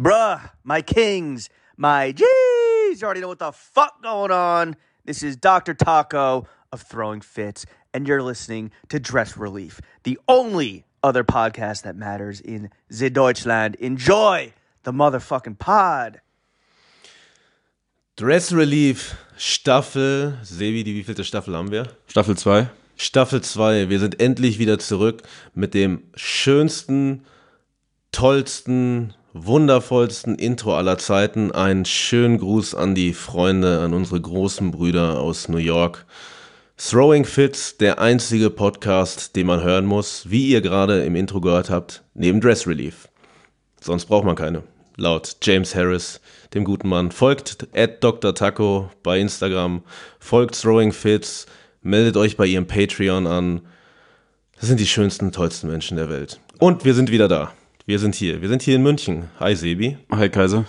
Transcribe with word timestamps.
Bruh, 0.00 0.52
my 0.64 0.80
kings, 0.80 1.50
my 1.76 2.10
G's, 2.12 2.24
you 2.24 3.04
already 3.04 3.20
know 3.20 3.28
what 3.28 3.38
the 3.38 3.52
fuck 3.52 4.02
going 4.02 4.30
on. 4.30 4.76
This 5.04 5.22
is 5.22 5.36
Dr. 5.36 5.74
Taco 5.74 6.46
of 6.72 6.80
Throwing 6.80 7.20
Fits, 7.20 7.66
and 7.92 8.08
you're 8.08 8.22
listening 8.22 8.70
to 8.88 8.98
Dress 8.98 9.36
Relief, 9.36 9.78
the 10.04 10.18
only 10.26 10.86
other 11.02 11.22
podcast 11.22 11.82
that 11.82 11.96
matters 11.96 12.40
in 12.40 12.70
the 12.88 13.10
Deutschland. 13.10 13.74
Enjoy 13.74 14.54
the 14.84 14.92
motherfucking 14.92 15.58
pod. 15.58 16.22
Dress 18.16 18.52
Relief 18.52 19.18
Staffel, 19.36 20.38
Sebi, 20.42 20.82
die 20.82 20.94
wievielte 20.94 21.24
Staffel 21.24 21.54
haben 21.54 21.70
wir? 21.70 21.88
Staffel 22.06 22.38
2. 22.38 22.70
Staffel 22.96 23.42
2. 23.42 23.90
Wir 23.90 23.98
sind 23.98 24.18
endlich 24.18 24.58
wieder 24.58 24.78
zurück 24.78 25.24
mit 25.52 25.74
dem 25.74 26.04
schönsten, 26.14 27.26
tollsten, 28.12 29.12
wundervollsten 29.32 30.34
Intro 30.34 30.74
aller 30.74 30.98
Zeiten. 30.98 31.52
Einen 31.52 31.84
schönen 31.84 32.38
Gruß 32.38 32.74
an 32.74 32.94
die 32.94 33.12
Freunde, 33.12 33.80
an 33.80 33.94
unsere 33.94 34.20
großen 34.20 34.70
Brüder 34.70 35.20
aus 35.20 35.48
New 35.48 35.58
York. 35.58 36.06
Throwing 36.76 37.24
Fits, 37.24 37.76
der 37.76 38.00
einzige 38.00 38.50
Podcast, 38.50 39.36
den 39.36 39.46
man 39.46 39.62
hören 39.62 39.84
muss, 39.84 40.30
wie 40.30 40.48
ihr 40.48 40.62
gerade 40.62 41.04
im 41.04 41.14
Intro 41.14 41.40
gehört 41.40 41.70
habt, 41.70 42.02
neben 42.14 42.40
Dress 42.40 42.66
Relief. 42.66 43.08
Sonst 43.80 44.06
braucht 44.06 44.24
man 44.24 44.36
keine. 44.36 44.62
Laut 44.96 45.36
James 45.42 45.74
Harris, 45.74 46.20
dem 46.54 46.64
guten 46.64 46.88
Mann. 46.88 47.10
Folgt 47.10 47.68
at 47.74 48.02
Dr. 48.02 48.34
Taco 48.34 48.90
bei 49.02 49.20
Instagram, 49.20 49.82
folgt 50.18 50.60
Throwing 50.60 50.92
Fits, 50.92 51.46
meldet 51.82 52.16
euch 52.16 52.36
bei 52.36 52.46
ihrem 52.46 52.66
Patreon 52.66 53.26
an. 53.26 53.60
Das 54.58 54.68
sind 54.68 54.80
die 54.80 54.86
schönsten, 54.86 55.32
tollsten 55.32 55.70
Menschen 55.70 55.96
der 55.96 56.10
Welt. 56.10 56.40
Und 56.58 56.84
wir 56.84 56.94
sind 56.94 57.10
wieder 57.10 57.28
da. 57.28 57.52
Wir 57.90 57.98
sind 57.98 58.14
hier. 58.14 58.40
Wir 58.40 58.48
sind 58.48 58.62
hier 58.62 58.76
in 58.76 58.84
München. 58.84 59.30
Hi 59.40 59.56
Sebi. 59.56 59.98
Hi 60.12 60.28
Kaiser. 60.28 60.64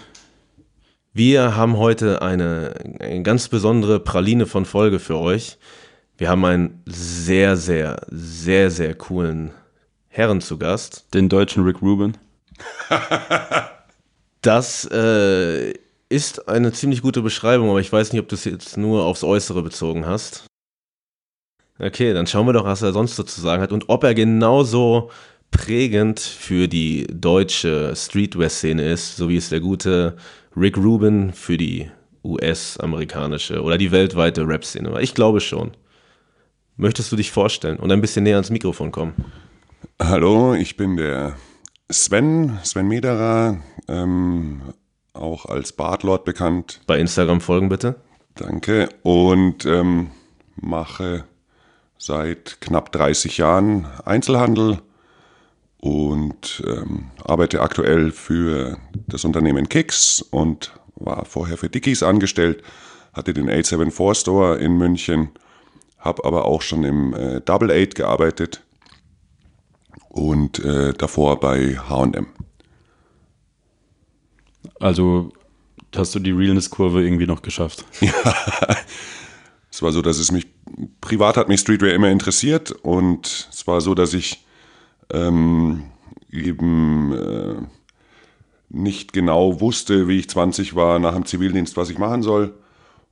Wir 1.14 1.56
haben 1.56 1.78
heute 1.78 2.24
eine, 2.24 2.74
eine 3.00 3.22
ganz 3.22 3.48
besondere 3.48 4.00
Praline 4.00 4.48
von 4.48 4.66
Folge 4.66 4.98
für 4.98 5.20
euch. 5.20 5.60
Wir 6.18 6.30
haben 6.30 6.44
einen 6.46 6.82
sehr, 6.88 7.58
sehr, 7.58 8.02
sehr, 8.10 8.72
sehr 8.72 8.96
coolen 8.96 9.52
Herren 10.08 10.42
zu 10.42 10.58
Gast. 10.58 11.14
Den 11.14 11.30
deutschen 11.30 11.64
Rick 11.64 11.84
Rubin. 11.84 12.18
Das 14.42 14.90
äh, 14.92 15.74
ist 16.10 16.50
eine 16.50 16.72
ziemlich 16.72 17.04
gute 17.04 17.22
Beschreibung, 17.22 17.70
aber 17.70 17.82
ich 17.82 17.94
weiß 17.94 18.12
nicht, 18.12 18.22
ob 18.24 18.30
du 18.30 18.34
es 18.34 18.46
jetzt 18.46 18.76
nur 18.76 19.06
aufs 19.06 19.24
Äußere 19.24 19.62
bezogen 19.62 20.08
hast. 20.08 20.46
Okay, 21.78 22.14
dann 22.14 22.26
schauen 22.26 22.48
wir 22.48 22.54
doch, 22.54 22.66
was 22.66 22.82
er 22.82 22.94
sonst 22.94 23.16
so 23.16 23.22
zu 23.22 23.42
sagen 23.42 23.62
hat 23.62 23.72
und 23.72 23.90
ob 23.90 24.04
er 24.04 24.16
genauso 24.16 25.12
prägend 25.52 26.20
für 26.20 26.68
die 26.68 27.06
deutsche 27.08 27.94
Streetwear-Szene 27.96 28.90
ist, 28.90 29.18
so 29.18 29.30
wie 29.30 29.38
es 29.38 29.50
der 29.50 29.60
gute 29.60 30.16
Rick 30.56 30.78
Rubin 30.78 31.34
für 31.34 31.58
die 31.58 31.92
US-amerikanische 32.24 33.62
oder 33.62 33.78
die 33.78 33.92
weltweite 33.92 34.48
Rap-Szene 34.48 34.92
war. 34.92 35.02
Ich 35.02 35.14
glaube 35.14 35.42
schon. 35.42 35.72
Möchtest 36.78 37.12
du 37.12 37.16
dich 37.16 37.32
vorstellen 37.32 37.78
und 37.78 37.92
ein 37.92 38.02
bisschen 38.02 38.24
näher 38.24 38.38
ans 38.38 38.50
Mikrofon 38.50 38.92
kommen? 38.92 39.14
Hallo, 40.02 40.56
ich 40.56 40.78
bin 40.78 40.98
der 40.98 41.36
Sven, 41.92 42.58
Sven 42.64 42.88
Mederer, 42.88 43.62
ähm, 43.88 44.62
auch 45.14 45.46
als 45.46 45.74
Bartlord 45.74 46.26
bekannt. 46.26 46.82
Bei 46.88 46.98
Instagram 46.98 47.42
folgen 47.42 47.70
bitte. 47.70 47.96
Danke. 48.36 48.90
Und 49.04 49.66
ähm, 49.66 50.12
mache 50.56 51.26
seit 51.98 52.62
knapp 52.62 52.92
30 52.92 53.38
Jahren 53.38 53.86
Einzelhandel 54.06 54.80
und 55.82 56.64
ähm, 56.68 57.08
arbeite 57.24 57.60
aktuell 57.60 58.12
für 58.12 58.78
das 59.08 59.26
Unternehmen 59.26 59.68
Kicks 59.68 60.22
und 60.22 60.72
war 60.96 61.26
vorher 61.26 61.58
für 61.58 61.70
Dickies 61.70 62.04
angestellt, 62.04 62.64
hatte 63.14 63.34
den 63.34 63.50
874 63.50 64.22
Store 64.22 64.58
in 64.58 64.78
München, 64.78 65.30
habe 65.98 66.24
aber 66.24 66.46
auch 66.46 66.62
schon 66.62 66.84
im 66.84 67.14
äh, 67.16 67.42
Double 67.42 67.72
Eight 67.72 67.96
gearbeitet 67.96 68.64
und 70.10 70.60
äh, 70.60 70.94
davor 70.94 71.40
bei 71.40 71.76
H&M. 71.78 72.28
Also 74.80 75.32
hast 75.96 76.14
du 76.14 76.20
die 76.20 76.32
Realness-Kurve 76.32 77.04
irgendwie 77.04 77.28
noch 77.28 77.42
geschafft? 77.42 77.86
Ja, 78.02 78.78
es 79.72 79.82
war 79.82 79.94
so, 79.94 80.02
dass 80.02 80.20
es 80.20 80.32
mich, 80.32 80.48
privat 81.00 81.38
hat 81.38 81.48
mich 81.48 81.62
Streetwear 81.62 81.94
immer 81.94 82.10
interessiert 82.10 82.72
und 82.72 83.48
es 83.52 83.66
war 83.68 83.80
so, 83.80 83.96
dass 83.96 84.14
ich 84.14 84.46
ähm, 85.14 85.84
eben 86.32 87.14
äh, 87.14 87.56
nicht 88.70 89.14
genau 89.14 89.60
wusste, 89.60 90.08
wie 90.08 90.20
ich 90.20 90.30
20 90.30 90.76
war, 90.76 91.00
nach 91.00 91.14
dem 91.14 91.26
Zivildienst, 91.26 91.78
was 91.78 91.90
ich 91.90 91.98
machen 91.98 92.24
soll 92.24 92.54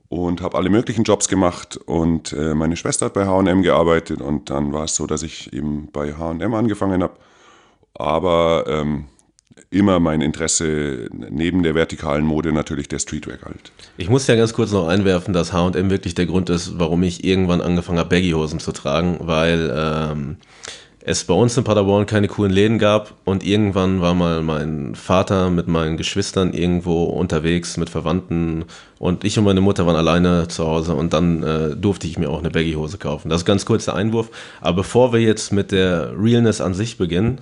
und 0.09 0.41
habe 0.41 0.57
alle 0.57 0.69
möglichen 0.69 1.03
Jobs 1.03 1.27
gemacht 1.27 1.77
und 1.77 2.33
äh, 2.33 2.55
meine 2.55 2.75
Schwester 2.75 3.05
hat 3.05 3.13
bei 3.13 3.27
H&M 3.27 3.61
gearbeitet 3.61 4.21
und 4.21 4.49
dann 4.49 4.73
war 4.73 4.85
es 4.85 4.95
so, 4.95 5.05
dass 5.05 5.21
ich 5.21 5.53
eben 5.53 5.89
bei 5.91 6.13
H&M 6.15 6.53
angefangen 6.53 7.03
habe, 7.03 7.13
aber 7.93 8.65
ähm, 8.67 9.05
immer 9.69 9.99
mein 9.99 10.21
Interesse 10.21 11.09
neben 11.11 11.61
der 11.61 11.75
vertikalen 11.75 12.25
Mode 12.25 12.51
natürlich 12.51 12.87
der 12.87 12.97
Streetwear 12.97 13.37
galt. 13.37 13.71
Ich 13.97 14.09
muss 14.09 14.25
ja 14.25 14.35
ganz 14.35 14.53
kurz 14.53 14.71
noch 14.71 14.87
einwerfen, 14.87 15.33
dass 15.33 15.53
H&M 15.53 15.91
wirklich 15.91 16.15
der 16.15 16.25
Grund 16.25 16.49
ist, 16.49 16.79
warum 16.79 17.03
ich 17.03 17.23
irgendwann 17.23 17.61
angefangen 17.61 17.99
habe, 17.99 18.09
Baggy-Hosen 18.09 18.59
zu 18.59 18.71
tragen, 18.71 19.17
weil 19.21 19.71
ähm, 19.75 20.37
es 21.01 21.23
bei 21.23 21.33
uns 21.33 21.55
in 21.55 21.63
Paderborn 21.63 22.05
keine 22.05 22.27
coolen 22.27 22.51
Läden 22.51 22.77
gab 22.77 23.13
und 23.23 23.43
irgendwann 23.43 24.01
war 24.01 24.13
mal 24.13 24.43
mein 24.43 24.95
Vater 24.95 25.49
mit 25.49 25.67
meinen 25.67 25.95
Geschwistern 25.95 26.53
irgendwo 26.53 27.05
unterwegs 27.05 27.77
mit 27.77 27.89
Verwandten 27.89 28.65
und 28.99 29.23
ich 29.23 29.37
und 29.37 29.45
meine 29.45 29.61
Mutter 29.61 29.85
waren 29.85 29.95
alleine 29.95 30.49
zu 30.49 30.67
Hause 30.67 30.95
und 30.95 31.13
dann 31.13 31.41
äh, 31.41 31.75
durfte 31.75 32.05
ich 32.05 32.17
mir 32.17 32.29
auch 32.29 32.39
eine 32.39 32.49
Baggy-Hose 32.49 32.97
kaufen. 32.97 33.29
Das 33.29 33.41
ist 33.41 33.45
ganz 33.45 33.65
kurz 33.65 33.85
der 33.85 33.95
Einwurf. 33.95 34.29
Aber 34.59 34.77
bevor 34.77 35.13
wir 35.13 35.21
jetzt 35.21 35.53
mit 35.53 35.71
der 35.71 36.11
Realness 36.17 36.59
an 36.59 36.73
sich 36.73 36.97
beginnen, 36.97 37.39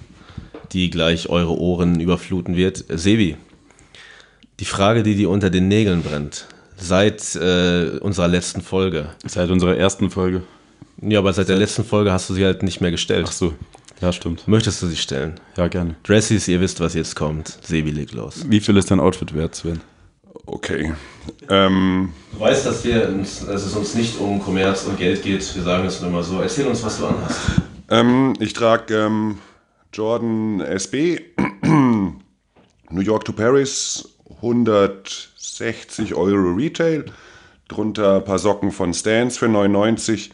die 0.72 0.92
gleich 0.92 1.30
eure 1.30 1.58
Ohren 1.58 2.00
überfluten 2.00 2.56
wird, 2.56 2.86
Sebi, 2.90 3.38
die 4.60 4.66
Frage, 4.66 5.02
die 5.02 5.16
dir 5.16 5.30
unter 5.32 5.50
den 5.50 5.68
Nägeln 5.68 6.04
brennt, 6.04 6.48
seit 6.78 7.36
äh, 7.36 7.98
unserer 8.02 8.28
letzten 8.28 8.62
Folge. 8.62 9.10
Seit 9.26 9.50
unserer 9.50 9.76
ersten 9.76 10.12
Folge. 10.12 10.44
Ja, 11.02 11.20
aber 11.20 11.34
seit 11.34 11.50
der 11.50 11.58
letzten 11.58 11.84
Folge 11.84 12.12
hast 12.12 12.30
du 12.30 12.34
sie 12.34 12.46
halt 12.46 12.64
nicht 12.64 12.82
mehr 12.82 12.92
gestellt. 12.92 13.26
Ach 13.28 13.32
so, 13.32 13.54
ja 14.02 14.12
stimmt. 14.12 14.48
Möchtest 14.48 14.82
du 14.82 14.88
sie 14.88 14.96
stellen? 14.96 15.40
Ja, 15.56 15.68
gerne. 15.68 15.96
Dressies, 16.04 16.48
ihr 16.48 16.60
wisst, 16.62 16.80
was 16.80 16.94
jetzt 16.94 17.16
kommt. 17.16 17.58
Sebi 17.64 17.92
los. 18.12 18.46
Wie 18.48 18.60
viel 18.60 18.78
ist 18.78 18.90
dein 18.92 19.00
Outfit 19.00 19.34
wert, 19.36 19.56
Sven? 19.56 19.82
Okay. 20.46 20.94
Ähm, 21.50 22.14
Du 22.32 22.40
weißt, 22.40 22.66
dass, 22.66 22.84
wir 22.86 23.10
uns, 23.10 23.46
dass 23.46 23.66
es 23.66 23.76
uns 23.76 23.96
nicht 23.96 24.20
um 24.20 24.42
Kommerz 24.42 24.86
und 24.86 24.98
Geld 24.98 25.22
geht. 25.24 25.56
Wir 25.56 25.64
sagen 25.64 25.86
es 25.86 26.00
nur 26.02 26.10
immer 26.10 26.24
so. 26.24 26.40
Erzähl 26.42 26.66
uns, 26.68 26.84
was 26.84 27.00
du 27.00 27.08
anhast. 27.08 27.40
ähm, 27.90 28.34
ich 28.40 28.54
trage 28.54 28.96
ähm, 28.96 29.40
Jordan 29.94 30.62
SB, 30.62 31.20
New 31.64 33.02
York 33.02 33.26
to 33.26 33.34
Paris, 33.34 34.08
160 34.38 36.16
Euro 36.16 36.54
Retail, 36.56 37.06
drunter 37.68 38.18
ein 38.18 38.24
paar 38.24 38.40
Socken 38.40 38.72
von 38.72 38.94
Stans 38.94 39.38
für 39.38 39.48
99, 39.50 40.32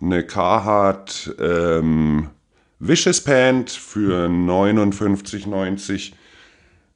eine 0.00 0.24
Carhartt 0.24 1.34
ähm, 1.40 2.28
Vicious 2.78 3.22
Pant 3.22 3.70
für 3.70 4.26
59,90, 4.26 6.12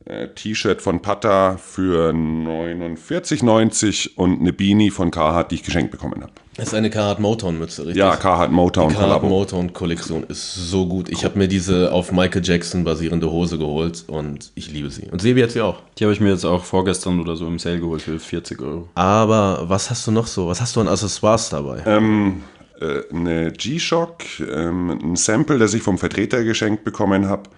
äh, 0.05 0.29
T-Shirt 0.29 0.83
von 0.83 1.01
Pata 1.01 1.57
für 1.57 2.11
49,90 2.13 4.11
und 4.17 4.41
eine 4.41 4.53
Beanie 4.53 4.91
von 4.91 5.11
Carhartt, 5.11 5.51
die 5.51 5.55
ich 5.57 5.63
geschenkt 5.63 5.91
bekommen 5.91 6.21
habe. 6.23 6.33
Das 6.57 6.69
ist 6.69 6.75
eine 6.75 6.91
Carhartt 6.91 7.21
Motown 7.21 7.59
Mütze, 7.59 7.87
richtig? 7.87 7.97
Ja, 7.97 8.17
Carhartt 8.17 8.51
Motown 8.51 8.91
Die 8.91 8.95
Carhartt. 8.95 9.23
Motown 9.23 9.73
Kollektion 9.73 10.25
ist 10.25 10.55
so 10.55 10.87
gut. 10.87 11.09
Ich 11.09 11.25
habe 11.25 11.39
mir 11.39 11.49
diese 11.49 11.91
auf 11.93 12.13
Michael 12.13 12.45
Jackson 12.45 12.85
basierende 12.85 13.31
Hose 13.31 13.57
geholt 13.57 14.05
und 14.09 14.53
ich 14.55 14.71
liebe 14.71 14.91
sie. 14.91 15.09
Und 15.11 15.23
Sebi 15.23 15.41
hat 15.41 15.53
sie 15.53 15.63
auch. 15.63 15.79
Die 15.97 16.05
habe 16.05 16.13
ich 16.13 16.21
mir 16.21 16.29
jetzt 16.31 16.45
auch 16.45 16.63
vorgestern 16.65 17.19
oder 17.21 17.37
so 17.37 17.47
im 17.47 17.59
Sale 17.59 17.81
geholt 17.81 18.03
für 18.03 18.19
40 18.19 18.61
Euro. 18.61 18.89
Aber 18.95 19.65
was 19.69 19.89
hast 19.89 20.07
du 20.07 20.11
noch 20.11 20.27
so? 20.27 20.49
Was 20.49 20.61
hast 20.61 20.77
du 20.77 20.81
an 20.83 20.89
Accessoires 20.89 21.49
dabei? 21.49 21.83
Ähm, 21.87 22.43
äh, 22.59 22.60
eine 23.13 23.53
G-Shock, 23.53 24.23
ähm, 24.41 24.91
ein 24.91 25.17
Sample, 25.17 25.59
das 25.59 25.75
ich 25.75 25.83
vom 25.83 25.99
Vertreter 25.99 26.45
geschenkt 26.45 26.85
bekommen 26.85 27.29
habe. 27.29 27.51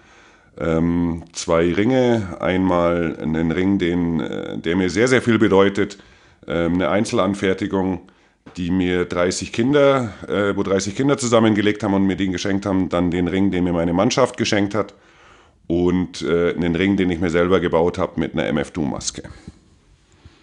Ähm, 0.59 1.25
zwei 1.33 1.73
Ringe, 1.73 2.37
einmal 2.41 3.17
einen 3.21 3.53
Ring, 3.53 3.79
den, 3.79 4.21
äh, 4.21 4.59
der 4.59 4.77
mir 4.77 4.91
sehr, 4.91 5.09
sehr 5.09 5.23
viel 5.23 5.39
bedeutet. 5.39 5.99
Ähm, 6.47 6.75
eine 6.75 6.91
Einzelanfertigung, 6.91 8.11
die 8.57 8.71
mir 8.71 9.07
30 9.07 9.53
Kinder, 9.53 10.13
äh, 10.29 10.55
wo 10.57 10.63
30 10.63 10.95
Kinder 10.95 11.17
zusammengelegt 11.17 11.83
haben 11.83 11.95
und 11.95 12.05
mir 12.05 12.17
den 12.17 12.33
geschenkt 12.33 12.67
haben. 12.67 12.89
Dann 12.91 13.11
den 13.11 13.29
Ring, 13.29 13.51
den 13.51 13.65
mir 13.65 13.73
meine 13.73 13.93
Mannschaft 13.95 14.37
geschenkt 14.37 14.75
hat. 14.75 14.95
Und 15.69 16.23
äh, 16.23 16.55
einen 16.55 16.77
Ring, 16.77 16.97
den 16.97 17.11
ich 17.11 17.21
mir 17.21 17.31
selber 17.31 17.61
gebaut 17.61 17.97
habe 17.97 18.21
mit 18.21 18.35
einer 18.35 18.45
MF2-Maske. 18.53 19.23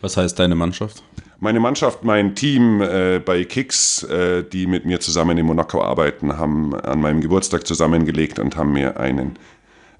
Was 0.01 0.17
heißt 0.17 0.39
deine 0.39 0.55
Mannschaft? 0.55 1.03
Meine 1.41 1.61
Mannschaft, 1.61 2.03
mein 2.03 2.35
Team 2.35 2.81
äh, 2.81 3.19
bei 3.19 3.45
Kicks, 3.45 4.03
äh, 4.03 4.43
die 4.43 4.67
mit 4.67 4.85
mir 4.85 4.99
zusammen 4.99 5.37
in 5.37 5.45
Monaco 5.45 5.81
arbeiten, 5.81 6.37
haben 6.37 6.75
an 6.75 6.99
meinem 6.99 7.21
Geburtstag 7.21 7.65
zusammengelegt 7.65 8.39
und 8.39 8.57
haben 8.57 8.73
mir 8.73 8.99
einen 8.99 9.37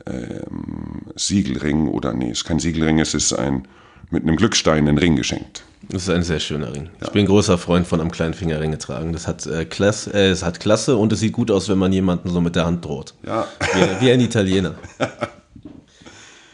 ähm, 0.06 1.03
Siegelring 1.15 1.88
oder 1.88 2.13
nee, 2.13 2.31
es 2.31 2.39
ist 2.39 2.45
kein 2.45 2.59
Siegelring, 2.59 3.00
es 3.00 3.13
ist 3.13 3.31
ein 3.31 3.68
mit 4.12 4.24
einem 4.24 4.36
Glückstein 4.36 4.88
einen 4.88 4.97
Ring 4.97 5.15
geschenkt. 5.15 5.63
Das 5.88 6.03
ist 6.03 6.09
ein 6.09 6.24
sehr 6.24 6.39
schöner 6.39 6.74
Ring. 6.74 6.89
Ich 7.01 7.12
bin 7.12 7.25
großer 7.25 7.57
Freund 7.57 7.88
von 7.88 8.01
am 8.01 8.12
kleinen 8.12 8.33
Finger 8.33 8.59
Ringe 8.59 8.77
tragen. 8.77 9.13
Das 9.13 9.27
hat, 9.27 9.45
äh, 9.45 9.65
Klasse, 9.65 10.13
äh, 10.13 10.30
es 10.30 10.44
hat 10.44 10.59
Klasse 10.59 10.97
und 10.97 11.13
es 11.13 11.19
sieht 11.19 11.33
gut 11.33 11.51
aus, 11.51 11.69
wenn 11.69 11.77
man 11.77 11.94
jemanden 11.94 12.30
so 12.30 12.41
mit 12.41 12.56
der 12.56 12.65
Hand 12.65 12.83
droht. 12.86 13.13
Ja. 13.25 13.47
Wie, 13.74 14.06
wie 14.06 14.12
ein 14.12 14.19
Italiener. 14.19 14.75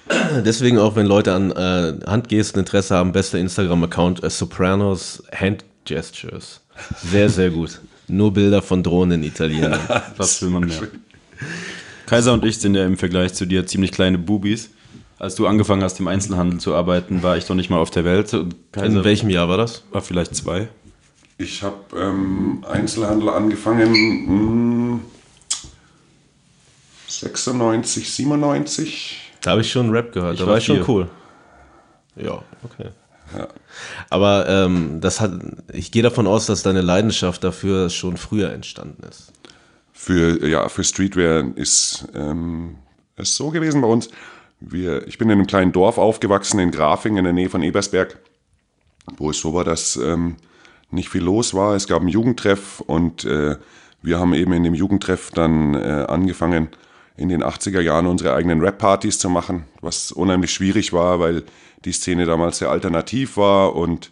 Deswegen 0.45 0.77
auch, 0.77 0.95
wenn 0.95 1.05
Leute 1.05 1.33
an 1.33 1.51
äh, 1.51 1.93
Handgesten 2.05 2.59
Interesse 2.59 2.95
haben, 2.95 3.11
bester 3.11 3.39
Instagram-Account 3.39 4.23
äh, 4.23 4.29
Sopranos 4.29 5.23
Hand 5.33 5.65
Gestures. 5.85 6.61
Sehr, 7.03 7.29
sehr 7.29 7.49
gut. 7.49 7.79
Nur 8.07 8.33
Bilder 8.33 8.61
von 8.61 8.83
Drohnen 8.83 9.23
in 9.23 9.27
Italiener. 9.27 9.79
Was 10.17 10.41
will 10.41 10.49
man 10.49 10.65
mehr? 10.67 10.81
Kaiser 12.05 12.33
und 12.33 12.45
ich 12.45 12.59
sind 12.59 12.75
ja 12.75 12.85
im 12.85 12.97
Vergleich 12.97 13.33
zu 13.33 13.45
dir 13.45 13.65
ziemlich 13.65 13.91
kleine 13.91 14.17
Bubis. 14.17 14.69
Als 15.17 15.35
du 15.35 15.47
angefangen 15.47 15.81
hast, 15.81 15.99
im 15.99 16.07
Einzelhandel 16.07 16.59
zu 16.59 16.75
arbeiten, 16.75 17.23
war 17.23 17.37
ich 17.37 17.45
doch 17.45 17.55
nicht 17.55 17.69
mal 17.69 17.77
auf 17.79 17.89
der 17.89 18.03
Welt. 18.05 18.35
Kaiser 18.71 18.85
In 18.85 19.03
welchem 19.03 19.29
Jahr 19.29 19.49
war 19.49 19.57
das? 19.57 19.83
war 19.91 20.01
vielleicht 20.01 20.35
zwei. 20.35 20.67
Ich 21.37 21.63
habe 21.63 21.77
ähm, 21.97 22.63
Einzelhandel 22.69 23.29
angefangen 23.29 24.95
mh, 24.95 24.99
96, 27.07 28.11
97. 28.11 29.24
Da 29.45 29.51
habe 29.51 29.61
ich 29.61 29.71
schon 29.71 29.91
Rap 29.91 30.11
gehört. 30.11 30.33
Ich 30.33 30.39
da 30.39 30.45
war 30.45 30.53
war 30.53 30.57
ich 30.57 30.65
schon 30.65 30.83
cool. 30.87 31.07
Ja, 32.15 32.41
okay. 32.63 32.89
Aber 34.09 34.47
ähm, 34.49 35.01
das 35.01 35.21
hat, 35.21 35.33
ich 35.71 35.91
gehe 35.91 36.01
davon 36.01 36.25
aus, 36.25 36.47
dass 36.47 36.63
deine 36.63 36.81
Leidenschaft 36.81 37.43
dafür 37.43 37.89
schon 37.89 38.17
früher 38.17 38.51
entstanden 38.51 39.03
ist. 39.03 39.31
Für, 39.93 40.47
ja, 40.47 40.67
für 40.67 40.83
Streetwear 40.83 41.45
ist 41.55 42.07
ähm, 42.15 42.77
es 43.15 43.35
so 43.35 43.51
gewesen 43.51 43.81
bei 43.81 43.87
uns. 43.87 44.09
Wir, 44.59 45.07
ich 45.07 45.17
bin 45.17 45.29
in 45.29 45.37
einem 45.37 45.47
kleinen 45.47 45.71
Dorf 45.71 45.97
aufgewachsen, 45.97 46.59
in 46.59 46.71
Grafing, 46.71 47.17
in 47.17 47.23
der 47.23 47.33
Nähe 47.33 47.49
von 47.49 47.61
Ebersberg, 47.61 48.17
wo 49.17 49.29
es 49.29 49.39
so 49.39 49.53
war, 49.53 49.63
dass 49.63 49.95
ähm, 49.97 50.37
nicht 50.89 51.09
viel 51.09 51.23
los 51.23 51.53
war. 51.53 51.75
Es 51.75 51.87
gab 51.87 51.99
einen 51.99 52.09
Jugendtreff 52.09 52.81
und 52.81 53.25
äh, 53.25 53.57
wir 54.01 54.19
haben 54.19 54.33
eben 54.33 54.53
in 54.53 54.63
dem 54.63 54.73
Jugendtreff 54.75 55.31
dann 55.31 55.75
äh, 55.75 56.05
angefangen, 56.07 56.69
in 57.17 57.29
den 57.29 57.43
80er 57.43 57.81
Jahren 57.81 58.07
unsere 58.07 58.33
eigenen 58.33 58.61
Rap-Partys 58.61 59.19
zu 59.19 59.29
machen, 59.29 59.65
was 59.81 60.11
unheimlich 60.11 60.51
schwierig 60.51 60.91
war, 60.91 61.19
weil 61.19 61.43
die 61.85 61.93
Szene 61.93 62.25
damals 62.25 62.57
sehr 62.57 62.69
alternativ 62.69 63.37
war 63.37 63.75
und 63.75 64.11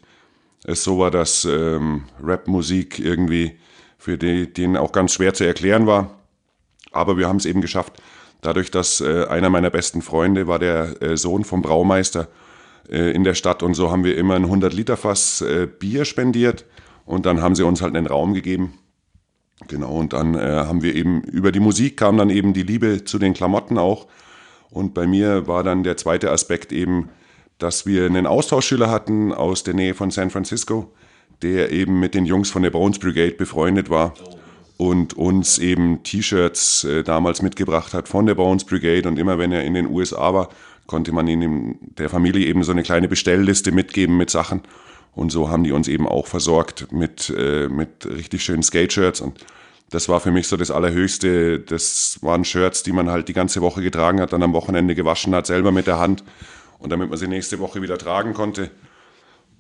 es 0.64 0.84
so 0.84 1.00
war, 1.00 1.12
dass 1.12 1.46
ähm, 1.46 2.04
Rap-Musik 2.24 3.00
irgendwie 3.00 3.58
für 3.98 4.18
die, 4.18 4.52
den 4.52 4.78
auch 4.78 4.92
ganz 4.92 5.14
schwer 5.14 5.34
zu 5.34 5.46
erklären 5.46 5.88
war. 5.88 6.20
Aber 6.92 7.18
wir 7.18 7.28
haben 7.28 7.38
es 7.38 7.46
eben 7.46 7.62
geschafft. 7.62 8.02
Dadurch, 8.42 8.72
dass 8.72 9.02
äh, 9.02 9.26
einer 9.26 9.50
meiner 9.50 9.70
besten 9.70 10.02
Freunde 10.02 10.48
war 10.48 10.60
der 10.60 11.02
äh, 11.02 11.18
Sohn 11.18 11.44
vom 11.44 11.62
Braumeister 11.62 12.28
äh, 12.90 13.12
in 13.12 13.24
der 13.24 13.34
Stadt 13.34 13.64
und 13.64 13.74
so 13.74 13.92
haben 13.92 14.04
wir 14.04 14.18
immer 14.18 14.36
ein 14.36 14.44
100 14.44 14.74
Liter 14.74 14.98
Fass 14.98 15.42
äh, 15.42 15.68
Bier 15.68 16.06
spendiert 16.06 16.66
und 17.06 17.26
dann 17.26 17.42
haben 17.42 17.56
sie 17.56 17.64
uns 17.64 17.82
halt 17.82 17.96
einen 17.96 18.08
Raum 18.08 18.34
gegeben. 18.34 18.78
Genau, 19.68 19.98
und 19.98 20.14
dann 20.14 20.36
äh, 20.36 20.40
haben 20.40 20.82
wir 20.82 20.96
eben 20.96 21.22
über 21.24 21.52
die 21.52 21.60
Musik 21.60 21.98
kam 21.98 22.18
dann 22.18 22.30
eben 22.30 22.54
die 22.54 22.64
Liebe 22.64 23.06
zu 23.06 23.20
den 23.20 23.34
Klamotten 23.34 23.78
auch. 23.78 24.08
Und 24.70 24.94
bei 24.94 25.08
mir 25.08 25.48
war 25.48 25.64
dann 25.64 25.84
der 25.84 25.98
zweite 25.98 26.32
Aspekt 26.32 26.72
eben, 26.72 27.10
dass 27.60 27.86
wir 27.86 28.06
einen 28.06 28.26
Austauschschüler 28.26 28.90
hatten 28.90 29.32
aus 29.32 29.64
der 29.64 29.74
Nähe 29.74 29.94
von 29.94 30.12
San 30.12 30.32
Francisco, 30.32 30.92
der 31.42 31.72
eben 31.72 32.00
mit 32.00 32.16
den 32.16 32.26
Jungs 32.26 32.50
von 32.50 32.64
der 32.64 32.72
Bones 32.72 33.00
Brigade 33.00 33.36
befreundet 33.36 33.90
war 33.90 34.14
und 34.78 35.14
uns 35.14 35.60
eben 35.60 36.04
T-Shirts 36.04 36.84
äh, 36.84 37.04
damals 37.04 37.42
mitgebracht 37.42 37.94
hat 37.94 38.08
von 38.08 38.26
der 38.26 38.36
Bones 38.36 38.66
Brigade. 38.66 39.08
Und 39.08 39.20
immer 39.20 39.38
wenn 39.38 39.52
er 39.52 39.64
in 39.64 39.76
den 39.76 39.88
USA 39.88 40.34
war, 40.34 40.50
konnte 40.88 41.12
man 41.12 41.28
ihm 41.28 41.78
der 41.98 42.10
Familie 42.10 42.48
eben 42.48 42.64
so 42.64 42.72
eine 42.72 42.84
kleine 42.84 43.08
Bestellliste 43.08 43.72
mitgeben 43.72 44.18
mit 44.18 44.30
Sachen. 44.30 44.62
Und 45.16 45.32
so 45.32 45.50
haben 45.50 45.64
die 45.64 45.72
uns 45.72 45.88
eben 45.88 46.08
auch 46.08 46.28
versorgt 46.28 46.92
mit, 46.92 47.32
äh, 47.38 47.68
mit 47.68 48.06
richtig 48.06 48.44
schönen 48.44 48.64
Skate-Shirts. 48.64 49.22
Und 49.22 49.46
das 49.90 50.10
war 50.10 50.20
für 50.20 50.32
mich 50.32 50.48
so 50.48 50.58
das 50.58 50.72
Allerhöchste. 50.72 51.60
Das 51.60 52.18
waren 52.22 52.46
Shirts, 52.46 52.84
die 52.84 52.92
man 52.92 53.10
halt 53.10 53.28
die 53.28 53.34
ganze 53.34 53.62
Woche 53.62 53.82
getragen 53.82 54.20
hat, 54.20 54.34
dann 54.34 54.42
am 54.42 54.54
Wochenende 54.54 54.96
gewaschen 54.96 55.36
hat, 55.36 55.46
selber 55.46 55.72
mit 55.72 55.86
der 55.86 56.00
Hand. 56.00 56.24
Und 56.80 56.92
damit 56.92 57.10
man 57.10 57.18
sie 57.18 57.28
nächste 57.28 57.60
Woche 57.60 57.82
wieder 57.82 57.98
tragen 57.98 58.34
konnte. 58.34 58.72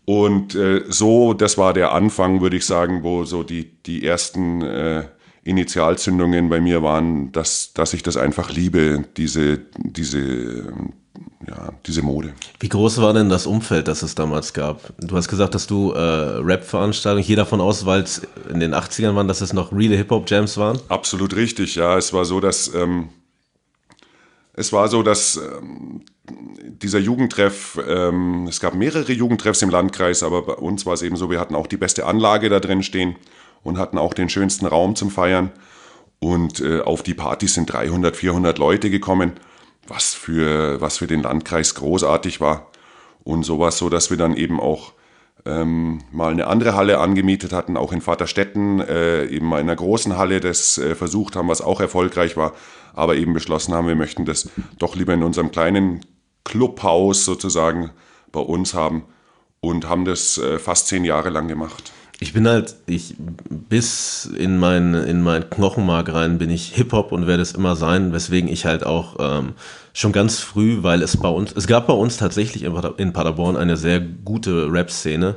Und 0.05 0.55
äh, 0.55 0.83
so, 0.89 1.33
das 1.33 1.57
war 1.57 1.73
der 1.73 1.93
Anfang, 1.93 2.41
würde 2.41 2.57
ich 2.57 2.65
sagen, 2.65 3.03
wo 3.03 3.23
so 3.23 3.43
die, 3.43 3.71
die 3.83 4.05
ersten 4.05 4.61
äh, 4.61 5.05
Initialzündungen 5.43 6.49
bei 6.49 6.59
mir 6.59 6.83
waren, 6.83 7.31
dass, 7.31 7.73
dass 7.73 7.93
ich 7.93 8.03
das 8.03 8.17
einfach 8.17 8.51
liebe, 8.51 9.05
diese, 9.15 9.59
diese, 9.77 10.19
ähm, 10.19 10.93
ja, 11.55 11.69
diese 11.85 12.01
Mode. 12.01 12.33
Wie 12.59 12.69
groß 12.69 13.01
war 13.01 13.13
denn 13.13 13.29
das 13.29 13.45
Umfeld, 13.45 13.87
das 13.87 14.01
es 14.01 14.15
damals 14.15 14.53
gab? 14.53 14.81
Du 14.97 15.15
hast 15.15 15.27
gesagt, 15.27 15.53
dass 15.53 15.67
du 15.67 15.91
äh, 15.91 15.99
Rap-Veranstaltungen, 15.99 17.25
gehe 17.25 17.35
davon 17.35 17.61
aus, 17.61 17.85
weil 17.85 18.01
es 18.01 18.21
in 18.49 18.59
den 18.59 18.73
80ern 18.73 19.15
waren, 19.15 19.27
dass 19.27 19.41
es 19.41 19.53
noch 19.53 19.71
reale 19.71 19.95
Hip-Hop-Jams 19.97 20.57
waren? 20.57 20.79
Absolut 20.89 21.35
richtig, 21.35 21.75
ja. 21.75 21.97
Es 21.97 22.13
war 22.13 22.25
so, 22.25 22.39
dass 22.39 22.73
ähm, 22.73 23.09
es 24.53 24.71
war 24.71 24.87
so, 24.87 25.03
dass 25.03 25.37
ähm, 25.37 26.01
dieser 26.81 26.99
Jugendtreff, 26.99 27.79
ähm, 27.87 28.47
es 28.47 28.59
gab 28.59 28.75
mehrere 28.75 29.11
Jugendtreffs 29.11 29.61
im 29.61 29.69
Landkreis, 29.69 30.23
aber 30.23 30.43
bei 30.43 30.53
uns 30.53 30.85
war 30.85 30.93
es 30.93 31.01
eben 31.01 31.15
so, 31.15 31.29
wir 31.29 31.39
hatten 31.39 31.55
auch 31.55 31.67
die 31.67 31.77
beste 31.77 32.05
Anlage 32.05 32.49
da 32.49 32.59
drin 32.59 32.83
stehen 32.83 33.15
und 33.63 33.77
hatten 33.77 33.97
auch 33.97 34.13
den 34.13 34.29
schönsten 34.29 34.65
Raum 34.65 34.95
zum 34.95 35.09
Feiern. 35.09 35.51
Und 36.19 36.61
äh, 36.61 36.81
auf 36.81 37.03
die 37.03 37.13
Partys 37.13 37.55
sind 37.55 37.71
300, 37.71 38.15
400 38.15 38.57
Leute 38.57 38.89
gekommen, 38.89 39.33
was 39.87 40.13
für, 40.13 40.79
was 40.81 40.97
für 40.97 41.07
den 41.07 41.23
Landkreis 41.23 41.75
großartig 41.75 42.41
war. 42.41 42.71
Und 43.23 43.43
so 43.43 43.59
war 43.59 43.69
es 43.69 43.77
so, 43.77 43.89
dass 43.89 44.09
wir 44.09 44.17
dann 44.17 44.35
eben 44.35 44.59
auch 44.59 44.93
ähm, 45.45 45.99
mal 46.11 46.31
eine 46.31 46.47
andere 46.47 46.75
Halle 46.75 46.99
angemietet 46.99 47.51
hatten, 47.51 47.75
auch 47.75 47.91
in 47.91 48.01
Vaterstetten, 48.01 48.79
äh, 48.79 49.25
eben 49.25 49.47
mal 49.47 49.59
in 49.59 49.67
einer 49.67 49.75
großen 49.75 50.17
Halle 50.17 50.39
das 50.39 50.77
äh, 50.77 50.95
versucht 50.95 51.35
haben, 51.35 51.49
was 51.49 51.61
auch 51.61 51.81
erfolgreich 51.81 52.37
war, 52.37 52.53
aber 52.93 53.15
eben 53.15 53.33
beschlossen 53.33 53.73
haben, 53.73 53.87
wir 53.87 53.95
möchten 53.95 54.25
das 54.25 54.49
doch 54.79 54.95
lieber 54.95 55.13
in 55.13 55.23
unserem 55.23 55.51
kleinen 55.51 56.01
Clubhaus 56.45 57.25
sozusagen 57.25 57.91
bei 58.31 58.39
uns 58.39 58.73
haben 58.73 59.03
und 59.59 59.87
haben 59.87 60.05
das 60.05 60.37
äh, 60.37 60.59
fast 60.59 60.87
zehn 60.87 61.03
Jahre 61.05 61.29
lang 61.29 61.47
gemacht. 61.47 61.91
Ich 62.19 62.31
bin 62.31 62.47
halt, 62.47 62.75
ich 62.85 63.15
bis 63.49 64.25
in 64.25 64.57
mein, 64.57 64.93
in 64.93 65.21
mein 65.21 65.49
Knochenmark 65.49 66.13
rein 66.13 66.37
bin 66.37 66.49
ich 66.49 66.73
Hip-Hop 66.73 67.11
und 67.11 67.27
werde 67.27 67.41
es 67.43 67.51
immer 67.53 67.75
sein, 67.75 68.13
weswegen 68.13 68.49
ich 68.49 68.65
halt 68.65 68.85
auch 68.85 69.17
ähm, 69.19 69.53
schon 69.93 70.11
ganz 70.13 70.39
früh, 70.39 70.83
weil 70.83 71.01
es 71.01 71.17
bei 71.17 71.27
uns, 71.27 71.51
es 71.53 71.67
gab 71.67 71.87
bei 71.87 71.93
uns 71.93 72.17
tatsächlich 72.17 72.63
in 72.63 72.73
Pader- 72.73 72.97
in 72.97 73.13
Paderborn 73.13 73.57
eine 73.57 73.75
sehr 73.77 73.99
gute 73.99 74.71
Rap-Szene. 74.71 75.35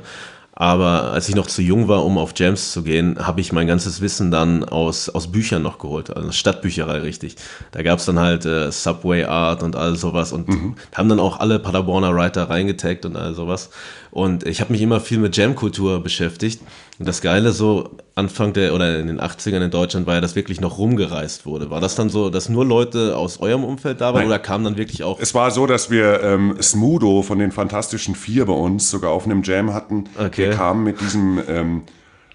Aber 0.59 1.11
als 1.11 1.29
ich 1.29 1.35
noch 1.35 1.45
zu 1.45 1.61
jung 1.61 1.87
war, 1.87 2.03
um 2.03 2.17
auf 2.17 2.33
Jams 2.35 2.71
zu 2.71 2.81
gehen, 2.81 3.19
habe 3.19 3.41
ich 3.41 3.51
mein 3.51 3.67
ganzes 3.67 4.01
Wissen 4.01 4.31
dann 4.31 4.63
aus, 4.63 5.07
aus 5.07 5.31
Büchern 5.31 5.61
noch 5.61 5.77
geholt, 5.77 6.09
also 6.17 6.31
Stadtbücherei 6.31 6.97
richtig. 6.97 7.35
Da 7.73 7.83
gab 7.83 7.99
es 7.99 8.05
dann 8.05 8.17
halt 8.17 8.43
äh, 8.45 8.71
Subway 8.71 9.25
Art 9.25 9.61
und 9.61 9.75
all 9.75 9.95
sowas 9.95 10.33
und 10.33 10.49
haben 10.95 11.09
dann 11.09 11.19
auch 11.19 11.39
alle 11.39 11.59
Paderborner 11.59 12.15
Writer 12.15 12.49
reingetaggt 12.49 13.05
und 13.05 13.15
all 13.17 13.35
sowas. 13.35 13.69
Und 14.11 14.47
ich 14.47 14.61
habe 14.61 14.71
mich 14.71 14.81
immer 14.81 14.99
viel 14.99 15.17
mit 15.17 15.35
Jam-Kultur 15.35 16.01
beschäftigt. 16.01 16.61
Und 16.99 17.07
das 17.07 17.21
Geile 17.21 17.51
so 17.51 17.91
Anfang 18.15 18.53
der 18.53 18.73
oder 18.73 18.99
in 18.99 19.07
den 19.07 19.21
80ern 19.21 19.63
in 19.63 19.71
Deutschland 19.71 20.07
war 20.07 20.15
ja, 20.15 20.21
dass 20.21 20.35
wirklich 20.35 20.59
noch 20.61 20.77
rumgereist 20.77 21.45
wurde. 21.45 21.69
War 21.69 21.81
das 21.81 21.95
dann 21.95 22.09
so, 22.09 22.29
dass 22.29 22.49
nur 22.49 22.65
Leute 22.65 23.15
aus 23.15 23.39
eurem 23.39 23.63
Umfeld 23.63 24.01
da 24.01 24.07
waren 24.07 24.21
Nein. 24.21 24.27
oder 24.27 24.39
kamen 24.39 24.63
dann 24.63 24.77
wirklich 24.77 25.03
auch 25.03 25.19
Es 25.19 25.35
war 25.35 25.51
so, 25.51 25.67
dass 25.67 25.91
wir 25.91 26.23
ähm, 26.23 26.57
Smudo 26.61 27.21
von 27.21 27.37
den 27.37 27.51
Fantastischen 27.51 28.15
Vier 28.15 28.45
bei 28.45 28.53
uns 28.53 28.89
sogar 28.89 29.11
auf 29.11 29.25
einem 29.25 29.43
Jam 29.43 29.73
hatten. 29.73 30.05
Okay. 30.17 30.45
Der 30.45 30.55
kam 30.55 30.83
mit 30.83 30.99
diesem 31.01 31.39
ähm, 31.47 31.83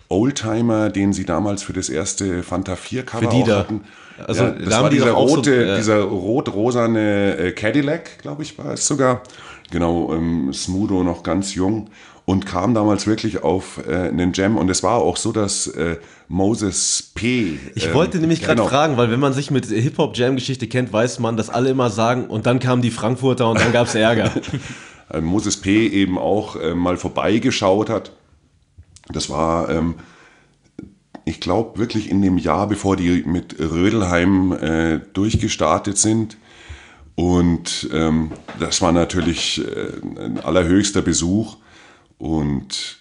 Oldtimer, 0.09 0.91
den 0.91 1.13
sie 1.13 1.25
damals 1.25 1.63
für 1.63 1.73
das 1.73 1.89
erste 1.89 2.43
Fanta 2.43 2.77
4 2.77 3.05
Cover 3.05 3.23
Für 3.23 3.37
die 3.37 3.43
auch 3.43 3.47
da. 3.47 3.59
hatten. 3.59 3.81
Also, 4.27 4.45
ja, 4.45 4.51
da 4.51 4.59
das 4.59 4.83
war 4.83 4.91
die 4.91 4.97
dieser 4.97 5.17
auch 5.17 5.29
so, 5.29 5.35
rote, 5.37 5.73
äh, 5.73 5.77
dieser 5.77 6.03
rot-rosane 6.03 7.37
äh, 7.39 7.53
Cadillac, 7.53 8.19
glaube 8.21 8.43
ich, 8.43 8.57
war 8.59 8.75
es 8.75 8.87
sogar. 8.87 9.23
Genau, 9.73 10.13
ähm, 10.13 10.53
Smudo 10.53 11.03
noch 11.03 11.23
ganz 11.23 11.55
jung 11.55 11.89
und 12.27 12.45
kam 12.45 12.75
damals 12.75 13.07
wirklich 13.07 13.43
auf 13.43 13.81
äh, 13.89 14.09
einen 14.09 14.35
Jam 14.35 14.59
und 14.59 14.69
es 14.69 14.83
war 14.83 14.99
auch 14.99 15.17
so, 15.17 15.33
dass 15.33 15.67
äh, 15.67 15.97
Moses 16.29 17.11
P. 17.15 17.59
Ich 17.75 17.87
ähm, 17.87 17.95
wollte 17.95 18.19
nämlich 18.19 18.43
gerade 18.43 18.57
genau. 18.57 18.69
fragen, 18.69 18.99
weil 18.99 19.11
wenn 19.11 19.19
man 19.19 19.33
sich 19.33 19.51
mit 19.51 19.65
Hip-Hop-Jam-Geschichte 19.65 20.69
kennt, 20.69 20.93
weiß 20.93 21.21
man, 21.21 21.39
dass 21.39 21.49
alle 21.49 21.71
immer 21.71 21.89
sagen, 21.89 22.27
und 22.27 22.45
dann 22.45 22.59
kamen 22.59 22.83
die 22.83 22.91
Frankfurter 22.91 23.49
und 23.49 23.61
dann 23.61 23.73
gab 23.73 23.87
es 23.87 23.95
Ärger. 23.95 24.31
äh, 25.11 25.23
Moses 25.23 25.57
P. 25.57 25.87
eben 25.87 26.19
auch 26.19 26.57
äh, 26.57 26.75
mal 26.75 26.99
vorbeigeschaut 26.99 27.89
hat. 27.89 28.13
Das 29.11 29.31
war, 29.31 29.71
ähm, 29.71 29.95
ich 31.25 31.41
glaube, 31.41 31.79
wirklich 31.79 32.11
in 32.11 32.21
dem 32.21 32.37
Jahr, 32.37 32.69
bevor 32.69 32.97
die 32.97 33.23
mit 33.25 33.59
Rödelheim 33.59 34.53
äh, 34.53 35.01
durchgestartet 35.15 35.97
sind. 35.97 36.37
Und 37.15 37.91
ähm, 37.93 38.31
das 38.59 38.81
war 38.81 38.93
natürlich 38.93 39.63
äh, 39.65 40.25
ein 40.25 40.39
allerhöchster 40.39 41.03
Besuch. 41.03 41.57
Und 42.19 42.99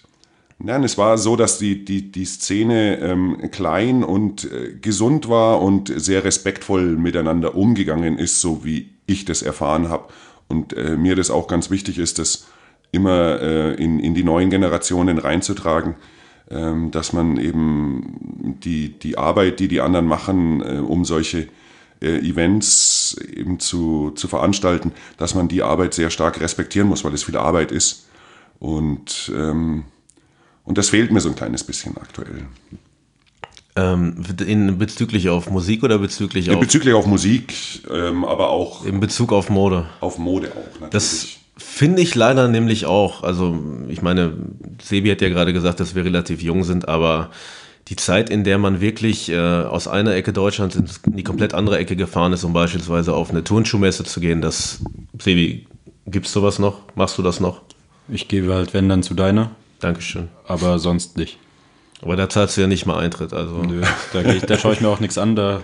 nein, 0.58 0.84
es 0.84 0.98
war 0.98 1.16
so, 1.16 1.36
dass 1.36 1.58
die, 1.58 1.84
die, 1.84 2.12
die 2.12 2.24
Szene 2.24 2.98
ähm, 2.98 3.50
klein 3.50 4.04
und 4.04 4.44
äh, 4.44 4.74
gesund 4.80 5.28
war 5.28 5.62
und 5.62 5.92
sehr 5.94 6.24
respektvoll 6.24 6.96
miteinander 6.96 7.54
umgegangen 7.54 8.18
ist, 8.18 8.40
so 8.40 8.64
wie 8.64 8.90
ich 9.06 9.24
das 9.24 9.42
erfahren 9.42 9.88
habe. 9.88 10.12
Und 10.48 10.74
äh, 10.74 10.96
mir 10.96 11.16
das 11.16 11.30
auch 11.30 11.46
ganz 11.46 11.70
wichtig 11.70 11.98
ist, 11.98 12.18
das 12.18 12.46
immer 12.90 13.40
äh, 13.40 13.74
in, 13.82 13.98
in 13.98 14.14
die 14.14 14.24
neuen 14.24 14.50
Generationen 14.50 15.16
reinzutragen, 15.16 15.94
ähm, 16.50 16.90
dass 16.90 17.14
man 17.14 17.38
eben 17.38 18.58
die, 18.62 18.90
die 18.98 19.16
Arbeit, 19.16 19.60
die 19.60 19.68
die 19.68 19.80
anderen 19.80 20.06
machen, 20.06 20.60
äh, 20.60 20.78
um 20.78 21.06
solche 21.06 21.48
Events 22.02 23.16
eben 23.34 23.60
zu, 23.60 24.12
zu 24.14 24.28
veranstalten, 24.28 24.92
dass 25.16 25.34
man 25.34 25.48
die 25.48 25.62
Arbeit 25.62 25.94
sehr 25.94 26.10
stark 26.10 26.40
respektieren 26.40 26.88
muss, 26.88 27.04
weil 27.04 27.14
es 27.14 27.24
viel 27.24 27.36
Arbeit 27.36 27.72
ist. 27.72 28.06
Und, 28.58 29.32
ähm, 29.34 29.84
und 30.64 30.78
das 30.78 30.90
fehlt 30.90 31.10
mir 31.10 31.20
so 31.20 31.28
ein 31.28 31.36
kleines 31.36 31.64
bisschen 31.64 31.96
aktuell. 31.96 32.46
Ähm, 33.74 34.22
in, 34.46 34.76
bezüglich 34.76 35.30
auf 35.30 35.50
Musik 35.50 35.82
oder 35.82 35.98
bezüglich 35.98 36.50
auf. 36.50 36.60
Bezüglich 36.60 36.92
auf 36.92 37.06
Musik, 37.06 37.54
ähm, 37.90 38.24
aber 38.24 38.50
auch. 38.50 38.84
In 38.84 39.00
Bezug 39.00 39.32
auf 39.32 39.48
Mode. 39.48 39.86
Auf 40.00 40.18
Mode 40.18 40.52
auch, 40.52 40.80
natürlich. 40.80 40.90
Das 40.90 41.28
finde 41.56 42.02
ich 42.02 42.14
leider 42.14 42.48
nämlich 42.48 42.84
auch. 42.84 43.22
Also, 43.22 43.58
ich 43.88 44.02
meine, 44.02 44.34
Sebi 44.82 45.08
hat 45.08 45.22
ja 45.22 45.30
gerade 45.30 45.54
gesagt, 45.54 45.80
dass 45.80 45.94
wir 45.94 46.04
relativ 46.04 46.42
jung 46.42 46.64
sind, 46.64 46.86
aber 46.86 47.30
die 47.88 47.96
Zeit, 47.96 48.30
in 48.30 48.44
der 48.44 48.58
man 48.58 48.80
wirklich 48.80 49.28
äh, 49.28 49.38
aus 49.38 49.88
einer 49.88 50.14
Ecke 50.14 50.32
Deutschlands 50.32 50.76
in 50.76 51.16
die 51.16 51.24
komplett 51.24 51.54
andere 51.54 51.78
Ecke 51.78 51.96
gefahren 51.96 52.32
ist, 52.32 52.44
um 52.44 52.52
beispielsweise 52.52 53.14
auf 53.14 53.30
eine 53.30 53.44
Turnschuhmesse 53.44 54.04
zu 54.04 54.20
gehen, 54.20 54.40
das, 54.40 54.80
Sebi, 55.18 55.66
gibt's 56.06 56.32
sowas 56.32 56.58
noch? 56.58 56.80
Machst 56.94 57.18
du 57.18 57.22
das 57.22 57.40
noch? 57.40 57.62
Ich 58.08 58.28
gehe 58.28 58.52
halt, 58.52 58.74
wenn 58.74 58.88
dann 58.88 59.02
zu 59.02 59.14
deiner. 59.14 59.50
Dankeschön. 59.80 60.28
Aber 60.46 60.78
sonst 60.78 61.16
nicht. 61.16 61.38
Aber 62.02 62.16
da 62.16 62.28
zahlst 62.28 62.56
du 62.56 62.62
ja 62.62 62.66
nicht 62.66 62.86
mal 62.86 62.98
Eintritt. 62.98 63.32
Also. 63.32 63.62
Nö, 63.62 63.82
da, 64.12 64.22
ich, 64.22 64.42
da 64.42 64.58
schaue 64.58 64.74
ich 64.74 64.80
mir 64.80 64.88
auch 64.88 65.00
nichts 65.00 65.18
an, 65.18 65.36
da 65.36 65.62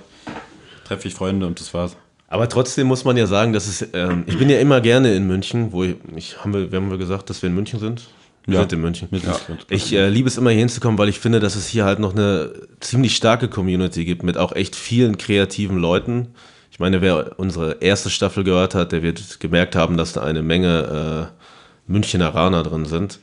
treffe 0.84 1.08
ich 1.08 1.14
Freunde 1.14 1.46
und 1.46 1.60
das 1.60 1.74
war's. 1.74 1.96
Aber 2.28 2.48
trotzdem 2.48 2.86
muss 2.86 3.04
man 3.04 3.16
ja 3.16 3.26
sagen, 3.26 3.52
dass 3.52 3.66
es, 3.66 3.88
ähm, 3.94 4.24
ich 4.26 4.38
bin 4.38 4.50
ja 4.50 4.58
immer 4.58 4.80
gerne 4.80 5.14
in 5.14 5.26
München, 5.26 5.72
wo 5.72 5.82
ich, 5.84 5.96
ich 6.14 6.44
haben 6.44 6.52
wir, 6.52 6.70
wir 6.70 6.78
haben 6.78 6.90
wir 6.90 6.98
gesagt, 6.98 7.30
dass 7.30 7.42
wir 7.42 7.48
in 7.48 7.54
München 7.54 7.80
sind. 7.80 8.08
Wir 8.48 8.54
ja, 8.54 8.60
sind 8.60 8.72
in 8.72 8.80
München. 8.80 9.08
Ja. 9.12 9.38
Ich 9.68 9.92
äh, 9.92 10.08
liebe 10.08 10.26
es 10.26 10.38
immer 10.38 10.48
hier 10.48 10.60
hinzukommen, 10.60 10.96
weil 10.96 11.10
ich 11.10 11.20
finde, 11.20 11.38
dass 11.38 11.54
es 11.54 11.68
hier 11.68 11.84
halt 11.84 11.98
noch 11.98 12.14
eine 12.14 12.50
ziemlich 12.80 13.14
starke 13.14 13.48
Community 13.48 14.06
gibt 14.06 14.22
mit 14.22 14.38
auch 14.38 14.52
echt 14.52 14.74
vielen 14.74 15.18
kreativen 15.18 15.76
Leuten. 15.76 16.28
Ich 16.70 16.80
meine, 16.80 17.02
wer 17.02 17.38
unsere 17.38 17.76
erste 17.80 18.08
Staffel 18.08 18.44
gehört 18.44 18.74
hat, 18.74 18.92
der 18.92 19.02
wird 19.02 19.38
gemerkt 19.38 19.76
haben, 19.76 19.98
dass 19.98 20.14
da 20.14 20.22
eine 20.22 20.40
Menge 20.40 21.28
äh, 21.28 21.92
Müncheneraner 21.92 22.62
drin 22.62 22.86
sind. 22.86 23.20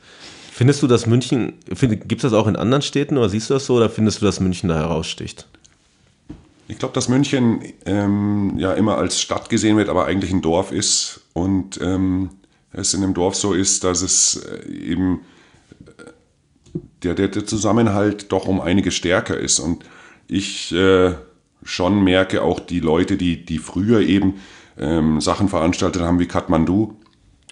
Findest 0.52 0.84
du, 0.84 0.86
dass 0.86 1.06
München, 1.06 1.54
gibt 1.66 2.12
es 2.12 2.22
das 2.22 2.32
auch 2.32 2.46
in 2.46 2.54
anderen 2.54 2.82
Städten 2.82 3.18
oder 3.18 3.28
siehst 3.28 3.50
du 3.50 3.54
das 3.54 3.66
so 3.66 3.74
oder 3.74 3.90
findest 3.90 4.22
du, 4.22 4.26
dass 4.26 4.38
München 4.38 4.68
da 4.68 4.76
heraussticht? 4.76 5.48
Ich 6.68 6.78
glaube, 6.78 6.94
dass 6.94 7.08
München 7.08 7.62
ähm, 7.84 8.54
ja 8.58 8.74
immer 8.74 8.96
als 8.96 9.20
Stadt 9.20 9.48
gesehen 9.48 9.76
wird, 9.76 9.88
aber 9.88 10.06
eigentlich 10.06 10.32
ein 10.32 10.40
Dorf 10.40 10.70
ist 10.70 11.22
und 11.32 11.80
ähm, 11.82 12.30
es 12.76 12.94
in 12.94 13.02
einem 13.02 13.14
Dorf 13.14 13.34
so 13.34 13.52
ist, 13.52 13.84
dass 13.84 14.02
es 14.02 14.36
äh, 14.36 14.68
eben 14.70 15.20
äh, 15.86 16.02
der, 17.02 17.14
der, 17.14 17.28
der 17.28 17.46
Zusammenhalt 17.46 18.30
doch 18.32 18.46
um 18.46 18.60
einige 18.60 18.90
stärker 18.90 19.38
ist. 19.38 19.58
Und 19.58 19.84
ich 20.28 20.72
äh, 20.72 21.14
schon 21.64 22.04
merke 22.04 22.42
auch 22.42 22.60
die 22.60 22.80
Leute, 22.80 23.16
die, 23.16 23.44
die 23.44 23.58
früher 23.58 24.00
eben 24.00 24.34
ähm, 24.78 25.20
Sachen 25.20 25.48
veranstaltet 25.48 26.02
haben 26.02 26.18
wie 26.18 26.26
Kathmandu, 26.26 26.96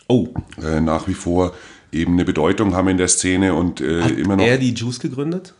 oh. 0.09 0.29
Äh, 0.63 0.81
nach 0.81 1.09
wie 1.09 1.15
vor 1.15 1.55
eben 1.93 2.13
eine 2.15 2.25
Bedeutung 2.25 2.75
haben 2.75 2.89
in 2.89 2.99
der 2.99 3.09
Szene 3.09 3.55
und 3.55 3.81
äh, 3.81 4.03
Hat 4.03 4.11
immer 4.13 4.37
noch. 4.37 4.45
er 4.45 4.59
die 4.59 4.75
Juice 4.75 5.01
gegründet? 5.01 5.55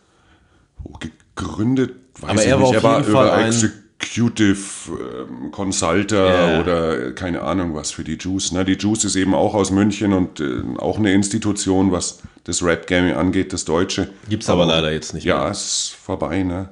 Oh, 0.83 0.93
gegründet, 1.35 1.95
weiß 2.19 2.31
Aber 2.31 2.43
ich 2.43 2.47
er 2.47 2.59
nicht. 2.59 2.73
er 2.73 2.83
war 2.83 3.07
über 3.07 3.33
ein 3.33 3.53
Executive 3.99 4.91
ähm, 4.91 5.51
Consulter 5.51 6.25
yeah. 6.25 6.61
oder 6.61 7.11
keine 7.13 7.41
Ahnung 7.41 7.75
was 7.75 7.91
für 7.91 8.03
die 8.03 8.17
Juice. 8.17 8.51
Ne? 8.51 8.65
Die 8.65 8.73
Juice 8.73 9.05
ist 9.05 9.15
eben 9.15 9.33
auch 9.33 9.53
aus 9.53 9.71
München 9.71 10.13
und 10.13 10.39
äh, 10.39 10.63
auch 10.77 10.97
eine 10.97 11.13
Institution, 11.13 11.91
was 11.91 12.19
das 12.43 12.63
Rap 12.63 12.87
Gaming 12.87 13.13
angeht, 13.13 13.53
das 13.53 13.65
Deutsche. 13.65 14.09
Gibt 14.29 14.43
es 14.43 14.49
aber, 14.49 14.63
aber, 14.63 14.73
leider 14.73 14.91
jetzt 14.91 15.13
nicht 15.13 15.23
ja, 15.23 15.35
mehr. 15.35 15.45
Ja, 15.45 15.51
ist 15.51 15.95
vorbei. 16.01 16.43
Ne? 16.43 16.69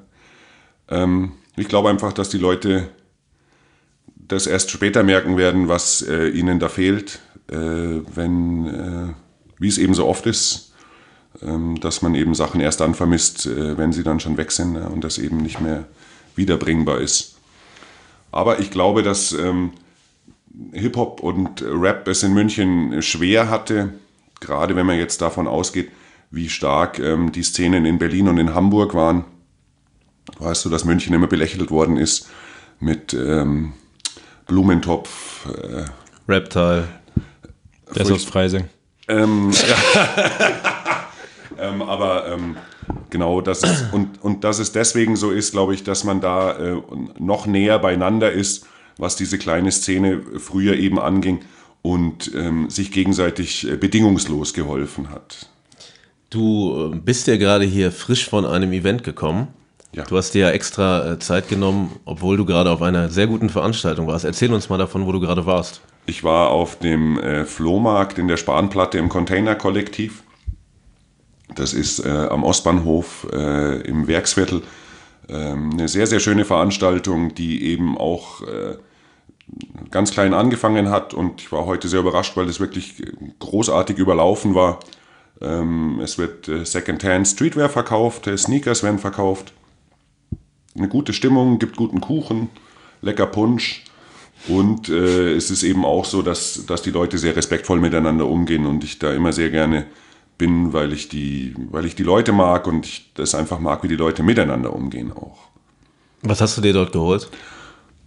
Ähm, 0.90 1.34
ich 1.56 1.68
glaube 1.68 1.90
einfach, 1.90 2.14
dass 2.14 2.30
die 2.30 2.38
Leute 2.38 2.90
das 4.16 4.48
erst 4.48 4.72
später 4.72 5.04
merken 5.04 5.38
werden, 5.38 5.68
was 5.68 6.02
äh, 6.02 6.28
ihnen 6.30 6.60
da 6.60 6.70
fehlt, 6.70 7.20
äh, 7.52 7.56
wenn 7.58 8.68
äh, 8.68 9.14
wie 9.60 9.68
es 9.68 9.78
eben 9.78 9.94
so 9.94 10.08
oft 10.08 10.26
ist, 10.26 10.74
ähm, 11.42 11.80
dass 11.80 12.02
man 12.02 12.16
eben 12.16 12.36
Sachen 12.36 12.62
erst 12.62 12.82
dann 12.82 12.96
vermisst, 12.96 13.46
äh, 13.46 13.78
wenn 13.78 13.94
sie 13.94 14.04
dann 14.04 14.20
schon 14.20 14.38
weg 14.38 14.52
sind 14.52 14.74
ne, 14.74 14.90
und 14.90 15.04
das 15.04 15.18
eben 15.18 15.38
nicht 15.38 15.62
mehr 15.62 15.86
wiederbringbar 16.36 17.00
ist. 17.00 17.36
Aber 18.32 18.60
ich 18.60 18.72
glaube, 18.72 19.04
dass 19.04 19.32
ähm, 19.34 19.72
Hip-Hop 20.72 21.22
und 21.22 21.64
Rap 21.66 22.08
es 22.08 22.24
in 22.24 22.34
München 22.34 23.02
schwer 23.02 23.50
hatte, 23.50 23.94
gerade 24.40 24.76
wenn 24.76 24.86
man 24.86 24.98
jetzt 24.98 25.22
davon 25.22 25.48
ausgeht, 25.48 25.92
wie 26.32 26.50
stark 26.50 27.00
ähm, 27.00 27.32
die 27.32 27.44
Szenen 27.44 27.86
in 27.86 28.00
Berlin 28.00 28.28
und 28.28 28.38
in 28.38 28.54
Hamburg 28.54 28.94
waren. 28.94 29.26
Weißt 30.40 30.66
du, 30.66 30.70
dass 30.70 30.86
München 30.86 31.14
immer 31.14 31.28
belächelt 31.28 31.70
worden 31.70 31.98
ist 31.98 32.28
mit 32.80 33.14
ähm, 33.14 33.74
Blumentopf. 34.48 35.46
Äh, 35.46 35.86
Reptile. 36.28 36.88
Der 37.94 38.02
ist 38.02 38.12
aus 38.12 38.24
Freising. 38.24 38.66
Ähm, 39.08 39.52
aber 41.82 42.28
ähm, 42.28 42.58
genau, 43.10 43.42
das 43.42 43.64
ist, 43.64 43.86
und, 43.92 44.22
und 44.24 44.44
dass 44.44 44.60
es 44.60 44.72
deswegen 44.72 45.16
so 45.16 45.32
ist, 45.32 45.52
glaube 45.52 45.74
ich, 45.74 45.84
dass 45.84 46.04
man 46.04 46.22
da 46.22 46.58
äh, 46.58 46.82
noch 47.20 47.46
näher 47.46 47.80
beieinander 47.80 48.32
ist, 48.32 48.66
was 48.98 49.16
diese 49.16 49.38
kleine 49.38 49.72
Szene 49.72 50.22
früher 50.38 50.76
eben 50.76 51.00
anging 51.00 51.40
und 51.82 52.32
ähm, 52.36 52.70
sich 52.70 52.92
gegenseitig 52.92 53.70
äh, 53.70 53.76
bedingungslos 53.76 54.54
geholfen 54.54 55.10
hat. 55.10 55.50
Du 56.30 56.92
äh, 56.94 56.96
bist 56.96 57.28
ja 57.28 57.38
gerade 57.38 57.66
hier 57.66 57.92
frisch 57.92 58.28
von 58.28 58.46
einem 58.46 58.72
Event 58.74 59.04
gekommen. 59.04 59.50
Ja. 59.94 60.04
Du 60.06 60.18
hast 60.18 60.32
dir 60.32 60.48
ja 60.48 60.50
extra 60.50 61.14
äh, 61.14 61.20
Zeit 61.20 61.50
genommen, 61.50 62.00
obwohl 62.06 62.38
du 62.38 62.46
gerade 62.46 62.72
auf 62.72 62.82
einer 62.82 63.10
sehr 63.10 63.28
guten 63.28 63.50
Veranstaltung 63.50 64.08
warst. 64.08 64.26
Erzähl 64.26 64.52
uns 64.52 64.70
mal 64.70 64.80
davon, 64.80 65.06
wo 65.06 65.12
du 65.12 65.20
gerade 65.20 65.46
warst. 65.46 65.82
Ich 66.06 66.24
war 66.24 66.50
auf 66.50 66.80
dem 66.80 67.20
äh, 67.20 67.46
Flohmarkt 67.46 68.18
in 68.18 68.28
der 68.28 68.38
Spanplatte 68.38 68.98
im 68.98 69.10
Container-Kollektiv. 69.10 70.23
Das 71.56 71.74
ist 71.74 72.00
äh, 72.00 72.10
am 72.10 72.44
Ostbahnhof 72.44 73.28
äh, 73.32 73.82
im 73.82 74.08
Werksviertel. 74.08 74.62
Ähm, 75.30 75.72
eine 75.74 75.88
sehr, 75.88 76.08
sehr 76.08 76.20
schöne 76.20 76.46
Veranstaltung, 76.46 77.34
die 77.36 77.66
eben 77.66 77.98
auch 77.98 78.42
äh, 78.42 78.78
ganz 79.92 80.12
klein 80.12 80.34
angefangen 80.34 80.90
hat. 80.90 81.14
Und 81.14 81.42
ich 81.42 81.52
war 81.52 81.66
heute 81.66 81.88
sehr 81.88 82.00
überrascht, 82.00 82.36
weil 82.36 82.48
es 82.48 82.60
wirklich 82.60 83.04
großartig 83.40 83.98
überlaufen 83.98 84.56
war. 84.56 84.80
Ähm, 85.42 86.00
es 86.02 86.18
wird 86.18 86.48
äh, 86.48 86.66
Secondhand 86.66 87.28
Streetwear 87.28 87.70
verkauft, 87.70 88.28
äh, 88.28 88.38
Sneakers 88.38 88.84
werden 88.84 89.00
verkauft. 89.00 89.54
Eine 90.76 90.88
gute 90.88 91.14
Stimmung, 91.14 91.60
gibt 91.60 91.76
guten 91.76 92.02
Kuchen, 92.02 92.50
lecker 93.02 93.28
Punsch. 93.28 93.84
Und 94.48 94.90
äh, 94.90 95.34
es 95.34 95.52
ist 95.52 95.64
eben 95.64 95.86
auch 95.86 96.06
so, 96.06 96.22
dass, 96.22 96.66
dass 96.66 96.82
die 96.82 96.92
Leute 96.92 97.18
sehr 97.18 97.36
respektvoll 97.36 97.80
miteinander 97.80 98.28
umgehen 98.28 98.66
und 98.66 98.84
ich 98.84 99.00
da 99.00 99.14
immer 99.14 99.32
sehr 99.32 99.50
gerne 99.50 99.86
bin, 100.44 100.74
weil 100.74 100.92
ich 100.92 101.08
die, 101.08 101.56
weil 101.72 101.86
ich 101.86 101.96
die 101.96 102.04
Leute 102.04 102.34
mag 102.34 102.68
und 102.68 102.86
ich 102.86 103.12
das 103.14 103.34
einfach 103.34 103.60
mag, 103.60 103.82
wie 103.82 103.88
die 103.88 103.96
Leute 103.96 104.24
miteinander 104.24 104.74
umgehen 104.74 105.14
auch. 105.14 105.38
Was 106.22 106.42
hast 106.42 106.58
du 106.58 106.62
dir 106.62 106.74
dort 106.74 106.92
geholt? 106.92 107.30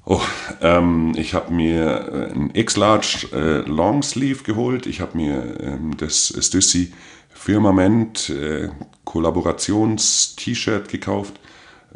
Oh, 0.04 0.20
ähm, 0.60 1.14
ich 1.16 1.32
habe 1.32 1.52
mir 1.52 2.30
äh, 2.30 2.32
ein 2.34 2.50
X-Large 2.52 3.28
äh, 3.32 3.68
Longsleeve 3.68 4.42
geholt. 4.42 4.86
Ich 4.86 5.00
habe 5.00 5.16
mir 5.16 5.60
ähm, 5.60 5.96
das 5.96 6.34
Stussy 6.40 6.92
Firmament 7.30 8.28
äh, 8.28 8.68
Kollaborations-T-Shirt 9.04 10.88
gekauft. 10.90 11.40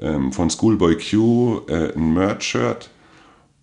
Ähm, 0.00 0.32
von 0.32 0.48
Schoolboy 0.48 0.96
Q 0.96 1.66
äh, 1.68 1.92
ein 1.94 2.14
Merch-Shirt 2.14 2.88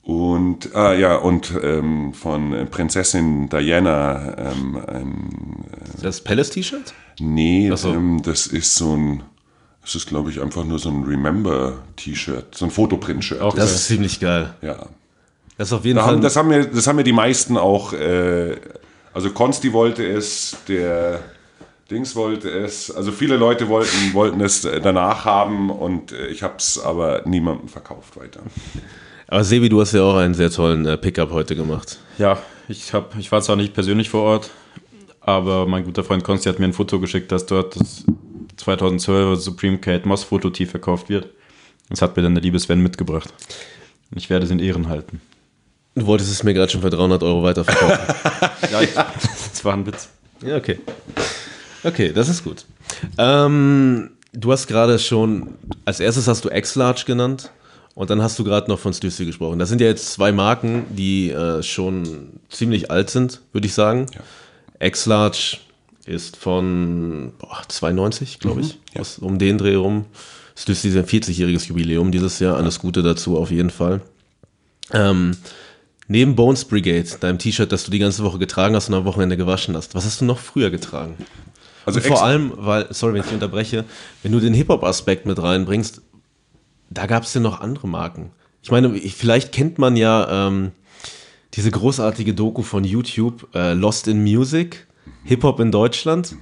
und, 0.07 0.73
ah 0.73 0.93
ja, 0.93 1.17
und 1.17 1.51
ähm, 1.61 2.13
von 2.13 2.69
Prinzessin 2.71 3.49
Diana 3.49 4.37
ähm, 4.37 4.81
ein. 4.87 5.65
Äh, 5.69 6.01
das 6.01 6.21
Palace-T-Shirt? 6.21 6.93
Nee, 7.19 7.69
so. 7.75 7.89
ähm, 7.89 8.21
das 8.23 8.47
ist 8.47 8.77
so 8.77 8.95
ein. 8.95 9.23
Das 9.81 9.95
ist, 9.95 10.07
glaube 10.07 10.31
ich, 10.31 10.41
einfach 10.41 10.63
nur 10.63 10.79
so 10.79 10.87
ein 10.87 11.03
Remember-T-Shirt, 11.03 12.55
so 12.55 12.63
ein 12.63 12.71
Fotoprint-Shirt. 12.71 13.41
Auch 13.41 13.53
das 13.53 13.75
ist 13.75 13.87
ziemlich 13.87 14.21
geil. 14.21 14.53
Ja. 14.61 14.87
Das 15.57 15.67
ist 15.67 15.73
auf 15.73 15.83
jeden 15.83 15.97
da 15.97 16.03
Fall. 16.03 16.13
Haben, 16.13 16.21
das, 16.21 16.37
haben 16.37 16.47
mir, 16.47 16.65
das 16.65 16.87
haben 16.87 16.95
mir 16.95 17.03
die 17.03 17.11
meisten 17.11 17.57
auch. 17.57 17.91
Äh, 17.91 18.55
also 19.13 19.31
Konsti 19.31 19.73
wollte 19.73 20.07
es, 20.07 20.55
der 20.69 21.19
Dings 21.91 22.15
wollte 22.15 22.49
es. 22.49 22.89
Also 22.91 23.11
viele 23.11 23.35
Leute 23.35 23.67
wollten, 23.67 24.13
wollten 24.13 24.39
es 24.39 24.61
danach 24.61 25.25
haben 25.25 25.69
und 25.69 26.13
äh, 26.13 26.27
ich 26.27 26.43
habe 26.43 26.55
es 26.59 26.79
aber 26.79 27.23
niemandem 27.25 27.67
verkauft 27.67 28.17
weiter. 28.17 28.39
Aber 29.27 29.43
Sebi, 29.43 29.67
du 29.67 29.81
hast 29.81 29.91
ja 29.93 30.03
auch 30.03 30.15
einen 30.15 30.33
sehr 30.33 30.49
tollen 30.49 30.85
äh, 30.85 30.97
Pickup 30.97 31.31
heute 31.31 31.55
gemacht. 31.55 31.99
Ja, 32.17 32.39
ich, 32.69 32.93
hab, 32.93 33.17
ich 33.17 33.31
war 33.31 33.41
zwar 33.41 33.57
nicht 33.57 33.73
persönlich 33.73 34.09
vor 34.09 34.23
Ort, 34.23 34.51
aber 35.19 35.65
mein 35.65 35.83
guter 35.83 36.03
Freund 36.03 36.23
Konsti 36.23 36.47
hat 36.47 36.59
mir 36.59 36.65
ein 36.65 36.73
Foto 36.73 36.99
geschickt, 36.99 37.31
dass 37.31 37.45
dort 37.45 37.79
das 37.79 38.05
2012er 38.57 39.35
Supreme 39.35 39.79
Kate 39.79 40.07
Moss 40.07 40.23
Fototief 40.23 40.71
verkauft 40.71 41.09
wird. 41.09 41.27
Das 41.89 42.01
hat 42.01 42.15
mir 42.15 42.23
dann 42.23 42.35
der 42.35 42.43
liebe 42.43 42.59
Sven 42.59 42.81
mitgebracht. 42.81 43.33
Ich 44.15 44.29
werde 44.29 44.45
es 44.45 44.51
in 44.51 44.59
Ehren 44.59 44.87
halten. 44.87 45.21
Du 45.95 46.05
wolltest 46.05 46.31
es 46.31 46.43
mir 46.43 46.53
gerade 46.53 46.71
schon 46.71 46.81
für 46.81 46.89
300 46.89 47.23
Euro 47.23 47.43
weiterverkaufen. 47.43 47.97
Ja, 48.71 48.81
ich, 48.81 48.93
das 48.93 49.63
war 49.63 49.73
ein 49.73 49.85
Witz. 49.85 50.09
ja, 50.45 50.57
okay. 50.57 50.79
Okay, 51.83 52.11
das 52.11 52.27
ist 52.27 52.43
gut. 52.43 52.65
Ähm, 53.17 54.09
du 54.33 54.51
hast 54.51 54.67
gerade 54.67 54.99
schon, 54.99 55.53
als 55.85 55.99
erstes 55.99 56.27
hast 56.27 56.43
du 56.43 56.49
X-Large 56.49 57.03
genannt 57.05 57.51
und 57.97 58.11
dann 58.11 58.21
hast 58.21 58.37
du 58.37 58.43
gerade 58.43 58.69
noch 58.69 58.77
von 58.77 58.93
Stussy 58.93 59.25
gesprochen. 59.25 59.57
Das 59.57 59.69
sind 59.69 59.81
ja 59.81 59.87
jetzt 59.87 60.13
zwei 60.13 60.31
Marken, 60.31 60.85
die 60.91 61.31
äh, 61.31 61.63
schon 61.63 62.29
ziemlich 62.47 62.91
alt 62.91 63.09
sind, 63.09 63.41
würde 63.53 63.65
ich 63.65 63.73
sagen. 63.73 64.05
X-Large 64.79 65.57
ist 66.05 66.37
von 66.37 67.31
boah, 67.39 67.63
92, 67.67 68.37
glaube 68.37 68.61
ich, 68.61 68.77
ja. 68.93 69.01
aus, 69.01 69.17
um 69.17 69.39
den 69.39 69.57
Dreh 69.57 69.73
rum. 69.73 70.05
Stussy 70.55 70.89
ist 70.89 70.95
ein 70.95 71.05
40-jähriges 71.05 71.69
Jubiläum 71.69 72.11
dieses 72.11 72.37
Jahr, 72.37 72.57
alles 72.57 72.77
Gute 72.77 73.01
dazu 73.01 73.35
auf 73.35 73.49
jeden 73.49 73.71
Fall. 73.71 74.01
Ähm, 74.93 75.35
neben 76.07 76.35
Bones 76.35 76.65
Brigade, 76.65 77.09
deinem 77.19 77.39
T-Shirt, 77.39 77.71
das 77.71 77.85
du 77.85 77.89
die 77.89 77.97
ganze 77.97 78.23
Woche 78.23 78.37
getragen 78.37 78.75
hast 78.75 78.89
und 78.89 78.93
am 78.93 79.05
Wochenende 79.05 79.37
gewaschen 79.37 79.75
hast, 79.75 79.95
was 79.95 80.05
hast 80.05 80.21
du 80.21 80.25
noch 80.25 80.37
früher 80.37 80.69
getragen? 80.69 81.17
Also 81.87 82.01
vor 82.01 82.23
allem, 82.23 82.51
weil, 82.57 82.85
sorry, 82.91 83.13
wenn 83.15 83.21
ich 83.21 83.31
unterbreche, 83.31 83.85
wenn 84.21 84.33
du 84.33 84.39
den 84.39 84.53
Hip-Hop-Aspekt 84.53 85.25
mit 85.25 85.41
reinbringst, 85.41 86.01
da 86.89 87.05
gab 87.05 87.23
es 87.23 87.33
ja 87.33 87.41
noch 87.41 87.59
andere 87.61 87.87
Marken. 87.87 88.31
Ich 88.61 88.71
meine, 88.71 88.95
ich- 88.97 89.15
vielleicht 89.15 89.51
kennt 89.51 89.77
man 89.79 89.95
ja 89.95 90.47
ähm, 90.47 90.71
diese 91.53 91.71
großartige 91.71 92.33
Doku 92.33 92.61
von 92.61 92.83
YouTube, 92.83 93.47
äh, 93.55 93.73
Lost 93.73 94.07
in 94.07 94.23
Music, 94.23 94.87
Hip-Hop 95.23 95.59
in 95.59 95.71
Deutschland, 95.71 96.35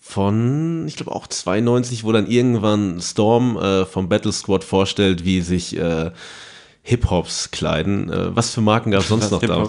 von, 0.00 0.84
ich 0.86 0.96
glaube 0.96 1.12
auch 1.12 1.26
92, 1.26 2.04
wo 2.04 2.12
dann 2.12 2.26
irgendwann 2.26 3.00
Storm 3.00 3.56
äh, 3.56 3.84
vom 3.86 4.08
Battle 4.08 4.32
Squad 4.32 4.62
vorstellt, 4.64 5.24
wie 5.24 5.40
sich 5.40 5.76
äh, 5.78 6.10
Hip-Hops 6.82 7.50
kleiden. 7.50 8.10
Äh, 8.10 8.36
was 8.36 8.50
für 8.50 8.60
Marken 8.60 8.90
gab 8.90 9.00
es 9.00 9.08
sonst 9.08 9.30
noch 9.30 9.40
da? 9.40 9.68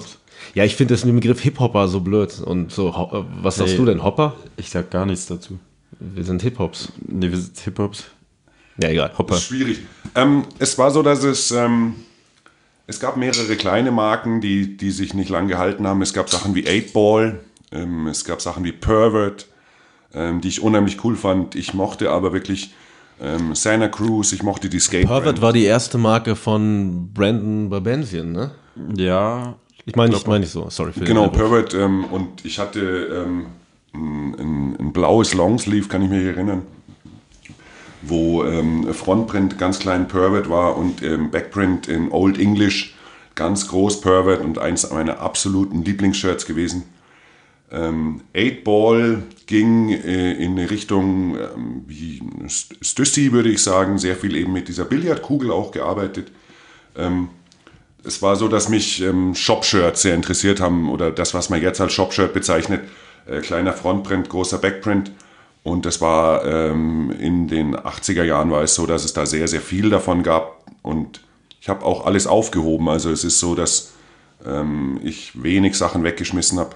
Ja, 0.54 0.64
ich 0.66 0.76
finde 0.76 0.94
das 0.94 1.06
mit 1.06 1.14
dem 1.14 1.20
Begriff 1.22 1.42
Hip-Hopper 1.42 1.88
so 1.88 2.02
blöd. 2.02 2.40
Und 2.42 2.72
so, 2.72 2.90
äh, 2.90 3.24
was 3.42 3.56
sagst 3.56 3.72
Hey. 3.74 3.78
du 3.78 3.86
denn? 3.86 4.04
Hopper? 4.04 4.36
Ich 4.58 4.70
sag 4.70 4.92
gar 4.92 5.06
nichts 5.06 5.26
dazu. 5.26 5.58
Wir 6.00 6.24
sind 6.26 6.42
Hip-Hops. 6.42 6.92
Nee, 7.08 7.32
wir 7.32 7.38
sind 7.38 7.58
Hip-Hops. 7.60 8.04
Ja, 8.78 8.90
egal. 8.90 9.12
Hopper. 9.18 9.38
Schwierig. 9.38 9.80
Ähm, 10.16 10.44
es 10.60 10.78
war 10.78 10.92
so, 10.92 11.02
dass 11.02 11.24
es, 11.24 11.52
ähm, 11.52 11.96
es 12.88 13.00
gab 13.00 13.18
mehrere 13.18 13.56
kleine 13.56 13.92
Marken, 13.92 14.42
die, 14.42 14.78
die 14.78 14.92
sich 14.92 15.14
nicht 15.14 15.30
lang 15.30 15.48
gehalten 15.48 15.88
haben. 15.88 16.02
Es 16.02 16.14
gab 16.14 16.30
Sachen 16.30 16.56
wie 16.56 16.66
8-Ball, 16.68 17.40
ähm, 17.72 18.08
es 18.08 18.26
gab 18.26 18.42
Sachen 18.42 18.64
wie 18.64 18.72
Pervert, 18.72 19.48
ähm, 20.14 20.42
die 20.42 20.50
ich 20.50 20.62
unheimlich 20.62 21.04
cool 21.04 21.16
fand. 21.16 21.56
Ich 21.56 21.74
mochte 21.74 22.12
aber 22.12 22.34
wirklich 22.34 22.74
ähm, 23.22 23.56
Santa 23.56 23.88
Cruz, 23.88 24.34
ich 24.34 24.44
mochte 24.44 24.70
die 24.70 24.80
Skate. 24.80 25.08
Pervert 25.08 25.42
war 25.42 25.54
die 25.54 25.64
erste 25.64 25.98
Marke 25.98 26.36
von 26.36 27.12
Brandon 27.14 27.70
Babenzian, 27.70 28.32
ne? 28.32 28.52
Ja. 28.96 29.56
Ich 29.86 29.96
meine, 29.96 30.16
ich 30.16 30.26
meine 30.26 30.40
nicht 30.42 30.52
so. 30.52 30.70
Sorry 30.70 30.92
für 30.94 31.02
Genau. 31.02 31.30
Pervert. 31.30 31.74
Ähm, 31.74 32.06
und 32.06 32.44
ich 32.44 32.60
hatte 32.60 32.80
ähm, 33.26 33.46
ein, 33.94 34.36
ein, 34.40 34.76
ein 34.80 34.94
blaues 34.94 35.34
Longsleeve, 35.34 35.88
kann 35.88 36.02
ich 36.02 36.10
mich 36.10 36.26
erinnern, 36.26 36.64
wo 38.08 38.44
ähm, 38.44 38.94
Frontprint 38.94 39.58
ganz 39.58 39.80
klein 39.80 40.08
Pervert 40.08 40.50
war 40.50 40.78
und 40.78 41.02
ähm, 41.04 41.32
Backprint 41.32 41.88
in 41.88 42.12
Old 42.12 42.40
English 42.40 42.96
ganz 43.36 43.68
groß 43.68 44.02
Pervert 44.02 44.42
und 44.44 44.58
eins 44.60 44.90
meiner 44.92 45.20
absoluten 45.20 45.84
Lieblingsshirts 45.84 46.46
gewesen. 46.46 46.84
Ähm, 47.72 48.22
8-Ball 48.34 49.24
ging 49.46 49.90
äh, 49.90 50.34
in 50.34 50.52
eine 50.52 50.70
Richtung 50.70 51.36
ähm, 51.36 51.84
wie 51.88 52.22
St- 52.48 52.76
Stussy, 52.82 53.32
würde 53.32 53.50
ich 53.50 53.62
sagen, 53.62 53.98
sehr 53.98 54.16
viel 54.16 54.36
eben 54.36 54.54
mit 54.54 54.68
dieser 54.68 54.86
Billardkugel 54.86 55.52
auch 55.52 55.72
gearbeitet 55.72 56.32
es 58.06 58.22
war 58.22 58.36
so, 58.36 58.48
dass 58.48 58.70
mich 58.70 59.02
ähm, 59.02 59.36
Shop-Shirts 59.36 60.04
sehr 60.04 60.16
interessiert 60.16 60.62
haben 60.62 60.90
oder 60.90 61.12
das, 61.12 61.34
was 61.34 61.50
man 61.50 61.62
jetzt 61.62 61.82
als 61.82 61.94
Shop-Shirt 61.94 62.34
bezeichnet. 62.34 62.82
Äh, 63.26 63.42
kleiner 63.42 63.74
Frontprint, 63.74 64.30
großer 64.30 64.60
Backprint. 64.60 65.12
Und 65.66 65.88
das 65.88 66.00
war 66.00 66.46
ähm, 66.46 67.12
in 67.20 67.48
den 67.48 67.76
80er 67.76 68.22
Jahren 68.22 68.52
war 68.52 68.62
es 68.62 68.76
so, 68.76 68.86
dass 68.86 69.04
es 69.04 69.14
da 69.14 69.26
sehr, 69.26 69.48
sehr 69.48 69.62
viel 69.62 69.90
davon 69.90 70.22
gab. 70.22 70.64
Und 70.84 71.22
ich 71.60 71.70
habe 71.70 71.84
auch 71.84 72.06
alles 72.06 72.28
aufgehoben. 72.28 72.88
Also 72.88 73.10
es 73.10 73.24
ist 73.24 73.40
so, 73.40 73.56
dass 73.56 73.94
ähm, 74.46 75.00
ich 75.04 75.42
wenig 75.42 75.76
Sachen 75.76 76.04
weggeschmissen 76.04 76.60
habe. 76.60 76.76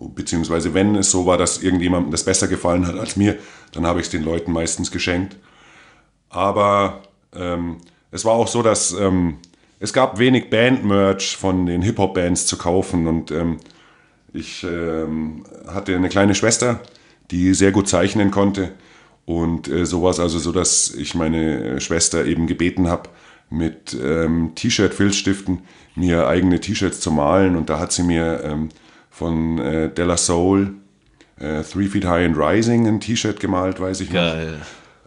Beziehungsweise 0.00 0.74
wenn 0.74 0.96
es 0.96 1.12
so 1.12 1.26
war, 1.26 1.38
dass 1.38 1.62
irgendjemandem 1.62 2.10
das 2.10 2.24
besser 2.24 2.48
gefallen 2.48 2.88
hat 2.88 2.98
als 2.98 3.14
mir, 3.14 3.38
dann 3.70 3.86
habe 3.86 4.00
ich 4.00 4.06
es 4.06 4.10
den 4.10 4.24
Leuten 4.24 4.50
meistens 4.50 4.90
geschenkt. 4.90 5.36
Aber 6.28 7.02
ähm, 7.32 7.76
es 8.10 8.24
war 8.24 8.32
auch 8.32 8.48
so, 8.48 8.62
dass 8.62 8.90
ähm, 8.94 9.36
es 9.78 9.92
gab 9.92 10.18
wenig 10.18 10.50
Band-Merch 10.50 11.36
von 11.36 11.66
den 11.66 11.82
Hip-Hop-Bands 11.82 12.46
zu 12.46 12.58
kaufen 12.58 13.06
und 13.06 13.30
ähm, 13.30 13.58
ich 14.32 14.64
ähm, 14.64 15.44
hatte 15.68 15.94
eine 15.94 16.08
kleine 16.08 16.34
Schwester, 16.34 16.80
die 17.30 17.54
sehr 17.54 17.72
gut 17.72 17.88
zeichnen 17.88 18.30
konnte 18.30 18.72
und 19.24 19.68
äh, 19.68 19.86
so 19.86 20.02
war 20.02 20.10
es 20.10 20.18
also 20.20 20.38
so, 20.38 20.50
dass 20.50 20.92
ich 20.94 21.14
meine 21.14 21.80
Schwester 21.80 22.24
eben 22.24 22.46
gebeten 22.46 22.88
habe, 22.88 23.10
mit 23.48 23.96
ähm, 24.00 24.52
T-Shirt-Filzstiften 24.54 25.62
mir 25.94 26.26
eigene 26.26 26.60
T-Shirts 26.60 27.00
zu 27.00 27.10
malen 27.10 27.56
und 27.56 27.68
da 27.68 27.78
hat 27.78 27.92
sie 27.92 28.02
mir 28.02 28.42
ähm, 28.44 28.68
von 29.10 29.58
äh, 29.58 29.88
Della 29.92 30.16
Soul 30.16 30.74
äh, 31.38 31.62
Three 31.62 31.86
Feet 31.86 32.04
High 32.04 32.26
and 32.26 32.36
Rising 32.36 32.86
ein 32.86 33.00
T-Shirt 33.00 33.40
gemalt, 33.40 33.80
weiß 33.80 34.00
ich 34.00 34.12
Geil. 34.12 34.60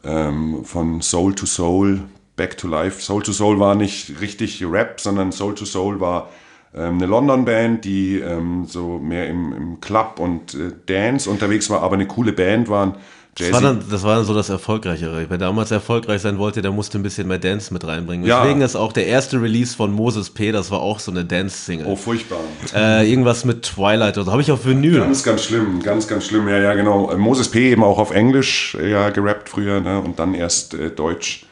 ähm, 0.03 0.65
von 0.65 1.01
Soul 1.01 1.36
to 1.36 1.45
Soul, 1.45 2.01
Back 2.36 2.57
to 2.57 2.67
Life. 2.67 3.01
Soul 3.01 3.23
to 3.23 3.31
Soul 3.31 3.59
war 3.59 3.75
nicht 3.75 4.19
richtig 4.19 4.63
Rap, 4.65 4.99
sondern 4.99 5.31
Soul 5.31 5.55
to 5.55 5.65
Soul 5.65 5.99
war 5.99 6.29
ähm, 6.75 6.95
eine 6.95 7.05
London-Band, 7.05 7.86
die 7.86 8.19
ähm, 8.19 8.65
so 8.65 8.99
mehr 8.99 9.27
im, 9.27 9.53
im 9.53 9.81
Club 9.81 10.19
und 10.19 10.53
äh, 10.55 10.71
Dance 10.86 11.29
unterwegs 11.29 11.69
war, 11.69 11.81
aber 11.81 11.95
eine 11.95 12.07
coole 12.07 12.33
Band 12.33 12.69
waren. 12.69 12.95
Das 13.36 13.51
war, 13.51 13.62
dann, 13.62 13.83
das 13.89 14.03
war 14.03 14.17
dann 14.17 14.25
so 14.25 14.33
das 14.36 14.49
Erfolgreichere. 14.49 15.25
Wer 15.27 15.38
damals 15.39 15.71
erfolgreich 15.71 16.21
sein 16.21 16.38
wollte, 16.38 16.62
der 16.62 16.71
musste 16.71 16.99
ein 16.99 17.03
bisschen 17.03 17.27
mehr 17.27 17.39
Dance 17.39 17.73
mit 17.73 17.86
reinbringen. 17.86 18.27
Ja. 18.27 18.43
Deswegen 18.43 18.62
ist 18.62 18.75
auch 18.75 18.93
der 18.93 19.07
erste 19.07 19.41
Release 19.41 19.75
von 19.75 19.91
Moses 19.91 20.29
P., 20.29 20.51
das 20.51 20.69
war 20.69 20.81
auch 20.81 20.99
so 20.99 21.09
eine 21.09 21.25
Dance-Single. 21.25 21.88
oh, 21.88 21.95
furchtbar. 21.95 22.38
Äh, 22.75 23.09
irgendwas 23.09 23.43
mit 23.43 23.63
Twilight 23.63 24.17
oder 24.17 24.25
so. 24.25 24.31
Habe 24.31 24.43
ich 24.43 24.51
auf 24.51 24.65
Vinyl. 24.65 24.99
Ganz, 24.99 25.23
ganz 25.23 25.45
schlimm, 25.45 25.81
ganz, 25.81 26.07
ganz 26.07 26.27
schlimm. 26.27 26.47
Ja, 26.47 26.59
ja, 26.59 26.73
genau. 26.75 27.09
Äh, 27.09 27.17
Moses 27.17 27.49
P. 27.49 27.71
eben 27.71 27.83
auch 27.83 27.97
auf 27.97 28.12
Englisch 28.12 28.77
äh, 28.79 28.91
ja, 28.91 29.09
gerappt 29.09 29.49
früher 29.49 29.81
ne? 29.81 29.99
und 29.99 30.19
dann 30.19 30.36
erst 30.36 30.75
äh, 30.75 30.91
Deutsch. 30.91 31.47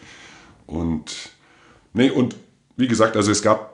Und, 0.67 1.11
nee, 1.93 2.11
und 2.11 2.35
wie 2.77 2.87
gesagt, 2.87 3.17
also 3.17 3.31
es 3.31 3.41
gab, 3.41 3.70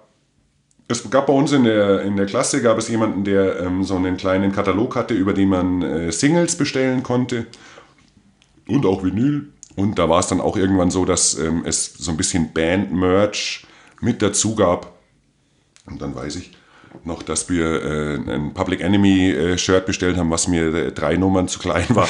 es 0.88 1.10
gab 1.10 1.28
bei 1.28 1.34
uns 1.34 1.52
in 1.52 1.66
der, 1.66 2.02
in 2.02 2.16
der 2.16 2.26
Klasse, 2.26 2.62
gab 2.62 2.78
es 2.78 2.88
jemanden, 2.88 3.24
der 3.24 3.60
ähm, 3.60 3.84
so 3.84 3.96
einen 3.96 4.18
kleinen 4.18 4.52
Katalog 4.52 4.96
hatte, 4.96 5.14
über 5.14 5.34
den 5.34 5.50
man 5.50 5.82
äh, 5.82 6.12
Singles 6.12 6.56
bestellen 6.56 7.04
konnte 7.04 7.48
und 8.68 8.86
auch 8.86 9.04
Vinyl. 9.04 9.50
Und 9.76 10.00
da 10.00 10.10
war 10.10 10.20
es 10.20 10.28
dann 10.28 10.42
auch 10.42 10.58
irgendwann 10.58 10.90
so, 10.90 11.06
dass 11.06 11.38
ähm, 11.38 11.64
es 11.66 11.94
so 11.94 12.12
ein 12.12 12.18
bisschen 12.18 12.54
Band-Merch 12.54 13.68
mit 14.02 14.22
dazu 14.22 14.56
gab. 14.56 14.94
Und 15.86 16.02
dann 16.02 16.16
weiß 16.16 16.38
ich 16.38 16.52
noch, 17.04 17.22
dass 17.22 17.50
wir 17.50 17.84
äh, 17.84 18.16
ein 18.16 18.54
Public 18.54 18.82
Enemy 18.82 19.32
äh, 19.32 19.58
Shirt 19.58 19.86
bestellt 19.86 20.18
haben, 20.18 20.32
was 20.32 20.48
mir 20.48 20.74
äh, 20.74 20.92
drei 20.92 21.18
Nummern 21.18 21.48
zu 21.48 21.60
klein 21.60 21.86
war. 21.90 22.08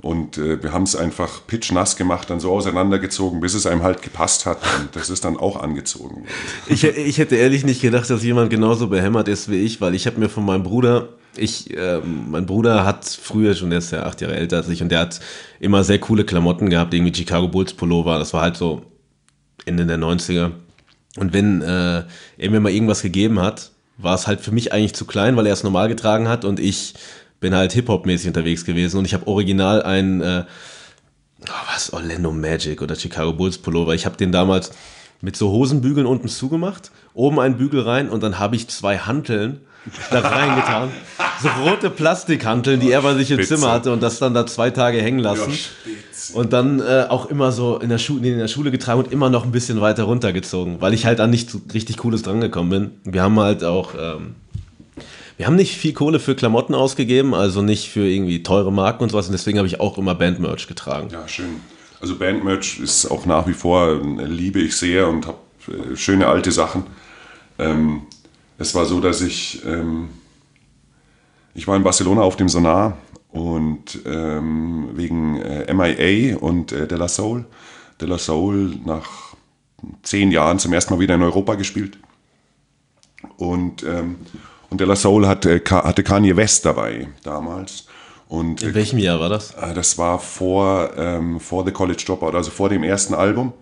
Und 0.00 0.38
äh, 0.38 0.62
wir 0.62 0.72
haben 0.72 0.84
es 0.84 0.94
einfach 0.94 1.44
pitchnass 1.48 1.96
gemacht, 1.96 2.30
dann 2.30 2.38
so 2.38 2.52
auseinandergezogen, 2.52 3.40
bis 3.40 3.54
es 3.54 3.66
einem 3.66 3.82
halt 3.82 4.00
gepasst 4.00 4.46
hat. 4.46 4.58
Und 4.78 4.94
das 4.94 5.10
ist 5.10 5.24
dann 5.24 5.36
auch 5.36 5.60
angezogen. 5.60 6.24
Ich, 6.68 6.84
ich 6.84 7.18
hätte 7.18 7.34
ehrlich 7.34 7.64
nicht 7.64 7.82
gedacht, 7.82 8.08
dass 8.08 8.22
jemand 8.22 8.50
genauso 8.50 8.86
behämmert 8.86 9.26
ist 9.26 9.50
wie 9.50 9.56
ich, 9.56 9.80
weil 9.80 9.96
ich 9.96 10.06
habe 10.06 10.20
mir 10.20 10.28
von 10.28 10.44
meinem 10.44 10.62
Bruder, 10.62 11.08
ich, 11.36 11.76
äh, 11.76 12.00
mein 12.00 12.46
Bruder 12.46 12.84
hat 12.84 13.06
früher 13.06 13.54
schon, 13.54 13.70
der 13.70 13.80
ist 13.80 13.90
ja 13.90 14.04
acht 14.04 14.20
Jahre 14.20 14.36
älter 14.36 14.58
als 14.58 14.68
ich, 14.68 14.82
und 14.82 14.90
der 14.90 15.00
hat 15.00 15.18
immer 15.58 15.82
sehr 15.82 15.98
coole 15.98 16.24
Klamotten 16.24 16.70
gehabt, 16.70 16.94
irgendwie 16.94 17.14
Chicago 17.14 17.48
Bulls 17.48 17.74
Pullover, 17.74 18.20
das 18.20 18.32
war 18.32 18.42
halt 18.42 18.56
so 18.56 18.82
Ende 19.64 19.84
der 19.84 19.98
90er. 19.98 20.52
Und 21.16 21.32
wenn 21.32 21.60
äh, 21.62 22.04
er 22.38 22.50
mir 22.50 22.60
mal 22.60 22.70
irgendwas 22.70 23.02
gegeben 23.02 23.40
hat, 23.40 23.72
war 23.96 24.14
es 24.14 24.28
halt 24.28 24.40
für 24.40 24.52
mich 24.52 24.72
eigentlich 24.72 24.94
zu 24.94 25.04
klein, 25.06 25.36
weil 25.36 25.46
er 25.46 25.52
es 25.52 25.64
normal 25.64 25.88
getragen 25.88 26.28
hat 26.28 26.44
und 26.44 26.60
ich 26.60 26.94
bin 27.40 27.54
halt 27.54 27.72
Hip-Hop-mäßig 27.72 28.28
unterwegs 28.28 28.64
gewesen 28.64 28.98
und 28.98 29.04
ich 29.04 29.14
habe 29.14 29.26
original 29.26 29.82
einen, 29.82 30.20
äh, 30.20 30.44
oh, 31.42 31.72
was, 31.72 31.92
Orlando 31.92 32.32
Magic 32.32 32.82
oder 32.82 32.96
Chicago 32.96 33.32
Bulls 33.32 33.58
Pullover. 33.58 33.94
Ich 33.94 34.06
habe 34.06 34.16
den 34.16 34.32
damals 34.32 34.72
mit 35.20 35.36
so 35.36 35.50
Hosenbügeln 35.50 36.06
unten 36.06 36.28
zugemacht, 36.28 36.90
oben 37.14 37.40
einen 37.40 37.56
Bügel 37.56 37.80
rein 37.80 38.08
und 38.08 38.22
dann 38.22 38.38
habe 38.38 38.56
ich 38.56 38.68
zwei 38.68 38.98
Hanteln 38.98 39.60
da 40.10 40.20
reingetan. 40.20 40.90
So 41.40 41.48
rote 41.48 41.88
Plastikhanteln, 41.88 42.80
die 42.80 42.90
er 42.90 43.02
bei 43.02 43.14
sich 43.14 43.30
im 43.30 43.36
Spitze. 43.36 43.54
Zimmer 43.54 43.70
hatte 43.70 43.92
und 43.92 44.02
das 44.02 44.18
dann 44.18 44.34
da 44.34 44.44
zwei 44.44 44.70
Tage 44.70 45.00
hängen 45.00 45.20
lassen. 45.20 45.56
Und 46.34 46.52
dann 46.52 46.80
äh, 46.80 47.06
auch 47.08 47.26
immer 47.26 47.52
so 47.52 47.78
in 47.78 47.90
der, 47.90 47.98
Schu 47.98 48.16
in 48.16 48.38
der 48.38 48.48
Schule 48.48 48.72
getragen 48.72 48.98
und 48.98 49.12
immer 49.12 49.30
noch 49.30 49.44
ein 49.44 49.52
bisschen 49.52 49.80
weiter 49.80 50.02
runtergezogen, 50.02 50.80
weil 50.80 50.94
ich 50.94 51.06
halt 51.06 51.20
an 51.20 51.30
nicht 51.30 51.48
so 51.48 51.60
richtig 51.72 51.98
Cooles 51.98 52.22
drangekommen 52.22 52.70
bin. 52.70 53.12
Wir 53.12 53.22
haben 53.22 53.38
halt 53.38 53.62
auch, 53.62 53.94
ähm, 53.94 54.34
wir 55.38 55.46
haben 55.46 55.54
nicht 55.54 55.76
viel 55.76 55.92
Kohle 55.92 56.18
für 56.18 56.34
Klamotten 56.34 56.74
ausgegeben, 56.74 57.32
also 57.32 57.62
nicht 57.62 57.90
für 57.90 58.04
irgendwie 58.04 58.42
teure 58.42 58.72
Marken 58.72 59.04
und 59.04 59.10
sowas. 59.10 59.26
Und 59.26 59.32
deswegen 59.32 59.58
habe 59.58 59.68
ich 59.68 59.78
auch 59.78 59.96
immer 59.96 60.16
Bandmerch 60.16 60.66
getragen. 60.66 61.08
Ja, 61.12 61.28
schön. 61.28 61.60
Also 62.00 62.18
Bandmerch 62.18 62.80
ist 62.80 63.06
auch 63.06 63.24
nach 63.24 63.46
wie 63.46 63.52
vor, 63.52 64.00
äh, 64.00 64.24
liebe 64.24 64.58
ich 64.58 64.76
sehr 64.76 65.08
und 65.08 65.28
habe 65.28 65.38
äh, 65.68 65.96
schöne 65.96 66.26
alte 66.26 66.50
Sachen. 66.50 66.82
Ähm, 67.56 68.02
es 68.58 68.74
war 68.74 68.84
so, 68.84 68.98
dass 68.98 69.20
ich, 69.20 69.64
ähm, 69.64 70.08
ich 71.54 71.68
war 71.68 71.76
in 71.76 71.84
Barcelona 71.84 72.22
auf 72.22 72.34
dem 72.34 72.48
Sonar 72.48 72.98
und 73.30 74.00
ähm, 74.06 74.90
wegen 74.94 75.40
äh, 75.40 75.72
MIA 75.72 76.36
und 76.38 76.72
äh, 76.72 76.88
De 76.88 76.98
La 76.98 77.06
Soul. 77.06 77.44
De 78.00 78.08
La 78.08 78.18
Soul 78.18 78.74
nach 78.84 79.36
zehn 80.02 80.32
Jahren 80.32 80.58
zum 80.58 80.72
ersten 80.72 80.94
Mal 80.94 81.00
wieder 81.00 81.14
in 81.14 81.22
Europa 81.22 81.54
gespielt. 81.54 81.96
Und, 83.36 83.84
ähm, 83.84 84.16
und 84.70 84.80
De 84.80 84.86
La 84.86 84.96
Soul 84.96 85.26
hatte, 85.26 85.62
hatte 85.70 86.02
Kanye 86.02 86.36
West 86.36 86.64
dabei 86.64 87.08
damals. 87.22 87.84
Und, 88.30 88.62
In 88.62 88.74
welchem 88.74 88.98
Jahr 88.98 89.18
war 89.20 89.30
das? 89.30 89.52
äh, 89.54 89.72
Das 89.72 89.96
war 89.96 90.18
vor, 90.18 90.90
ähm, 90.98 91.40
vor 91.40 91.64
The 91.64 91.72
College 91.72 92.02
Dropout, 92.06 92.36
also 92.36 92.50
vor 92.50 92.68
dem 92.68 92.82
ersten 92.82 93.14
Album. 93.14 93.54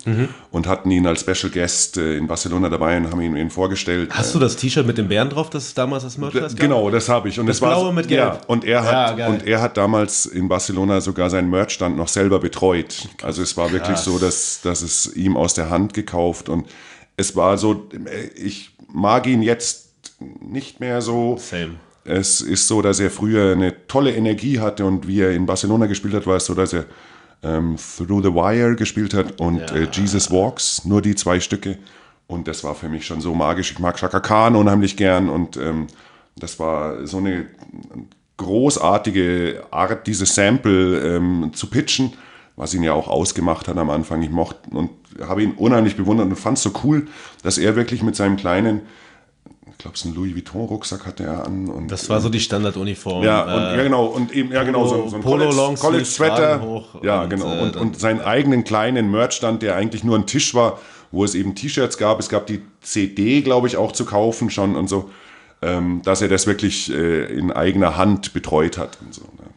Und 0.51 0.67
hatten 0.67 0.91
ihn 0.91 1.07
als 1.07 1.21
Special 1.21 1.49
Guest 1.49 1.95
äh, 1.95 2.17
in 2.17 2.27
Barcelona 2.27 2.67
dabei 2.67 2.97
und 2.97 3.09
haben 3.09 3.21
ihn, 3.21 3.37
ihn 3.37 3.49
vorgestellt. 3.49 4.09
Hast 4.11 4.35
du 4.35 4.39
das 4.39 4.57
T-Shirt 4.57 4.85
mit 4.85 4.97
dem 4.97 5.07
Bären 5.07 5.29
drauf, 5.29 5.49
das 5.49 5.73
damals 5.73 6.03
das 6.03 6.17
Merchandise 6.17 6.53
gab? 6.57 6.61
Genau, 6.61 6.89
das 6.89 7.07
habe 7.07 7.29
ich. 7.29 7.39
Und 7.39 7.45
Das 7.47 7.61
war 7.61 7.69
Blaue 7.69 7.85
so- 7.85 7.91
mit 7.93 8.09
Gelb. 8.09 8.19
Ja, 8.19 8.41
und 8.47 8.65
er 8.65 8.83
hat 8.83 9.17
Ja, 9.17 9.27
und 9.29 9.47
er 9.47 9.61
hat 9.61 9.77
damals 9.77 10.25
in 10.25 10.49
Barcelona 10.49 10.99
sogar 10.99 11.29
seinen 11.29 11.49
Merchstand 11.49 11.95
noch 11.95 12.09
selber 12.09 12.39
betreut. 12.39 13.07
Also 13.23 13.43
es 13.43 13.55
war 13.55 13.71
wirklich 13.71 13.95
so, 13.99 14.19
dass, 14.19 14.59
dass 14.63 14.81
es 14.81 15.15
ihm 15.15 15.37
aus 15.37 15.53
der 15.53 15.69
Hand 15.69 15.93
gekauft 15.93 16.49
und 16.49 16.67
es 17.15 17.37
war 17.37 17.57
so, 17.57 17.87
ich 18.35 18.75
mag 18.89 19.27
ihn 19.27 19.41
jetzt 19.41 19.86
nicht 20.19 20.79
mehr 20.79 21.01
so. 21.01 21.37
Same. 21.37 21.75
Es 22.03 22.39
ist 22.39 22.67
so, 22.67 22.81
dass 22.81 22.99
er 22.99 23.11
früher 23.11 23.51
eine 23.51 23.87
tolle 23.87 24.15
Energie 24.15 24.59
hatte 24.59 24.85
und 24.85 25.07
wie 25.07 25.21
er 25.21 25.31
in 25.31 25.45
Barcelona 25.45 25.87
gespielt 25.87 26.13
hat, 26.13 26.25
war 26.25 26.37
es 26.37 26.45
so, 26.45 26.53
dass 26.53 26.71
er 26.71 26.85
ähm, 27.43 27.75
Through 27.75 28.23
the 28.23 28.33
Wire 28.33 28.75
gespielt 28.75 29.13
hat 29.13 29.39
und 29.41 29.71
äh, 29.71 29.87
Jesus 29.91 30.31
Walks, 30.31 30.85
nur 30.85 31.01
die 31.01 31.15
zwei 31.15 31.39
Stücke. 31.39 31.77
Und 32.27 32.47
das 32.47 32.63
war 32.63 32.75
für 32.75 32.89
mich 32.89 33.05
schon 33.05 33.21
so 33.21 33.33
magisch. 33.33 33.71
Ich 33.71 33.79
mag 33.79 33.97
Chaka 33.97 34.19
Khan 34.19 34.55
unheimlich 34.55 34.97
gern 34.97 35.29
und 35.29 35.57
ähm, 35.57 35.87
das 36.37 36.59
war 36.59 37.05
so 37.05 37.17
eine 37.17 37.47
großartige 38.37 39.63
Art, 39.71 40.07
dieses 40.07 40.35
Sample 40.35 41.15
ähm, 41.15 41.51
zu 41.53 41.67
pitchen, 41.69 42.13
was 42.55 42.73
ihn 42.73 42.83
ja 42.83 42.93
auch 42.93 43.07
ausgemacht 43.07 43.67
hat 43.67 43.77
am 43.77 43.89
Anfang. 43.89 44.21
Ich 44.21 44.29
mochte 44.29 44.69
und 44.69 44.91
habe 45.21 45.43
ihn 45.43 45.53
unheimlich 45.53 45.95
bewundert 45.95 46.27
und 46.27 46.35
fand 46.35 46.57
es 46.57 46.63
so 46.63 46.71
cool, 46.83 47.07
dass 47.43 47.57
er 47.57 47.75
wirklich 47.75 48.03
mit 48.03 48.15
seinem 48.15 48.37
kleinen, 48.37 48.81
glaube, 49.87 49.95
es 49.95 50.05
ist 50.05 50.11
ein 50.11 50.15
Louis 50.15 50.35
Vuitton-Rucksack 50.35 51.05
hatte 51.05 51.23
er 51.23 51.45
an. 51.45 51.67
Und, 51.67 51.91
Das 51.91 52.09
war 52.09 52.19
so 52.19 52.29
die 52.29 52.39
Standarduniform. 52.39 53.23
ja, 53.23 53.43
und, 53.43 53.61
äh, 53.61 53.77
ja, 53.77 53.83
genau. 53.83 54.05
Und 54.05 54.33
eben, 54.33 54.51
ja, 54.51 54.63
genau, 54.63 54.85
so, 54.85 55.07
so 55.07 55.15
ein 55.15 55.21
Polo, 55.21 55.49
College, 55.75 56.61
hoch 56.61 57.03
ja, 57.03 57.23
und, 57.23 57.29
genau. 57.29 57.55
äh, 57.55 57.59
Und, 57.61 57.75
und 57.77 57.99
seinen 57.99 58.21
eigenen 58.21 58.63
kleinen 58.63 59.09
Merchstand, 59.11 59.61
der 59.61 59.75
eigentlich 59.75 60.03
nur 60.03 60.17
ein 60.17 60.25
Tisch 60.25 60.53
war, 60.53 60.79
wo 61.11 61.23
es 61.23 61.35
eben 61.35 61.55
T-Shirts 61.55 61.97
gab. 61.97 62.19
Es 62.19 62.27
gab 62.27 62.47
die 62.47 62.61
CD, 62.81 63.41
glaube 63.41 63.67
ich, 63.67 63.77
auch 63.77 63.91
zu 63.93 64.05
kaufen 64.05 64.49
schon 64.49 64.75
und 64.75 64.89
so. 64.89 65.09
Ähm, 65.61 66.01
dass 66.03 66.21
er 66.21 66.27
das 66.27 66.45
wirklich 66.45 66.91
äh, 66.93 67.25
in 67.35 67.51
eigener 67.51 67.97
Hand 67.97 68.33
betreut 68.33 68.77
hat 68.77 68.99
und 69.03 69.11
so. 69.11 69.23
Ne? 69.23 69.49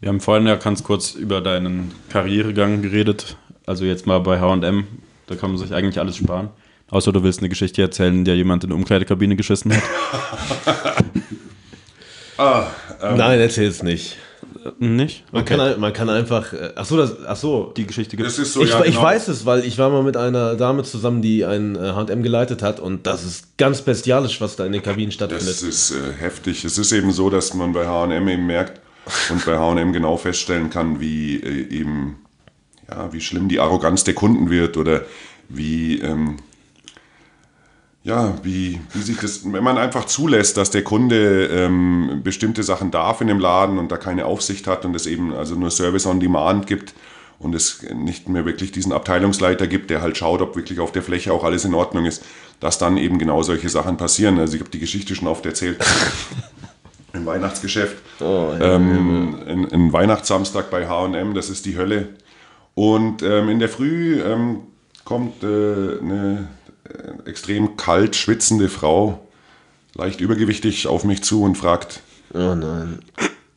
Wir 0.00 0.10
haben 0.10 0.20
vorhin 0.20 0.46
ja 0.46 0.56
ganz 0.56 0.84
kurz 0.84 1.14
über 1.14 1.40
deinen 1.40 1.92
Karrieregang 2.10 2.82
geredet. 2.82 3.38
Also 3.64 3.86
jetzt 3.86 4.06
mal 4.06 4.18
bei 4.20 4.38
HM. 4.38 4.86
Da 5.26 5.34
kann 5.34 5.50
man 5.50 5.58
sich 5.58 5.72
eigentlich 5.72 5.98
alles 5.98 6.16
sparen. 6.16 6.50
Außer 6.90 7.12
du 7.12 7.22
willst 7.22 7.40
eine 7.40 7.48
Geschichte 7.48 7.82
erzählen, 7.82 8.14
in 8.14 8.24
der 8.24 8.36
jemand 8.36 8.62
in 8.64 8.70
eine 8.70 8.76
Umkleidekabine 8.76 9.34
geschissen 9.36 9.72
hat. 9.74 9.82
Nein, 13.16 13.40
erzähl's 13.40 13.82
nicht. 13.82 14.16
Nicht? 14.78 15.24
Man, 15.32 15.44
kann, 15.44 15.60
ein- 15.60 15.78
man 15.80 15.92
kann 15.92 16.10
einfach. 16.10 16.52
äh, 16.52 16.72
Ach 16.74 16.84
so, 16.84 16.96
das, 16.96 17.14
ach 17.26 17.36
so. 17.36 17.72
Die 17.76 17.86
Geschichte 17.86 18.16
gibt 18.16 18.28
Das 18.28 18.38
ist 18.38 18.52
so, 18.52 18.62
ich, 18.62 18.70
ja, 18.70 18.80
ich 18.80 18.92
genau. 18.96 19.02
weiß 19.02 19.28
es, 19.28 19.46
weil 19.46 19.64
ich 19.64 19.78
war 19.78 19.90
mal 19.90 20.02
mit 20.02 20.16
einer 20.16 20.56
Dame 20.56 20.82
zusammen, 20.82 21.22
die 21.22 21.44
ein 21.44 21.78
H&M 21.78 22.22
geleitet 22.22 22.62
hat 22.62 22.80
und 22.80 23.06
das 23.06 23.24
ist 23.24 23.56
ganz 23.58 23.82
bestialisch, 23.82 24.40
was 24.40 24.56
da 24.56 24.66
in 24.66 24.72
den 24.72 24.82
Kabinen 24.82 25.08
Das 25.10 25.14
stattfindet. 25.14 25.62
ist 25.62 25.92
äh, 25.92 26.12
heftig. 26.20 26.64
Es 26.64 26.78
ist 26.78 26.90
eben 26.92 27.12
so, 27.12 27.30
dass 27.30 27.54
man 27.54 27.72
bei 27.72 27.86
H&M 27.86 28.26
eben 28.28 28.46
merkt 28.46 28.80
und 29.30 29.44
bei 29.46 29.56
H&M 29.56 29.92
genau 29.92 30.16
feststellen 30.16 30.68
kann, 30.68 30.98
wie 31.00 31.36
äh, 31.36 31.68
eben 31.72 32.16
ja, 32.90 33.12
wie 33.12 33.20
schlimm 33.20 33.48
die 33.48 33.60
Arroganz 33.60 34.02
der 34.02 34.14
Kunden 34.14 34.50
wird 34.50 34.76
oder 34.76 35.02
wie 35.48 36.00
ähm, 36.00 36.36
ja, 38.06 38.34
wie, 38.44 38.80
wie 38.92 39.02
sich 39.02 39.18
das, 39.18 39.52
wenn 39.52 39.64
man 39.64 39.78
einfach 39.78 40.04
zulässt, 40.04 40.56
dass 40.56 40.70
der 40.70 40.84
Kunde 40.84 41.46
ähm, 41.46 42.20
bestimmte 42.22 42.62
Sachen 42.62 42.92
darf 42.92 43.20
in 43.20 43.26
dem 43.26 43.40
Laden 43.40 43.78
und 43.78 43.90
da 43.90 43.96
keine 43.96 44.26
Aufsicht 44.26 44.68
hat 44.68 44.84
und 44.84 44.94
es 44.94 45.06
eben 45.06 45.34
also 45.34 45.56
nur 45.56 45.72
Service 45.72 46.06
on 46.06 46.20
Demand 46.20 46.68
gibt 46.68 46.94
und 47.40 47.52
es 47.52 47.82
nicht 47.82 48.28
mehr 48.28 48.46
wirklich 48.46 48.70
diesen 48.70 48.92
Abteilungsleiter 48.92 49.66
gibt, 49.66 49.90
der 49.90 50.02
halt 50.02 50.16
schaut, 50.16 50.40
ob 50.40 50.54
wirklich 50.54 50.78
auf 50.78 50.92
der 50.92 51.02
Fläche 51.02 51.32
auch 51.32 51.42
alles 51.42 51.64
in 51.64 51.74
Ordnung 51.74 52.06
ist, 52.06 52.24
dass 52.60 52.78
dann 52.78 52.96
eben 52.96 53.18
genau 53.18 53.42
solche 53.42 53.68
Sachen 53.68 53.96
passieren. 53.96 54.38
Also 54.38 54.54
ich 54.54 54.60
habe 54.60 54.70
die 54.70 54.78
Geschichte 54.78 55.16
schon 55.16 55.26
oft 55.26 55.44
erzählt. 55.44 55.84
Im 57.12 57.26
Weihnachtsgeschäft. 57.26 57.96
ähm, 58.20 59.36
ein, 59.48 59.72
ein 59.72 59.92
Weihnachtssamstag 59.92 60.70
bei 60.70 60.86
HM, 60.86 61.34
das 61.34 61.50
ist 61.50 61.66
die 61.66 61.76
Hölle. 61.76 62.10
Und 62.74 63.24
ähm, 63.24 63.48
in 63.48 63.58
der 63.58 63.68
Früh 63.68 64.22
ähm, 64.22 64.60
kommt 65.04 65.42
äh, 65.42 65.46
eine 65.46 66.46
extrem 67.24 67.76
kalt 67.76 68.16
schwitzende 68.16 68.68
Frau, 68.68 69.26
leicht 69.94 70.20
übergewichtig, 70.20 70.86
auf 70.86 71.04
mich 71.04 71.22
zu 71.22 71.42
und 71.42 71.56
fragt, 71.56 72.00
Oh 72.34 72.54
nein. 72.54 73.00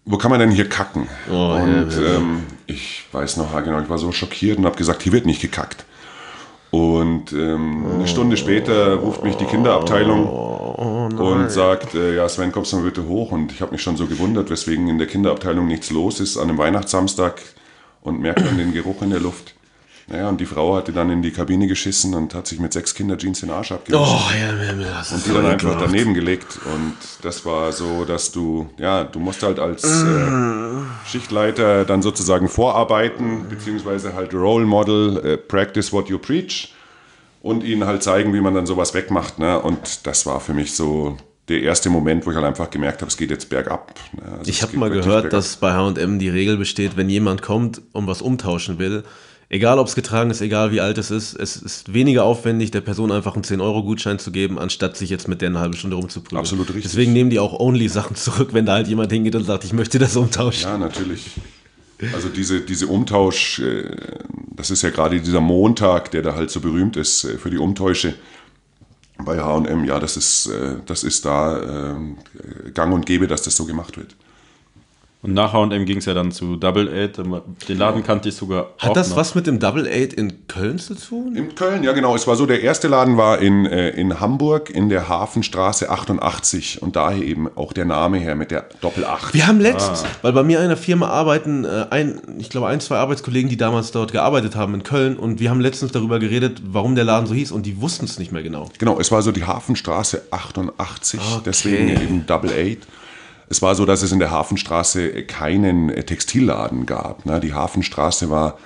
wo 0.05 0.17
kann 0.17 0.31
man 0.31 0.39
denn 0.39 0.51
hier 0.51 0.69
kacken? 0.69 1.07
Oh, 1.29 1.57
und 1.61 1.91
ja, 1.91 2.01
ja. 2.01 2.15
Ähm, 2.17 2.43
ich 2.67 3.05
weiß 3.11 3.37
noch, 3.37 3.51
genau, 3.63 3.81
ich 3.81 3.89
war 3.89 3.97
so 3.97 4.11
schockiert 4.11 4.57
und 4.57 4.65
habe 4.65 4.77
gesagt, 4.77 5.01
hier 5.01 5.11
wird 5.11 5.25
nicht 5.25 5.41
gekackt. 5.41 5.85
Und 6.71 7.33
ähm, 7.33 7.83
eine 7.95 8.07
Stunde 8.07 8.37
später 8.37 8.93
ruft 8.95 9.23
mich 9.23 9.35
die 9.35 9.45
Kinderabteilung 9.45 10.27
und 11.17 11.49
sagt, 11.49 11.95
äh, 11.95 12.15
ja 12.15 12.29
Sven, 12.29 12.51
kommst 12.51 12.71
du 12.71 12.77
mal 12.77 12.83
bitte 12.85 13.07
hoch? 13.07 13.31
Und 13.31 13.51
ich 13.51 13.61
habe 13.61 13.71
mich 13.71 13.81
schon 13.81 13.97
so 13.97 14.05
gewundert, 14.05 14.51
weswegen 14.51 14.87
in 14.87 14.99
der 14.99 15.07
Kinderabteilung 15.07 15.65
nichts 15.67 15.89
los 15.89 16.19
ist 16.19 16.37
an 16.37 16.49
einem 16.49 16.59
Weihnachtssamstag 16.59 17.41
und 18.01 18.19
merkt 18.21 18.45
dann 18.45 18.59
den 18.59 18.71
Geruch 18.71 19.01
in 19.01 19.09
der 19.09 19.19
Luft. 19.19 19.55
Naja, 20.09 20.29
und 20.29 20.39
die 20.41 20.45
Frau 20.47 20.75
hatte 20.75 20.91
dann 20.91 21.09
in 21.11 21.21
die 21.21 21.31
Kabine 21.31 21.67
geschissen 21.67 22.15
und 22.15 22.33
hat 22.33 22.47
sich 22.47 22.59
mit 22.59 22.73
sechs 22.73 22.95
Kinderjeans 22.95 23.41
den 23.41 23.51
Arsch 23.51 23.71
abgewischt 23.71 24.01
Oh, 24.03 24.19
ja, 24.33 24.55
ja, 24.55 24.73
ja, 24.73 24.87
das 24.97 25.11
und 25.11 25.25
die 25.25 25.29
dann 25.33 25.45
einfach 25.45 25.69
ekelhaft. 25.69 25.85
daneben 25.93 26.13
gelegt. 26.15 26.59
Und 26.73 26.93
das 27.21 27.45
war 27.45 27.71
so, 27.71 28.05
dass 28.05 28.31
du, 28.31 28.69
ja, 28.77 29.03
du 29.03 29.19
musst 29.19 29.43
halt 29.43 29.59
als 29.59 29.83
äh, 29.83 31.05
Schichtleiter 31.05 31.85
dann 31.85 32.01
sozusagen 32.01 32.47
vorarbeiten, 32.49 33.47
beziehungsweise 33.49 34.13
halt 34.13 34.33
Role 34.33 34.65
Model, 34.65 35.17
äh, 35.25 35.37
practice 35.37 35.91
what 35.93 36.09
you 36.09 36.17
preach 36.17 36.73
und 37.41 37.63
ihnen 37.63 37.85
halt 37.85 38.03
zeigen, 38.03 38.33
wie 38.33 38.41
man 38.41 38.53
dann 38.53 38.65
sowas 38.65 38.93
wegmacht. 38.93 39.39
Ne? 39.39 39.59
Und 39.59 40.05
das 40.07 40.25
war 40.25 40.39
für 40.39 40.53
mich 40.53 40.73
so 40.73 41.17
der 41.47 41.61
erste 41.61 41.89
Moment, 41.89 42.25
wo 42.25 42.31
ich 42.31 42.35
halt 42.35 42.45
einfach 42.45 42.69
gemerkt 42.69 43.01
habe, 43.01 43.09
es 43.09 43.17
geht 43.17 43.31
jetzt 43.31 43.49
bergab. 43.49 43.93
Ne? 44.13 44.23
Also 44.39 44.49
Ich 44.51 44.61
habe 44.61 44.77
mal 44.77 44.89
gehört, 44.89 45.23
bergab. 45.23 45.29
dass 45.31 45.55
bei 45.57 45.73
H&M 45.73 46.19
die 46.19 46.29
Regel 46.29 46.57
besteht, 46.57 46.95
wenn 46.97 47.09
jemand 47.09 47.41
kommt 47.41 47.81
und 47.91 48.07
was 48.07 48.21
umtauschen 48.21 48.77
will, 48.77 49.03
egal 49.49 49.79
ob 49.79 49.87
es 49.87 49.95
getragen 49.95 50.29
ist, 50.29 50.41
egal 50.41 50.71
wie 50.71 50.79
alt 50.79 50.97
es 50.97 51.11
ist, 51.11 51.33
es 51.33 51.57
ist 51.57 51.93
weniger 51.93 52.23
aufwendig, 52.23 52.71
der 52.71 52.81
Person 52.81 53.11
einfach 53.11 53.33
einen 53.33 53.43
10-Euro-Gutschein 53.43 54.19
zu 54.19 54.31
geben, 54.31 54.59
anstatt 54.59 54.95
sich 54.95 55.09
jetzt 55.09 55.27
mit 55.27 55.41
der 55.41 55.49
eine 55.49 55.59
halbe 55.59 55.75
Stunde 55.75 55.95
rumzuprügeln. 55.97 56.39
Absolut 56.39 56.69
richtig. 56.69 56.83
Deswegen 56.83 57.13
nehmen 57.13 57.29
die 57.29 57.39
auch 57.39 57.59
Only-Sachen 57.59 58.15
zurück, 58.15 58.49
wenn 58.53 58.65
da 58.65 58.73
halt 58.73 58.87
jemand 58.87 59.11
hingeht 59.11 59.35
und 59.35 59.43
sagt, 59.43 59.63
ich 59.63 59.73
möchte 59.73 59.99
das 59.99 60.15
umtauschen. 60.15 60.63
Ja, 60.63 60.77
natürlich. 60.77 61.31
Also 62.13 62.29
diese, 62.29 62.61
diese 62.61 62.87
Umtausch, 62.87 63.59
äh, 63.59 63.97
das 64.55 64.71
ist 64.71 64.83
ja 64.83 64.89
gerade 64.89 65.19
dieser 65.19 65.41
Montag, 65.41 66.11
der 66.11 66.21
da 66.21 66.33
halt 66.33 66.49
so 66.49 66.61
berühmt 66.61 66.95
ist 66.95 67.25
äh, 67.25 67.37
für 67.37 67.49
die 67.49 67.57
Umtäusche 67.57 68.13
bei 69.17 69.37
H&M. 69.37 69.83
Ja, 69.83 69.99
das 69.99 70.15
ist, 70.15 70.45
äh, 70.45 70.75
das 70.85 71.03
ist 71.03 71.25
da 71.25 71.91
äh, 71.91 72.71
gang 72.73 72.93
und 72.93 73.05
gäbe, 73.05 73.27
dass 73.27 73.41
das 73.41 73.55
so 73.57 73.65
gemacht 73.65 73.97
wird. 73.97 74.15
Und 75.21 75.33
nach 75.33 75.51
HM 75.51 75.83
ging 75.83 75.97
es 75.97 76.05
ja 76.05 76.13
dann 76.13 76.31
zu 76.31 76.55
Double 76.55 76.87
Eight. 76.87 77.17
Den 77.17 77.77
Laden 77.77 78.03
kannte 78.03 78.29
ich 78.29 78.35
sogar 78.35 78.69
Hat 78.77 78.91
auch 78.91 78.93
das 78.93 79.09
noch. 79.09 79.17
was 79.17 79.35
mit 79.35 79.47
dem 79.47 79.59
Double 79.59 79.85
Eight 79.85 80.13
in 80.13 80.47
Köln 80.47 80.79
zu 80.79 80.95
tun? 80.95 81.35
In 81.35 81.55
Köln, 81.55 81.83
ja 81.83 81.91
genau. 81.91 82.15
Es 82.15 82.25
war 82.25 82.37
so, 82.37 82.45
der 82.45 82.61
erste 82.61 82.87
Laden 82.87 83.17
war 83.17 83.39
in, 83.39 83.65
äh, 83.65 83.89
in 83.89 84.21
Hamburg 84.21 84.69
in 84.69 84.87
der 84.87 85.09
Hafenstraße 85.09 85.89
88 85.89 86.81
und 86.81 86.95
daher 86.95 87.21
eben 87.21 87.49
auch 87.57 87.73
der 87.73 87.83
Name 87.83 88.17
her 88.17 88.35
mit 88.35 88.49
der 88.49 88.67
Doppel 88.79 89.03
8. 89.03 89.33
Wir 89.33 89.45
haben 89.45 89.59
letzt, 89.59 90.05
weil 90.21 90.31
bei 90.31 90.43
mir 90.43 90.59
in 90.59 90.65
einer 90.65 90.77
Firma 90.77 91.09
arbeiten, 91.09 91.65
äh, 91.65 91.87
ein, 91.89 92.21
ich 92.37 92.49
glaube, 92.49 92.67
ein, 92.67 92.79
zwei 92.79 92.95
Arbeitskollegen, 92.95 93.49
die 93.49 93.57
damals 93.57 93.91
dort 93.91 94.13
gearbeitet 94.13 94.55
haben 94.55 94.73
in 94.73 94.83
Köln 94.83 95.17
und 95.17 95.41
wir 95.41 95.49
haben 95.49 95.59
letztens 95.59 95.91
darüber 95.91 96.19
geredet, 96.19 96.61
warum 96.65 96.95
der 96.95 97.03
Laden 97.03 97.27
so 97.27 97.33
hieß 97.33 97.51
und 97.51 97.65
die 97.65 97.81
wussten 97.81 98.05
es 98.05 98.19
nicht 98.19 98.31
mehr 98.31 98.41
genau. 98.41 98.69
Genau, 98.77 98.97
es 98.97 99.11
war 99.11 99.21
so 99.21 99.33
die 99.33 99.43
Hafenstraße 99.43 100.21
88, 100.31 101.19
deswegen 101.45 101.89
eben 101.89 102.25
Double 102.25 102.51
Eight. 102.51 102.87
Es 103.49 103.61
war 103.61 103.73
so, 103.75 103.85
dass 103.85 104.03
es 104.03 104.11
in 104.11 104.19
der 104.19 104.31
Hafenstraße 104.31 105.23
keinen 105.23 105.89
äh, 105.89 106.03
Textilladen 106.03 106.85
gab. 106.85 107.25
Ne? 107.25 107.39
Die 107.39 107.53
Hafenstraße 107.53 108.29
war 108.29 108.59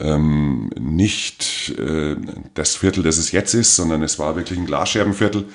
ähm, 0.00 0.70
nicht 0.78 1.74
äh, 1.78 2.16
das 2.54 2.76
Viertel, 2.76 3.02
das 3.02 3.18
es 3.18 3.32
jetzt 3.32 3.54
ist, 3.54 3.74
sondern 3.74 4.02
es 4.02 4.18
war 4.18 4.36
wirklich 4.36 4.58
ein 4.58 4.66
Glasscherbenviertel. 4.66 5.46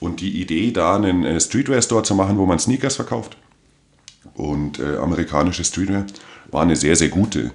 Und 0.00 0.20
die 0.20 0.40
Idee, 0.40 0.72
da 0.72 0.96
einen 0.96 1.24
äh, 1.24 1.40
Streetwear-Store 1.40 2.02
zu 2.02 2.14
machen, 2.14 2.36
wo 2.36 2.46
man 2.46 2.58
Sneakers 2.58 2.96
verkauft 2.96 3.36
und 4.34 4.80
äh, 4.80 4.96
amerikanische 4.96 5.64
Streetwear, 5.64 6.04
war 6.50 6.62
eine 6.62 6.76
sehr, 6.76 6.96
sehr 6.96 7.08
gute. 7.08 7.52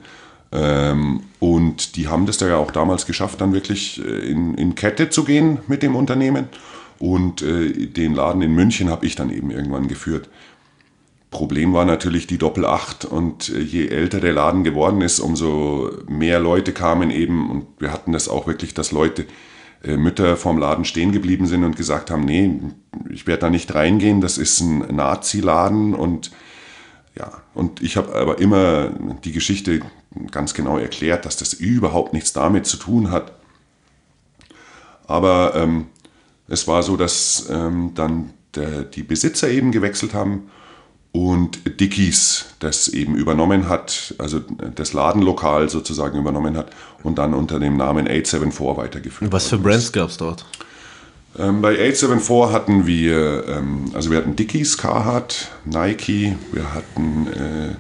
Ähm, 0.52 1.24
und 1.40 1.96
die 1.96 2.08
haben 2.08 2.26
das 2.26 2.38
da 2.38 2.48
ja 2.48 2.56
auch 2.56 2.72
damals 2.72 3.06
geschafft, 3.06 3.42
dann 3.42 3.54
wirklich 3.54 4.04
äh, 4.04 4.30
in, 4.30 4.56
in 4.56 4.76
Kette 4.76 5.10
zu 5.10 5.26
gehen 5.26 5.60
mit 5.68 5.84
dem 5.84 5.96
Unternehmen. 5.96 6.48
Und 7.00 7.42
äh, 7.42 7.88
den 7.88 8.14
Laden 8.14 8.42
in 8.42 8.54
München 8.54 8.90
habe 8.90 9.06
ich 9.06 9.16
dann 9.16 9.30
eben 9.30 9.52
irgendwann 9.52 9.88
geführt. 9.88 10.30
Problem 11.32 11.74
war 11.74 11.86
natürlich 11.86 12.26
die 12.26 12.40
Doppel-8 12.40 13.06
und 13.06 13.50
äh, 13.50 13.60
je 13.60 13.88
älter 13.88 14.20
der 14.20 14.34
Laden 14.34 14.64
geworden 14.64 15.02
ist, 15.02 15.20
umso 15.20 15.92
mehr 16.08 16.40
Leute 16.40 16.74
kamen 16.74 17.12
eben 17.12 17.50
und 17.52 17.68
wir 17.78 17.92
hatten 17.92 18.12
das 18.12 18.28
auch 18.28 18.48
wirklich, 18.48 18.74
dass 18.74 18.92
Leute, 18.92 19.26
äh, 19.84 19.96
Mütter 19.96 20.38
vorm 20.38 20.58
Laden 20.58 20.86
stehen 20.86 21.12
geblieben 21.12 21.46
sind 21.46 21.64
und 21.64 21.76
gesagt 21.76 22.10
haben, 22.10 22.26
nee, 22.26 22.52
ich 23.12 23.28
werde 23.28 23.42
da 23.42 23.50
nicht 23.50 23.74
reingehen, 23.76 24.22
das 24.22 24.38
ist 24.38 24.60
ein 24.60 24.80
Nazi-Laden 24.96 25.94
und 25.94 26.32
ja, 27.16 27.42
und 27.54 27.82
ich 27.82 27.98
habe 27.98 28.16
aber 28.16 28.40
immer 28.40 28.90
die 29.24 29.32
Geschichte 29.32 29.82
ganz 30.32 30.54
genau 30.54 30.78
erklärt, 30.78 31.26
dass 31.26 31.38
das 31.38 31.54
überhaupt 31.54 32.14
nichts 32.14 32.34
damit 32.34 32.66
zu 32.66 32.78
tun 32.78 33.12
hat. 33.12 33.34
Aber 35.06 35.54
ähm, 35.56 35.88
es 36.48 36.68
war 36.68 36.82
so, 36.82 36.96
dass 36.98 37.48
ähm, 37.50 37.92
dann 37.94 38.32
der, 38.56 38.84
die 38.84 39.04
Besitzer 39.04 39.50
eben 39.50 39.72
gewechselt 39.72 40.14
haben 40.14 40.50
und 41.12 41.80
Dickies 41.80 42.46
das 42.60 42.88
eben 42.88 43.16
übernommen 43.16 43.68
hat, 43.68 44.14
also 44.18 44.42
das 44.76 44.94
Ladenlokal 44.94 45.70
sozusagen 45.70 46.20
übernommen 46.20 46.56
hat 46.56 46.72
und 47.04 47.18
dann 47.18 47.34
unter 47.34 47.60
dem 47.60 47.78
Namen 47.78 48.08
874 48.08 48.78
weitergeführt. 48.78 49.32
Was 49.32 49.48
für 49.48 49.58
Brands 49.58 49.92
gab 49.92 50.10
es 50.10 50.18
dort? 50.18 50.46
Ähm, 51.38 51.62
bei 51.62 51.74
874 51.74 52.54
hatten 52.54 52.88
wir, 52.88 53.48
ähm, 53.48 53.86
also 53.94 54.12
wir 54.12 54.18
hatten 54.18 54.36
Dickies, 54.36 54.78
Carhartt, 54.78 55.50
Nike, 55.66 56.36
wir 56.52 56.74
hatten 56.74 57.28
äh, 57.28 57.76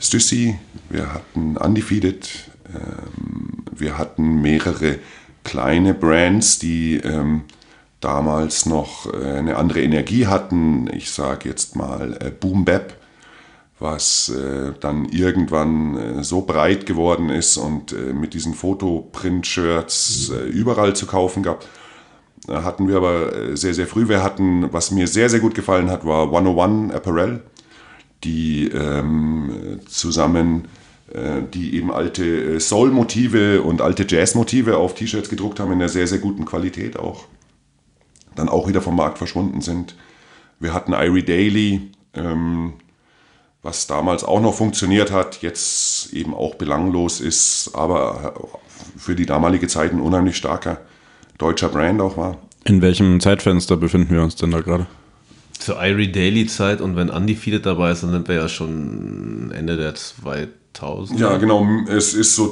Stussy, 0.00 0.58
wir 0.90 1.12
hatten 1.12 1.56
Undefeated, 1.56 2.28
ähm, 2.74 3.64
wir 3.72 3.98
hatten 3.98 4.42
mehrere 4.42 4.98
kleine 5.44 5.94
Brands, 5.94 6.58
die 6.58 6.96
ähm, 6.96 7.42
damals 8.02 8.66
noch 8.66 9.12
äh, 9.12 9.38
eine 9.38 9.56
andere 9.56 9.80
Energie 9.80 10.26
hatten. 10.26 10.90
Ich 10.92 11.10
sage 11.10 11.48
jetzt 11.48 11.76
mal 11.76 12.18
äh, 12.20 12.30
Boom 12.30 12.64
Bap, 12.64 12.94
was 13.78 14.28
äh, 14.28 14.72
dann 14.80 15.06
irgendwann 15.06 16.22
so 16.22 16.42
breit 16.42 16.84
geworden 16.84 17.30
ist 17.30 17.56
und 17.56 17.94
mit 18.14 18.34
diesen 18.34 18.54
Fotoprint-Shirts 18.54 20.32
überall 20.50 20.94
zu 20.94 21.06
kaufen 21.06 21.42
gab. 21.42 21.64
Da 22.46 22.64
hatten 22.64 22.88
wir 22.88 22.96
aber 22.96 23.56
sehr, 23.56 23.74
sehr 23.74 23.86
früh. 23.86 24.08
Wir 24.08 24.22
hatten, 24.22 24.72
was 24.72 24.90
mir 24.90 25.06
sehr, 25.06 25.28
sehr 25.28 25.40
gut 25.40 25.54
gefallen 25.54 25.90
hat, 25.90 26.04
war 26.04 26.24
101 26.24 26.92
Apparel, 26.92 27.42
die 28.24 28.68
ähm, 28.68 29.80
zusammen 29.86 30.68
die 31.52 31.76
eben 31.76 31.92
alte 31.92 32.58
Soul-Motive 32.58 33.60
und 33.60 33.82
alte 33.82 34.06
Jazz-Motive 34.08 34.78
auf 34.78 34.94
T-Shirts 34.94 35.28
gedruckt 35.28 35.60
haben 35.60 35.70
in 35.72 35.80
einer 35.80 35.90
sehr, 35.90 36.06
sehr 36.06 36.20
guten 36.20 36.46
Qualität 36.46 36.98
auch. 36.98 37.26
Dann 38.34 38.48
auch 38.48 38.68
wieder 38.68 38.82
vom 38.82 38.96
Markt 38.96 39.18
verschwunden 39.18 39.60
sind. 39.60 39.94
Wir 40.60 40.72
hatten 40.72 40.92
Irie 40.92 41.22
Daily, 41.22 41.90
ähm, 42.14 42.74
was 43.62 43.86
damals 43.86 44.24
auch 44.24 44.40
noch 44.40 44.54
funktioniert 44.54 45.10
hat, 45.12 45.42
jetzt 45.42 46.12
eben 46.12 46.34
auch 46.34 46.56
belanglos 46.56 47.20
ist, 47.20 47.70
aber 47.74 48.34
für 48.96 49.14
die 49.14 49.26
damalige 49.26 49.68
Zeit 49.68 49.92
ein 49.92 50.00
unheimlich 50.00 50.36
starker 50.36 50.78
deutscher 51.38 51.68
Brand 51.68 52.00
auch 52.00 52.16
war. 52.16 52.38
In 52.64 52.82
welchem 52.82 53.20
Zeitfenster 53.20 53.76
befinden 53.76 54.14
wir 54.14 54.22
uns 54.22 54.36
denn 54.36 54.50
da 54.50 54.60
gerade? 54.60 54.86
Zur 55.58 55.82
Irie 55.82 56.10
Daily 56.10 56.46
Zeit 56.46 56.80
und 56.80 56.96
wenn 56.96 57.10
Undefeated 57.10 57.66
dabei 57.66 57.92
ist, 57.92 58.02
dann 58.02 58.10
sind 58.10 58.28
wir 58.28 58.36
ja 58.36 58.48
schon 58.48 59.52
Ende 59.54 59.76
der 59.76 59.94
2000. 59.94 61.18
Ja, 61.18 61.36
genau. 61.36 61.66
Es 61.88 62.14
ist 62.14 62.34
so 62.34 62.48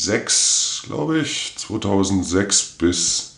2006, 0.00 0.84
glaube 0.86 1.18
ich. 1.18 1.54
2006 1.56 2.76
bis 2.78 3.36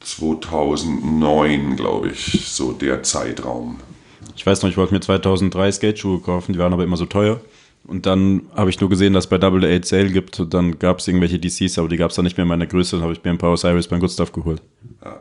2009, 0.00 1.76
glaube 1.76 2.10
ich, 2.10 2.46
so 2.46 2.72
der 2.72 3.02
Zeitraum. 3.02 3.80
Ich 4.36 4.46
weiß 4.46 4.62
noch, 4.62 4.70
ich 4.70 4.76
wollte 4.76 4.94
mir 4.94 5.00
2003 5.00 5.72
Skateschuhe 5.72 6.20
kaufen, 6.20 6.52
die 6.52 6.58
waren 6.58 6.72
aber 6.72 6.84
immer 6.84 6.96
so 6.96 7.06
teuer. 7.06 7.40
Und 7.86 8.06
dann 8.06 8.42
habe 8.54 8.70
ich 8.70 8.80
nur 8.80 8.88
gesehen, 8.88 9.12
dass 9.12 9.24
es 9.24 9.30
bei 9.30 9.36
Double 9.36 9.64
Eight 9.64 9.84
Sale 9.84 10.10
gibt. 10.10 10.40
Und 10.40 10.54
dann 10.54 10.78
gab 10.78 11.00
es 11.00 11.08
irgendwelche 11.08 11.38
DCs, 11.38 11.78
aber 11.78 11.88
die 11.88 11.98
gab 11.98 12.10
es 12.10 12.16
dann 12.16 12.24
nicht 12.24 12.36
mehr 12.36 12.44
in 12.44 12.48
meiner 12.48 12.66
Größe. 12.66 12.96
Dann 12.96 13.02
habe 13.02 13.12
ich 13.12 13.22
mir 13.22 13.30
ein 13.30 13.38
paar 13.38 13.52
Osiris 13.52 13.88
beim 13.88 14.00
Good 14.00 14.12
Stuff 14.12 14.32
geholt. 14.32 14.62
Ja. 15.04 15.20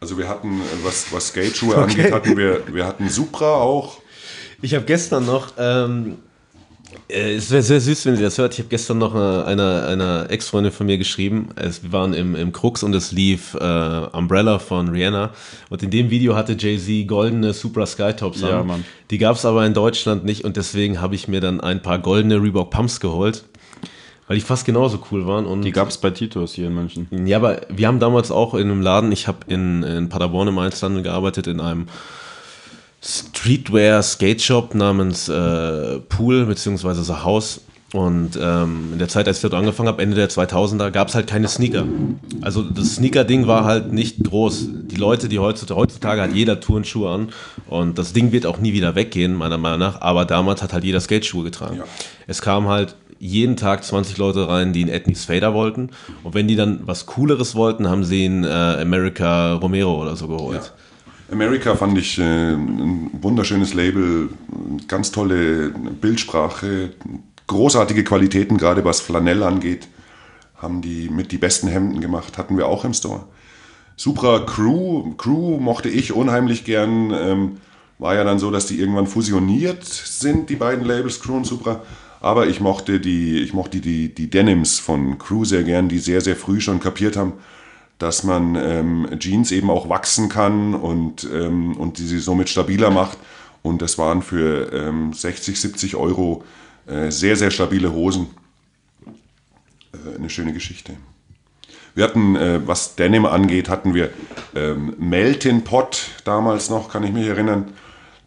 Also 0.00 0.18
wir 0.18 0.28
hatten, 0.28 0.60
was, 0.82 1.10
was 1.12 1.28
Skateschuhe 1.28 1.76
angeht, 1.78 2.12
hatten 2.12 2.36
wir, 2.36 2.62
wir 2.74 2.86
hatten 2.86 3.08
Supra 3.08 3.54
auch. 3.54 4.00
Ich 4.60 4.74
habe 4.74 4.84
gestern 4.84 5.24
noch, 5.24 5.52
ähm, 5.56 6.12
äh, 6.12 6.33
es 7.08 7.50
wäre 7.50 7.62
sehr 7.62 7.80
süß, 7.80 8.06
wenn 8.06 8.16
sie 8.16 8.22
das 8.22 8.38
hört. 8.38 8.54
Ich 8.54 8.58
habe 8.60 8.68
gestern 8.68 8.98
noch 8.98 9.14
einer 9.14 9.46
eine, 9.46 9.86
eine 9.86 10.26
Ex-Freundin 10.30 10.72
von 10.72 10.86
mir 10.86 10.98
geschrieben. 10.98 11.48
Es, 11.56 11.82
wir 11.82 11.92
waren 11.92 12.14
im, 12.14 12.34
im 12.34 12.52
Krux 12.52 12.82
und 12.82 12.94
es 12.94 13.12
lief 13.12 13.54
äh, 13.54 14.06
Umbrella 14.12 14.58
von 14.58 14.88
Rihanna. 14.88 15.30
Und 15.70 15.82
in 15.82 15.90
dem 15.90 16.10
Video 16.10 16.34
hatte 16.34 16.56
Jay-Z 16.58 17.06
goldene 17.08 17.52
Supra 17.52 17.86
Skytops 17.86 18.40
Ja, 18.40 18.60
an. 18.60 18.66
Mann. 18.66 18.84
Die 19.10 19.18
gab 19.18 19.36
es 19.36 19.44
aber 19.44 19.64
in 19.66 19.74
Deutschland 19.74 20.24
nicht 20.24 20.44
und 20.44 20.56
deswegen 20.56 21.00
habe 21.00 21.14
ich 21.14 21.28
mir 21.28 21.40
dann 21.40 21.60
ein 21.60 21.82
paar 21.82 21.98
goldene 21.98 22.42
Reebok 22.42 22.70
Pumps 22.70 23.00
geholt. 23.00 23.44
Weil 24.26 24.36
die 24.36 24.42
fast 24.42 24.64
genauso 24.64 25.04
cool 25.10 25.26
waren. 25.26 25.44
Und 25.44 25.62
Die 25.62 25.70
gab 25.70 25.88
es 25.90 25.98
bei 25.98 26.08
Titus 26.10 26.54
hier 26.54 26.68
in 26.68 26.74
München. 26.74 27.08
ja, 27.26 27.36
aber 27.36 27.60
wir 27.68 27.86
haben 27.86 28.00
damals 28.00 28.30
auch 28.30 28.54
in 28.54 28.70
einem 28.70 28.80
Laden, 28.80 29.12
ich 29.12 29.28
habe 29.28 29.38
in, 29.48 29.82
in 29.82 30.08
Paderborn 30.08 30.48
im 30.48 30.58
Einzelhandel 30.58 31.02
gearbeitet, 31.02 31.46
in 31.46 31.60
einem 31.60 31.88
Streetwear 33.04 34.02
Skate 34.02 34.40
Shop 34.40 34.74
namens 34.74 35.28
äh, 35.28 35.98
Pool 36.08 36.46
bzw. 36.46 37.02
The 37.02 37.12
House. 37.24 37.60
Und 37.92 38.36
ähm, 38.42 38.88
in 38.92 38.98
der 38.98 39.06
Zeit, 39.06 39.28
als 39.28 39.36
ich 39.36 39.42
dort 39.42 39.54
angefangen 39.54 39.88
habe, 39.88 40.02
Ende 40.02 40.16
der 40.16 40.28
2000er, 40.28 40.90
gab 40.90 41.08
es 41.08 41.14
halt 41.14 41.28
keine 41.28 41.46
Sneaker. 41.46 41.84
Also 42.40 42.62
das 42.62 42.96
Sneaker-Ding 42.96 43.46
war 43.46 43.64
halt 43.64 43.92
nicht 43.92 44.24
groß. 44.24 44.66
Die 44.86 44.96
Leute, 44.96 45.28
die 45.28 45.38
heutzutage, 45.38 45.78
heutzutage 45.78 46.22
hat 46.22 46.32
jeder 46.32 46.58
Turnschuhe 46.58 47.08
an 47.08 47.28
und 47.68 47.96
das 47.96 48.12
Ding 48.12 48.32
wird 48.32 48.46
auch 48.46 48.58
nie 48.58 48.72
wieder 48.72 48.96
weggehen, 48.96 49.34
meiner 49.34 49.58
Meinung 49.58 49.78
nach. 49.78 50.00
Aber 50.00 50.24
damals 50.24 50.60
hat 50.60 50.72
halt 50.72 50.82
jeder 50.82 50.98
Skateschuhe 50.98 51.44
getragen. 51.44 51.76
Ja. 51.76 51.84
Es 52.26 52.42
kamen 52.42 52.66
halt 52.66 52.96
jeden 53.20 53.56
Tag 53.56 53.84
20 53.84 54.18
Leute 54.18 54.48
rein, 54.48 54.72
die 54.72 54.82
einen 54.82 54.90
Ethnics 54.90 55.26
Fader 55.26 55.54
wollten. 55.54 55.90
Und 56.24 56.34
wenn 56.34 56.48
die 56.48 56.56
dann 56.56 56.80
was 56.86 57.06
Cooleres 57.06 57.54
wollten, 57.54 57.88
haben 57.88 58.02
sie 58.02 58.24
einen 58.24 58.42
äh, 58.42 58.48
America 58.48 59.54
Romero 59.54 60.02
oder 60.02 60.16
so 60.16 60.26
geholt. 60.26 60.72
America 61.30 61.74
fand 61.74 61.96
ich 61.98 62.18
äh, 62.18 62.22
ein 62.22 63.10
wunderschönes 63.20 63.74
Label, 63.74 64.28
ganz 64.88 65.10
tolle 65.10 65.70
Bildsprache, 65.70 66.92
großartige 67.46 68.04
Qualitäten, 68.04 68.58
gerade 68.58 68.84
was 68.84 69.00
Flanell 69.00 69.42
angeht. 69.42 69.88
Haben 70.56 70.82
die 70.82 71.08
mit 71.08 71.32
die 71.32 71.38
besten 71.38 71.68
Hemden 71.68 72.00
gemacht, 72.00 72.38
hatten 72.38 72.56
wir 72.56 72.66
auch 72.66 72.84
im 72.84 72.94
Store. 72.94 73.24
Supra 73.96 74.40
Crew, 74.40 75.14
Crew 75.16 75.58
mochte 75.58 75.88
ich 75.88 76.12
unheimlich 76.12 76.64
gern. 76.64 77.12
Ähm, 77.12 77.56
war 77.98 78.14
ja 78.14 78.24
dann 78.24 78.38
so, 78.38 78.50
dass 78.50 78.66
die 78.66 78.80
irgendwann 78.80 79.06
fusioniert 79.06 79.84
sind, 79.84 80.50
die 80.50 80.56
beiden 80.56 80.84
Labels, 80.84 81.20
Crew 81.20 81.36
und 81.36 81.46
Supra. 81.46 81.80
Aber 82.20 82.46
ich 82.48 82.60
mochte 82.60 83.00
die, 83.00 83.38
ich 83.38 83.52
mochte 83.52 83.80
die, 83.80 84.12
die 84.12 84.30
Denims 84.30 84.78
von 84.78 85.18
Crew 85.18 85.44
sehr 85.44 85.62
gern, 85.62 85.88
die 85.88 85.98
sehr, 85.98 86.20
sehr 86.20 86.36
früh 86.36 86.60
schon 86.60 86.80
kapiert 86.80 87.16
haben, 87.16 87.34
dass 88.04 88.22
man 88.22 88.54
ähm, 88.54 89.08
Jeans 89.18 89.50
eben 89.50 89.70
auch 89.70 89.88
wachsen 89.88 90.28
kann 90.28 90.74
und, 90.74 91.26
ähm, 91.32 91.74
und 91.78 91.96
die 91.96 92.06
sie 92.06 92.18
somit 92.18 92.50
stabiler 92.50 92.90
macht. 92.90 93.16
Und 93.62 93.80
das 93.80 93.96
waren 93.96 94.20
für 94.20 94.70
ähm, 94.74 95.14
60, 95.14 95.58
70 95.58 95.96
Euro 95.96 96.44
äh, 96.86 97.10
sehr, 97.10 97.34
sehr 97.34 97.50
stabile 97.50 97.94
Hosen. 97.94 98.26
Äh, 99.06 100.18
eine 100.18 100.28
schöne 100.28 100.52
Geschichte. 100.52 100.92
Wir 101.94 102.04
hatten, 102.04 102.36
äh, 102.36 102.60
was 102.66 102.94
Denim 102.94 103.24
angeht, 103.24 103.70
hatten 103.70 103.94
wir 103.94 104.10
ähm, 104.54 104.94
Meltin 104.98 105.64
Pot 105.64 106.10
damals 106.24 106.68
noch, 106.68 106.90
kann 106.90 107.04
ich 107.04 107.12
mich 107.12 107.26
erinnern, 107.26 107.72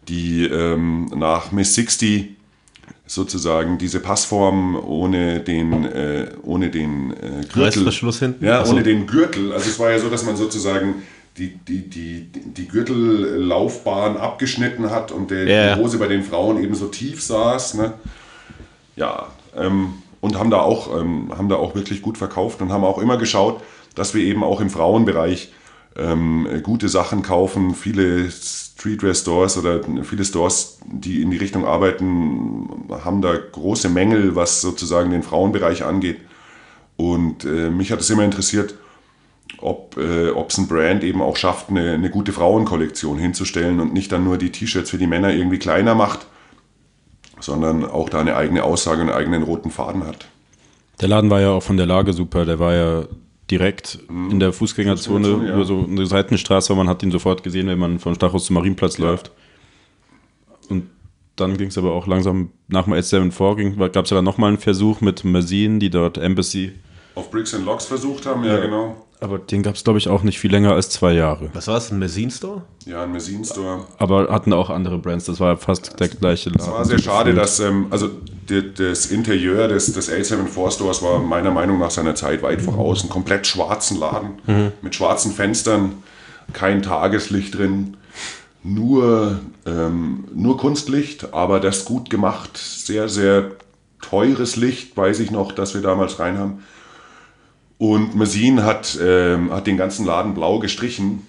die 0.08 0.44
ähm, 0.44 1.08
nach 1.14 1.52
Miss 1.52 1.76
60 1.76 2.30
sozusagen 3.08 3.78
diese 3.78 4.00
Passform 4.00 4.76
ohne 4.76 5.40
den, 5.40 5.84
äh, 5.86 6.30
ohne 6.42 6.70
den 6.70 7.12
äh, 7.12 7.16
Gürtel. 7.52 7.64
Reißverschluss 7.64 8.18
hinten? 8.20 8.44
Ja, 8.44 8.60
Ach 8.60 8.66
so. 8.66 8.72
ohne 8.72 8.82
den 8.82 9.06
Gürtel. 9.06 9.52
Also 9.52 9.70
es 9.70 9.78
war 9.78 9.90
ja 9.90 9.98
so, 9.98 10.10
dass 10.10 10.24
man 10.24 10.36
sozusagen 10.36 11.02
die, 11.38 11.56
die, 11.56 11.88
die, 11.88 12.28
die 12.32 12.68
Gürtellaufbahn 12.68 14.18
abgeschnitten 14.18 14.90
hat 14.90 15.10
und 15.10 15.30
der, 15.30 15.44
ja. 15.44 15.74
die 15.74 15.80
Hose 15.80 15.98
bei 15.98 16.06
den 16.06 16.22
Frauen 16.22 16.62
eben 16.62 16.74
so 16.74 16.88
tief 16.88 17.22
saß. 17.22 17.74
Ne? 17.74 17.94
Ja, 18.96 19.28
ähm, 19.56 19.94
und 20.20 20.38
haben 20.38 20.50
da, 20.50 20.60
auch, 20.60 21.00
ähm, 21.00 21.32
haben 21.36 21.48
da 21.48 21.56
auch 21.56 21.74
wirklich 21.74 22.02
gut 22.02 22.18
verkauft 22.18 22.60
und 22.60 22.72
haben 22.72 22.84
auch 22.84 22.98
immer 22.98 23.16
geschaut, 23.16 23.62
dass 23.94 24.14
wir 24.14 24.22
eben 24.22 24.44
auch 24.44 24.60
im 24.60 24.68
Frauenbereich 24.68 25.52
ähm, 25.98 26.48
gute 26.62 26.88
Sachen 26.88 27.22
kaufen. 27.22 27.74
Viele 27.74 28.30
Streetwear-Stores 28.30 29.58
oder 29.58 29.80
viele 30.04 30.24
Stores, 30.24 30.78
die 30.86 31.22
in 31.22 31.30
die 31.30 31.36
Richtung 31.36 31.64
arbeiten, 31.64 32.68
haben 33.04 33.20
da 33.22 33.34
große 33.36 33.88
Mängel, 33.88 34.36
was 34.36 34.60
sozusagen 34.60 35.10
den 35.10 35.22
Frauenbereich 35.22 35.84
angeht. 35.84 36.18
Und 36.96 37.44
äh, 37.44 37.70
mich 37.70 37.92
hat 37.92 38.00
es 38.00 38.10
immer 38.10 38.24
interessiert, 38.24 38.74
ob 39.60 39.96
äh, 39.96 40.30
es 40.30 40.58
ein 40.58 40.68
Brand 40.68 41.02
eben 41.04 41.22
auch 41.22 41.36
schafft, 41.36 41.70
eine, 41.70 41.92
eine 41.92 42.10
gute 42.10 42.32
Frauenkollektion 42.32 43.18
hinzustellen 43.18 43.80
und 43.80 43.92
nicht 43.92 44.12
dann 44.12 44.24
nur 44.24 44.38
die 44.38 44.50
T-Shirts 44.50 44.90
für 44.90 44.98
die 44.98 45.06
Männer 45.06 45.32
irgendwie 45.32 45.58
kleiner 45.58 45.94
macht, 45.94 46.26
sondern 47.40 47.84
auch 47.84 48.08
da 48.08 48.20
eine 48.20 48.36
eigene 48.36 48.64
Aussage 48.64 49.02
und 49.02 49.08
einen 49.08 49.18
eigenen 49.18 49.42
roten 49.42 49.70
Faden 49.70 50.06
hat. 50.06 50.28
Der 51.00 51.08
Laden 51.08 51.30
war 51.30 51.40
ja 51.40 51.50
auch 51.50 51.62
von 51.62 51.76
der 51.76 51.86
Lage 51.86 52.12
super. 52.12 52.44
Der 52.44 52.58
war 52.58 52.74
ja 52.74 53.04
direkt 53.50 53.98
in 54.08 54.40
der 54.40 54.52
Fußgängerzone, 54.52 55.24
Fußgängerzone, 55.24 55.48
ja. 55.48 55.54
über 55.54 55.64
so 55.64 55.84
eine 55.88 56.06
Seitenstraße, 56.06 56.74
man 56.74 56.88
hat 56.88 57.02
ihn 57.02 57.10
sofort 57.10 57.42
gesehen, 57.42 57.66
wenn 57.66 57.78
man 57.78 57.98
von 57.98 58.14
Stachus 58.14 58.46
zum 58.46 58.54
Marienplatz 58.54 58.98
läuft. 58.98 59.32
Und 60.68 60.90
dann 61.36 61.56
ging 61.56 61.68
es 61.68 61.78
aber 61.78 61.92
auch 61.92 62.06
langsam 62.06 62.50
nach 62.68 62.84
dem 62.84 62.92
874 62.92 63.92
gab 63.92 64.04
es 64.04 64.10
ja 64.10 64.16
dann 64.16 64.24
nochmal 64.24 64.48
einen 64.48 64.58
Versuch 64.58 65.00
mit 65.00 65.24
Mazin, 65.24 65.80
die 65.80 65.90
dort 65.90 66.18
Embassy, 66.18 66.72
Auf 67.14 67.30
Bricks 67.30 67.54
and 67.54 67.64
Locks 67.64 67.86
versucht 67.86 68.26
haben, 68.26 68.44
ja, 68.44 68.58
genau. 68.58 69.07
Aber 69.20 69.38
den 69.38 69.62
gab 69.62 69.74
es 69.74 69.84
glaube 69.84 69.98
ich 69.98 70.08
auch 70.08 70.22
nicht 70.22 70.38
viel 70.38 70.50
länger 70.50 70.72
als 70.72 70.90
zwei 70.90 71.12
Jahre. 71.12 71.50
Was 71.52 71.66
war 71.66 71.76
es, 71.76 71.90
ein 71.90 71.98
Messin 71.98 72.30
Store? 72.30 72.62
Ja, 72.86 73.02
ein 73.02 73.12
Messin 73.12 73.44
Store. 73.44 73.86
Aber 73.98 74.28
hatten 74.32 74.52
auch 74.52 74.70
andere 74.70 74.98
Brands, 74.98 75.26
das 75.26 75.40
war 75.40 75.56
fast 75.56 75.98
der 75.98 76.08
gleiche 76.08 76.50
Laden. 76.50 76.62
Es 76.62 76.70
war 76.70 76.84
sehr 76.84 76.98
schade, 76.98 77.34
dass, 77.34 77.60
ähm, 77.60 77.86
also 77.90 78.08
die, 78.48 78.72
das 78.72 79.06
Interieur 79.06 79.68
des, 79.68 79.92
des 79.92 80.10
L74 80.10 80.70
Stores 80.72 81.02
war 81.02 81.18
meiner 81.18 81.50
Meinung 81.50 81.78
nach 81.78 81.90
seiner 81.90 82.14
Zeit 82.14 82.42
weit 82.42 82.62
voraus. 82.62 83.04
Ein 83.04 83.10
komplett 83.10 83.46
schwarzen 83.46 83.98
Laden 83.98 84.72
mit 84.82 84.94
schwarzen 84.94 85.32
Fenstern, 85.32 86.02
kein 86.52 86.82
Tageslicht 86.82 87.56
drin, 87.58 87.96
nur, 88.62 89.40
ähm, 89.66 90.24
nur 90.34 90.56
Kunstlicht, 90.56 91.32
aber 91.32 91.60
das 91.60 91.84
gut 91.84 92.10
gemacht. 92.10 92.56
Sehr, 92.56 93.08
sehr 93.08 93.52
teures 94.00 94.56
Licht, 94.56 94.96
weiß 94.96 95.20
ich 95.20 95.30
noch, 95.30 95.52
dass 95.52 95.74
wir 95.74 95.82
damals 95.82 96.18
rein 96.18 96.38
haben. 96.38 96.62
Und 97.78 98.16
Messin 98.16 98.64
hat, 98.64 98.98
ähm, 99.00 99.52
hat 99.52 99.66
den 99.66 99.76
ganzen 99.76 100.04
Laden 100.04 100.34
blau 100.34 100.58
gestrichen. 100.58 101.26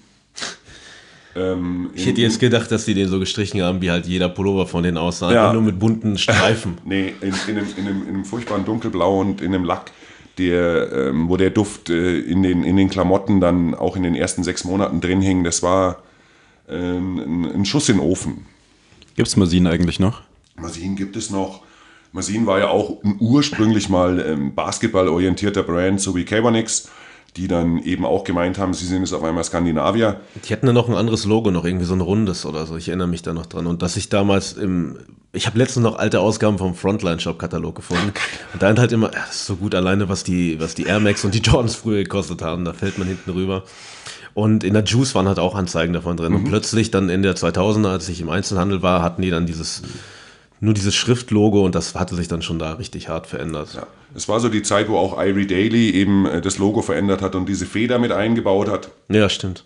Ähm, 1.36 1.90
Ich 1.94 2.06
hätte 2.06 2.20
jetzt 2.20 2.40
gedacht, 2.40 2.70
dass 2.72 2.84
die 2.84 2.94
den 2.94 3.08
so 3.08 3.20
gestrichen 3.20 3.62
haben, 3.62 3.80
wie 3.80 3.90
halt 3.90 4.06
jeder 4.06 4.28
Pullover 4.28 4.66
von 4.66 4.82
denen 4.82 4.98
aussah. 4.98 5.32
Ja. 5.32 5.52
Nur 5.52 5.62
mit 5.62 5.78
bunten 5.78 6.18
Streifen. 6.18 6.78
Nee, 6.84 7.14
in, 7.20 7.34
in, 7.46 7.58
einem, 7.58 7.66
in, 7.76 7.86
einem, 7.86 8.02
in 8.02 8.08
einem 8.08 8.24
furchtbaren 8.24 8.64
Dunkelblau 8.64 9.20
und 9.20 9.40
in 9.40 9.54
einem 9.54 9.64
Lack, 9.64 9.92
der, 10.38 10.92
ähm, 10.92 11.28
wo 11.28 11.36
der 11.36 11.50
Duft 11.50 11.88
äh, 11.88 12.18
in, 12.18 12.42
den, 12.42 12.64
in 12.64 12.76
den 12.76 12.90
Klamotten 12.90 13.40
dann 13.40 13.74
auch 13.74 13.94
in 13.94 14.02
den 14.02 14.16
ersten 14.16 14.42
sechs 14.42 14.64
Monaten 14.64 15.00
drin 15.00 15.20
hing. 15.20 15.44
Das 15.44 15.62
war 15.62 16.02
ähm, 16.68 17.18
ein, 17.18 17.52
ein 17.60 17.64
Schuss 17.64 17.88
in 17.88 17.98
den 17.98 18.04
Ofen. 18.04 18.46
Gibt 19.14 19.28
es 19.28 19.36
Mazin 19.36 19.68
eigentlich 19.68 20.00
noch? 20.00 20.22
Masin 20.56 20.96
gibt 20.96 21.14
es 21.14 21.30
noch. 21.30 21.62
Masin 22.12 22.46
war 22.46 22.58
ja 22.58 22.68
auch 22.68 23.02
ein 23.04 23.16
ursprünglich 23.20 23.88
mal 23.88 24.20
ähm, 24.20 24.54
basketballorientierter 24.54 25.62
Brand, 25.62 26.00
so 26.00 26.16
wie 26.16 26.24
Cabernet, 26.24 26.88
die 27.36 27.46
dann 27.46 27.78
eben 27.78 28.04
auch 28.04 28.24
gemeint 28.24 28.58
haben, 28.58 28.74
sie 28.74 28.86
sind 28.86 29.02
jetzt 29.02 29.12
auf 29.12 29.22
einmal 29.22 29.44
Skandinavier. 29.44 30.20
Die 30.44 30.52
hatten 30.52 30.66
ja 30.66 30.72
noch 30.72 30.88
ein 30.88 30.96
anderes 30.96 31.24
Logo, 31.24 31.50
noch 31.50 31.64
irgendwie 31.64 31.84
so 31.84 31.94
ein 31.94 32.00
rundes 32.00 32.44
oder 32.44 32.66
so. 32.66 32.76
Ich 32.76 32.88
erinnere 32.88 33.06
mich 33.06 33.22
da 33.22 33.32
noch 33.32 33.46
dran. 33.46 33.66
Und 33.66 33.82
dass 33.82 33.96
ich 33.96 34.08
damals 34.08 34.54
im. 34.54 34.98
Ich 35.32 35.46
habe 35.46 35.56
letztens 35.58 35.84
noch 35.84 35.96
alte 35.96 36.18
Ausgaben 36.18 36.58
vom 36.58 36.74
Frontline-Shop-Katalog 36.74 37.76
gefunden. 37.76 38.12
Und 38.52 38.60
da 38.60 38.66
sind 38.66 38.80
halt 38.80 38.90
immer, 38.90 39.12
ja, 39.12 39.20
das 39.20 39.36
ist 39.36 39.46
so 39.46 39.54
gut 39.54 39.76
alleine, 39.76 40.08
was 40.08 40.24
die, 40.24 40.58
was 40.58 40.74
die 40.74 40.86
Air 40.86 40.98
Max 40.98 41.24
und 41.24 41.34
die 41.34 41.38
Jordans 41.38 41.76
früher 41.76 42.02
gekostet 42.02 42.42
haben. 42.42 42.64
Da 42.64 42.72
fällt 42.72 42.98
man 42.98 43.06
hinten 43.06 43.30
rüber. 43.30 43.62
Und 44.34 44.64
in 44.64 44.74
der 44.74 44.82
Juice 44.82 45.14
waren 45.14 45.28
halt 45.28 45.38
auch 45.38 45.54
Anzeigen 45.54 45.92
davon 45.92 46.16
drin. 46.16 46.34
Und 46.34 46.44
plötzlich 46.46 46.90
dann 46.90 47.08
Ende 47.08 47.32
der 47.32 47.36
2000er, 47.36 47.90
als 47.90 48.08
ich 48.08 48.20
im 48.20 48.28
Einzelhandel 48.28 48.82
war, 48.82 49.02
hatten 49.02 49.22
die 49.22 49.30
dann 49.30 49.46
dieses, 49.46 49.82
nur 50.60 50.74
dieses 50.74 50.94
Schriftlogo 50.94 51.64
und 51.64 51.74
das 51.74 51.94
hatte 51.94 52.14
sich 52.14 52.28
dann 52.28 52.42
schon 52.42 52.58
da 52.58 52.74
richtig 52.74 53.08
hart 53.08 53.26
verändert. 53.26 53.74
Ja. 53.74 53.86
Es 54.14 54.28
war 54.28 54.40
so 54.40 54.48
die 54.48 54.62
Zeit, 54.62 54.88
wo 54.88 54.96
auch 54.96 55.18
Irie 55.22 55.46
Daily 55.46 55.90
eben 55.90 56.26
äh, 56.26 56.40
das 56.40 56.58
Logo 56.58 56.82
verändert 56.82 57.22
hat 57.22 57.34
und 57.34 57.48
diese 57.48 57.66
Feder 57.66 57.98
mit 57.98 58.12
eingebaut 58.12 58.68
hat. 58.68 58.90
Ja, 59.08 59.28
stimmt. 59.28 59.64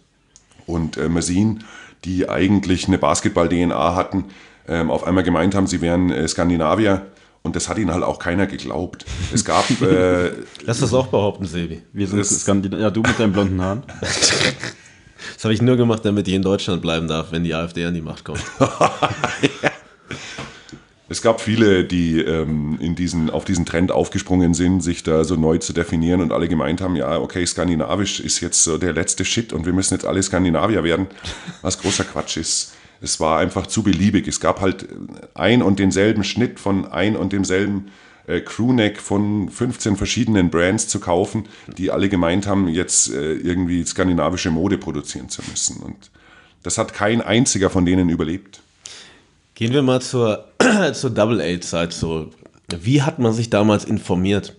und 0.66 0.96
äh, 0.96 1.08
Mazin, 1.08 1.64
die 2.04 2.28
eigentlich 2.28 2.86
eine 2.86 2.98
Basketball-DNA 2.98 3.94
hatten, 3.94 4.26
ähm, 4.68 4.90
auf 4.90 5.04
einmal 5.04 5.24
gemeint 5.24 5.54
haben, 5.54 5.66
sie 5.66 5.80
wären 5.80 6.10
äh, 6.10 6.26
Skandinavier. 6.28 7.06
Und 7.42 7.56
das 7.56 7.68
hat 7.68 7.76
ihnen 7.76 7.92
halt 7.92 8.02
auch 8.02 8.18
keiner 8.18 8.46
geglaubt. 8.46 9.04
Es 9.32 9.44
gab, 9.44 9.68
äh, 9.82 10.30
Lass 10.64 10.80
das 10.80 10.94
auch 10.94 11.08
behaupten, 11.08 11.44
Sebi. 11.44 11.82
Wir 11.92 12.06
sind 12.06 12.24
Skandinavier. 12.24 12.84
Ja, 12.84 12.90
du 12.90 13.02
mit 13.02 13.18
deinen 13.18 13.32
blonden 13.32 13.60
Haaren. 13.60 13.82
Das 15.34 15.44
habe 15.44 15.54
ich 15.54 15.62
nur 15.62 15.76
gemacht, 15.76 16.04
damit 16.04 16.28
ich 16.28 16.34
in 16.34 16.42
Deutschland 16.42 16.82
bleiben 16.82 17.08
darf, 17.08 17.32
wenn 17.32 17.44
die 17.44 17.54
AfD 17.54 17.86
an 17.86 17.94
die 17.94 18.02
Macht 18.02 18.24
kommt. 18.24 18.42
es 21.14 21.22
gab 21.22 21.40
viele, 21.40 21.84
die 21.84 22.18
ähm, 22.18 22.76
in 22.80 22.96
diesen, 22.96 23.30
auf 23.30 23.44
diesen 23.44 23.64
Trend 23.64 23.92
aufgesprungen 23.92 24.52
sind, 24.52 24.80
sich 24.80 25.04
da 25.04 25.22
so 25.22 25.36
neu 25.36 25.58
zu 25.58 25.72
definieren 25.72 26.20
und 26.20 26.32
alle 26.32 26.48
gemeint 26.48 26.80
haben, 26.80 26.96
ja, 26.96 27.20
okay, 27.20 27.46
skandinavisch 27.46 28.18
ist 28.18 28.40
jetzt 28.40 28.64
so 28.64 28.78
der 28.78 28.92
letzte 28.92 29.24
Shit 29.24 29.52
und 29.52 29.64
wir 29.64 29.72
müssen 29.72 29.94
jetzt 29.94 30.04
alle 30.04 30.20
Skandinavier 30.20 30.82
werden, 30.82 31.06
was 31.62 31.78
großer 31.78 32.02
Quatsch 32.02 32.36
ist. 32.36 32.72
Es 33.00 33.20
war 33.20 33.38
einfach 33.38 33.68
zu 33.68 33.84
beliebig. 33.84 34.26
Es 34.26 34.40
gab 34.40 34.60
halt 34.60 34.88
ein 35.34 35.62
und 35.62 35.78
denselben 35.78 36.24
Schnitt 36.24 36.58
von 36.58 36.84
ein 36.90 37.14
und 37.14 37.32
demselben 37.32 37.92
äh, 38.26 38.40
Crewneck 38.40 38.98
von 38.98 39.50
15 39.50 39.96
verschiedenen 39.96 40.50
Brands 40.50 40.88
zu 40.88 40.98
kaufen, 40.98 41.44
die 41.78 41.92
alle 41.92 42.08
gemeint 42.08 42.48
haben, 42.48 42.66
jetzt 42.66 43.12
äh, 43.12 43.34
irgendwie 43.34 43.84
skandinavische 43.84 44.50
Mode 44.50 44.78
produzieren 44.78 45.28
zu 45.28 45.42
müssen. 45.48 45.80
Und 45.80 46.10
das 46.64 46.76
hat 46.76 46.92
kein 46.92 47.20
einziger 47.22 47.70
von 47.70 47.86
denen 47.86 48.08
überlebt. 48.08 48.63
Gehen 49.54 49.72
wir 49.72 49.82
mal 49.82 50.00
zur, 50.02 50.46
zur 50.92 51.10
Double-A-Zeit 51.10 51.92
zurück. 51.92 52.32
Wie 52.80 53.02
hat 53.02 53.20
man 53.20 53.32
sich 53.32 53.50
damals 53.50 53.84
informiert? 53.84 54.56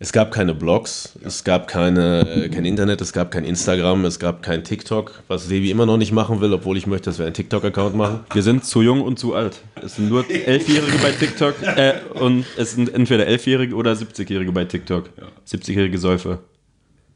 Es 0.00 0.12
gab 0.12 0.32
keine 0.32 0.52
Blogs, 0.54 1.16
es 1.24 1.44
gab 1.44 1.68
keine, 1.68 2.28
äh, 2.28 2.48
kein 2.48 2.64
Internet, 2.64 3.00
es 3.00 3.12
gab 3.12 3.30
kein 3.30 3.44
Instagram, 3.44 4.04
es 4.04 4.18
gab 4.18 4.42
kein 4.42 4.64
TikTok, 4.64 5.22
was 5.28 5.46
Sevi 5.46 5.70
immer 5.70 5.86
noch 5.86 5.96
nicht 5.96 6.10
machen 6.10 6.40
will, 6.40 6.52
obwohl 6.52 6.76
ich 6.76 6.88
möchte, 6.88 7.08
dass 7.08 7.18
wir 7.18 7.26
einen 7.26 7.34
TikTok-Account 7.34 7.94
machen. 7.94 8.20
Wir 8.32 8.42
sind 8.42 8.64
zu 8.64 8.82
jung 8.82 9.00
und 9.00 9.20
zu 9.20 9.34
alt. 9.34 9.62
Es 9.80 9.94
sind 9.94 10.08
nur 10.08 10.28
Elfjährige 10.46 10.98
bei 10.98 11.12
TikTok 11.12 11.54
äh, 11.62 11.94
und 12.14 12.44
es 12.56 12.72
sind 12.72 12.92
entweder 12.92 13.28
Elfjährige 13.28 13.76
oder 13.76 13.92
70-Jährige 13.92 14.50
bei 14.50 14.64
TikTok. 14.64 15.08
70-jährige 15.46 15.98
Säufer. 15.98 16.40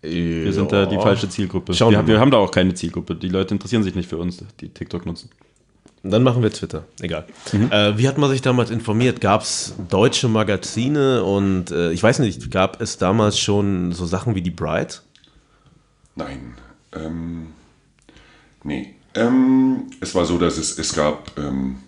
Wir 0.01 0.53
sind 0.53 0.71
da 0.71 0.87
die 0.87 0.97
falsche 0.97 1.29
Zielgruppe. 1.29 1.75
Schauen 1.75 1.93
wir 1.93 2.07
wir 2.07 2.21
haben 2.21 2.31
da 2.31 2.37
auch 2.37 2.53
keine 2.53 2.73
Zielgruppe. 2.73 3.17
Die 3.17 3.29
Leute 3.29 3.53
interessieren 3.53 3.83
sich 3.83 3.97
nicht 3.97 4.09
für 4.09 4.17
uns, 4.17 4.45
die 4.61 4.69
TikTok 4.69 5.05
nutzen. 5.05 5.29
Dann 6.11 6.23
machen 6.23 6.43
wir 6.43 6.51
Twitter. 6.51 6.85
Egal. 7.01 7.27
Äh, 7.53 7.99
wie 7.99 8.09
hat 8.09 8.19
man 8.19 8.31
sich 8.31 8.43
damals 8.43 8.71
informiert? 8.71 9.21
Gab 9.21 9.43
es 9.43 9.75
deutsche 9.89 10.29
Magazine 10.29 11.23
und 11.25 11.71
äh, 11.71 11.93
ich 11.93 12.03
weiß 12.03 12.21
nicht, 12.21 12.51
gab 12.51 12.81
es 12.81 12.99
damals 12.99 13.39
schon 13.39 13.93
so 13.93 14.07
Sachen 14.07 14.35
wie 14.35 14.43
die 14.43 14.51
Bright? 14.51 15.03
Nein. 16.15 16.55
Ähm, 16.93 17.49
nee. 18.65 18.95
Ähm, 19.15 19.85
es 20.01 20.15
war 20.15 20.25
so, 20.25 20.39
dass 20.39 20.59
es, 20.59 20.79
es 20.79 20.95
gab, 20.95 21.37
ähm, 21.39 21.79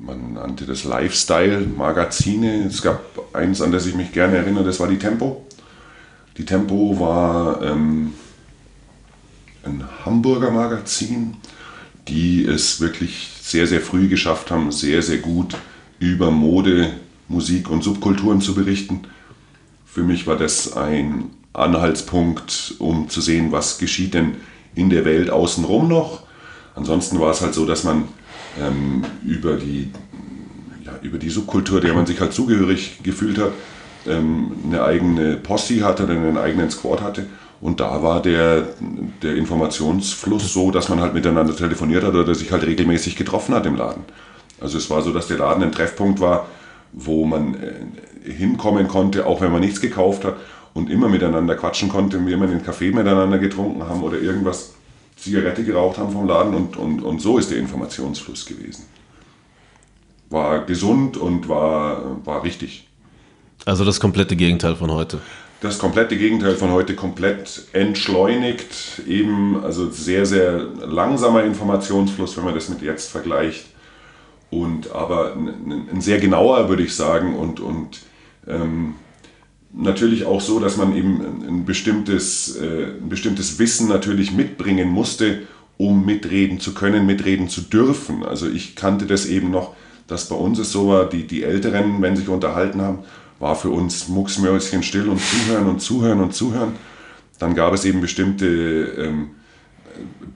man 0.00 0.34
nannte 0.34 0.66
das 0.66 0.84
Lifestyle-Magazine. 0.84 2.66
Es 2.66 2.82
gab 2.82 3.00
eins, 3.32 3.60
an 3.62 3.72
das 3.72 3.86
ich 3.86 3.94
mich 3.94 4.12
gerne 4.12 4.38
erinnere, 4.38 4.64
das 4.64 4.80
war 4.80 4.88
die 4.88 4.98
Tempo. 4.98 5.46
Die 6.36 6.44
Tempo 6.44 6.98
war 6.98 7.62
ähm, 7.62 8.14
ein 9.64 9.84
Hamburger 10.04 10.50
Magazin, 10.50 11.36
die 12.08 12.44
es 12.44 12.80
wirklich 12.80 13.28
sehr, 13.40 13.66
sehr 13.66 13.80
früh 13.80 14.08
geschafft 14.08 14.50
haben, 14.50 14.72
sehr, 14.72 15.02
sehr 15.02 15.18
gut 15.18 15.56
über 15.98 16.30
Mode, 16.30 16.92
Musik 17.28 17.70
und 17.70 17.82
Subkulturen 17.82 18.40
zu 18.40 18.54
berichten. 18.54 19.02
Für 19.86 20.02
mich 20.02 20.26
war 20.26 20.36
das 20.36 20.76
ein 20.76 21.30
Anhaltspunkt, 21.52 22.74
um 22.78 23.08
zu 23.08 23.20
sehen, 23.20 23.52
was 23.52 23.78
geschieht 23.78 24.14
denn 24.14 24.36
in 24.74 24.90
der 24.90 25.04
Welt 25.04 25.30
außenrum 25.30 25.88
noch. 25.88 26.22
Ansonsten 26.74 27.18
war 27.20 27.30
es 27.30 27.40
halt 27.40 27.54
so, 27.54 27.66
dass 27.66 27.84
man 27.84 28.04
ähm, 28.60 29.04
über, 29.24 29.56
die, 29.56 29.90
ja, 30.84 30.92
über 31.02 31.18
die 31.18 31.30
Subkultur, 31.30 31.80
der 31.80 31.94
man 31.94 32.06
sich 32.06 32.20
halt 32.20 32.32
zugehörig 32.32 33.00
gefühlt 33.02 33.38
hat, 33.38 33.52
ähm, 34.06 34.52
eine 34.64 34.82
eigene 34.84 35.36
Posse 35.36 35.82
hatte 35.82 36.04
einen 36.06 36.38
eigenen 36.38 36.70
Squad 36.70 37.02
hatte. 37.02 37.26
Und 37.60 37.80
da 37.80 38.02
war 38.02 38.22
der, 38.22 38.68
der 39.22 39.36
Informationsfluss 39.36 40.52
so, 40.52 40.70
dass 40.70 40.88
man 40.88 41.00
halt 41.00 41.12
miteinander 41.12 41.54
telefoniert 41.54 42.04
hat 42.04 42.14
oder 42.14 42.34
sich 42.34 42.50
halt 42.52 42.64
regelmäßig 42.64 43.16
getroffen 43.16 43.54
hat 43.54 43.66
im 43.66 43.76
Laden. 43.76 44.04
Also 44.60 44.78
es 44.78 44.88
war 44.88 45.02
so, 45.02 45.12
dass 45.12 45.26
der 45.26 45.38
Laden 45.38 45.62
ein 45.62 45.72
Treffpunkt 45.72 46.20
war, 46.20 46.46
wo 46.92 47.26
man 47.26 47.54
äh, 47.54 48.30
hinkommen 48.30 48.88
konnte, 48.88 49.26
auch 49.26 49.40
wenn 49.40 49.52
man 49.52 49.60
nichts 49.60 49.80
gekauft 49.80 50.24
hat 50.24 50.36
und 50.74 50.90
immer 50.90 51.08
miteinander 51.08 51.54
quatschen 51.54 51.88
konnte, 51.88 52.24
wir 52.24 52.34
immer 52.34 52.46
einen 52.46 52.62
Kaffee 52.62 52.92
miteinander 52.92 53.38
getrunken 53.38 53.86
haben 53.86 54.02
oder 54.02 54.18
irgendwas, 54.18 54.74
Zigarette 55.16 55.64
geraucht 55.64 55.98
haben 55.98 56.12
vom 56.12 56.26
Laden 56.26 56.54
und, 56.54 56.76
und, 56.78 57.02
und 57.02 57.20
so 57.20 57.36
ist 57.36 57.50
der 57.50 57.58
Informationsfluss 57.58 58.46
gewesen. 58.46 58.84
War 60.30 60.64
gesund 60.64 61.18
und 61.18 61.48
war, 61.48 62.24
war 62.24 62.42
richtig. 62.42 62.88
Also 63.66 63.84
das 63.84 64.00
komplette 64.00 64.36
Gegenteil 64.36 64.76
von 64.76 64.90
heute. 64.90 65.20
Das 65.60 65.78
komplette 65.78 66.16
Gegenteil 66.16 66.56
von 66.56 66.70
heute, 66.70 66.94
komplett 66.94 67.66
entschleunigt, 67.74 69.02
eben, 69.06 69.62
also 69.62 69.90
sehr, 69.90 70.24
sehr 70.24 70.58
langsamer 70.58 71.44
Informationsfluss, 71.44 72.36
wenn 72.38 72.44
man 72.44 72.54
das 72.54 72.70
mit 72.70 72.80
jetzt 72.80 73.10
vergleicht. 73.10 73.66
Und 74.48 74.92
aber 74.92 75.34
ein, 75.34 75.88
ein 75.92 76.00
sehr 76.00 76.18
genauer, 76.18 76.70
würde 76.70 76.82
ich 76.82 76.96
sagen, 76.96 77.36
und, 77.36 77.60
und 77.60 78.00
ähm, 78.48 78.94
natürlich 79.72 80.24
auch 80.24 80.40
so, 80.40 80.60
dass 80.60 80.78
man 80.78 80.96
eben 80.96 81.20
ein 81.46 81.64
bestimmtes, 81.66 82.56
äh, 82.56 82.94
ein 82.98 83.10
bestimmtes 83.10 83.58
Wissen 83.58 83.86
natürlich 83.86 84.32
mitbringen 84.32 84.88
musste, 84.88 85.42
um 85.76 86.06
mitreden 86.06 86.58
zu 86.58 86.72
können, 86.72 87.04
mitreden 87.04 87.50
zu 87.50 87.60
dürfen. 87.60 88.24
Also 88.24 88.48
ich 88.48 88.76
kannte 88.76 89.04
das 89.04 89.26
eben 89.26 89.50
noch, 89.50 89.74
dass 90.06 90.28
bei 90.28 90.36
uns 90.36 90.58
es 90.58 90.72
so 90.72 90.88
war, 90.88 91.08
die, 91.08 91.26
die 91.26 91.42
Älteren, 91.42 92.00
wenn 92.00 92.16
sie 92.16 92.22
sich 92.22 92.30
unterhalten 92.30 92.80
haben, 92.80 93.00
war 93.40 93.56
für 93.56 93.70
uns 93.70 94.06
mucksmäuschen 94.08 94.84
still 94.84 95.08
und 95.08 95.20
zuhören 95.20 95.66
und 95.66 95.80
zuhören 95.80 96.20
und 96.20 96.34
zuhören. 96.34 96.76
Dann 97.38 97.54
gab 97.54 97.72
es 97.72 97.84
eben 97.86 98.00
bestimmte 98.00 98.46
ähm, 98.46 99.30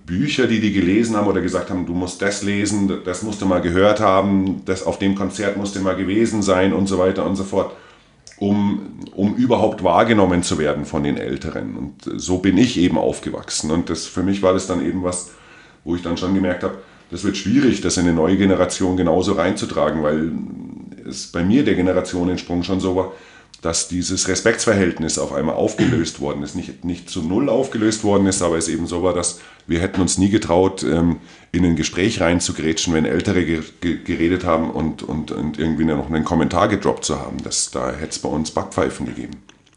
Bücher, 0.07 0.47
die 0.47 0.59
die 0.59 0.73
gelesen 0.73 1.15
haben 1.17 1.29
oder 1.29 1.43
gesagt 1.43 1.71
haben, 1.71 1.87
du 1.87 1.93
musst 1.93 2.21
das 2.23 2.43
lesen, 2.43 2.91
das 3.05 3.23
musst 3.23 3.43
du 3.43 3.47
mal 3.47 3.61
gehört 3.61 4.01
haben, 4.01 4.63
das 4.65 4.83
auf 4.83 4.99
dem 4.99 5.15
Konzert 5.15 5.57
musst 5.57 5.77
du 5.77 5.81
mal 5.81 5.97
gewesen 5.97 6.43
sein 6.43 6.73
und 6.73 6.87
so 6.87 6.99
weiter 6.99 7.27
und 7.27 7.37
so 7.37 7.45
fort, 7.45 7.73
um, 8.39 8.99
um 9.15 9.35
überhaupt 9.37 9.85
wahrgenommen 9.85 10.43
zu 10.43 10.59
werden 10.59 10.87
von 10.87 11.03
den 11.03 11.19
Älteren. 11.19 11.77
Und 11.77 12.21
so 12.21 12.39
bin 12.39 12.57
ich 12.57 12.79
eben 12.79 12.99
aufgewachsen. 12.99 13.71
Und 13.71 13.91
das, 13.91 14.07
für 14.07 14.23
mich 14.23 14.43
war 14.43 14.55
das 14.55 14.67
dann 14.67 14.85
eben 14.85 15.05
was, 15.05 15.31
wo 15.85 15.95
ich 15.95 16.03
dann 16.03 16.17
schon 16.17 16.35
gemerkt 16.35 16.65
habe, 16.65 16.79
das 17.11 17.23
wird 17.23 17.37
schwierig, 17.37 17.83
das 17.83 17.99
in 17.99 18.05
eine 18.05 18.15
neue 18.15 18.39
Generation 18.39 18.97
genauso 18.97 19.35
reinzutragen, 19.35 20.03
weil 20.03 20.33
es 21.09 21.29
bei 21.29 21.43
mir 21.45 21.65
der 21.65 21.75
Generationensprung 21.75 22.63
schon 22.63 22.81
so 22.81 22.97
war, 22.97 23.13
dass 23.65 23.89
dieses 23.89 24.29
Respektsverhältnis 24.29 25.19
auf 25.19 25.33
einmal 25.33 25.55
aufgelöst 25.55 26.21
worden 26.21 26.43
ist. 26.43 26.55
Nicht, 26.55 26.85
nicht 26.85 27.09
zu 27.09 27.23
null 27.23 27.49
aufgelöst 27.49 28.05
worden 28.05 28.27
ist, 28.27 28.43
aber 28.43 28.59
es 28.59 28.69
eben 28.69 28.87
so 28.87 29.03
war, 29.03 29.15
dass 29.15 29.41
wir 29.67 29.81
hätten 29.81 30.03
uns 30.03 30.19
nie 30.19 30.29
getraut, 30.29 30.83
ähm, 30.83 31.17
in 31.51 31.65
ein 31.65 31.75
Gespräch 31.75 32.21
reinzugrätschen, 32.21 32.93
wenn 32.93 33.07
Ältere 33.07 33.63
geredet 33.81 34.45
haben 34.45 34.71
und, 34.71 35.03
und, 35.03 35.33
und 35.33 35.59
irgendwie 35.59 35.85
noch 35.85 36.11
einen 36.11 36.25
Kommentar 36.25 36.69
gedroppt 36.69 37.07
zu 37.07 37.19
haben. 37.19 37.39
Das, 37.43 37.71
da 37.71 37.91
hätte 37.93 38.11
es 38.11 38.19
bei 38.19 38.29
uns 38.29 38.51
Backpfeifen 38.51 39.07
gegeben. 39.07 39.33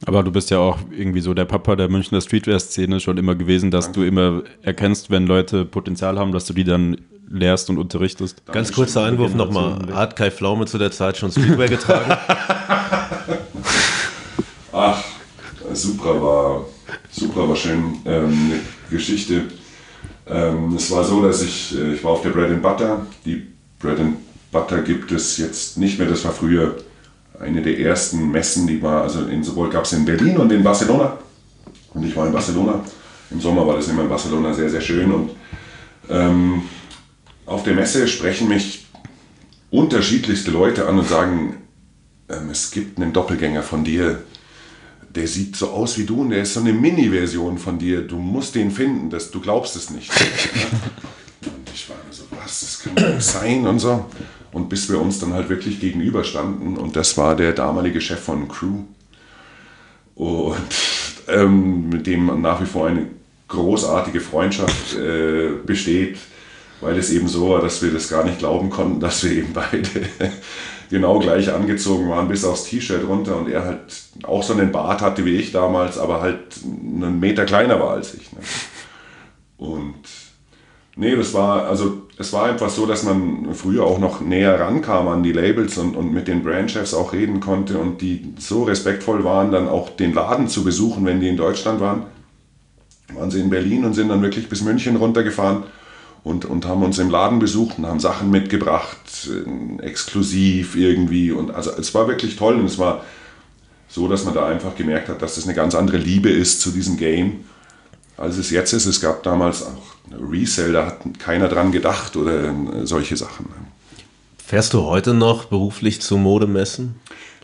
Aber 0.05 0.21
du 0.21 0.31
bist 0.31 0.51
ja 0.51 0.59
auch 0.59 0.79
irgendwie 0.91 1.21
so 1.21 1.33
der 1.33 1.45
Papa 1.45 1.75
der 1.75 1.89
Münchner 1.89 2.19
Streetwear-Szene 2.21 2.99
schon 2.99 3.17
immer 3.17 3.35
gewesen, 3.35 3.71
dass 3.71 3.85
Danke. 3.85 4.01
du 4.01 4.05
immer 4.05 4.43
erkennst, 4.61 5.09
wenn 5.09 5.25
Leute 5.25 5.65
Potenzial 5.65 6.19
haben, 6.19 6.31
dass 6.31 6.45
du 6.45 6.53
die 6.53 6.65
dann 6.65 6.97
lehrst 7.29 7.69
und 7.69 7.77
unterrichtest. 7.77 8.45
Ganz 8.45 8.71
kurzer 8.71 9.03
Einwurf 9.03 9.33
nochmal. 9.33 9.79
Hat 9.93 10.15
Kai 10.15 10.31
Pflaume 10.31 10.65
zu 10.65 10.77
der 10.77 10.91
Zeit 10.91 11.17
schon 11.17 11.31
Streetwear 11.31 11.67
getragen? 11.67 12.17
Ach, 14.71 15.03
super 15.73 16.21
war, 16.21 16.65
super 17.11 17.49
war 17.49 17.55
schön. 17.55 17.97
Ähm, 18.05 18.51
eine 18.51 18.59
Geschichte. 18.89 19.43
Ähm, 20.27 20.75
es 20.75 20.91
war 20.91 21.03
so, 21.03 21.21
dass 21.21 21.41
ich, 21.41 21.77
äh, 21.77 21.93
ich 21.93 22.03
war 22.03 22.11
auf 22.11 22.21
der 22.21 22.29
Bread 22.29 22.51
and 22.51 22.61
Butter. 22.61 23.05
Die 23.25 23.47
Bread 23.79 23.99
and 23.99 24.17
Butter 24.51 24.81
gibt 24.81 25.11
es 25.11 25.37
jetzt 25.37 25.77
nicht 25.77 25.99
mehr. 25.99 26.07
Das 26.07 26.23
war 26.25 26.31
früher 26.31 26.75
eine 27.39 27.61
der 27.61 27.79
ersten 27.79 28.31
Messen, 28.31 28.67
die 28.67 28.81
war, 28.81 29.03
also 29.03 29.25
in, 29.25 29.43
sowohl 29.43 29.69
gab 29.69 29.83
es 29.83 29.93
in 29.93 30.05
Berlin 30.05 30.37
und 30.37 30.51
in 30.51 30.63
Barcelona. 30.63 31.17
Und 31.93 32.03
ich 32.03 32.15
war 32.15 32.27
in 32.27 32.33
Barcelona. 32.33 32.83
Im 33.29 33.41
Sommer 33.41 33.67
war 33.67 33.75
das 33.75 33.87
immer 33.87 34.03
in 34.03 34.09
Barcelona 34.09 34.53
sehr, 34.53 34.69
sehr 34.69 34.81
schön. 34.81 35.11
Und 35.11 35.31
ähm, 36.09 36.63
auf 37.47 37.63
der 37.63 37.73
Messe 37.73 38.07
sprechen 38.07 38.49
mich 38.49 38.85
unterschiedlichste 39.71 40.51
Leute 40.51 40.87
an 40.87 40.99
und 40.99 41.07
sagen, 41.07 41.57
ähm, 42.29 42.49
es 42.51 42.71
gibt 42.71 42.99
einen 42.99 43.13
Doppelgänger 43.13 43.63
von 43.63 43.83
dir, 43.83 44.21
der 45.15 45.27
sieht 45.27 45.55
so 45.55 45.69
aus 45.69 45.97
wie 45.97 46.03
du 46.03 46.21
und 46.21 46.29
der 46.29 46.43
ist 46.43 46.53
so 46.53 46.59
eine 46.59 46.73
Mini-Version 46.73 47.57
von 47.57 47.79
dir. 47.79 48.01
Du 48.01 48.17
musst 48.17 48.53
den 48.53 48.69
finden, 48.69 49.09
das, 49.09 49.31
du 49.31 49.39
glaubst 49.39 49.75
es 49.75 49.89
nicht. 49.89 50.11
und 51.41 51.69
ich 51.73 51.89
war 51.89 51.95
so, 52.11 52.23
was, 52.31 52.59
das 52.59 52.79
kann 52.79 52.95
doch 52.95 53.15
nicht 53.15 53.23
sein 53.23 53.65
und 53.65 53.79
so. 53.79 54.05
Und 54.51 54.69
bis 54.69 54.89
wir 54.89 54.99
uns 54.99 55.19
dann 55.19 55.33
halt 55.33 55.49
wirklich 55.49 55.79
gegenüberstanden 55.79 56.77
und 56.77 56.95
das 56.95 57.17
war 57.17 57.35
der 57.35 57.53
damalige 57.53 58.01
Chef 58.01 58.19
von 58.19 58.47
Crew. 58.47 58.83
Und 60.15 60.57
ähm, 61.27 61.89
mit 61.89 62.07
dem 62.07 62.41
nach 62.41 62.61
wie 62.61 62.65
vor 62.65 62.87
eine 62.87 63.07
großartige 63.47 64.19
Freundschaft 64.19 64.95
äh, 64.95 65.51
besteht, 65.65 66.17
weil 66.81 66.97
es 66.97 67.11
eben 67.11 67.27
so 67.27 67.49
war, 67.49 67.61
dass 67.61 67.81
wir 67.81 67.91
das 67.91 68.09
gar 68.09 68.23
nicht 68.23 68.39
glauben 68.39 68.69
konnten, 68.69 68.99
dass 68.99 69.23
wir 69.23 69.31
eben 69.31 69.53
beide 69.53 69.87
genau 70.89 71.19
gleich 71.19 71.51
angezogen 71.51 72.09
waren, 72.09 72.27
bis 72.27 72.45
aufs 72.45 72.65
T-Shirt 72.65 73.07
runter 73.07 73.37
und 73.37 73.49
er 73.49 73.65
halt 73.65 73.79
auch 74.23 74.43
so 74.43 74.53
einen 74.53 74.71
Bart 74.71 75.01
hatte 75.01 75.25
wie 75.25 75.35
ich 75.37 75.51
damals, 75.51 75.97
aber 75.97 76.21
halt 76.21 76.39
einen 76.63 77.19
Meter 77.19 77.45
kleiner 77.45 77.79
war 77.79 77.91
als 77.91 78.13
ich. 78.13 78.31
Ne? 78.31 78.39
Und 79.57 79.95
nee, 80.95 81.15
das 81.15 81.33
war, 81.33 81.65
also 81.65 82.03
es 82.19 82.31
war 82.31 82.45
einfach 82.45 82.69
so, 82.69 82.85
dass 82.85 83.03
man 83.03 83.53
früher 83.53 83.83
auch 83.83 83.99
noch 83.99 84.21
näher 84.21 84.59
rankam 84.59 85.07
an 85.07 85.23
die 85.23 85.33
Labels 85.33 85.77
und, 85.79 85.95
und 85.95 86.13
mit 86.13 86.27
den 86.27 86.43
Brandchefs 86.43 86.93
auch 86.93 87.11
reden 87.11 87.39
konnte 87.39 87.79
und 87.79 88.01
die 88.01 88.33
so 88.37 88.63
respektvoll 88.63 89.23
waren, 89.23 89.51
dann 89.51 89.67
auch 89.67 89.89
den 89.89 90.13
Laden 90.13 90.47
zu 90.47 90.63
besuchen, 90.63 91.05
wenn 91.05 91.19
die 91.19 91.29
in 91.29 91.37
Deutschland 91.37 91.79
waren. 91.79 92.03
Waren 93.13 93.31
sie 93.31 93.39
in 93.39 93.49
Berlin 93.49 93.85
und 93.85 93.93
sind 93.93 94.09
dann 94.09 94.21
wirklich 94.21 94.49
bis 94.49 94.61
München 94.61 94.97
runtergefahren 94.97 95.63
und, 96.23 96.45
und 96.45 96.65
haben 96.65 96.83
uns 96.83 96.99
im 96.99 97.09
Laden 97.09 97.39
besucht 97.39 97.77
und 97.77 97.85
haben 97.85 97.99
Sachen 97.99 98.29
mitgebracht, 98.29 98.97
äh, 99.27 99.81
exklusiv 99.83 100.75
irgendwie. 100.75 101.31
Und 101.31 101.51
also 101.51 101.71
es 101.71 101.93
war 101.93 102.07
wirklich 102.07 102.35
toll 102.35 102.55
und 102.55 102.65
es 102.65 102.77
war 102.77 103.03
so, 103.87 104.07
dass 104.07 104.25
man 104.25 104.33
da 104.33 104.47
einfach 104.47 104.75
gemerkt 104.75 105.09
hat, 105.09 105.21
dass 105.21 105.35
das 105.35 105.45
eine 105.45 105.53
ganz 105.53 105.73
andere 105.73 105.97
Liebe 105.97 106.29
ist 106.29 106.61
zu 106.61 106.71
diesem 106.71 106.97
Game, 106.97 107.45
als 108.17 108.37
es 108.37 108.49
jetzt 108.49 108.73
ist. 108.73 108.85
Es 108.85 108.99
gab 109.01 109.23
damals 109.23 109.63
auch 109.63 110.21
Resell, 110.31 110.73
da 110.73 110.87
hat 110.87 111.19
keiner 111.19 111.47
dran 111.47 111.71
gedacht 111.71 112.15
oder 112.15 112.49
äh, 112.49 112.85
solche 112.85 113.17
Sachen. 113.17 113.47
Fährst 114.45 114.73
du 114.73 114.83
heute 114.83 115.13
noch 115.13 115.45
beruflich 115.45 116.01
zu 116.01 116.17
Modemessen? 116.17 116.95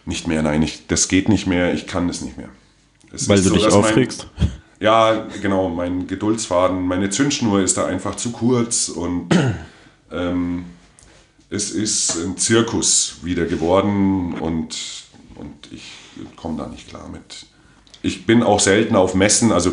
Nicht 0.06 0.28
mehr, 0.28 0.42
nein, 0.42 0.62
ich, 0.62 0.88
das 0.88 1.08
geht 1.08 1.30
nicht 1.30 1.48
mehr, 1.48 1.74
ich 1.74 1.88
kann 1.88 2.10
es 2.10 2.22
nicht 2.22 2.38
mehr. 2.38 2.50
Es 3.12 3.30
Weil 3.30 3.38
du 3.38 3.50
so, 3.50 3.56
dich 3.56 3.68
aufregst? 3.68 4.28
Mein, 4.38 4.52
ja, 4.84 5.28
genau, 5.42 5.70
mein 5.70 6.08
Geduldsfaden, 6.08 6.86
meine 6.86 7.10
Zündschnur 7.10 7.62
ist 7.62 7.78
da 7.78 7.86
einfach 7.86 8.16
zu 8.16 8.34
kurz 8.34 8.90
und 8.90 9.30
ähm, 10.12 10.66
es 11.50 11.72
ist 11.72 12.18
ein 12.18 12.36
Zirkus 12.36 13.20
wieder 13.24 13.46
geworden 13.46 14.34
und, 14.34 14.76
und 15.36 15.72
ich 15.72 15.94
komme 16.36 16.58
da 16.58 16.68
nicht 16.68 16.90
klar 16.90 17.08
mit. 17.08 17.46
Ich 18.02 18.26
bin 18.26 18.44
auch 18.44 18.60
selten 18.60 18.98
auf 18.98 19.16
Messen, 19.16 19.54
also 19.54 19.72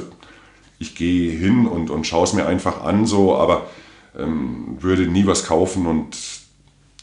ich 0.79 0.95
gehe 0.95 1.33
hin 1.33 1.67
und, 1.67 1.91
und 1.91 2.07
schaue 2.07 2.23
es 2.23 2.33
mir 2.33 2.47
einfach 2.47 2.85
an, 2.85 3.05
so, 3.05 3.35
aber 3.35 3.67
ähm, 4.17 4.77
würde 4.79 5.09
nie 5.09 5.27
was 5.27 5.45
kaufen 5.45 5.89
und 5.89 6.17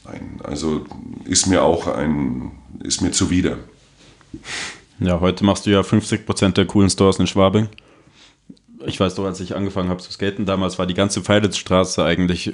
nein, 0.05 0.39
also 0.45 0.86
ist 1.26 1.47
mir 1.47 1.62
auch 1.62 1.88
ein, 1.88 2.53
ist 2.84 3.01
mir 3.01 3.12
zuwider. 3.12 3.58
Ja, 4.97 5.20
heute 5.20 5.43
machst 5.43 5.66
du 5.66 5.72
ja 5.72 5.82
50% 5.82 6.53
der 6.53 6.66
coolen 6.66 6.89
Stores 6.89 7.20
in 7.20 7.28
Schwabing 7.28 7.68
ich 8.86 8.99
weiß 8.99 9.15
doch, 9.15 9.25
als 9.25 9.39
ich 9.39 9.55
angefangen 9.55 9.89
habe 9.89 10.01
zu 10.01 10.11
skaten, 10.11 10.45
damals 10.45 10.78
war 10.80 10.86
die 10.86 10.93
ganze 10.93 11.21
Feilitzstraße 11.21 12.03
eigentlich 12.03 12.53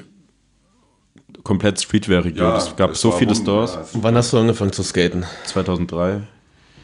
komplett 1.43 1.82
Streetwear-Region. 1.82 2.47
Ja, 2.47 2.57
es 2.57 2.76
gab 2.76 2.95
so 2.95 3.11
viele 3.11 3.36
Stores. 3.36 3.74
Ja, 3.74 3.86
Wann 4.01 4.15
hast 4.15 4.32
du 4.34 4.38
angefangen 4.38 4.71
zu 4.71 4.84
skaten? 4.84 5.26
2003. 5.45 6.21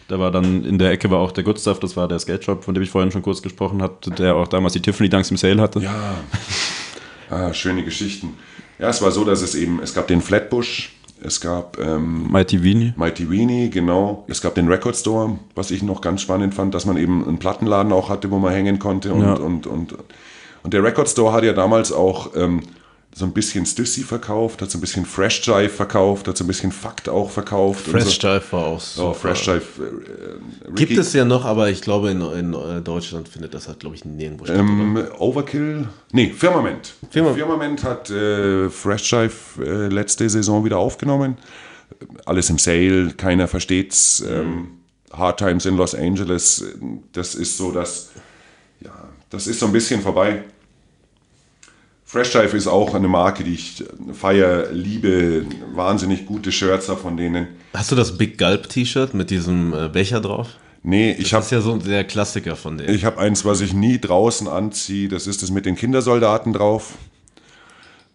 Da 0.07 0.19
war 0.19 0.31
dann 0.31 0.65
in 0.65 0.79
der 0.79 0.91
Ecke 0.91 1.11
war 1.11 1.19
auch 1.19 1.31
der 1.31 1.43
Good 1.43 1.59
Stuff, 1.59 1.79
das 1.79 1.95
war 1.95 2.07
der 2.07 2.17
Skate 2.17 2.43
Shop, 2.43 2.63
von 2.63 2.73
dem 2.73 2.81
ich 2.81 2.89
vorhin 2.89 3.11
schon 3.11 3.21
kurz 3.21 3.41
gesprochen 3.41 3.81
hatte, 3.81 4.09
der 4.09 4.35
auch 4.35 4.47
damals 4.47 4.73
die 4.73 4.81
Tiffany 4.81 5.07
Dunks 5.07 5.29
im 5.29 5.37
Sale 5.37 5.61
hatte. 5.61 5.79
Ja. 5.79 6.15
Ah, 7.29 7.53
schöne 7.53 7.83
Geschichten. 7.83 8.33
Ja, 8.79 8.89
es 8.89 9.03
war 9.03 9.11
so, 9.11 9.23
dass 9.23 9.43
es 9.43 9.53
eben, 9.53 9.79
es 9.83 9.93
gab 9.93 10.07
den 10.07 10.21
Flatbush, 10.21 10.93
es 11.21 11.41
gab 11.41 11.77
ähm, 11.79 12.31
Mighty 12.31 12.63
Weenie. 12.63 12.93
Mighty 12.95 13.29
Weenie, 13.29 13.69
genau. 13.69 14.23
Es 14.27 14.41
gab 14.41 14.55
den 14.55 14.67
Record 14.67 14.95
Store, 14.95 15.37
was 15.55 15.71
ich 15.71 15.83
noch 15.83 16.01
ganz 16.01 16.21
spannend 16.21 16.53
fand, 16.53 16.73
dass 16.73 16.85
man 16.85 16.97
eben 16.97 17.27
einen 17.27 17.39
Plattenladen 17.39 17.91
auch 17.91 18.09
hatte, 18.09 18.31
wo 18.31 18.39
man 18.39 18.53
hängen 18.53 18.79
konnte. 18.79 19.13
Und, 19.13 19.21
ja. 19.21 19.33
und, 19.33 19.67
und, 19.67 19.95
und 20.63 20.73
der 20.73 20.83
Record 20.83 21.09
Store 21.09 21.33
hat 21.33 21.43
ja 21.43 21.53
damals 21.53 21.91
auch 21.91 22.35
ähm, 22.35 22.61
so 23.15 23.25
ein 23.25 23.33
bisschen 23.33 23.65
Stussy 23.65 24.03
verkauft, 24.03 24.61
hat 24.61 24.69
so 24.69 24.77
ein 24.77 24.81
bisschen 24.81 25.05
Fresh 25.05 25.45
Jive 25.45 25.69
verkauft, 25.69 26.27
hat 26.27 26.37
so 26.37 26.43
ein 26.43 26.47
bisschen 26.47 26.71
Fakt 26.71 27.09
auch 27.09 27.29
verkauft. 27.29 27.87
Fresh 27.87 28.19
so. 28.19 28.27
Jive 28.27 28.51
war 28.51 28.65
auch 28.65 28.79
so. 28.79 29.07
Oh, 29.07 29.13
Fresh 29.13 29.47
Jive. 29.47 29.63
Äh, 30.67 30.71
Gibt 30.73 30.97
es 30.97 31.13
ja 31.13 31.25
noch, 31.25 31.43
aber 31.43 31.69
ich 31.69 31.81
glaube, 31.81 32.11
in, 32.11 32.21
in 32.21 32.53
äh, 32.53 32.81
Deutschland 32.81 33.27
findet 33.27 33.53
das 33.53 33.67
halt, 33.67 33.79
glaube 33.79 33.95
ich, 33.95 34.05
nirgendwo 34.05 34.45
statt. 34.45 34.57
Ähm, 34.57 35.03
Overkill? 35.17 35.87
Nee, 36.11 36.31
Firmament. 36.31 36.93
Firma. 37.09 37.33
Firmament 37.33 37.83
hat 37.83 38.09
äh, 38.09 38.69
Fresh 38.69 39.11
Jive 39.11 39.33
äh, 39.59 39.87
letzte 39.87 40.29
Saison 40.29 40.63
wieder 40.63 40.77
aufgenommen. 40.77 41.37
Alles 42.25 42.49
im 42.49 42.59
Sale, 42.59 43.13
keiner 43.17 43.47
versteht's. 43.47 44.23
Ähm, 44.27 44.79
Hard 45.11 45.39
Times 45.39 45.65
in 45.65 45.75
Los 45.75 45.95
Angeles, 45.95 46.63
das 47.13 47.35
ist 47.35 47.57
so, 47.57 47.71
dass, 47.71 48.11
ja, 48.79 48.91
das 49.29 49.47
ist 49.47 49.59
so 49.59 49.65
ein 49.65 49.71
bisschen 49.71 50.01
vorbei. 50.01 50.43
Fresh 52.09 52.31
Dive 52.31 52.57
ist 52.57 52.65
auch 52.65 52.95
eine 52.95 53.07
Marke, 53.07 53.43
die 53.43 53.53
ich 53.53 53.83
feiere, 54.13 54.71
liebe, 54.71 55.45
wahnsinnig 55.75 56.25
gute 56.25 56.51
Shirts 56.51 56.87
von 56.87 57.15
denen. 57.17 57.49
Hast 57.75 57.91
du 57.91 57.95
das 57.95 58.17
Big 58.17 58.39
Gulp 58.39 58.67
T-Shirt 58.67 59.13
mit 59.13 59.29
diesem 59.29 59.75
äh, 59.75 59.89
Becher 59.89 60.19
drauf? 60.19 60.57
Nee, 60.81 61.11
ich 61.11 61.35
habe. 61.35 61.41
Das 61.41 61.45
ist 61.45 61.51
ja 61.51 61.61
so 61.61 61.77
der 61.77 62.03
Klassiker 62.05 62.55
von 62.55 62.79
denen. 62.79 62.95
Ich 62.95 63.05
habe 63.05 63.19
eins, 63.19 63.45
was 63.45 63.61
ich 63.61 63.73
nie 63.73 63.99
draußen 63.99 64.47
anziehe. 64.47 65.07
Das 65.07 65.27
ist 65.27 65.43
das 65.43 65.51
mit 65.51 65.67
den 65.67 65.75
Kindersoldaten 65.75 66.51
drauf. 66.51 66.97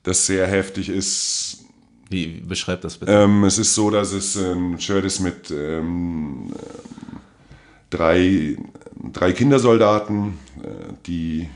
Das 0.02 0.26
sehr 0.26 0.48
heftig 0.48 0.88
ist. 0.88 1.58
Wie 2.10 2.26
beschreibt 2.26 2.82
das 2.82 2.96
bitte? 2.96 3.12
Ähm, 3.12 3.44
es 3.44 3.58
ist 3.58 3.76
so, 3.76 3.90
dass 3.90 4.10
es 4.10 4.36
ein 4.36 4.80
Shirt 4.80 5.04
ist 5.04 5.20
mit 5.20 5.52
ähm, 5.52 6.52
drei, 7.90 8.56
drei 9.12 9.32
Kindersoldaten, 9.32 10.36
äh, 10.64 10.94
die 11.06 11.48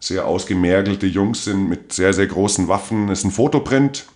sehr 0.00 0.26
ausgemergelte 0.26 1.06
Jungs 1.06 1.44
sind 1.44 1.68
mit 1.68 1.92
sehr, 1.92 2.12
sehr 2.14 2.26
großen 2.26 2.66
Waffen. 2.66 3.10
Es 3.10 3.20
ist 3.20 3.26
ein 3.26 3.30
Fotoprint. 3.30 4.06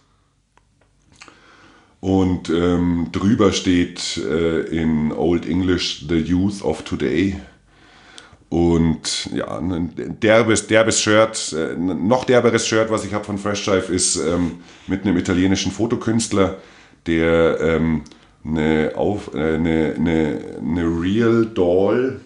Und 2.01 2.51
ähm, 2.51 3.09
drüber 3.13 3.53
steht 3.53 4.19
äh, 4.19 4.61
in 4.63 5.13
Old 5.13 5.47
English 5.47 6.07
The 6.09 6.17
Youth 6.17 6.63
of 6.63 6.83
Today. 6.83 7.37
Und 8.51 9.31
ja, 9.35 9.59
ein 9.59 10.19
derbes, 10.21 10.67
derbes 10.67 11.01
Shirt, 11.01 11.55
äh, 11.55 11.75
noch 11.77 12.25
derberes 12.25 12.67
Shirt, 12.67 12.91
was 12.91 13.05
ich 13.05 13.15
habe 13.15 13.25
von 13.25 13.39
Fresh 13.39 13.65
Drive, 13.65 13.89
ist 13.89 14.17
ähm, 14.17 14.59
mit 14.87 15.05
einem 15.05 15.17
italienischen 15.17 15.73
Fotokünstler, 15.73 16.59
der 17.07 17.59
ähm, 17.61 18.03
eine, 18.45 18.93
auf, 18.95 19.35
äh, 19.35 19.55
eine, 19.55 19.95
eine, 19.97 20.41
eine 20.61 20.85
Real 20.85 21.47
Doll, 21.47 22.21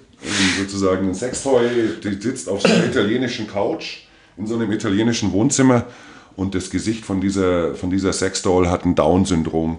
sozusagen 0.58 1.08
ein 1.08 1.14
Sextoy, 1.14 1.68
die 2.02 2.20
sitzt 2.20 2.48
auf 2.48 2.62
so 2.62 2.68
einer 2.68 2.86
italienischen 2.86 3.46
Couch 3.46 4.00
in 4.36 4.46
so 4.46 4.54
einem 4.54 4.70
italienischen 4.72 5.32
Wohnzimmer 5.32 5.86
und 6.36 6.54
das 6.54 6.70
Gesicht 6.70 7.04
von 7.04 7.20
dieser, 7.20 7.74
von 7.74 7.90
dieser 7.90 8.12
Sexdoll 8.12 8.68
hat 8.68 8.84
ein 8.84 8.94
Down-Syndrom. 8.94 9.78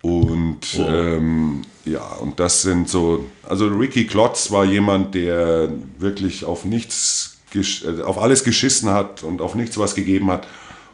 Und 0.00 0.60
ähm, 0.78 1.62
ja, 1.84 2.02
und 2.20 2.40
das 2.40 2.62
sind 2.62 2.88
so, 2.88 3.26
also 3.42 3.68
Ricky 3.68 4.06
Klotz 4.06 4.50
war 4.50 4.64
jemand, 4.64 5.14
der 5.14 5.70
wirklich 5.98 6.44
auf 6.44 6.64
nichts, 6.64 7.38
äh, 7.54 8.02
auf 8.02 8.18
alles 8.18 8.44
geschissen 8.44 8.90
hat 8.90 9.22
und 9.22 9.40
auf 9.40 9.54
nichts 9.54 9.78
was 9.78 9.94
gegeben 9.94 10.30
hat 10.30 10.46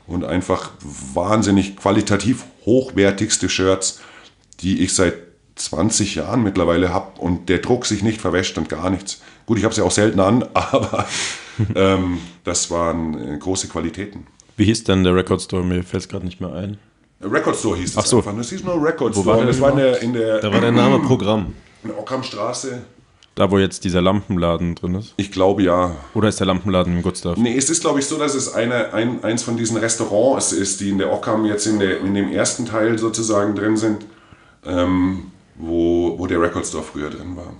und 0.07 0.25
einfach 0.25 0.71
wahnsinnig 0.83 1.77
qualitativ 1.77 2.45
hochwertigste 2.67 3.49
Shirts, 3.49 4.01
die 4.61 4.81
ich 4.81 4.93
seit 4.93 5.15
20 5.61 6.15
Jahren 6.17 6.43
mittlerweile 6.43 6.93
habe 6.93 7.21
und 7.21 7.49
der 7.49 7.59
Druck 7.59 7.87
sich 7.87 8.03
nicht 8.03 8.21
verwäscht 8.21 8.57
und 8.59 8.69
gar 8.69 8.91
nichts. 8.91 9.21
Gut, 9.47 9.59
ich 9.59 9.65
habe 9.65 9.75
sie 9.75 9.83
auch 9.83 9.91
selten 9.91 10.21
an, 10.21 10.45
aber 10.55 11.07
ähm, 11.75 12.19
das 12.45 12.71
waren 12.71 13.35
äh, 13.35 13.39
große 13.39 13.69
Qualitäten. 13.69 14.27
Wie 14.57 14.65
hieß 14.65 14.85
denn 14.85 15.05
der 15.05 15.15
Record 15.15 15.41
Store? 15.43 15.63
Mir 15.65 15.83
fällt 15.85 16.03
es 16.05 16.09
gerade 16.09 16.25
nicht 16.25 16.41
mehr 16.41 16.53
ein. 16.53 16.79
Record 17.23 17.57
Store 17.57 17.77
hieß 17.77 17.91
es 17.91 17.97
Ach 17.99 18.07
so. 18.07 18.19
einfach. 18.19 18.35
Das 18.37 18.49
hieß 18.51 18.65
nur 18.65 18.83
Record 18.83 19.15
Wo 19.17 19.23
Store. 19.23 19.39
war 19.39 19.45
das 19.47 19.61
war 19.61 19.71
in 19.73 19.77
der, 19.77 20.03
in 20.03 20.13
der, 20.15 20.41
Da 20.41 20.53
war 20.53 20.61
der 20.61 20.73
Name 20.73 20.99
Programm. 21.07 21.55
in 21.83 21.91
der 21.91 21.99
Ockhamstraße. 21.99 22.81
Da, 23.37 23.51
wo 23.51 23.59
jetzt 23.59 23.85
dieser 23.85 24.03
Lampenladen 24.03 24.75
drin 24.75 24.95
ist. 24.97 25.15
Ich 25.17 25.31
glaube 25.31 25.63
ja. 25.63 25.95
Oder 26.15 26.29
ist 26.29 26.41
der 26.41 26.47
Lampenladen 26.47 26.97
in 26.97 27.03
Gustav? 27.03 27.39
Nee, 27.39 27.57
es 27.57 27.71
ist, 27.71 27.81
glaube 27.81 28.01
ich, 28.01 28.07
so, 28.07 28.19
dass 28.19 28.35
es 28.35 28.53
eine, 28.53 28.93
ein, 28.93 29.23
eins 29.25 29.43
von 29.45 29.57
diesen 29.57 29.77
Restaurants 29.77 30.53
ist, 30.53 30.81
die 30.81 30.91
in 30.91 30.99
der 30.99 31.13
Ockham 31.13 31.47
jetzt 31.47 31.67
in, 31.67 31.79
der, 31.79 32.01
in 32.01 32.13
dem 32.15 32.31
ersten 32.33 32.67
Teil 32.67 32.99
sozusagen 32.99 33.55
drin 33.55 33.77
sind, 33.77 34.05
ähm, 34.67 35.31
wo, 35.61 36.19
wo 36.19 36.27
der 36.27 36.41
Record 36.41 36.67
Store 36.67 36.83
früher 36.85 37.11
drin 37.11 37.37
war. 37.37 37.53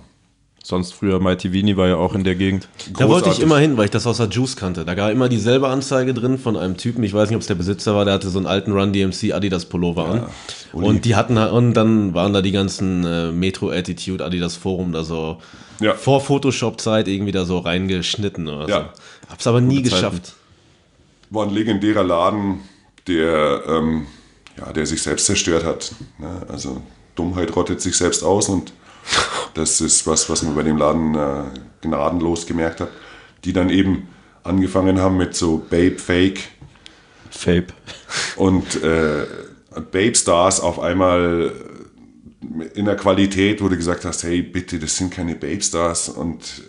Sonst 0.63 0.93
früher 0.93 1.19
Mighty 1.19 1.51
Vini 1.53 1.75
war 1.75 1.87
ja 1.87 1.95
auch 1.95 2.13
in 2.13 2.23
der 2.23 2.35
Gegend. 2.35 2.67
Da 2.93 3.07
wollte 3.07 3.29
ich 3.29 3.37
Großartig. 3.37 3.43
immer 3.43 3.57
hin, 3.57 3.77
weil 3.77 3.85
ich 3.85 3.91
das 3.91 4.05
aus 4.05 4.17
der 4.17 4.27
Juice 4.27 4.55
kannte. 4.55 4.85
Da 4.85 4.95
war 4.95 5.11
immer 5.11 5.27
dieselbe 5.27 5.67
Anzeige 5.69 6.13
drin 6.13 6.37
von 6.37 6.55
einem 6.55 6.77
Typen, 6.77 7.03
ich 7.03 7.15
weiß 7.15 7.29
nicht, 7.29 7.35
ob 7.35 7.41
es 7.41 7.47
der 7.47 7.55
Besitzer 7.55 7.95
war, 7.95 8.05
der 8.05 8.13
hatte 8.13 8.29
so 8.29 8.37
einen 8.37 8.45
alten 8.45 8.71
Run 8.71 8.93
DMC 8.93 9.33
Adidas 9.33 9.65
Pullover 9.65 10.05
an. 10.05 10.25
Uli. 10.73 10.85
Und 10.87 11.05
die 11.05 11.15
hatten 11.15 11.35
und 11.37 11.73
dann 11.73 12.13
waren 12.13 12.31
da 12.33 12.43
die 12.43 12.51
ganzen 12.51 13.03
äh, 13.03 13.31
Metro 13.31 13.71
Attitude 13.71 14.23
Adidas 14.23 14.55
Forum 14.55 14.91
da 14.91 15.03
so 15.03 15.37
Ja. 15.79 15.95
vor 15.95 16.21
Photoshop 16.21 16.79
Zeit 16.79 17.07
irgendwie 17.07 17.31
da 17.31 17.43
so 17.45 17.57
reingeschnitten 17.57 18.47
oder 18.47 18.69
Ja. 18.69 18.79
so. 19.25 19.29
Hab's 19.31 19.47
aber 19.47 19.61
nie 19.61 19.77
Gute 19.77 19.89
Zeiten. 19.89 19.95
geschafft. 20.17 20.33
War 21.31 21.47
ein 21.47 21.53
legendärer 21.53 22.03
Laden, 22.03 22.59
der, 23.07 23.63
ähm, 23.67 24.05
ja, 24.59 24.71
der 24.73 24.85
sich 24.85 25.01
selbst 25.01 25.25
zerstört 25.25 25.65
hat. 25.65 25.91
Ne? 26.19 26.45
Also 26.49 26.83
Dummheit 27.15 27.55
rottet 27.55 27.81
sich 27.81 27.97
selbst 27.97 28.23
aus 28.23 28.49
und 28.49 28.73
das 29.53 29.81
ist 29.81 30.07
was, 30.07 30.29
was 30.29 30.43
man 30.43 30.55
bei 30.55 30.63
dem 30.63 30.77
Laden 30.77 31.15
äh, 31.15 31.43
gnadenlos 31.81 32.45
gemerkt 32.45 32.81
hat. 32.81 32.89
Die 33.43 33.53
dann 33.53 33.69
eben 33.69 34.07
angefangen 34.43 34.99
haben 34.99 35.17
mit 35.17 35.35
so 35.35 35.57
Babe 35.57 35.97
Fake 35.97 36.41
Fape. 37.29 37.67
und 38.35 38.83
äh, 38.83 39.25
Babe 39.91 40.15
Stars 40.15 40.59
auf 40.59 40.79
einmal 40.79 41.51
in 42.73 42.85
der 42.85 42.95
Qualität, 42.95 43.61
wo 43.61 43.69
du 43.69 43.77
gesagt 43.77 44.05
hast, 44.05 44.23
hey, 44.23 44.41
bitte, 44.41 44.79
das 44.79 44.97
sind 44.97 45.11
keine 45.11 45.35
Babe 45.35 45.61
Stars. 45.61 46.09
Und 46.09 46.63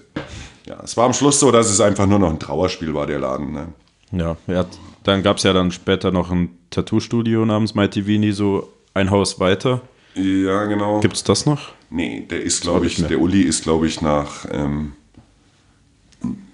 ja, 0.66 0.78
es 0.82 0.96
war 0.96 1.06
am 1.06 1.12
Schluss 1.12 1.40
so, 1.40 1.50
dass 1.50 1.70
es 1.70 1.80
einfach 1.80 2.06
nur 2.06 2.18
noch 2.18 2.30
ein 2.30 2.38
Trauerspiel 2.38 2.94
war, 2.94 3.06
der 3.06 3.18
Laden. 3.18 3.52
Ne? 3.52 3.68
Ja, 4.12 4.36
hat, 4.48 4.68
dann 5.02 5.22
gab 5.22 5.38
es 5.38 5.42
ja 5.42 5.52
dann 5.52 5.72
später 5.72 6.12
noch 6.12 6.30
ein 6.30 6.56
Tattoo-Studio 6.70 7.44
namens 7.44 7.74
Mighty 7.74 8.06
Vini, 8.06 8.32
so 8.32 8.72
ein 8.94 9.10
Haus 9.10 9.40
weiter. 9.40 9.80
Ja, 10.14 10.64
genau. 10.66 11.00
Gibt 11.00 11.16
es 11.16 11.24
das 11.24 11.46
noch? 11.46 11.72
Nee, 11.90 12.26
der 12.30 12.42
ist, 12.42 12.62
glaube 12.62 12.86
ich, 12.86 12.96
der 13.06 13.20
Uli 13.20 13.42
ist, 13.42 13.62
glaube 13.64 13.86
ich, 13.86 14.00
nach 14.00 14.46
ähm, 14.50 14.92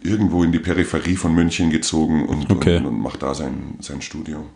irgendwo 0.02 0.42
in 0.44 0.52
die 0.52 0.58
Peripherie 0.58 1.16
von 1.16 1.34
München 1.34 1.70
gezogen 1.70 2.26
und, 2.26 2.50
Okay. 2.50 2.78
und, 2.78 2.86
und 2.86 3.00
macht 3.00 3.22
da 3.22 3.34
sein, 3.34 3.74
sein 3.80 4.00
Studio. 4.02 4.46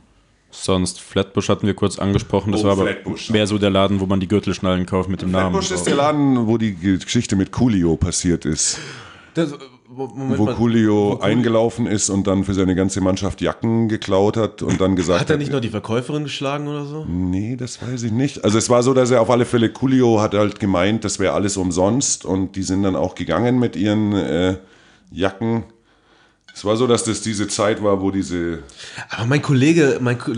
Sonst 0.51 1.01
Flatbush 1.01 1.49
hatten 1.49 1.67
wir 1.67 1.75
kurz 1.75 1.99
angesprochen. 1.99 2.53
Das 2.53 2.61
Oh, 2.63 2.65
war 2.65 2.73
aber 2.73 2.83
Flatbush. 2.87 3.31
mehr 3.31 3.47
so 3.47 3.59
der 3.59 3.71
Laden, 3.71 4.01
wo 4.01 4.07
man 4.07 4.21
die 4.21 4.29
Gürtelschnallen 4.29 4.85
kauft 4.87 5.09
mit 5.09 5.23
dem 5.23 5.31
Namen. 5.31 5.51
Flatbush 5.53 5.71
ist 5.71 5.85
der 5.87 5.95
Laden, 5.95 6.47
wo 6.47 6.59
die 6.59 6.75
Geschichte 6.75 7.37
mit 7.37 7.53
Coolio 7.53 7.97
passiert 7.97 8.45
ist. 8.45 8.79
Das, 9.35 9.55
Moment 9.95 10.39
wo. 10.39 10.47
Coolio 10.47 11.19
eingelaufen 11.21 11.87
ist 11.87 12.11
und 12.11 12.27
dann 12.27 12.45
für 12.45 12.55
seine 12.55 12.75
ganze 12.75 13.01
Mannschaft 13.01 13.41
Jacken 13.41 13.89
geklaut 13.89 14.37
hat 14.37 14.63
und 14.63 14.81
dann 14.81 14.97
gesagt 14.97 15.21
Hat 15.21 15.31
er 15.31 15.37
nicht 15.37 15.53
noch 15.53 15.61
die 15.61 15.69
Verkäuferin 15.69 16.25
geschlagen 16.25 16.69
oder 16.69 16.85
so? 16.85 17.05
Nee, 17.05 17.57
das 17.57 17.83
weiß 17.83 18.03
ich 18.05 18.13
nicht. 18.13 18.45
Also 18.45 18.59
es 18.59 18.71
war 18.71 18.83
so, 18.83 18.95
dass 18.95 19.11
er 19.11 19.21
auf 19.21 19.31
alle 19.31 19.45
Fälle, 19.45 19.71
Coolio 19.71 20.21
hat 20.21 20.35
halt 20.35 20.61
gemeint, 20.61 21.05
das 21.05 21.19
wäre 21.19 21.35
alles 21.35 21.57
umsonst 21.57 22.25
und 22.25 22.57
die 22.57 22.63
sind 22.63 22.83
dann 22.83 22.97
auch 22.97 23.15
gegangen 23.15 23.59
mit 23.59 23.77
ihren 23.77 24.13
äh, 24.13 24.57
Jacken. 25.11 25.65
Es 26.55 26.65
war 26.65 26.77
so, 26.77 26.87
dass 26.87 27.05
das 27.05 27.23
diese 27.23 27.49
Zeit 27.49 27.83
war, 27.83 28.01
wo 28.01 28.11
diese... 28.11 28.61
Aber 29.11 29.27
mein 29.27 29.43
Kollege, 29.43 29.99
mein 30.01 30.19
Ko 30.19 30.33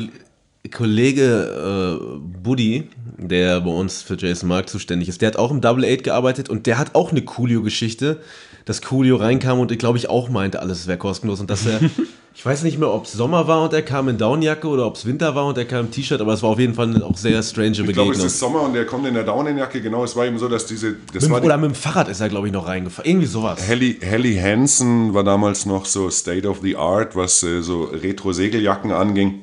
Kollege 0.72 2.00
äh, 2.00 2.18
Buddy, 2.42 2.88
der 3.18 3.60
bei 3.60 3.70
uns 3.70 4.00
für 4.00 4.16
Jason 4.16 4.48
Mark 4.48 4.70
zuständig 4.70 5.10
ist, 5.10 5.20
der 5.20 5.28
hat 5.28 5.36
auch 5.36 5.50
im 5.50 5.60
Double 5.60 5.84
Eight 5.84 6.04
gearbeitet 6.04 6.48
und 6.48 6.66
der 6.66 6.78
hat 6.78 6.94
auch 6.94 7.10
eine 7.10 7.22
Coolio-Geschichte, 7.22 8.20
dass 8.64 8.80
Coolio 8.82 9.16
reinkam 9.16 9.60
und 9.60 9.70
ich 9.70 9.78
glaube 9.78 9.98
ich 9.98 10.08
auch 10.08 10.28
meinte, 10.28 10.60
alles 10.60 10.86
wäre 10.86 10.98
kostenlos 10.98 11.40
und 11.40 11.50
dass 11.50 11.66
er, 11.66 11.80
ich 12.34 12.44
weiß 12.44 12.62
nicht 12.62 12.78
mehr, 12.78 12.92
ob 12.92 13.04
es 13.04 13.12
Sommer 13.12 13.46
war 13.46 13.62
und 13.62 13.74
er 13.74 13.82
kam 13.82 14.08
in 14.08 14.16
Downjacke 14.16 14.66
oder 14.66 14.86
ob 14.86 14.96
es 14.96 15.04
Winter 15.04 15.34
war 15.34 15.46
und 15.46 15.58
er 15.58 15.66
kam 15.66 15.86
im 15.86 15.90
T-Shirt, 15.90 16.20
aber 16.20 16.32
es 16.32 16.42
war 16.42 16.50
auf 16.50 16.58
jeden 16.58 16.74
Fall 16.74 17.02
auch 17.02 17.16
sehr 17.16 17.42
strange 17.42 17.70
Ich 17.70 17.76
glaube, 17.76 17.92
Begegnung. 17.92 18.12
es 18.12 18.24
ist 18.24 18.38
Sommer 18.38 18.62
und 18.62 18.74
er 18.74 18.86
kommt 18.86 19.06
in 19.06 19.14
der 19.14 19.24
Daunenjacke. 19.24 19.82
Genau, 19.82 20.04
es 20.04 20.16
war 20.16 20.24
eben 20.26 20.38
so, 20.38 20.48
dass 20.48 20.66
diese... 20.66 20.96
Das 21.12 21.24
mit, 21.24 21.32
war 21.32 21.40
die, 21.40 21.46
oder 21.46 21.58
mit 21.58 21.70
dem 21.72 21.74
Fahrrad 21.74 22.08
ist 22.08 22.20
er, 22.20 22.28
glaube 22.30 22.46
ich, 22.46 22.52
noch 22.52 22.66
reingefahren. 22.66 23.08
Irgendwie 23.08 23.26
sowas. 23.26 23.66
Helly, 23.66 23.98
Helly 24.00 24.36
Hansen 24.36 25.12
war 25.12 25.24
damals 25.24 25.66
noch 25.66 25.84
so 25.84 26.08
State 26.08 26.48
of 26.48 26.60
the 26.62 26.76
Art, 26.76 27.14
was 27.14 27.42
äh, 27.42 27.60
so 27.60 27.84
Retro-Segeljacken 27.84 28.92
anging. 28.92 29.40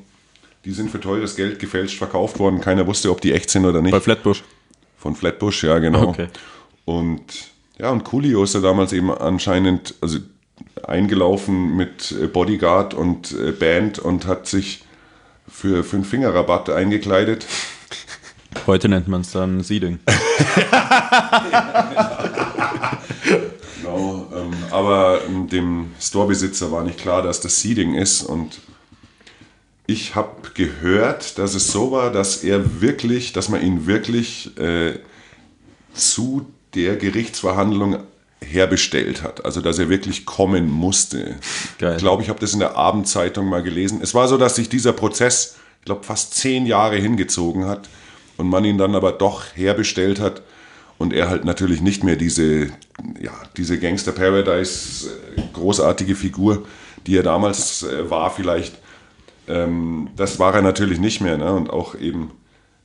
Die 0.64 0.72
sind 0.72 0.90
für 0.90 1.00
teures 1.00 1.36
Geld 1.36 1.58
gefälscht 1.58 1.98
verkauft 1.98 2.38
worden. 2.38 2.60
Keiner 2.60 2.86
wusste, 2.86 3.10
ob 3.10 3.20
die 3.20 3.32
echt 3.32 3.50
sind 3.50 3.66
oder 3.66 3.82
nicht. 3.82 3.92
Bei 3.92 4.00
Flatbush. 4.00 4.42
Von 4.98 5.16
Flatbush, 5.16 5.64
ja, 5.64 5.78
genau. 5.78 6.08
Okay. 6.08 6.28
Und 6.84 7.51
ja, 7.82 7.90
und 7.90 8.04
Coolio 8.04 8.44
ist 8.44 8.54
ja 8.54 8.60
damals 8.60 8.92
eben 8.92 9.10
anscheinend 9.10 9.96
also 10.00 10.18
eingelaufen 10.84 11.76
mit 11.76 12.12
äh, 12.12 12.28
Bodyguard 12.28 12.94
und 12.94 13.32
äh, 13.32 13.50
Band 13.50 13.98
und 13.98 14.26
hat 14.26 14.46
sich 14.46 14.84
für 15.48 15.82
fünf 15.82 16.08
Fingerrabatt 16.08 16.70
eingekleidet. 16.70 17.44
Heute 18.68 18.88
nennt 18.88 19.08
man 19.08 19.22
es 19.22 19.32
dann 19.32 19.62
Seeding. 19.62 19.98
Genau, 23.80 24.28
ähm, 24.34 24.52
aber 24.70 25.20
ähm, 25.28 25.48
dem 25.48 25.90
Storebesitzer 26.00 26.70
war 26.70 26.84
nicht 26.84 26.98
klar, 26.98 27.22
dass 27.22 27.40
das 27.40 27.60
Seeding 27.60 27.94
ist 27.94 28.22
und 28.22 28.60
ich 29.86 30.14
habe 30.14 30.50
gehört, 30.54 31.38
dass 31.38 31.54
es 31.54 31.72
so 31.72 31.90
war, 31.90 32.12
dass 32.12 32.44
er 32.44 32.80
wirklich, 32.80 33.32
dass 33.32 33.48
man 33.48 33.60
ihn 33.60 33.86
wirklich 33.86 34.56
äh, 34.58 34.98
zu 35.92 36.46
der 36.74 36.96
Gerichtsverhandlung 36.96 37.98
herbestellt 38.40 39.22
hat. 39.22 39.44
Also, 39.44 39.60
dass 39.60 39.78
er 39.78 39.88
wirklich 39.88 40.26
kommen 40.26 40.70
musste. 40.70 41.36
Geil. 41.78 41.96
Ich 41.96 42.02
glaube, 42.02 42.22
ich 42.22 42.28
habe 42.28 42.40
das 42.40 42.52
in 42.52 42.60
der 42.60 42.76
Abendzeitung 42.76 43.46
mal 43.48 43.62
gelesen. 43.62 44.00
Es 44.02 44.14
war 44.14 44.28
so, 44.28 44.36
dass 44.36 44.56
sich 44.56 44.68
dieser 44.68 44.92
Prozess, 44.92 45.56
ich 45.80 45.84
glaube, 45.86 46.04
fast 46.04 46.34
zehn 46.34 46.66
Jahre 46.66 46.96
hingezogen 46.96 47.66
hat 47.66 47.88
und 48.36 48.48
man 48.48 48.64
ihn 48.64 48.78
dann 48.78 48.94
aber 48.94 49.12
doch 49.12 49.44
herbestellt 49.54 50.20
hat 50.20 50.42
und 50.98 51.12
er 51.12 51.28
halt 51.28 51.44
natürlich 51.44 51.80
nicht 51.80 52.04
mehr 52.04 52.16
diese, 52.16 52.66
ja, 53.20 53.32
diese 53.56 53.78
Gangster 53.78 54.12
Paradise 54.12 55.10
äh, 55.36 55.42
großartige 55.52 56.14
Figur, 56.14 56.64
die 57.06 57.16
er 57.16 57.22
damals 57.22 57.82
äh, 57.82 58.08
war, 58.08 58.30
vielleicht, 58.30 58.78
ähm, 59.48 60.10
das 60.16 60.38
war 60.38 60.54
er 60.54 60.62
natürlich 60.62 61.00
nicht 61.00 61.20
mehr. 61.20 61.38
Ne? 61.38 61.52
Und 61.52 61.70
auch 61.70 61.94
eben 61.96 62.30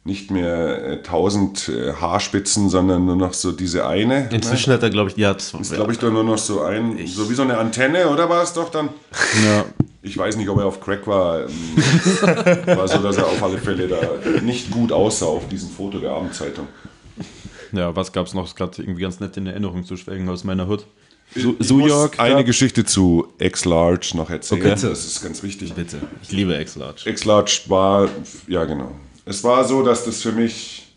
nicht 0.08 0.32
mehr 0.32 0.84
äh, 0.88 1.01
tausend 1.03 1.68
äh, 1.70 1.91
Haarspitzen, 1.93 2.70
sondern 2.70 3.05
nur 3.05 3.18
noch 3.18 3.34
so 3.34 3.51
diese 3.51 3.86
eine. 3.86 4.22
ne? 4.22 4.30
Inzwischen 4.32 4.72
hat 4.74 4.82
er, 4.82 4.89
glaube 4.89 5.10
ich, 5.12 5.18
ja, 5.18 5.38
zwei, 5.38 5.60
Ist, 5.60 5.74
glaube 5.74 5.91
ich, 5.91 5.99
doch 5.99 6.10
nur 6.12 6.24
noch 6.24 6.38
so 6.38 6.62
ein, 6.62 7.05
so 7.05 7.30
wie 7.30 7.34
so 7.36 7.41
eine 7.43 7.58
Antenne, 7.58 8.08
oder 8.10 8.30
war 8.30 8.41
es 8.41 8.53
doch 8.53 8.70
dann? 8.70 8.89
Ja. 9.45 9.66
Ich 10.01 10.18
weiß 10.18 10.38
nicht, 10.38 10.47
ob 10.47 10.58
er 10.60 10.66
auf 10.66 10.80
Crack 10.80 11.05
war. 11.08 11.41
Ähm, 11.41 11.47
war 12.78 12.88
so, 12.88 12.99
dass 12.99 13.18
er 13.18 13.26
auf 13.28 13.43
alle 13.43 13.58
Fälle 13.58 13.88
da 13.89 13.97
nicht 14.41 14.72
gut 14.72 14.93
aussah 14.93 15.26
auf 15.26 15.49
diesem 15.49 15.70
Foto 15.70 15.99
der 15.99 16.12
Abendzeitung. 16.12 16.68
ja, 17.74 17.93
was 17.93 18.14
gab 18.14 18.26
es 18.28 18.34
noch? 18.34 18.45
Ist 18.45 18.55
gerade 18.55 18.82
irgendwie 18.82 19.01
ganz 19.01 19.20
nett 19.20 19.36
in 19.36 19.45
Erinnerung 19.47 19.84
zu 19.84 19.97
schwelgen 19.97 20.30
aus 20.30 20.45
meiner 20.45 20.68
Hut. 20.68 20.86
Su 21.36 21.55
Ich 21.60 21.70
muss 21.72 21.89
York. 21.89 22.20
eine 22.22 22.36
da- 22.36 22.41
Geschichte 22.43 22.86
zu 22.86 23.28
X-Large 23.39 24.12
noch 24.16 24.30
erzählen. 24.30 24.62
Okay. 24.62 24.70
Das 24.82 24.84
ist 25.05 25.22
ganz 25.22 25.43
wichtig. 25.43 25.74
bitte. 25.74 25.97
Ich 26.24 26.32
liebe 26.32 26.55
X-Large. 26.55 27.10
X-Large 27.10 27.64
war, 27.68 28.08
ja 28.47 28.64
genau. 28.64 28.91
Es 29.28 29.43
war 29.43 29.65
so, 29.65 29.84
dass 29.84 30.05
das 30.05 30.21
für 30.21 30.32
mich, 30.32 30.88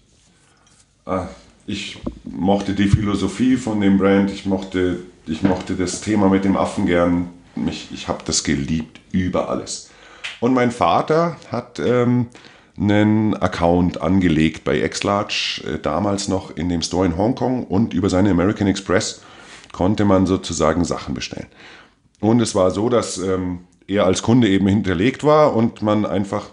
ah, 1.04 1.26
ich 1.66 1.98
mochte 2.24 2.74
die 2.74 2.88
Philosophie 2.88 3.56
von 3.56 3.80
dem 3.80 3.98
Brand, 3.98 4.30
ich 4.30 4.46
mochte, 4.46 5.00
ich 5.26 5.42
mochte 5.42 5.74
das 5.74 6.00
Thema 6.00 6.28
mit 6.28 6.44
dem 6.44 6.56
Affen 6.56 6.86
gern, 6.86 7.30
mich, 7.56 7.88
ich 7.92 8.08
habe 8.08 8.22
das 8.24 8.44
geliebt 8.44 9.00
über 9.10 9.48
alles. 9.48 9.90
Und 10.38 10.54
mein 10.54 10.70
Vater 10.70 11.36
hat 11.50 11.80
ähm, 11.80 12.28
einen 12.78 13.34
Account 13.36 14.00
angelegt 14.00 14.64
bei 14.64 14.78
Xlarge, 14.88 15.62
äh, 15.66 15.78
damals 15.78 16.28
noch 16.28 16.56
in 16.56 16.68
dem 16.68 16.82
Store 16.82 17.04
in 17.04 17.16
Hongkong 17.16 17.64
und 17.64 17.92
über 17.92 18.08
seine 18.08 18.30
American 18.30 18.68
Express 18.68 19.22
konnte 19.72 20.04
man 20.04 20.26
sozusagen 20.26 20.84
Sachen 20.84 21.14
bestellen. 21.14 21.48
Und 22.20 22.40
es 22.40 22.54
war 22.54 22.70
so, 22.70 22.88
dass 22.88 23.18
ähm, 23.18 23.60
er 23.86 24.06
als 24.06 24.22
Kunde 24.22 24.48
eben 24.48 24.68
hinterlegt 24.68 25.24
war 25.24 25.54
und 25.54 25.82
man 25.82 26.06
einfach 26.06 26.50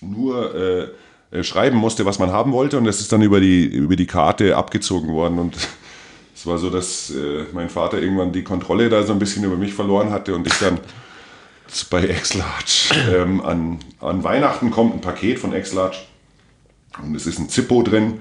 nur 0.00 0.54
äh, 0.54 0.88
äh, 1.30 1.42
schreiben 1.42 1.76
musste, 1.76 2.04
was 2.04 2.18
man 2.18 2.30
haben 2.30 2.52
wollte 2.52 2.78
und 2.78 2.84
das 2.84 3.00
ist 3.00 3.12
dann 3.12 3.22
über 3.22 3.40
die, 3.40 3.64
über 3.64 3.96
die 3.96 4.06
Karte 4.06 4.56
abgezogen 4.56 5.08
worden 5.08 5.38
und 5.38 5.56
es 6.34 6.46
war 6.46 6.58
so, 6.58 6.70
dass 6.70 7.10
äh, 7.10 7.44
mein 7.52 7.68
Vater 7.68 8.00
irgendwann 8.00 8.32
die 8.32 8.44
Kontrolle 8.44 8.88
da 8.88 9.02
so 9.02 9.12
ein 9.12 9.18
bisschen 9.18 9.44
über 9.44 9.56
mich 9.56 9.74
verloren 9.74 10.10
hatte 10.10 10.34
und 10.34 10.46
ich 10.46 10.54
dann 10.58 10.78
bei 11.90 12.08
X-Large 12.08 12.94
ähm, 13.12 13.40
an, 13.40 13.80
an 14.00 14.22
Weihnachten 14.22 14.70
kommt 14.70 14.94
ein 14.94 15.00
Paket 15.00 15.38
von 15.38 15.52
X-Large 15.52 15.98
und 17.02 17.14
es 17.14 17.26
ist 17.26 17.38
ein 17.38 17.48
Zippo 17.48 17.82
drin 17.82 18.20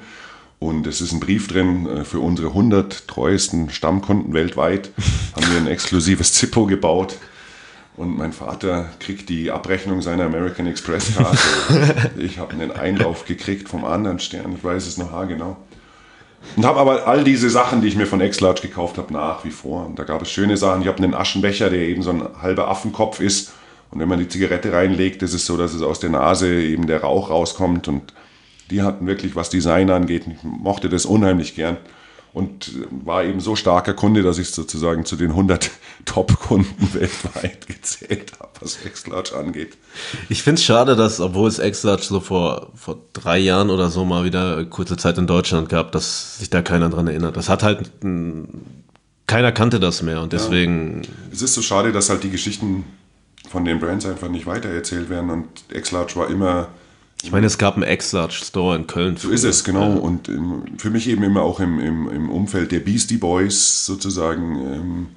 und 0.59 0.87
es 0.87 1.01
ist 1.01 1.11
ein 1.11 1.19
Brief 1.19 1.47
drin 1.47 1.87
äh, 1.87 2.05
für 2.05 2.19
unsere 2.19 2.49
100 2.49 3.07
treuesten 3.07 3.69
Stammkunden 3.69 4.33
weltweit. 4.33 4.91
haben 5.35 5.51
wir 5.51 5.57
ein 5.57 5.67
exklusives 5.67 6.33
Zippo 6.33 6.65
gebaut. 6.65 7.17
Und 7.97 8.17
mein 8.17 8.33
Vater 8.33 8.89
kriegt 8.99 9.29
die 9.29 9.51
Abrechnung 9.51 10.01
seiner 10.01 10.25
American 10.25 10.67
Express 10.67 11.15
Karte. 11.15 12.11
ich 12.17 12.39
habe 12.39 12.53
einen 12.53 12.71
Einlauf 12.71 13.25
gekriegt 13.25 13.69
vom 13.69 13.85
anderen 13.85 14.19
Stern, 14.19 14.53
ich 14.57 14.63
weiß 14.63 14.85
es 14.85 14.97
noch 14.97 15.11
haargenau. 15.11 15.55
Und 16.55 16.65
habe 16.65 16.79
aber 16.79 17.07
all 17.07 17.23
diese 17.23 17.49
Sachen, 17.49 17.81
die 17.81 17.87
ich 17.87 17.95
mir 17.95 18.05
von 18.05 18.21
X-Large 18.21 18.61
gekauft 18.61 18.97
habe, 18.97 19.11
nach 19.13 19.43
wie 19.45 19.49
vor. 19.49 19.85
Und 19.85 19.97
da 19.97 20.03
gab 20.03 20.21
es 20.21 20.29
schöne 20.29 20.57
Sachen. 20.57 20.81
Ich 20.81 20.87
habe 20.87 21.01
einen 21.01 21.15
Aschenbecher, 21.15 21.69
der 21.69 21.79
eben 21.79 22.03
so 22.03 22.11
ein 22.11 22.23
halber 22.41 22.67
Affenkopf 22.67 23.19
ist. 23.19 23.53
Und 23.91 23.99
wenn 23.99 24.09
man 24.09 24.19
die 24.19 24.27
Zigarette 24.27 24.71
reinlegt, 24.71 25.23
ist 25.23 25.33
es 25.33 25.45
so, 25.45 25.57
dass 25.57 25.73
es 25.73 25.81
aus 25.81 25.99
der 25.99 26.11
Nase 26.11 26.61
eben 26.61 26.85
der 26.85 27.01
Rauch 27.01 27.29
rauskommt. 27.29 27.87
Und 27.87 28.13
die 28.69 28.83
hatten 28.83 29.07
wirklich, 29.07 29.35
was 29.35 29.49
Design 29.49 29.89
angeht, 29.89 30.25
ich 30.27 30.43
mochte 30.43 30.89
das 30.89 31.05
unheimlich 31.05 31.55
gern 31.55 31.77
und 32.35 32.73
war 32.91 33.23
eben 33.23 33.39
so 33.39 33.55
starker 33.55 33.93
Kunde, 33.93 34.21
dass 34.21 34.37
ich 34.39 34.49
sozusagen 34.51 35.05
zu 35.05 35.15
den 35.15 35.29
100 35.31 35.71
Top-Kunden 36.05 36.93
weltweit 36.93 37.65
gezählt 37.67 38.33
habe, 38.39 38.51
was 38.59 38.77
X-Large 38.85 39.37
angeht. 39.37 39.77
Ich 40.27 40.43
finde 40.43 40.59
es 40.59 40.65
schade, 40.65 40.97
dass, 40.97 41.21
obwohl 41.21 41.47
es 41.47 41.59
X-Large 41.59 42.03
so 42.03 42.19
vor, 42.19 42.73
vor 42.75 42.97
drei 43.13 43.37
Jahren 43.37 43.69
oder 43.69 43.89
so 43.89 44.03
mal 44.03 44.25
wieder 44.25 44.65
kurze 44.65 44.97
Zeit 44.97 45.17
in 45.17 45.27
Deutschland 45.27 45.69
gab, 45.69 45.93
dass 45.93 46.39
sich 46.39 46.49
da 46.49 46.61
keiner 46.61 46.89
dran 46.89 47.07
erinnert. 47.07 47.37
Das 47.37 47.47
hat 47.47 47.63
halt, 47.63 47.89
keiner 49.27 49.51
kannte 49.53 49.79
das 49.79 50.01
mehr 50.01 50.21
und 50.21 50.33
deswegen. 50.33 51.03
Ja. 51.03 51.09
Es 51.31 51.41
ist 51.41 51.53
so 51.53 51.61
schade, 51.61 51.93
dass 51.93 52.09
halt 52.09 52.23
die 52.23 52.31
Geschichten 52.31 52.83
von 53.49 53.63
den 53.63 53.79
Brands 53.79 54.05
einfach 54.05 54.27
nicht 54.27 54.45
weitererzählt 54.45 55.09
werden 55.09 55.29
und 55.29 55.47
X-Large 55.71 56.17
war 56.17 56.29
immer 56.29 56.67
ich 57.25 57.31
meine, 57.31 57.47
es 57.47 57.57
gab 57.57 57.73
einen 57.73 57.89
X-Large 57.91 58.35
Store 58.45 58.75
in 58.75 58.85
Köln. 58.85 59.17
So 59.17 59.31
ist 59.31 59.43
es, 59.43 59.63
genau. 59.63 59.95
Ja. 59.95 59.95
Und 59.95 60.29
im, 60.29 60.77
für 60.77 60.91
mich 60.91 61.09
eben 61.09 61.23
immer 61.23 61.41
auch 61.41 61.59
im, 61.59 61.79
im, 61.79 62.07
im 62.07 62.29
Umfeld 62.29 62.71
der 62.71 62.81
Beastie 62.81 63.17
Boys 63.17 63.83
sozusagen, 63.83 64.61
ähm, 64.61 65.07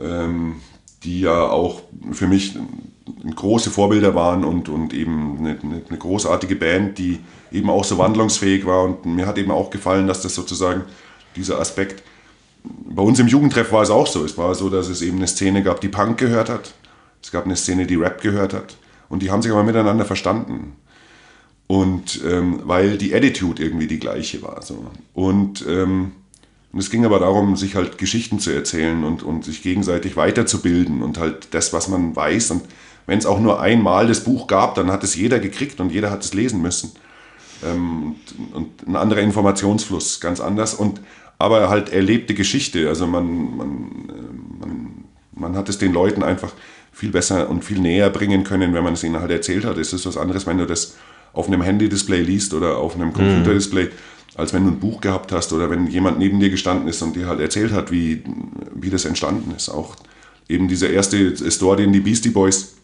ähm, 0.00 0.56
die 1.04 1.20
ja 1.20 1.48
auch 1.50 1.82
für 2.12 2.26
mich 2.26 2.56
große 3.36 3.70
Vorbilder 3.70 4.14
waren 4.14 4.42
und, 4.42 4.70
und 4.70 4.94
eben 4.94 5.36
eine, 5.38 5.58
eine, 5.60 5.98
großartige 5.98 6.56
Band, 6.56 6.96
die 6.96 7.18
eben 7.50 7.68
auch 7.68 7.84
so 7.84 7.98
wandlungsfähig 7.98 8.64
war. 8.64 8.84
Und 8.84 9.04
mir 9.04 9.26
hat 9.26 9.36
eben 9.36 9.50
auch 9.50 9.68
gefallen, 9.68 10.06
dass 10.06 10.22
das 10.22 10.34
sozusagen 10.34 10.84
dieser 11.36 11.60
Aspekt, 11.60 12.02
bei 12.64 13.02
uns 13.02 13.18
im 13.18 13.26
Jugendtreff 13.26 13.70
war 13.70 13.82
es 13.82 13.90
auch 13.90 14.06
so. 14.06 14.24
Es 14.24 14.38
war 14.38 14.54
so, 14.54 14.70
dass 14.70 14.88
es 14.88 15.02
eben 15.02 15.18
eine 15.18 15.26
Szene 15.26 15.62
gab, 15.62 15.82
die 15.82 15.88
Punk 15.88 16.16
gehört 16.16 16.48
hat. 16.48 16.72
Es 17.22 17.30
gab 17.30 17.44
eine 17.44 17.56
Szene, 17.56 17.86
die 17.86 17.96
Rap 17.96 18.22
gehört 18.22 18.54
hat. 18.54 18.76
Und 19.10 19.20
die 19.20 19.30
haben 19.30 19.42
sich 19.42 19.52
aber 19.52 19.62
miteinander 19.62 20.06
verstanden. 20.06 20.74
Und 21.66 22.20
ähm, 22.26 22.60
weil 22.64 22.98
die 22.98 23.14
Attitude 23.14 23.62
irgendwie 23.62 23.86
die 23.86 23.98
gleiche 23.98 24.42
war. 24.42 24.60
So. 24.62 24.84
Und, 25.14 25.64
ähm, 25.66 26.12
und 26.72 26.78
es 26.78 26.90
ging 26.90 27.04
aber 27.04 27.18
darum, 27.18 27.56
sich 27.56 27.74
halt 27.74 27.98
Geschichten 27.98 28.38
zu 28.38 28.50
erzählen 28.50 29.04
und, 29.04 29.22
und 29.22 29.44
sich 29.44 29.62
gegenseitig 29.62 30.16
weiterzubilden 30.16 31.02
und 31.02 31.18
halt 31.18 31.48
das, 31.52 31.72
was 31.72 31.88
man 31.88 32.14
weiß. 32.14 32.50
Und 32.50 32.62
wenn 33.06 33.18
es 33.18 33.26
auch 33.26 33.40
nur 33.40 33.60
einmal 33.60 34.06
das 34.06 34.24
Buch 34.24 34.46
gab, 34.46 34.74
dann 34.74 34.90
hat 34.90 35.04
es 35.04 35.14
jeder 35.14 35.38
gekriegt 35.38 35.80
und 35.80 35.92
jeder 35.92 36.10
hat 36.10 36.24
es 36.24 36.34
lesen 36.34 36.60
müssen. 36.60 36.92
Ähm, 37.64 38.16
und, 38.36 38.54
und, 38.54 38.88
ein 38.88 38.96
anderer 38.96 39.20
Informationsfluss, 39.20 40.20
ganz 40.20 40.40
anders. 40.40 40.74
Und 40.74 41.00
aber 41.42 41.68
halt 41.68 41.92
erlebte 41.92 42.34
Geschichte. 42.34 42.88
Also 42.88 43.06
man, 43.06 43.56
man, 43.56 43.68
äh, 44.08 44.60
man, 44.60 45.04
man 45.32 45.56
hat 45.56 45.68
es 45.68 45.78
den 45.78 45.92
Leuten 45.92 46.22
einfach 46.22 46.52
viel 46.92 47.10
besser 47.10 47.50
und 47.50 47.64
viel 47.64 47.80
näher 47.80 48.10
bringen 48.10 48.44
können, 48.44 48.74
wenn 48.74 48.84
man 48.84 48.92
es 48.92 49.02
ihnen 49.02 49.18
halt 49.18 49.30
erzählt 49.32 49.64
hat. 49.64 49.76
Es 49.76 49.92
ist 49.92 50.06
was 50.06 50.16
anderes, 50.16 50.46
wenn 50.46 50.58
du 50.58 50.66
das 50.66 50.96
auf 51.32 51.46
einem 51.46 51.62
Handy-Display 51.62 52.22
liest 52.22 52.54
oder 52.54 52.78
auf 52.78 52.94
einem 52.94 53.12
Computer-Display, 53.12 53.90
als 54.34 54.52
wenn 54.52 54.64
du 54.64 54.72
ein 54.72 54.80
Buch 54.80 55.00
gehabt 55.00 55.32
hast 55.32 55.52
oder 55.52 55.70
wenn 55.70 55.86
jemand 55.86 56.18
neben 56.18 56.40
dir 56.40 56.50
gestanden 56.50 56.88
ist 56.88 57.02
und 57.02 57.16
dir 57.16 57.26
halt 57.26 57.40
erzählt 57.40 57.72
hat, 57.72 57.90
wie, 57.90 58.22
wie 58.74 58.90
das 58.90 59.04
entstanden 59.04 59.52
ist. 59.54 59.68
Auch 59.68 59.96
eben 60.48 60.68
dieser 60.68 60.90
erste 60.90 61.50
Store, 61.50 61.76
den 61.76 61.92
die 61.92 62.00
Beastie 62.00 62.30
Boys 62.30 62.74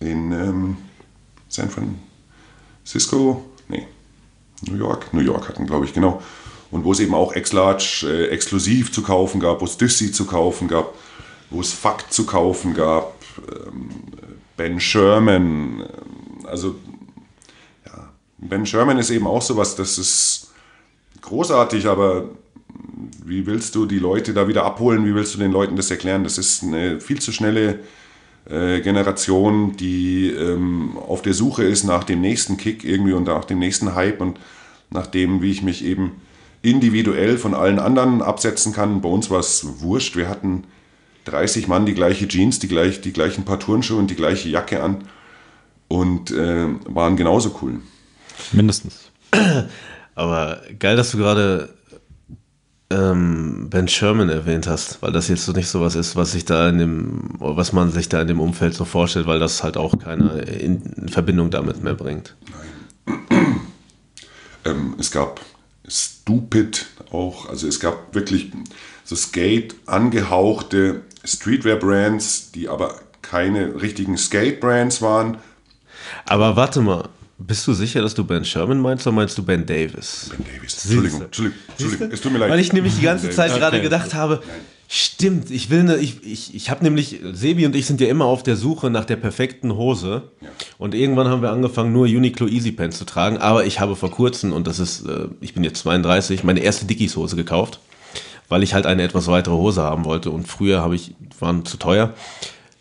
in 0.00 0.32
ähm, 0.32 0.76
San 1.48 1.70
Francisco, 1.70 3.44
nee, 3.68 3.86
New 4.68 4.76
York, 4.76 5.12
New 5.12 5.20
York 5.20 5.48
hatten, 5.48 5.66
glaube 5.66 5.84
ich, 5.84 5.92
genau. 5.92 6.22
Und 6.70 6.84
wo 6.84 6.92
es 6.92 7.00
eben 7.00 7.14
auch 7.14 7.34
X-Large 7.34 8.06
äh, 8.06 8.28
exklusiv 8.28 8.92
zu 8.92 9.02
kaufen 9.02 9.40
gab, 9.40 9.60
wo 9.60 9.66
es 9.66 9.76
Düssi 9.76 10.10
zu 10.10 10.24
kaufen 10.24 10.68
gab, 10.68 10.94
wo 11.50 11.60
es 11.60 11.72
Fakt 11.72 12.12
zu 12.12 12.24
kaufen 12.24 12.72
gab, 12.72 13.14
ähm, 13.50 13.90
Ben 14.56 14.80
Sherman, 14.80 15.80
ähm, 15.80 16.46
also 16.46 16.74
Ben 18.48 18.66
Sherman 18.66 18.98
ist 18.98 19.10
eben 19.10 19.26
auch 19.26 19.42
sowas, 19.42 19.76
das 19.76 19.98
ist 19.98 20.50
großartig, 21.20 21.86
aber 21.86 22.30
wie 23.24 23.46
willst 23.46 23.74
du 23.74 23.86
die 23.86 24.00
Leute 24.00 24.34
da 24.34 24.48
wieder 24.48 24.64
abholen? 24.64 25.06
Wie 25.06 25.14
willst 25.14 25.34
du 25.34 25.38
den 25.38 25.52
Leuten 25.52 25.76
das 25.76 25.90
erklären? 25.90 26.24
Das 26.24 26.38
ist 26.38 26.62
eine 26.62 27.00
viel 27.00 27.20
zu 27.20 27.30
schnelle 27.30 27.80
äh, 28.50 28.80
Generation, 28.80 29.76
die 29.76 30.28
ähm, 30.30 30.96
auf 30.96 31.22
der 31.22 31.34
Suche 31.34 31.62
ist 31.62 31.84
nach 31.84 32.02
dem 32.02 32.20
nächsten 32.20 32.56
Kick 32.56 32.84
irgendwie 32.84 33.12
und 33.12 33.24
nach 33.24 33.44
dem 33.44 33.60
nächsten 33.60 33.94
Hype 33.94 34.20
und 34.20 34.40
nach 34.90 35.06
dem, 35.06 35.40
wie 35.40 35.50
ich 35.52 35.62
mich 35.62 35.84
eben 35.84 36.12
individuell 36.62 37.38
von 37.38 37.54
allen 37.54 37.78
anderen 37.78 38.22
absetzen 38.22 38.72
kann. 38.72 39.00
Bei 39.00 39.08
uns 39.08 39.30
war 39.30 39.40
es 39.40 39.80
wurscht. 39.80 40.16
Wir 40.16 40.28
hatten 40.28 40.64
30 41.26 41.68
Mann 41.68 41.86
die 41.86 41.94
gleiche 41.94 42.26
Jeans, 42.26 42.58
die, 42.58 42.68
gleich, 42.68 43.00
die 43.00 43.12
gleichen 43.12 43.44
Paar 43.44 43.60
Turnschuhe 43.60 43.98
und 43.98 44.10
die 44.10 44.16
gleiche 44.16 44.48
Jacke 44.48 44.82
an 44.82 45.04
und 45.86 46.32
äh, 46.32 46.66
waren 46.86 47.16
genauso 47.16 47.56
cool. 47.62 47.80
Mindestens. 48.52 49.10
Aber 50.14 50.60
geil, 50.78 50.96
dass 50.96 51.12
du 51.12 51.18
gerade 51.18 51.70
ähm, 52.90 53.68
Ben 53.70 53.88
Sherman 53.88 54.28
erwähnt 54.28 54.66
hast, 54.66 55.00
weil 55.02 55.12
das 55.12 55.28
jetzt 55.28 55.44
so 55.44 55.52
nicht 55.52 55.68
so 55.68 55.80
was 55.80 55.94
ist, 55.94 56.16
was 56.16 56.32
sich 56.32 56.44
da 56.44 56.68
in 56.68 56.78
dem, 56.78 57.30
was 57.38 57.72
man 57.72 57.90
sich 57.90 58.08
da 58.08 58.20
in 58.20 58.28
dem 58.28 58.40
Umfeld 58.40 58.74
so 58.74 58.84
vorstellt, 58.84 59.26
weil 59.26 59.38
das 59.38 59.62
halt 59.62 59.76
auch 59.76 59.98
keiner 59.98 60.46
in 60.46 61.08
Verbindung 61.08 61.50
damit 61.50 61.82
mehr 61.82 61.94
bringt. 61.94 62.36
Nein. 63.06 63.20
ähm, 64.64 64.94
es 64.98 65.10
gab 65.10 65.40
Stupid 65.88 66.86
auch, 67.10 67.48
also 67.48 67.66
es 67.66 67.80
gab 67.80 68.14
wirklich 68.14 68.52
so 69.04 69.16
Skate 69.16 69.74
angehauchte 69.86 71.02
Streetwear-Brands, 71.24 72.52
die 72.52 72.68
aber 72.68 73.00
keine 73.20 73.80
richtigen 73.80 74.16
Skate-Brands 74.16 75.02
waren. 75.02 75.38
Aber 76.26 76.56
warte 76.56 76.80
mal, 76.80 77.08
bist 77.46 77.66
du 77.66 77.72
sicher, 77.72 78.02
dass 78.02 78.14
du 78.14 78.24
Ben 78.24 78.44
Sherman 78.44 78.80
meinst 78.80 79.06
oder 79.06 79.16
meinst 79.16 79.36
du 79.36 79.42
Ben 79.42 79.66
Davis? 79.66 80.30
Ben 80.30 80.46
Davis. 80.46 80.84
Entschuldigung, 80.84 81.22
Entschuldigung, 81.22 81.58
Entschuldigung. 81.68 82.10
Es 82.12 82.20
tut 82.20 82.32
mir 82.32 82.38
leid. 82.38 82.50
Weil 82.50 82.60
ich 82.60 82.72
nämlich 82.72 82.94
die 82.96 83.02
ganze 83.02 83.30
Zeit 83.30 83.50
okay. 83.50 83.60
gerade 83.60 83.80
gedacht 83.80 84.14
habe, 84.14 84.42
stimmt, 84.88 85.50
ich 85.50 85.70
will 85.70 85.84
ne, 85.84 85.96
ich, 85.96 86.24
ich, 86.24 86.54
ich 86.54 86.70
habe 86.70 86.84
nämlich, 86.84 87.20
Sebi 87.32 87.64
und 87.66 87.74
ich 87.74 87.86
sind 87.86 88.00
ja 88.00 88.08
immer 88.08 88.26
auf 88.26 88.42
der 88.42 88.56
Suche 88.56 88.90
nach 88.90 89.04
der 89.04 89.16
perfekten 89.16 89.74
Hose. 89.74 90.24
Ja. 90.40 90.48
Und 90.78 90.94
irgendwann 90.94 91.28
haben 91.28 91.42
wir 91.42 91.50
angefangen, 91.50 91.92
nur 91.92 92.06
Uniqlo 92.06 92.46
Easy 92.46 92.72
Pants 92.72 92.98
zu 92.98 93.04
tragen. 93.04 93.38
Aber 93.38 93.64
ich 93.64 93.80
habe 93.80 93.96
vor 93.96 94.10
kurzem, 94.10 94.52
und 94.52 94.66
das 94.66 94.78
ist, 94.78 95.06
äh, 95.06 95.28
ich 95.40 95.54
bin 95.54 95.64
jetzt 95.64 95.80
32, 95.80 96.44
meine 96.44 96.60
erste 96.60 96.84
Dickies 96.84 97.16
Hose 97.16 97.36
gekauft, 97.36 97.80
weil 98.48 98.62
ich 98.62 98.74
halt 98.74 98.86
eine 98.86 99.02
etwas 99.02 99.28
weitere 99.28 99.54
Hose 99.54 99.82
haben 99.82 100.04
wollte. 100.04 100.30
Und 100.30 100.46
früher 100.46 100.82
habe 100.82 100.94
ich, 100.94 101.14
waren 101.38 101.64
zu 101.64 101.78
teuer. 101.78 102.12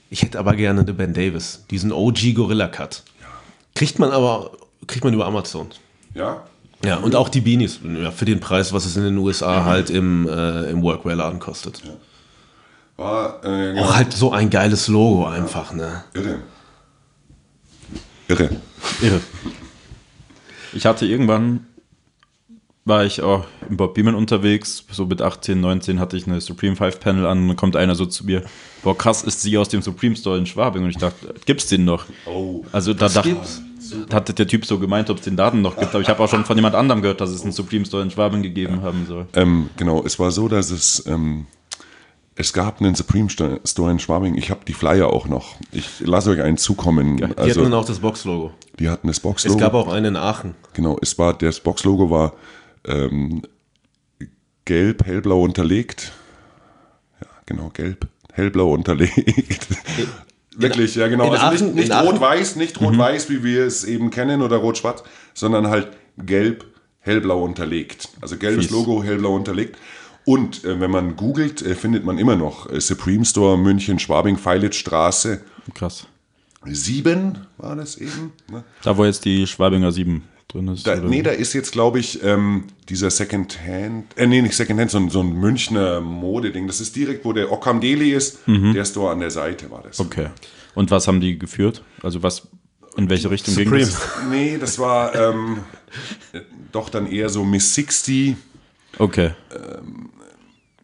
Ich 0.10 0.24
hätte 0.24 0.40
aber 0.40 0.56
gerne 0.56 0.82
eine 0.82 0.94
Ben 0.94 1.14
Davis, 1.14 1.64
diesen 1.72 1.94
OG 1.94 2.34
Gorilla 2.34 2.68
Cut. 2.68 3.04
Kriegt 3.76 4.00
man 4.00 4.12
aber, 4.12 4.52
kriegt 4.88 5.04
man 5.04 5.14
über 5.14 5.26
Amazon. 5.26 5.70
Ja. 6.14 6.44
Ja, 6.84 6.98
und 6.98 7.16
auch 7.16 7.30
die 7.30 7.42
Beanies, 7.42 7.80
ja, 7.84 8.10
für 8.12 8.26
den 8.26 8.40
Preis, 8.40 8.74
was 8.74 8.86
es 8.86 8.98
in 8.98 9.04
den 9.04 9.18
USA 9.18 9.62
mhm. 9.62 9.66
halt 9.66 9.90
im, 9.92 10.28
äh, 10.28 10.72
im 10.72 10.82
Workwear-Laden 10.82 11.40
kostet. 11.40 11.84
Ja. 11.86 11.92
War, 12.98 13.44
äh, 13.46 13.80
Auch 13.80 13.96
halt 13.96 14.14
so 14.14 14.32
ein 14.32 14.50
geiles 14.50 14.88
Logo 14.88 15.26
einfach, 15.28 15.74
ne? 15.74 16.04
Irre. 16.14 16.40
Irre. 18.28 18.50
Irre. 19.02 19.22
Ich 20.74 20.86
hatte 20.86 21.06
irgendwann, 21.06 21.68
war 22.84 23.06
ich 23.06 23.22
auch 23.22 23.46
im 23.70 23.78
Bob 23.78 23.94
Beeman 23.94 24.16
unterwegs, 24.16 24.84
so 24.92 25.06
mit 25.06 25.22
18, 25.22 25.60
19 25.62 26.00
hatte 26.00 26.18
ich 26.18 26.26
eine 26.26 26.42
Supreme 26.42 26.76
5 26.76 27.00
Panel 27.00 27.26
an 27.28 27.40
und 27.44 27.48
dann 27.50 27.58
kommt 27.58 27.76
einer 27.76 27.94
so 27.96 28.06
zu 28.08 28.26
mir, 28.26 28.44
boah 28.84 28.98
krass, 28.98 29.24
ist 29.24 29.42
sie 29.42 29.58
aus 29.58 29.70
dem 29.70 29.82
Supreme 29.84 30.16
Store 30.16 30.38
in 30.38 30.46
Schwabing 30.48 30.84
und 30.84 30.90
ich 30.90 30.98
dachte, 30.98 31.34
gibt's 31.46 31.68
den 31.68 31.86
noch? 31.86 32.06
Oh. 32.26 32.64
Also 32.72 32.94
da 32.96 33.08
dachte, 33.08 33.38
hatte 34.12 34.34
der 34.34 34.48
Typ 34.48 34.66
so 34.66 34.80
gemeint, 34.80 35.10
ob 35.12 35.18
es 35.18 35.24
den 35.24 35.36
Daten 35.36 35.62
noch 35.62 35.78
gibt, 35.78 35.90
aber 35.94 36.02
ich 36.02 36.10
habe 36.10 36.24
auch 36.24 36.30
schon 36.30 36.44
von 36.44 36.56
jemand 36.58 36.74
anderem 36.76 37.02
gehört, 37.04 37.22
dass 37.22 37.30
es 37.30 37.44
einen 37.44 37.52
Supreme 37.52 37.86
Store 37.86 38.02
in 38.02 38.10
Schwabing 38.10 38.42
gegeben 38.42 38.82
haben 38.82 39.06
soll. 39.06 39.28
Ähm, 39.34 39.70
genau, 39.78 40.04
es 40.04 40.18
war 40.18 40.32
so, 40.32 40.48
dass 40.48 40.72
es, 40.72 41.06
ähm, 41.06 41.46
es 42.36 42.52
gab 42.54 42.80
einen 42.82 42.96
Supreme 42.96 43.30
Sto- 43.30 43.60
Store 43.64 43.92
in 43.92 44.00
Schwabing. 44.00 44.36
Ich 44.38 44.50
habe 44.50 44.62
die 44.68 44.74
Flyer 44.74 45.08
auch 45.14 45.28
noch. 45.28 45.56
Ich 45.72 46.00
lasse 46.00 46.32
euch 46.32 46.42
einen 46.42 46.58
zukommen. 46.58 47.18
Die 47.18 47.24
hatten 47.26 47.38
Also, 47.40 47.62
dann 47.62 47.74
auch 47.76 47.86
das 47.86 48.00
Box-Logo. 48.00 48.52
die 48.80 48.90
hatten 48.90 49.08
das 49.08 49.18
Es 49.18 49.22
Boxlogo. 49.24 49.60
gab 49.60 49.74
auch 49.76 49.88
einen 49.90 50.06
in 50.06 50.16
Aachen. 50.16 50.56
Genau, 50.74 50.98
es 51.02 51.20
war, 51.20 51.38
das 51.38 51.60
Boxlogo 51.60 52.10
war 52.10 52.34
ähm, 52.86 53.42
gelb, 54.66 55.06
hellblau 55.06 55.42
unterlegt. 55.42 56.12
Ja, 57.22 57.28
genau, 57.46 57.70
gelb, 57.74 58.08
hellblau 58.34 58.72
unterlegt. 58.74 59.68
Wirklich, 60.56 60.96
ja 60.96 61.08
genau. 61.08 61.32
Also 61.32 61.66
nicht, 61.66 61.76
nicht 61.76 61.92
rot-weiß, 61.94 62.58
nicht 62.58 62.82
rot-weiß, 62.82 63.30
wie 63.30 63.44
wir 63.44 63.66
es 63.66 63.86
eben 63.86 64.10
kennen, 64.10 64.42
oder 64.42 64.58
rot-schwarz, 64.58 65.04
sondern 65.34 65.68
halt 65.68 65.90
gelb, 66.18 66.66
hellblau 67.00 67.44
unterlegt. 67.44 68.10
Also 68.20 68.38
gelbes 68.38 68.66
Fies. 68.66 68.72
Logo, 68.72 69.02
hellblau 69.02 69.34
unterlegt. 69.34 69.78
Und 70.26 70.64
äh, 70.66 70.80
wenn 70.80 70.92
man 70.92 71.16
googelt, 71.16 71.62
äh, 71.62 71.74
findet 71.74 72.06
man 72.06 72.18
immer 72.18 72.36
noch 72.36 72.70
äh, 72.70 72.80
Supreme 72.80 73.26
Store 73.26 73.58
München, 73.58 73.98
Schwabing, 73.98 74.38
Feilitzstraße 74.38 75.42
Krass. 75.74 76.08
7 76.66 77.40
war 77.58 77.76
das 77.76 77.98
eben. 77.98 78.34
Ne? 78.52 78.64
Da, 78.84 78.98
wo 78.98 79.06
jetzt 79.06 79.26
die 79.26 79.48
Schwabinger 79.48 79.92
7 79.92 80.24
drin 80.54 80.68
ist. 80.68 80.86
Da, 80.86 80.94
oder 80.94 81.08
nee, 81.08 81.22
da 81.22 81.32
ist 81.32 81.54
jetzt, 81.54 81.72
glaube 81.72 82.00
ich, 82.00 82.24
ähm, 82.24 82.66
dieser 82.90 83.10
Secondhand, 83.10 84.18
äh, 84.18 84.28
nee, 84.28 84.42
nicht 84.42 84.56
Secondhand, 84.56 84.92
sondern 84.92 85.10
so 85.12 85.22
ein 85.22 85.34
Münchner 85.34 86.02
Modeding. 86.02 86.68
Das 86.68 86.82
ist 86.82 86.96
direkt, 86.96 87.26
wo 87.26 87.34
der 87.34 87.52
Occam 87.52 87.82
Deli 87.82 88.12
ist. 88.14 88.40
Der 88.48 88.86
Store 88.86 89.12
an 89.12 89.20
der 89.20 89.32
Seite 89.32 89.72
war 89.72 89.84
das. 89.84 90.00
Okay. 90.00 90.28
Und 90.76 90.92
was 90.92 91.08
haben 91.08 91.22
die 91.22 91.38
geführt? 91.38 91.84
Also 92.02 92.24
was, 92.24 92.48
in 92.98 93.10
welche 93.10 93.30
Richtung 93.30 93.56
ging 93.56 93.66
Supreme. 93.66 93.86
das? 93.86 94.10
Nee, 94.30 94.58
das 94.60 94.80
war 94.80 95.16
ähm, 95.16 95.60
äh, 96.34 96.42
doch 96.72 96.90
dann 96.90 97.08
eher 97.12 97.30
so 97.30 97.44
Miss 97.44 97.74
60. 97.76 98.36
Okay. 98.98 99.32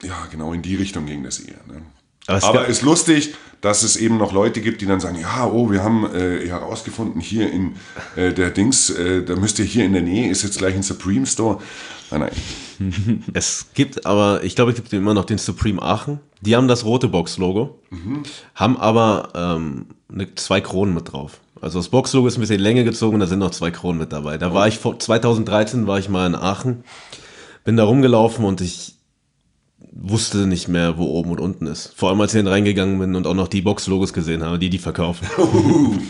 Ja, 0.04 0.28
genau, 0.32 0.54
in 0.54 0.62
die 0.62 0.76
Richtung 0.76 1.06
ging 1.06 1.24
das 1.24 1.40
eher. 1.40 1.60
Ne? 1.68 1.82
Aber 2.28 2.38
es 2.38 2.44
Aber 2.44 2.66
ist 2.68 2.82
lustig, 2.82 3.34
dass 3.62 3.84
es 3.84 3.96
eben 3.96 4.18
noch 4.18 4.34
Leute 4.34 4.62
gibt, 4.62 4.82
die 4.82 4.86
dann 4.86 5.00
sagen, 5.00 5.18
ja, 5.20 5.48
oh, 5.48 5.72
wir 5.72 5.84
haben 5.84 6.06
äh, 6.14 6.48
herausgefunden, 6.48 7.20
hier 7.22 7.52
in 7.52 7.76
äh, 8.16 8.34
der 8.34 8.52
Dings, 8.52 8.90
äh, 8.90 9.24
da 9.24 9.36
müsst 9.36 9.60
ihr 9.60 9.66
hier 9.66 9.86
in 9.86 9.94
der 9.94 10.04
Nähe, 10.04 10.30
ist 10.30 10.44
jetzt 10.44 10.60
gleich 10.60 10.76
ein 10.76 10.84
Supreme 10.84 11.26
Store. 11.26 11.60
Nein, 12.12 12.22
nein. 12.22 12.32
Es 13.34 13.68
gibt 13.74 14.06
aber, 14.06 14.44
ich 14.44 14.56
glaube, 14.56 14.72
es 14.72 14.76
gibt 14.78 14.94
immer 14.94 15.16
noch 15.16 15.26
den 15.26 15.40
Supreme 15.40 15.82
Aachen. 15.82 16.20
Die 16.42 16.56
haben 16.56 16.68
das 16.68 16.86
rote 16.86 17.08
Box-Logo, 17.08 17.80
haben 18.54 18.78
aber 18.78 19.30
ähm, 19.34 19.88
ne, 20.10 20.28
zwei 20.36 20.62
Kronen 20.62 20.94
mit 20.94 21.12
drauf. 21.12 21.40
Also 21.60 21.80
das 21.80 21.90
Box-Logo 21.90 22.28
ist 22.28 22.38
ein 22.38 22.42
bisschen 22.42 22.60
länger 22.60 22.84
gezogen 22.84 23.16
und 23.16 23.22
da 23.22 23.26
sind 23.26 23.40
noch 23.40 23.50
zwei 23.50 23.72
Kronen 23.72 23.98
mit 23.98 24.14
dabei. 24.14 24.38
Da 24.38 24.54
war 24.54 24.68
ich 24.68 24.78
vor 24.78 25.00
2013 25.00 25.88
war 25.88 25.98
ich 25.98 26.08
mal 26.08 26.28
in 26.28 26.36
Aachen, 26.36 26.84
bin 27.64 27.78
da 27.78 27.84
rumgelaufen 27.84 28.46
und 28.46 28.62
ich 28.62 28.97
wusste 30.02 30.48
nicht 30.48 30.68
mehr, 30.68 30.98
wo 30.98 31.06
oben 31.06 31.32
und 31.32 31.40
unten 31.40 31.68
ist. 31.68 31.94
Vor 31.96 32.10
allem 32.10 32.22
als 32.22 32.34
ich 32.34 32.40
dann 32.40 32.48
reingegangen 32.48 33.00
bin 33.00 33.16
und 33.16 33.26
auch 33.28 33.34
noch 33.34 33.48
die 33.48 33.62
Box-Logos 33.62 34.14
gesehen 34.14 34.44
habe, 34.44 34.60
die 34.60 34.70
die 34.70 34.78
verkaufen. 34.78 35.28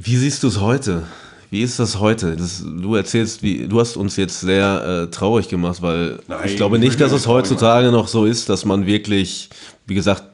Wie 0.00 0.16
siehst 0.16 0.44
du 0.44 0.48
es 0.48 0.60
heute? 0.60 1.04
Wie 1.50 1.62
ist 1.62 1.78
das 1.78 1.98
heute? 1.98 2.36
Das, 2.36 2.62
du 2.62 2.94
erzählst, 2.94 3.42
wie, 3.42 3.66
du 3.66 3.80
hast 3.80 3.96
uns 3.96 4.16
jetzt 4.16 4.40
sehr 4.40 5.06
äh, 5.06 5.10
traurig 5.10 5.48
gemacht, 5.48 5.82
weil 5.82 6.20
Nein, 6.28 6.40
ich 6.44 6.56
glaube 6.56 6.76
ich 6.76 6.82
nicht, 6.82 7.00
dass 7.00 7.10
es 7.10 7.26
heutzutage 7.26 7.90
noch 7.90 8.06
so 8.06 8.26
ist, 8.26 8.48
dass 8.48 8.64
man 8.64 8.86
wirklich, 8.86 9.48
wie 9.86 9.94
gesagt, 9.94 10.24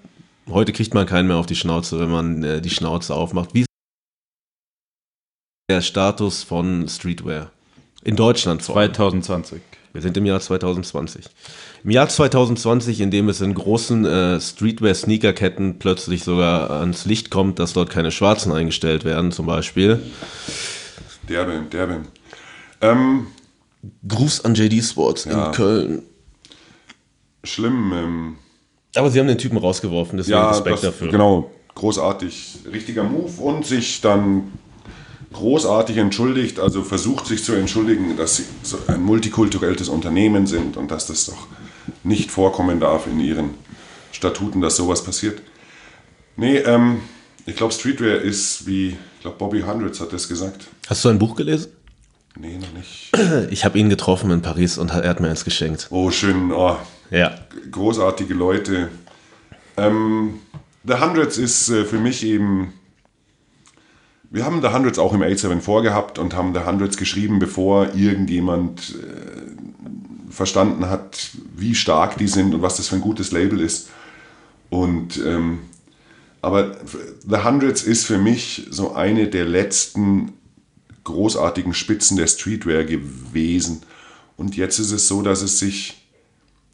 heute 0.49 0.73
kriegt 0.73 0.93
man 0.93 1.07
keinen 1.07 1.29
mehr 1.29 1.37
auf 1.37 1.47
die 1.47 1.55
Schnauze, 1.55 2.01
wenn 2.01 2.11
man 2.11 2.43
äh, 2.43 2.61
die 2.61 2.71
Schnauze 2.71 3.15
aufmacht. 3.15 3.55
Wie 3.55 3.61
ist 3.61 3.69
der 5.71 5.83
Status 5.83 6.43
von 6.43 6.89
Streetwear? 6.89 7.51
In 8.03 8.17
Deutschland 8.17 8.63
vor 8.63 8.77
allem. 8.77 8.93
2020. 8.93 9.63
Wir 9.95 10.03
sind 10.03 10.17
im 10.17 10.27
Jahr 10.27 10.41
2020. 10.41 11.25
Im 11.85 11.91
Jahr 11.91 12.09
2020, 12.09 13.01
in 13.01 13.13
dem 13.13 13.29
es 13.29 13.41
in 13.41 13.55
großen 13.55 14.05
äh, 14.05 14.41
Streetwear-Sneakerketten 14.41 15.79
plötzlich 15.79 16.25
sogar 16.25 16.69
ans 16.73 17.05
Licht 17.07 17.31
kommt, 17.31 17.61
dass 17.61 17.75
dort 17.75 17.91
keine 17.91 18.11
Schwarzen 18.11 18.51
eingestellt 18.51 19.05
werden, 19.05 19.31
zum 19.31 19.47
Beispiel. 19.47 20.03
Derbe, 21.29 21.63
derbe. 21.73 22.01
Ähm, 22.81 23.29
Gruß 24.09 24.45
an 24.45 24.57
JD 24.57 24.83
Sports 24.85 25.27
Ja. 25.27 25.47
in 25.47 25.53
Köln. 25.53 26.03
schlimm. 27.45 27.93
Ähm, 27.95 28.37
Aber 28.97 29.11
sie 29.11 29.21
haben 29.21 29.29
den 29.29 29.39
Typen 29.39 29.59
rausgeworfen, 29.59 30.17
deswegen 30.17 30.39
ja, 30.39 30.49
Respekt 30.51 30.75
das, 30.77 30.81
dafür. 30.83 31.13
genau, 31.13 31.53
großartig. 31.77 32.57
Richtiger 32.73 33.05
Move 33.05 33.41
und 33.41 33.65
sich 33.65 34.01
dann 34.01 34.51
großartig 35.35 35.97
entschuldigt, 35.99 36.59
also 36.59 36.83
versucht 36.83 37.27
sich 37.27 37.45
zu 37.45 37.53
entschuldigen, 37.53 38.17
dass 38.17 38.37
sie 38.37 38.45
so 38.63 38.79
ein 38.87 39.03
multikulturelles 39.03 39.89
Unternehmen 39.89 40.47
sind 40.47 40.77
und 40.77 40.91
dass 40.91 41.07
das 41.07 41.27
doch 41.27 41.47
nicht 42.03 42.31
vorkommen 42.31 42.81
darf 42.81 43.07
in 43.07 43.21
ihren 43.21 43.51
Statuten, 44.13 44.61
dass 44.61 44.77
sowas 44.77 45.05
passiert. 45.05 45.43
Nee, 46.37 46.59
ähm, 46.59 47.01
ich 47.47 47.57
glaube, 47.57 47.73
Streetwear 47.73 48.19
ist 48.21 48.67
wie, 48.67 48.89
ich 48.91 49.21
glaube, 49.21 49.37
Bobby 49.37 49.61
Hundreds 49.61 50.01
hat 50.01 50.13
das 50.13 50.29
gesagt. 50.29 50.67
Hast 50.89 51.05
du 51.05 51.09
ein 51.11 51.19
Buch 51.19 51.35
gelesen? 51.37 51.71
Nee, 52.37 52.59
noch 52.59 52.73
nicht. 52.73 53.13
Ich 53.53 53.65
habe 53.65 53.79
ihn 53.79 53.89
getroffen 53.89 54.31
in 54.31 54.43
Paris 54.43 54.79
und 54.79 54.91
er 54.91 55.09
hat 55.09 55.21
mir 55.21 55.29
eins 55.29 55.45
geschenkt. 55.45 55.87
Oh, 55.91 56.11
schön, 56.11 56.51
oh, 56.53 56.77
Ja. 57.11 57.33
großartige 57.71 58.35
Leute. 58.35 58.89
Ähm, 59.77 60.41
The 60.87 60.95
Hundreds 60.95 61.39
ist 61.39 61.69
äh, 61.71 61.85
für 61.85 61.99
mich 61.99 62.25
eben. 62.25 62.73
Wir 64.35 64.45
haben 64.45 64.63
The 64.63 64.71
Hundreds 64.71 64.99
auch 64.99 65.13
im 65.13 65.23
A7 65.23 65.61
vorgehabt 65.61 66.19
und 66.19 66.35
haben 66.35 66.53
The 66.55 66.63
Hundreds 66.67 66.97
geschrieben, 66.97 67.39
bevor 67.39 67.95
irgendjemand 67.95 68.97
äh, 69.01 70.33
verstanden 70.33 70.91
hat, 70.91 71.31
wie 71.55 71.77
stark 71.77 72.19
die 72.19 72.27
sind 72.27 72.53
und 72.53 72.61
was 72.61 72.77
das 72.77 72.89
für 72.89 72.97
ein 72.97 73.01
gutes 73.01 73.31
Label 73.31 73.61
ist. 73.61 73.91
Und 74.71 75.23
ähm, 75.25 75.61
aber 76.43 76.77
The 77.25 77.45
Hundreds 77.45 77.85
ist 77.85 78.07
für 78.07 78.19
mich 78.19 78.67
so 78.71 78.95
eine 78.95 79.29
der 79.29 79.45
letzten 79.45 80.33
großartigen 81.05 81.73
Spitzen 81.73 82.17
der 82.17 82.27
Streetwear 82.27 82.83
gewesen. 82.83 83.83
Und 84.37 84.57
jetzt 84.57 84.81
ist 84.81 84.91
es 84.91 85.07
so, 85.07 85.23
dass 85.23 85.43
es 85.43 85.61
sich 85.61 86.09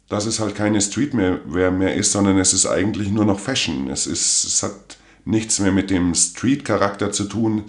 dass 0.09 0.25
es 0.25 0.39
halt 0.39 0.55
keine 0.55 0.81
Streetwear 0.81 1.69
mehr 1.69 1.93
ist, 1.93 2.11
sondern 2.11 2.39
es 2.39 2.53
ist 2.53 2.65
eigentlich 2.65 3.11
nur 3.11 3.23
noch 3.23 3.39
Fashion. 3.39 3.87
Es, 3.87 4.07
ist, 4.07 4.45
es 4.45 4.63
hat 4.63 4.97
nichts 5.25 5.59
mehr 5.59 5.71
mit 5.71 5.89
dem 5.89 6.13
Street-Charakter 6.15 7.11
zu 7.11 7.25
tun. 7.25 7.63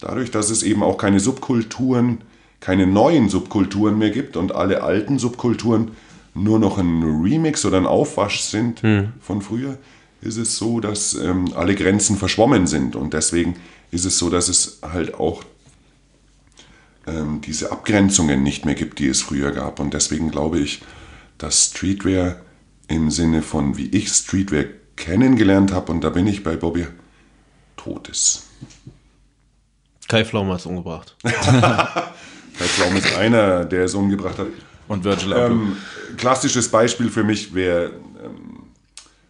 Dadurch, 0.00 0.30
dass 0.30 0.50
es 0.50 0.62
eben 0.62 0.82
auch 0.82 0.96
keine 0.96 1.20
Subkulturen, 1.20 2.18
keine 2.60 2.86
neuen 2.86 3.28
Subkulturen 3.28 3.98
mehr 3.98 4.10
gibt 4.10 4.36
und 4.36 4.54
alle 4.54 4.82
alten 4.82 5.18
Subkulturen 5.18 5.92
nur 6.34 6.58
noch 6.58 6.78
ein 6.78 7.02
Remix 7.02 7.64
oder 7.64 7.78
ein 7.78 7.86
Aufwasch 7.86 8.40
sind 8.40 8.82
von 9.20 9.42
früher, 9.42 9.78
ist 10.20 10.36
es 10.36 10.56
so, 10.56 10.80
dass 10.80 11.14
ähm, 11.14 11.52
alle 11.54 11.74
Grenzen 11.74 12.16
verschwommen 12.16 12.66
sind. 12.66 12.96
Und 12.96 13.14
deswegen 13.14 13.56
ist 13.90 14.04
es 14.04 14.18
so, 14.18 14.30
dass 14.30 14.48
es 14.48 14.80
halt 14.82 15.14
auch 15.14 15.44
ähm, 17.06 17.40
diese 17.40 17.72
Abgrenzungen 17.72 18.42
nicht 18.42 18.64
mehr 18.64 18.74
gibt, 18.74 18.98
die 18.98 19.08
es 19.08 19.22
früher 19.22 19.52
gab. 19.52 19.80
Und 19.80 19.94
deswegen 19.94 20.30
glaube 20.30 20.58
ich, 20.58 20.82
dass 21.38 21.66
Streetwear 21.66 22.36
im 22.88 23.10
Sinne 23.10 23.42
von, 23.42 23.76
wie 23.76 23.86
ich 23.86 24.08
Streetwear 24.08 24.64
kennengelernt 24.98 25.72
habe, 25.72 25.92
und 25.92 26.02
da 26.02 26.10
bin 26.10 26.26
ich 26.26 26.44
bei 26.44 26.56
Bobby, 26.56 26.86
tot 27.76 28.08
ist. 28.08 28.44
Kai 30.08 30.24
Pflaume 30.24 30.52
hat 30.52 30.60
es 30.60 30.66
umgebracht. 30.66 31.16
Kai 31.22 32.64
Pflaum 32.64 32.96
ist 32.96 33.16
einer, 33.16 33.64
der 33.64 33.84
es 33.84 33.94
umgebracht 33.94 34.38
hat. 34.38 34.48
Und 34.88 35.04
Virgil 35.04 35.32
Abloh. 35.32 35.54
Ähm, 35.54 35.76
klassisches 36.16 36.70
Beispiel 36.70 37.10
für 37.10 37.22
mich 37.22 37.54
wäre 37.54 37.92
ähm, 38.24 38.64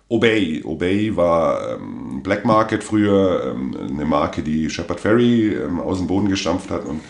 Obey. 0.09 0.63
Obey 0.65 1.15
war 1.17 1.75
ähm, 1.75 2.23
Black 2.23 2.45
Market 2.45 2.83
früher, 2.83 3.55
ähm, 3.55 3.77
eine 3.77 4.05
Marke, 4.05 4.43
die 4.43 4.71
Shepard 4.71 5.01
Ferry 5.01 5.53
ähm, 5.53 5.81
aus 5.81 5.99
dem 5.99 6.07
Boden 6.07 6.29
gestampft 6.29 6.71
hat 6.71 6.85
und 6.85 7.01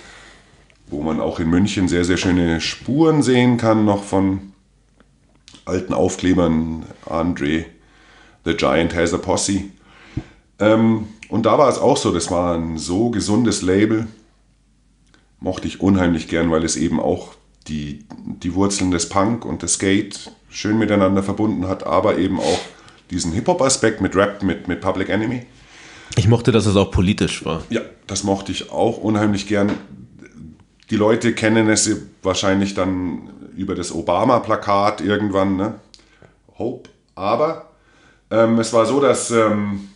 wo 0.90 1.02
man 1.02 1.20
auch 1.20 1.38
in 1.38 1.50
München 1.50 1.86
sehr, 1.86 2.04
sehr 2.04 2.16
schöne 2.16 2.62
Spuren 2.62 3.22
sehen 3.22 3.58
kann, 3.58 3.84
noch 3.84 4.02
von 4.02 4.52
alten 5.66 5.92
Aufklebern. 5.92 6.86
Andre, 7.04 7.66
The 8.44 8.56
Giant 8.56 8.94
has 8.94 9.12
a 9.12 9.18
Posse. 9.18 9.64
Ähm, 10.58 11.08
und 11.28 11.46
da 11.46 11.58
war 11.58 11.68
es 11.68 11.78
auch 11.78 11.96
so, 11.96 12.12
das 12.12 12.30
war 12.30 12.56
ein 12.56 12.78
so 12.78 13.10
gesundes 13.10 13.62
Label, 13.62 14.06
mochte 15.40 15.68
ich 15.68 15.80
unheimlich 15.80 16.28
gern, 16.28 16.50
weil 16.50 16.64
es 16.64 16.76
eben 16.76 17.00
auch 17.00 17.34
die, 17.68 18.04
die 18.42 18.54
Wurzeln 18.54 18.90
des 18.90 19.08
Punk 19.08 19.44
und 19.44 19.62
des 19.62 19.74
Skate 19.74 20.32
schön 20.48 20.78
miteinander 20.78 21.22
verbunden 21.22 21.68
hat, 21.68 21.86
aber 21.86 22.18
eben 22.18 22.40
auch 22.40 22.60
diesen 23.10 23.32
Hip-Hop-Aspekt 23.32 24.00
mit 24.00 24.16
Rap, 24.16 24.42
mit, 24.42 24.68
mit 24.68 24.80
Public 24.80 25.08
Enemy. 25.08 25.42
Ich 26.16 26.28
mochte, 26.28 26.52
dass 26.52 26.66
es 26.66 26.76
auch 26.76 26.90
politisch 26.90 27.44
war. 27.44 27.62
Ja, 27.70 27.82
das 28.06 28.24
mochte 28.24 28.52
ich 28.52 28.70
auch 28.70 28.98
unheimlich 28.98 29.46
gern. 29.46 29.72
Die 30.90 30.96
Leute 30.96 31.34
kennen 31.34 31.68
es 31.68 31.90
wahrscheinlich 32.22 32.74
dann 32.74 33.30
über 33.56 33.74
das 33.74 33.94
Obama-Plakat 33.94 35.00
irgendwann, 35.00 35.56
ne? 35.56 35.74
Hope. 36.58 36.88
Aber 37.14 37.67
ähm, 38.30 38.58
es 38.58 38.72
war 38.72 38.86
so, 38.86 39.00
dass 39.00 39.30
ähm, 39.30 39.88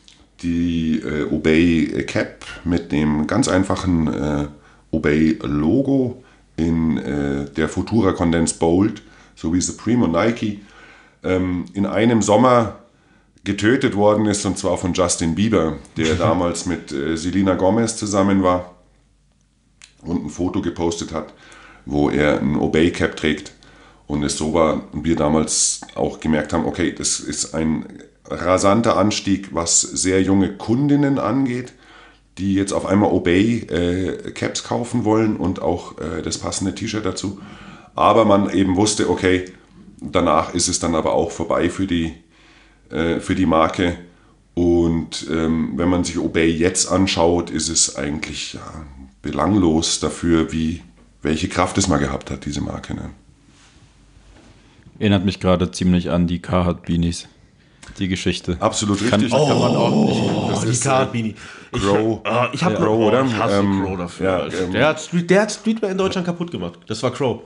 die 0.42 1.00
äh, 1.00 1.24
Obey 1.24 2.04
Cap 2.06 2.44
mit 2.64 2.92
dem 2.92 3.26
ganz 3.26 3.48
einfachen 3.48 4.06
äh, 4.12 4.46
Obey 4.90 5.38
Logo 5.42 6.22
in 6.56 6.98
äh, 6.98 7.50
der 7.50 7.68
Futura 7.68 8.12
Condensed 8.12 8.58
Bold 8.58 9.02
sowie 9.34 9.60
Supreme 9.60 10.04
und 10.04 10.12
Nike 10.12 10.60
ähm, 11.22 11.64
in 11.74 11.86
einem 11.86 12.22
Sommer 12.22 12.78
getötet 13.44 13.96
worden 13.96 14.26
ist 14.26 14.44
und 14.44 14.58
zwar 14.58 14.78
von 14.78 14.92
Justin 14.92 15.34
Bieber, 15.34 15.78
der 15.96 16.14
damals 16.18 16.66
mit 16.66 16.92
äh, 16.92 17.16
Selena 17.16 17.54
Gomez 17.54 17.96
zusammen 17.96 18.42
war 18.42 18.74
und 20.02 20.26
ein 20.26 20.30
Foto 20.30 20.60
gepostet 20.60 21.12
hat, 21.12 21.32
wo 21.86 22.10
er 22.10 22.40
ein 22.40 22.56
Obey 22.56 22.90
Cap 22.90 23.16
trägt 23.16 23.52
und 24.06 24.22
es 24.22 24.36
so 24.36 24.52
war 24.52 24.82
und 24.92 25.04
wir 25.04 25.16
damals 25.16 25.80
auch 25.94 26.20
gemerkt 26.20 26.52
haben, 26.52 26.66
okay, 26.66 26.92
das 26.92 27.20
ist 27.20 27.54
ein 27.54 27.86
rasanter 28.32 28.96
Anstieg, 28.96 29.54
was 29.54 29.80
sehr 29.80 30.22
junge 30.22 30.56
Kundinnen 30.56 31.18
angeht, 31.18 31.72
die 32.38 32.54
jetzt 32.54 32.72
auf 32.72 32.86
einmal 32.86 33.10
Obey 33.10 33.60
äh, 33.68 34.32
Caps 34.32 34.64
kaufen 34.64 35.04
wollen 35.04 35.36
und 35.36 35.60
auch 35.60 35.98
äh, 35.98 36.22
das 36.22 36.38
passende 36.38 36.74
T-Shirt 36.74 37.04
dazu. 37.04 37.40
Aber 37.94 38.24
man 38.24 38.50
eben 38.50 38.76
wusste, 38.76 39.10
okay, 39.10 39.44
danach 40.00 40.54
ist 40.54 40.68
es 40.68 40.80
dann 40.80 40.94
aber 40.94 41.12
auch 41.12 41.30
vorbei 41.30 41.68
für 41.68 41.86
die, 41.86 42.14
äh, 42.90 43.20
für 43.20 43.34
die 43.34 43.46
Marke. 43.46 43.98
Und 44.54 45.26
ähm, 45.30 45.72
wenn 45.76 45.88
man 45.88 46.04
sich 46.04 46.18
Obey 46.18 46.50
jetzt 46.50 46.90
anschaut, 46.90 47.50
ist 47.50 47.68
es 47.68 47.96
eigentlich 47.96 48.54
ja, 48.54 48.86
belanglos 49.22 50.00
dafür, 50.00 50.52
wie, 50.52 50.82
welche 51.22 51.48
Kraft 51.48 51.78
es 51.78 51.88
mal 51.88 51.98
gehabt 51.98 52.30
hat, 52.30 52.44
diese 52.44 52.60
Marke. 52.60 52.94
Ne? 52.94 53.10
Erinnert 54.98 55.24
mich 55.24 55.40
gerade 55.40 55.70
ziemlich 55.70 56.10
an 56.10 56.26
die 56.26 56.40
Carhartt 56.40 56.82
Beanies. 56.82 57.28
Die 57.98 58.08
Geschichte. 58.08 58.56
Absolut 58.60 58.98
Kann, 59.10 59.20
richtig. 59.20 59.30
kann 59.30 59.58
man 59.58 59.76
auch 59.76 59.90
nicht. 60.06 60.20
Oh, 60.20 60.60
die 60.64 60.70
ist, 60.70 60.82
Cardbini. 60.84 61.34
Ich, 61.74 61.82
Crow. 61.82 62.20
ah, 62.24 62.48
ich 62.52 62.62
habe 62.64 62.74
Ja. 62.74 62.80
Crow, 62.80 62.96
Crow, 62.96 63.06
oder? 63.08 63.24
Ich 63.26 63.36
hasse 63.36 63.54
Ähm, 63.58 63.82
Crow 63.84 63.98
dafür. 63.98 64.26
ja, 64.26 64.46
ähm, 64.64 64.72
der, 64.72 64.86
hat 64.88 65.00
Street, 65.00 65.30
der 65.30 65.42
hat 65.42 65.52
Streetwear 65.52 65.90
in 65.92 65.98
Deutschland 65.98 66.26
kaputt 66.26 66.50
gemacht. 66.50 66.78
Das 66.86 67.02
war 67.02 67.10
Crow. 67.12 67.42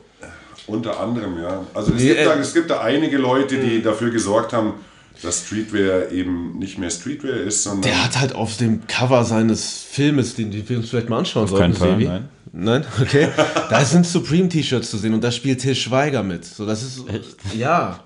Unter 0.67 0.99
anderem, 1.01 1.41
ja. 1.41 1.63
Also 1.75 1.93
es, 1.93 2.01
Nee, 2.01 2.09
gibt, 2.09 2.21
äh, 2.21 2.25
da, 2.25 2.35
es 2.35 2.53
gibt 2.55 2.71
da 2.71 2.81
einige 2.81 3.19
Leute, 3.19 3.59
die 3.59 3.83
dafür 3.83 4.11
gesorgt 4.11 4.53
haben, 4.53 4.75
dass 5.23 5.47
Streetwear 5.47 6.11
eben 6.11 6.59
nicht 6.59 6.77
mehr 6.79 6.91
Streetwear 6.91 7.37
ist, 7.37 7.63
sondern 7.63 7.83
Der 7.83 8.05
hat 8.05 8.19
halt 8.19 8.35
auf 8.35 8.57
dem 8.57 8.87
Cover 8.87 9.25
seines 9.25 9.83
Filmes, 9.91 10.35
den, 10.35 10.51
den 10.51 10.69
wir 10.69 10.79
uns 10.79 10.91
vielleicht 10.91 11.09
mal 11.09 11.19
anschauen 11.19 11.47
keinen 11.47 11.73
sollten, 11.73 11.77
Fall, 11.77 11.99
nein. 11.99 12.29
Nein? 12.53 12.85
Okay. 13.01 13.29
da 13.71 13.85
sind 13.85 14.07
Supreme-T-Shirts 14.07 14.91
zu 14.91 14.97
sehen 14.99 15.15
und 15.15 15.23
da 15.23 15.31
spielt 15.31 15.61
Till 15.61 15.75
Schweiger 15.75 16.23
mit. 16.23 16.45
So, 16.45 16.67
das 16.67 16.83
ist. 16.83 17.09
Echt? 17.09 17.37
Ja. 17.55 18.01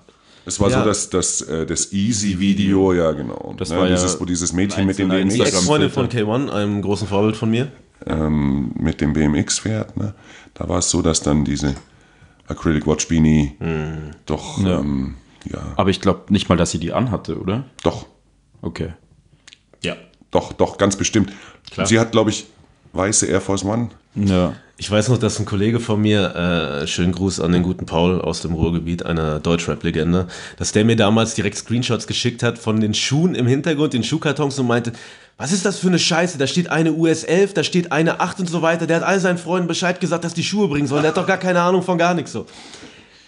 Es 0.47 0.59
war 0.61 0.71
Ja. 0.71 0.81
so, 0.81 0.85
dass 0.89 1.11
das, 1.11 1.41
äh, 1.43 1.67
das 1.67 1.93
Easy-Video, 1.93 2.93
ja 2.93 3.13
genau. 3.13 3.55
Das 3.57 3.71
ne, 3.71 3.77
war 3.79 3.89
ja 3.89 3.95
dieses, 3.95 4.21
wo 4.21 4.25
dieses 4.25 4.53
Mädchen 4.53 4.87
mit 4.87 4.99
dem, 4.99 5.09
Die 5.11 5.17
BMX, 5.17 5.35
Instagram- 5.35 5.55
Ex-Freundin 5.59 5.91
von 5.91 6.09
K1, 6.09 6.51
einem 6.51 6.83
großen 6.83 7.07
Vorbild 7.09 7.37
von 7.37 7.51
mir. 7.51 7.69
ähm, 8.07 8.73
mit 8.79 9.01
dem 9.03 9.13
BMX 9.13 9.59
fährt. 9.59 9.97
Ne? 9.99 10.15
Da 10.55 10.69
war 10.71 10.79
es 10.79 10.89
so, 10.89 11.03
dass 11.03 11.21
dann 11.23 11.45
diese 11.45 11.75
Acrylic 12.49 12.87
Watch 12.87 13.07
Beanie 13.09 13.53
Hm. 13.61 14.13
doch, 14.25 14.59
Ja. 14.65 14.81
ähm, 14.81 15.17
ja, 15.45 15.61
Aber 15.77 15.91
ich 15.91 16.01
glaube 16.01 16.33
nicht 16.33 16.49
mal, 16.49 16.57
dass 16.57 16.71
sie 16.71 16.79
die 16.79 16.93
anhatte, 16.95 17.39
oder? 17.39 17.65
doch, 17.83 18.07
Okay. 18.63 18.95
Ja. 19.83 19.97
doch, 20.31 20.53
doch, 20.55 20.79
ganz 20.79 20.97
bestimmt. 20.97 21.31
Klar. 21.71 21.87
Sie 21.87 21.99
hat, 22.01 22.13
glaube 22.13 22.31
ich, 22.31 22.47
weiße 22.95 23.27
Air 23.27 23.41
Force 23.43 23.65
One. 23.65 23.91
Ja. 24.15 24.55
Ich 24.81 24.91
weiß 24.91 25.11
noch, 25.11 25.19
dass 25.19 25.39
ein 25.39 25.45
Kollege 25.45 25.79
von 25.79 26.01
mir, 26.01 26.35
äh, 26.35 26.87
schönen 26.87 27.13
Gruß 27.13 27.41
an 27.41 27.53
den 27.53 27.63
guten 27.63 27.85
Paul 27.85 28.19
aus 28.19 28.41
dem 28.41 28.55
Ruhrgebiet, 28.55 29.05
einer 29.05 29.39
Deutschrap-Legende, 29.39 30.27
dass 30.57 30.73
der 30.73 30.87
mir 30.87 30.97
damals 30.97 31.35
direkt 31.35 31.59
Screenshots 31.59 32.07
geschickt 32.07 32.43
hat 32.43 32.59
von 32.59 32.81
den 32.81 32.95
Schuhen 32.95 33.35
im 33.35 33.47
Hintergrund, 33.47 33.93
den 33.93 34.03
Schuhkartons 34.03 34.59
und 34.59 34.67
meinte, 34.67 34.95
was 35.37 35.53
ist 35.53 35.67
das 35.67 35.81
für 35.81 35.89
eine 35.89 35.99
Scheiße? 35.99 36.39
Da 36.39 36.47
steht 36.47 36.71
eine 36.71 36.95
US 36.95 37.25
11, 37.25 37.53
da 37.53 37.63
steht 37.63 37.93
eine 37.93 38.21
8 38.21 38.41
und 38.41 38.49
so 38.49 38.63
weiter. 38.63 38.87
Der 38.87 38.97
hat 38.97 39.03
all 39.03 39.21
seinen 39.21 39.37
Freunden 39.37 39.69
Bescheid 39.69 40.01
gesagt, 40.01 40.25
dass 40.25 40.33
die 40.33 40.43
Schuhe 40.43 40.67
bringen 40.67 40.87
sollen. 40.87 41.03
Der 41.03 41.11
hat 41.11 41.19
doch 41.19 41.27
gar 41.27 41.37
keine 41.37 41.61
Ahnung 41.61 41.83
von 41.83 41.99
gar 41.99 42.15
nichts 42.15 42.33
so. 42.33 42.47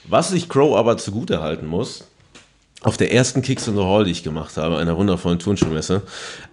Was 0.08 0.32
ich 0.32 0.48
Crow 0.48 0.74
aber 0.78 0.96
zugute 0.96 1.42
halten 1.42 1.66
muss, 1.66 2.08
auf 2.80 2.96
der 2.96 3.12
ersten 3.12 3.42
Kicks 3.42 3.68
in 3.68 3.76
the 3.76 3.82
Hall, 3.82 4.04
die 4.04 4.10
ich 4.10 4.22
gemacht 4.22 4.56
habe, 4.56 4.78
einer 4.78 4.96
wundervollen 4.96 5.38
Turnschuhmesse, 5.38 6.00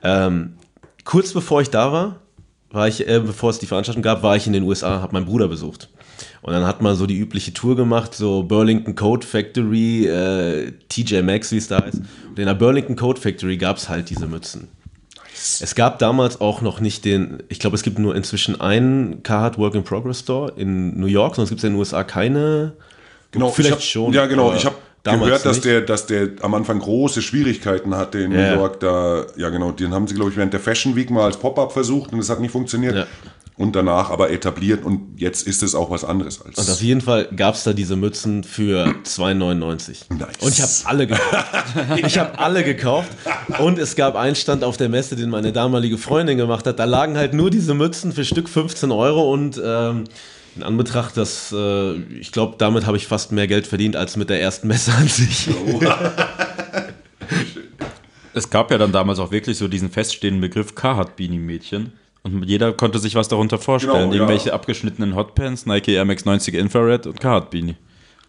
ähm, 0.03 0.57
kurz 1.05 1.31
bevor 1.31 1.61
ich 1.61 1.69
da 1.69 1.93
war, 1.93 2.17
war 2.71 2.87
ich, 2.87 3.07
äh, 3.07 3.19
bevor 3.19 3.49
es 3.49 3.59
die 3.59 3.65
Veranstaltung 3.65 4.03
gab, 4.03 4.23
war 4.23 4.35
ich 4.35 4.47
in 4.47 4.53
den 4.53 4.63
USA, 4.63 5.01
habe 5.01 5.13
meinen 5.13 5.25
Bruder 5.25 5.47
besucht. 5.47 5.89
Und 6.41 6.53
dann 6.53 6.65
hat 6.65 6.81
man 6.81 6.95
so 6.95 7.05
die 7.05 7.17
übliche 7.17 7.53
Tour 7.53 7.75
gemacht, 7.75 8.13
so 8.13 8.43
Burlington 8.43 8.95
Code 8.95 9.25
Factory, 9.25 10.05
äh, 10.05 10.71
TJ 10.89 11.21
Maxx, 11.21 11.51
wie 11.51 11.57
es 11.57 11.67
da 11.67 11.83
heißt. 11.83 12.01
Und 12.29 12.39
in 12.39 12.45
der 12.45 12.53
Burlington 12.53 12.95
Code 12.95 13.19
Factory 13.19 13.57
gab 13.57 13.77
es 13.77 13.89
halt 13.89 14.09
diese 14.09 14.27
Mützen. 14.27 14.67
Es 15.33 15.73
gab 15.73 15.99
damals 15.99 16.41
auch 16.41 16.61
noch 16.61 16.81
nicht 16.81 17.05
den, 17.05 17.41
ich 17.47 17.59
glaube, 17.59 17.75
es 17.75 17.83
gibt 17.83 17.97
nur 17.97 18.15
inzwischen 18.15 18.59
einen 18.59 19.23
Carhartt 19.23 19.57
Work 19.57 19.75
in 19.75 19.83
Progress 19.83 20.19
Store 20.19 20.51
in 20.57 20.99
New 20.99 21.07
York, 21.07 21.35
sonst 21.35 21.49
gibt 21.49 21.59
es 21.59 21.63
in 21.63 21.73
den 21.73 21.79
USA 21.79 22.03
keine. 22.03 22.73
Genau, 23.31 23.49
Vielleicht 23.49 23.69
ich 23.69 23.75
hab, 23.75 23.81
schon. 23.81 24.13
Ja, 24.13 24.25
genau. 24.25 24.53
Ich 24.53 24.65
habe 24.65 24.75
damals 25.11 25.25
gehört, 25.27 25.45
dass 25.45 25.55
nicht. 25.57 25.65
der, 25.65 25.81
dass 25.81 26.05
der 26.05 26.29
am 26.41 26.53
Anfang 26.53 26.79
große 26.79 27.21
Schwierigkeiten 27.21 27.95
hatte 27.95 28.19
in 28.19 28.31
Ja. 28.31 28.51
New 28.55 28.59
York. 28.61 28.79
Da, 28.79 29.25
ja, 29.37 29.49
genau. 29.49 29.71
Den 29.71 29.93
haben 29.93 30.07
sie, 30.07 30.15
glaube 30.15 30.31
ich, 30.31 30.37
während 30.37 30.53
der 30.53 30.59
Fashion 30.59 30.95
Week 30.95 31.09
mal 31.09 31.25
als 31.25 31.37
Pop-up 31.37 31.71
versucht 31.71 32.13
und 32.13 32.19
es 32.19 32.29
hat 32.29 32.39
nicht 32.39 32.51
funktioniert. 32.51 32.95
Ja. 32.95 33.05
Und 33.57 33.75
danach 33.75 34.09
aber 34.09 34.29
etabliert 34.31 34.85
und 34.85 35.19
jetzt 35.19 35.45
ist 35.45 35.63
es 35.63 35.75
auch 35.75 35.89
was 35.91 36.05
anderes 36.05 36.41
als. 36.41 36.57
Und 36.57 36.69
auf 36.69 36.81
jeden 36.81 37.01
Fall 37.01 37.27
gab 37.35 37.55
es 37.55 37.65
da 37.65 37.73
diese 37.73 37.97
Mützen 37.97 38.45
für 38.45 38.85
2,99. 39.03 40.13
Nice. 40.17 40.27
Und 40.39 40.53
ich 40.53 40.61
habe 40.61 40.71
alle 40.85 41.07
gekauft. 41.07 41.45
ich 41.97 42.17
habe 42.17 42.39
alle 42.39 42.63
gekauft. 42.63 43.09
Und 43.59 43.77
es 43.77 43.97
gab 43.97 44.15
einen 44.15 44.35
Stand 44.37 44.63
auf 44.63 44.77
der 44.77 44.87
Messe, 44.87 45.17
den 45.17 45.29
meine 45.29 45.51
damalige 45.51 45.97
Freundin 45.97 46.37
gemacht 46.37 46.65
hat. 46.67 46.79
Da 46.79 46.85
lagen 46.85 47.17
halt 47.17 47.33
nur 47.33 47.49
diese 47.49 47.73
Mützen 47.73 48.13
für 48.13 48.23
Stück 48.23 48.47
15 48.47 48.91
Euro. 48.91 49.29
Und 49.33 49.61
ähm, 49.61 50.05
in 50.59 50.63
Anbetracht, 50.63 51.15
dass 51.17 51.53
äh, 51.55 51.93
ich 52.19 52.31
glaube, 52.31 52.55
damit 52.57 52.85
habe 52.85 52.97
ich 52.97 53.07
fast 53.07 53.31
mehr 53.31 53.47
Geld 53.47 53.65
verdient 53.65 53.95
als 53.95 54.17
mit 54.17 54.29
der 54.29 54.41
ersten 54.41 54.67
Messe 54.67 54.93
an 54.93 55.07
sich. 55.07 55.49
Es 58.31 58.49
gab 58.51 58.69
ja 58.71 58.77
dann 58.77 58.91
damals 58.91 59.19
auch 59.19 59.31
wirklich 59.31 59.57
so 59.57 59.67
diesen 59.67 59.89
feststehenden 59.89 60.39
Begriff 60.39 60.75
Carhartt-Beanie-Mädchen. 60.75 61.93
Und 62.21 62.43
jeder 62.43 62.71
konnte 62.73 62.99
sich 62.99 63.15
was 63.15 63.27
darunter 63.27 63.57
vorstellen. 63.57 63.95
Genau, 63.95 64.07
ja. 64.11 64.13
Irgendwelche 64.13 64.53
abgeschnittenen 64.53 65.15
Hotpants, 65.15 65.65
Nike 65.65 65.93
Air 65.93 66.05
Max 66.05 66.25
90 66.25 66.53
Infrared 66.53 67.07
und 67.07 67.19
Carhartt-Beanie. 67.19 67.75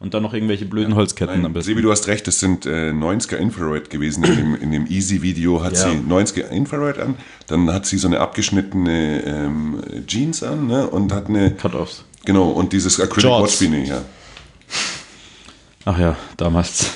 Und 0.00 0.14
dann 0.14 0.22
noch 0.22 0.32
irgendwelche 0.32 0.64
blöden 0.64 0.94
Holzketten 0.94 1.34
am 1.36 1.42
Nein, 1.42 1.52
besten. 1.52 1.72
Sebi, 1.72 1.82
du 1.82 1.90
hast 1.90 2.08
recht, 2.08 2.26
das 2.26 2.40
sind 2.40 2.64
äh, 2.64 2.90
90er 2.90 3.36
Infrared 3.36 3.90
gewesen. 3.90 4.24
In 4.24 4.36
dem, 4.36 4.54
in 4.54 4.72
dem 4.72 4.86
Easy-Video 4.86 5.62
hat 5.62 5.74
Ja. 5.74 5.90
sie 5.90 5.98
90er 5.98 6.48
Infrared 6.48 6.98
an, 6.98 7.16
dann 7.46 7.70
hat 7.70 7.84
sie 7.84 7.98
so 7.98 8.08
eine 8.08 8.18
abgeschnittene 8.20 9.22
ähm, 9.26 9.82
Jeans 10.06 10.42
an 10.42 10.66
ne? 10.68 10.86
und 10.88 11.12
hat 11.12 11.28
eine. 11.28 11.50
Cut-Offs. 11.50 12.04
Genau, 12.24 12.50
und 12.50 12.72
dieses 12.72 13.00
Acrylic 13.00 13.24
Jorts. 13.24 13.60
Watch 13.60 13.70
Beanie, 13.70 13.88
ja. 13.88 14.02
Ach 15.84 15.98
ja, 15.98 16.16
damals. 16.36 16.90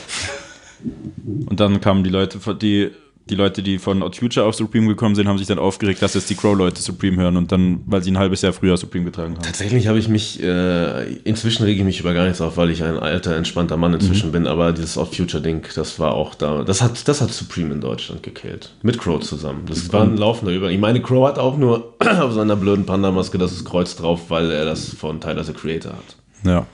Und 1.46 1.58
dann 1.60 1.80
kamen 1.80 2.04
die 2.04 2.10
Leute, 2.10 2.38
die, 2.54 2.90
die 3.30 3.34
Leute, 3.36 3.62
die 3.62 3.78
von 3.78 4.02
Odd 4.02 4.18
Future 4.18 4.46
auf 4.46 4.54
Supreme 4.54 4.86
gekommen 4.86 5.14
sind, 5.14 5.28
haben 5.28 5.38
sich 5.38 5.46
dann 5.46 5.58
aufgeregt, 5.58 6.02
dass 6.02 6.14
jetzt 6.14 6.28
die 6.28 6.34
Crow-Leute 6.34 6.82
Supreme 6.82 7.22
hören 7.22 7.38
und 7.38 7.50
dann, 7.52 7.80
weil 7.86 8.02
sie 8.02 8.10
ein 8.10 8.18
halbes 8.18 8.42
Jahr 8.42 8.52
früher 8.52 8.76
Supreme 8.76 9.06
getragen 9.06 9.34
haben. 9.34 9.42
Tatsächlich 9.42 9.86
habe 9.86 9.98
ich 9.98 10.08
mich, 10.08 10.42
äh, 10.42 11.14
inzwischen 11.24 11.64
rege 11.64 11.80
ich 11.80 11.84
mich 11.86 12.00
über 12.00 12.12
gar 12.12 12.24
nichts 12.24 12.42
auf, 12.42 12.58
weil 12.58 12.70
ich 12.70 12.84
ein 12.84 12.98
alter, 12.98 13.34
entspannter 13.34 13.78
Mann 13.78 13.94
inzwischen 13.94 14.30
bin, 14.30 14.46
aber 14.46 14.72
dieses 14.72 14.98
Odd 14.98 15.16
Future 15.16 15.42
Ding, 15.42 15.66
das 15.74 15.98
war 15.98 16.12
auch 16.12 16.34
da, 16.34 16.64
das 16.64 16.82
hat, 16.82 17.08
das 17.08 17.22
hat 17.22 17.32
Supreme 17.32 17.72
in 17.72 17.80
Deutschland 17.80 18.22
gekillt. 18.22 18.74
Mit 18.82 18.98
Crow 18.98 19.20
zusammen. 19.20 19.62
Das 19.66 19.90
war 19.92 20.02
ein 20.02 20.18
laufender 20.18 20.52
Über. 20.52 20.70
Ich 20.70 20.78
meine, 20.78 21.00
Crow 21.00 21.26
hat 21.26 21.38
auch 21.38 21.56
nur 21.56 21.94
auf 22.20 22.32
seiner 22.34 22.56
blöden 22.56 22.84
Panda-Maske 22.84 23.38
das 23.38 23.64
Kreuz 23.64 23.96
drauf, 23.96 24.28
weil 24.28 24.50
er 24.50 24.66
das 24.66 24.90
von 24.90 25.20
Tyler 25.20 25.44
the 25.44 25.54
Creator 25.54 25.92
hat. 25.92 26.16
Ja. 26.44 26.66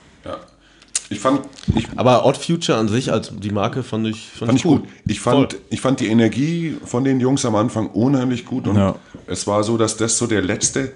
Ich 1.12 1.18
fand, 1.18 1.40
ich 1.74 1.88
Aber 1.96 2.24
Odd 2.24 2.38
Future 2.38 2.78
an 2.78 2.86
sich 2.88 3.12
als 3.12 3.32
die 3.36 3.50
Marke 3.50 3.82
fand 3.82 4.06
ich, 4.06 4.28
Fand 4.30 4.54
ich 4.54 4.62
gut. 4.62 4.84
Ich 5.08 5.20
fand, 5.20 5.56
ich 5.68 5.80
fand 5.80 5.98
die 5.98 6.06
Energie 6.06 6.76
von 6.84 7.02
den 7.02 7.18
Jungs 7.18 7.44
am 7.44 7.56
Anfang 7.56 7.88
unheimlich 7.88 8.46
gut. 8.46 8.68
Und 8.68 8.76
Ja. 8.76 8.94
es 9.26 9.46
war 9.48 9.64
so, 9.64 9.76
dass 9.76 9.96
das 9.96 10.16
so 10.16 10.28
der 10.28 10.40
letzte 10.40 10.92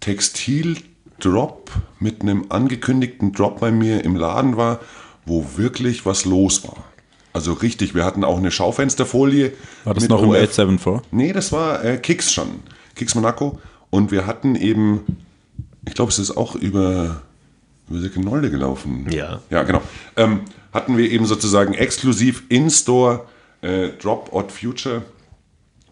Textil-Drop 0.00 1.70
mit 2.00 2.20
einem 2.22 2.46
angekündigten 2.48 3.32
Drop 3.32 3.60
bei 3.60 3.70
mir 3.70 4.04
im 4.04 4.16
Laden 4.16 4.56
war, 4.56 4.80
wo 5.24 5.46
wirklich 5.56 6.04
was 6.04 6.24
los 6.24 6.64
war. 6.64 6.84
Also 7.32 7.52
richtig, 7.52 7.94
wir 7.94 8.04
hatten 8.04 8.24
auch 8.24 8.38
eine 8.38 8.50
Schaufensterfolie. 8.50 9.52
War 9.84 9.94
das 9.94 10.02
mit 10.02 10.10
noch 10.10 10.22
im 10.22 10.30
OF. 10.30 10.36
874? 10.36 11.12
Nee, 11.12 11.32
das 11.32 11.52
war 11.52 11.84
äh, 11.84 11.96
Kicks 11.98 12.32
schon. 12.32 12.48
Kicks 12.96 13.14
Monaco. 13.14 13.60
Und 13.90 14.10
wir 14.10 14.26
hatten 14.26 14.56
eben, 14.56 15.00
ich 15.86 15.94
glaube, 15.94 16.10
es 16.10 16.18
ist 16.18 16.36
auch 16.36 16.56
über 16.56 17.22
Silke 17.90 18.20
Nolde 18.20 18.50
gelaufen. 18.50 19.06
Ja. 19.10 19.40
Ja, 19.50 19.62
genau. 19.62 19.82
Ähm, 20.16 20.40
hatten 20.72 20.96
wir 20.96 21.10
eben 21.10 21.26
sozusagen 21.26 21.74
exklusiv 21.74 22.44
in-store 22.48 23.26
äh, 23.62 23.88
Drop 24.00 24.30
Odd 24.32 24.50
Future 24.52 25.02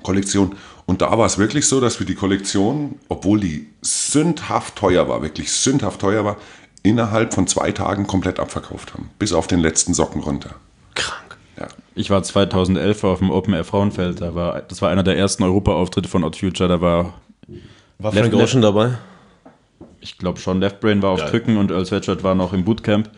Kollektion. 0.02 0.56
Und 0.86 1.00
da 1.00 1.16
war 1.16 1.26
es 1.26 1.38
wirklich 1.38 1.66
so, 1.66 1.80
dass 1.80 2.00
wir 2.00 2.06
die 2.06 2.14
Kollektion, 2.14 2.98
obwohl 3.08 3.40
die 3.40 3.68
sündhaft 3.82 4.76
teuer 4.76 5.08
war, 5.08 5.22
wirklich 5.22 5.52
sündhaft 5.52 6.00
teuer 6.00 6.24
war, 6.24 6.36
innerhalb 6.82 7.32
von 7.32 7.46
zwei 7.46 7.70
Tagen 7.70 8.06
komplett 8.06 8.40
abverkauft 8.40 8.94
haben. 8.94 9.10
Bis 9.18 9.32
auf 9.32 9.46
den 9.46 9.60
letzten 9.60 9.94
Socken 9.94 10.22
runter. 10.22 10.56
Krank. 10.94 11.36
Ja. 11.58 11.68
Ich 11.94 12.10
war 12.10 12.22
2011 12.22 13.04
auf 13.04 13.18
dem 13.20 13.30
Open 13.30 13.54
Air 13.54 13.64
Frauenfeld. 13.64 14.20
Da 14.20 14.34
war, 14.34 14.62
das 14.62 14.82
war 14.82 14.90
einer 14.90 15.04
der 15.04 15.16
ersten 15.16 15.44
Europa-Auftritte 15.44 16.08
von 16.08 16.24
Odd 16.24 16.36
Future. 16.36 16.68
Da 16.68 16.80
war, 16.80 17.14
War 17.98 18.12
Frank 18.12 18.34
Ocean 18.34 18.62
dabei? 18.62 18.98
Ich 20.02 20.18
glaube 20.18 20.40
schon, 20.40 20.60
Left 20.60 20.80
Brain 20.80 21.00
war 21.00 21.10
auf 21.10 21.20
Geil. 21.20 21.30
Krücken 21.30 21.56
und 21.56 21.70
Earl 21.70 21.86
Sweatshirt 21.86 22.24
war 22.24 22.34
noch 22.34 22.52
im 22.52 22.64
Bootcamp. 22.64 23.08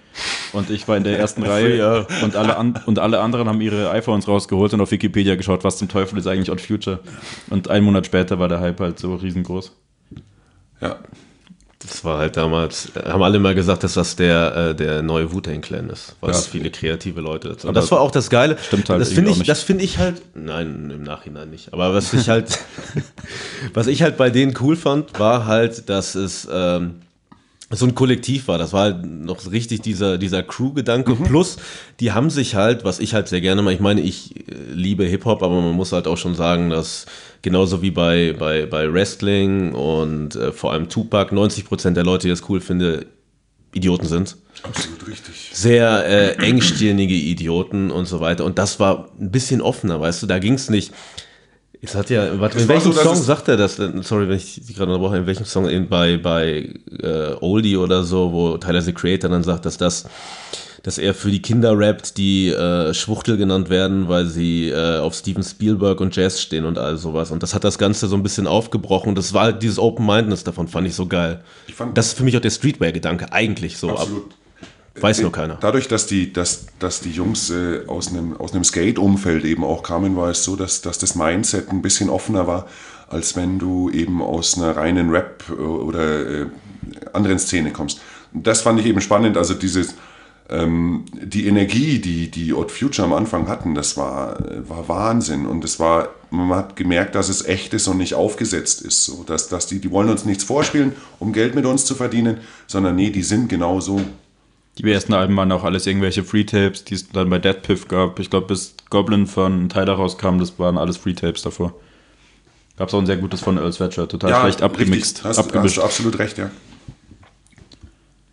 Und 0.53 0.71
ich 0.71 0.87
war 0.87 0.97
in 0.97 1.05
der 1.05 1.19
ersten 1.19 1.43
Reihe. 1.43 2.07
Und 2.23 2.37
alle, 2.37 2.57
an, 2.57 2.79
und 2.87 2.99
alle 2.99 3.21
anderen 3.21 3.49
haben 3.49 3.61
ihre 3.61 3.91
iPhones 3.91 4.29
rausgeholt 4.29 4.75
und 4.75 4.81
auf 4.81 4.91
Wikipedia 4.91 5.35
geschaut, 5.35 5.65
was 5.65 5.79
zum 5.79 5.89
Teufel 5.89 6.19
ist 6.19 6.27
eigentlich 6.27 6.51
Odd 6.51 6.61
Future. 6.61 7.01
Und 7.51 7.69
einen 7.69 7.87
Monat 7.87 8.07
später 8.07 8.39
war 8.39 8.49
der 8.49 8.61
Hype 8.61 8.81
halt 8.81 8.99
so 8.99 9.15
riesengroß. 9.15 9.73
Ja. 10.81 10.99
Das 11.87 12.03
war 12.05 12.19
halt 12.19 12.37
damals, 12.37 12.89
äh, 12.97 13.11
haben 13.11 13.23
alle 13.23 13.39
mal 13.39 13.55
gesagt, 13.55 13.85
dass 13.85 13.95
das 13.95 14.17
der, 14.17 14.57
äh, 14.71 14.75
der 14.75 15.03
neue 15.03 15.31
Wu-Tang-Clan 15.33 15.91
ist, 15.91 16.17
weil 16.21 16.31
Ja. 16.31 16.37
es 16.39 16.47
viele 16.47 16.71
kreative 16.71 17.21
Leute 17.21 17.49
dazu. 17.51 17.69
Und 17.69 17.75
das 17.75 17.91
war 17.91 18.01
auch 18.01 18.11
das 18.11 18.31
Geile. 18.31 18.57
stimmt 18.67 18.89
halt 18.89 19.01
das 19.03 19.13
finde 19.13 19.31
ich, 19.33 19.43
das 19.43 19.63
finde 19.63 19.85
ich 19.85 19.99
halt, 19.99 20.23
nein, 20.35 20.91
im 20.95 21.03
Nachhinein 21.03 21.51
nicht. 21.51 21.73
Aber 21.75 21.93
was 21.95 22.13
ich 22.15 22.29
halt, 22.31 22.59
was 23.75 23.87
ich 23.87 24.03
halt 24.03 24.17
bei 24.17 24.31
denen 24.31 24.55
cool 24.61 24.77
fand, 24.77 25.19
war 25.19 25.47
halt, 25.47 25.89
dass 25.89 26.15
es 26.15 26.49
ähm, 26.51 27.01
so 27.71 27.87
ein 27.87 27.95
Kollektiv 27.95 28.49
war. 28.49 28.59
Das 28.59 28.73
war 28.73 28.83
halt 28.83 29.05
noch 29.05 29.51
richtig 29.51 29.81
dieser, 29.81 30.19
dieser 30.19 30.43
Crew-Gedanke. 30.43 31.15
Plus, 31.15 31.57
die 32.01 32.13
haben 32.13 32.31
sich 32.31 32.55
halt, 32.55 32.85
was 32.85 33.01
ich 33.01 33.15
halt 33.15 33.29
sehr 33.29 33.41
gerne 33.41 33.63
mache, 33.63 33.75
ich 33.75 33.81
meine, 33.81 34.01
ich 34.01 34.37
äh, 34.49 34.55
liebe 34.73 35.05
Hip-Hop, 35.05 35.43
aber 35.43 35.61
man 35.61 35.75
muss 35.75 35.93
halt 35.93 36.07
auch 36.07 36.19
schon 36.19 36.35
sagen, 36.35 36.71
dass 36.71 37.07
genauso 37.43 37.83
wie 37.83 37.91
bei, 37.91 38.35
bei, 38.39 38.67
bei 38.67 38.93
Wrestling 38.93 39.73
und 39.73 40.37
äh, 40.37 40.53
vor 40.53 40.73
allem 40.73 40.89
Tupac 40.89 41.35
90% 41.35 41.91
der 41.93 42.05
Leute, 42.05 42.27
die 42.27 42.31
das 42.31 42.49
cool 42.49 42.61
finden, 42.61 43.07
Idioten 43.73 44.07
sind. 44.07 44.37
Absolut 44.63 45.07
richtig. 45.09 45.51
Sehr 45.53 46.07
äh, 46.07 46.37
engstirnige 46.37 47.15
Idioten 47.15 47.91
und 47.91 48.07
so 48.07 48.21
weiter. 48.21 48.45
Und 48.45 48.59
das 48.59 48.79
war 48.79 49.11
ein 49.21 49.31
bisschen 49.31 49.61
offener, 49.61 50.01
weißt 50.01 50.23
du, 50.23 50.27
da 50.27 50.39
ging 50.39 50.55
es 50.55 50.71
nicht. 50.71 50.93
Es 51.85 51.95
hat 51.95 52.09
ja, 52.11 52.41
warte, 52.41 52.59
in 52.59 52.69
welchem 52.69 52.93
so, 52.93 53.01
Song 53.03 53.17
sagt 53.17 53.49
er 53.49 53.57
das 53.57 53.77
denn? 53.77 54.03
Sorry, 54.03 54.29
wenn 54.29 54.37
ich 54.37 54.61
Sie 54.63 54.73
gerade 54.73 54.91
unterbrochen 54.93 55.19
in 55.19 55.27
welchem 55.27 55.45
Song 55.45 55.69
in, 55.69 55.89
bei, 55.89 56.17
bei 56.17 56.71
äh, 57.03 57.35
Oldie 57.41 57.77
oder 57.77 58.03
so, 58.05 58.33
wo 58.33 58.57
Tyler 58.57 58.81
the 58.81 58.93
Creator 58.93 59.29
dann 59.29 59.43
sagt, 59.43 59.67
dass 59.67 59.77
das, 59.77 60.05
dass 60.83 60.99
er 60.99 61.15
für 61.15 61.31
die 61.31 61.43
Kinder 61.43 61.79
rappt, 61.79 62.17
die 62.17 62.49
äh, 62.49 62.95
Schwuchtel 62.95 63.37
genannt 63.37 63.69
werden, 63.71 64.09
weil 64.09 64.27
sie 64.27 64.71
äh, 64.71 64.99
auf 64.99 65.15
Steven 65.15 65.43
Spielberg 65.43 66.01
und 66.01 66.15
Jazz 66.17 66.41
stehen 66.41 66.65
und 66.65 66.79
all 66.79 66.97
sowas. 66.97 67.31
Und 67.31 67.43
das 67.43 67.55
hat 67.55 67.65
das 67.65 67.77
Ganze 67.79 68.07
so 68.07 68.17
ein 68.17 68.23
bisschen 68.23 68.47
aufgebrochen. 68.47 69.15
Das 69.15 69.35
war 69.35 69.45
halt 69.45 69.63
dieses 69.63 69.79
Open-Mindedness 69.79 70.45
davon, 70.45 70.69
fand 70.69 70.87
ich 70.87 70.95
so 70.95 71.07
geil. 71.07 71.43
Ich 71.67 71.75
fand- 71.75 71.97
das 71.99 72.09
ist 72.09 72.17
für 72.17 72.25
mich 72.25 72.37
auch 72.37 72.41
der 72.41 72.51
Streetwear-Gedanke, 72.51 73.33
eigentlich 73.33 73.77
so. 73.79 73.91
Absolut. 73.91 74.25
Ab, 74.25 74.35
weiß 75.03 75.21
nur 75.21 75.33
keiner. 75.33 75.57
Dadurch, 75.61 75.89
dass 75.89 76.07
die, 76.07 76.33
dass, 76.33 76.67
dass 76.79 77.01
die 77.01 77.11
Jungs 77.11 77.51
äh, 77.51 77.81
aus 77.87 78.09
einem, 78.09 78.37
aus 78.37 78.53
einem 78.53 78.65
Skate-Umfeld 78.65 79.45
eben 79.45 79.65
auch 79.65 79.83
kamen, 79.83 80.17
war 80.17 80.31
es 80.31 80.45
so, 80.45 80.57
dass, 80.57 80.83
dass 80.83 80.99
das 80.99 81.15
Mindset 81.15 81.71
ein 81.71 81.83
bisschen 81.83 82.11
offener 82.11 82.47
war, 82.47 82.67
als 83.09 83.37
wenn 83.37 83.59
du 83.59 83.91
eben 83.91 84.23
aus 84.23 84.57
einer 84.57 84.77
reinen 84.77 85.11
Rap- 85.11 85.51
oder 85.51 86.43
äh, 86.43 86.47
anderen 87.13 87.39
Szene 87.39 87.73
kommst. 87.73 88.01
Das 88.33 88.63
fand 88.63 88.81
ich 88.81 88.87
eben 88.87 89.01
spannend, 89.01 89.37
also 89.37 89.55
dieses, 89.55 89.95
ähm, 90.51 91.05
die 91.13 91.47
Energie, 91.47 91.99
die 92.01 92.31
die 92.31 92.53
Odd 92.53 92.71
Future 92.71 93.07
am 93.07 93.15
Anfang 93.15 93.49
hatten, 93.49 93.75
das 93.75 93.97
war, 93.97 94.41
äh, 94.41 94.69
war 94.69 94.89
Wahnsinn. 94.89 95.47
Und 95.47 95.65
es 95.65 95.81
war, 95.81 96.11
man 96.31 96.51
hat 96.51 96.77
gemerkt, 96.77 97.15
dass 97.15 97.29
es 97.29 97.45
echt 97.47 97.73
ist 97.75 97.89
und 97.89 97.99
nicht 97.99 98.15
aufgesetzt 98.15 98.83
ist. 98.83 99.05
So, 99.05 99.25
dass, 99.25 99.49
dass 99.49 99.67
die, 99.67 99.81
die 99.81 99.91
wollen 99.91 100.11
uns 100.11 100.25
nichts 100.25 100.45
vorspielen, 100.45 100.93
um 101.19 101.33
Geld 101.33 101.55
mit 101.55 101.65
uns 101.65 101.85
zu 101.87 101.95
verdienen, 101.95 102.39
sondern 102.67 102.97
nee, 102.97 103.11
die 103.11 103.23
sind 103.23 103.49
genau 103.49 103.81
so. 103.81 104.01
Die 104.79 104.91
ersten 104.91 105.13
Alben 105.15 105.37
waren 105.37 105.53
auch 105.53 105.63
alles 105.63 105.87
irgendwelche 105.87 106.25
Free-Tapes, 106.25 106.85
die 106.85 106.95
es 106.95 107.09
dann 107.09 107.31
bei 107.31 107.39
Dead 107.39 107.63
Piff 107.63 107.87
gab. 107.87 108.19
Ich 108.19 108.29
glaube, 108.31 108.49
bis 108.49 108.75
Goblin 108.91 109.27
von 109.27 109.69
Tyler 109.69 109.93
rauskam, 109.95 110.39
das 110.39 110.59
waren 110.59 110.79
alles 110.79 110.97
Free-Tapes 110.97 111.43
davor. 111.43 111.75
Gab 112.77 112.89
es 112.89 112.95
auch 112.95 112.99
ein 112.99 113.07
sehr 113.07 113.17
gutes 113.19 113.41
von 113.41 113.57
Earl 113.57 113.73
Sweatshirt, 113.73 114.11
total 114.11 114.41
schlecht 114.41 114.63
abgemixt, 114.63 115.19
Richtig. 115.19 115.25
Hast, 115.25 115.39
abgemischt. 115.39 115.77
hast 115.77 115.83
du 115.83 115.83
absolut 115.83 116.19
recht, 116.19 116.39
ja. 116.39 116.51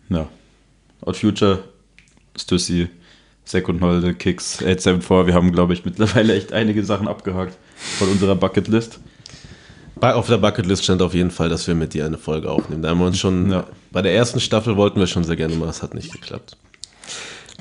Ja. 0.08 0.28
Odd 1.02 1.16
Future, 1.16 1.64
Stussy, 2.36 2.88
Sekundholde, 3.44 4.14
Kicks, 4.14 4.56
874. 4.56 5.26
Wir 5.28 5.34
haben, 5.34 5.52
glaube 5.52 5.72
ich, 5.74 5.84
mittlerweile 5.84 6.34
echt 6.34 6.52
einige 6.52 6.84
Sachen 6.84 7.06
abgehakt 7.06 7.56
von 7.98 8.08
unserer 8.08 8.34
Bucketlist. 8.34 8.98
Bei, 9.94 10.14
auf 10.14 10.26
der 10.26 10.38
Bucketlist 10.38 10.82
stand 10.82 11.02
auf 11.02 11.14
jeden 11.14 11.30
Fall, 11.30 11.48
dass 11.48 11.66
wir 11.68 11.76
mit 11.76 11.94
dir 11.94 12.04
eine 12.04 12.18
Folge 12.18 12.50
aufnehmen. 12.50 12.82
Da 12.82 12.90
haben 12.90 12.98
wir 12.98 13.06
uns 13.06 13.18
schon, 13.20 13.50
Ja. 13.50 13.66
Bei 13.92 14.02
der 14.02 14.14
ersten 14.14 14.40
Staffel 14.40 14.76
wollten 14.76 14.98
wir 14.98 15.06
schon 15.06 15.24
sehr 15.24 15.36
gerne 15.36 15.54
mal, 15.54 15.68
es 15.68 15.82
hat 15.82 15.94
nicht 15.94 16.12
geklappt. 16.12 16.56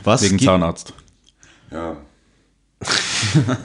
Was, 0.04 0.24
Wegen 0.24 0.40
Zahnarzt. 0.40 0.94
ja. 1.72 1.98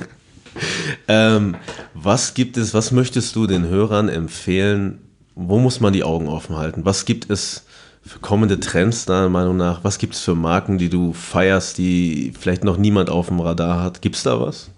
ähm, 1.08 1.56
was 1.94 2.34
gibt 2.34 2.58
es, 2.58 2.74
was 2.74 2.92
möchtest 2.92 3.34
du 3.34 3.46
den 3.46 3.66
Hörern 3.66 4.10
empfehlen? 4.10 5.00
Wo 5.34 5.58
muss 5.58 5.80
man 5.80 5.94
die 5.94 6.04
Augen 6.04 6.28
offen 6.28 6.56
halten? 6.56 6.84
Was 6.84 7.06
gibt 7.06 7.30
es 7.30 7.64
für 8.02 8.18
kommende 8.18 8.60
Trends 8.60 9.06
deiner 9.06 9.30
Meinung 9.30 9.56
nach? 9.56 9.84
Was 9.84 9.96
gibt 9.96 10.14
es 10.14 10.20
für 10.20 10.34
Marken, 10.34 10.76
die 10.76 10.90
du 10.90 11.14
feierst, 11.14 11.78
die 11.78 12.32
vielleicht 12.38 12.64
noch 12.64 12.76
niemand 12.76 13.08
auf 13.08 13.28
dem 13.28 13.40
Radar 13.40 13.82
hat? 13.82 14.02
Gibt 14.02 14.16
es 14.16 14.22
da 14.22 14.38
was? 14.38 14.68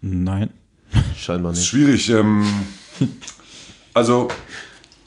Nein. 0.00 0.50
Scheinbar 1.16 1.52
nicht. 1.52 1.64
schwierig. 1.66 2.10
Ähm, 2.10 2.44
also, 3.98 4.28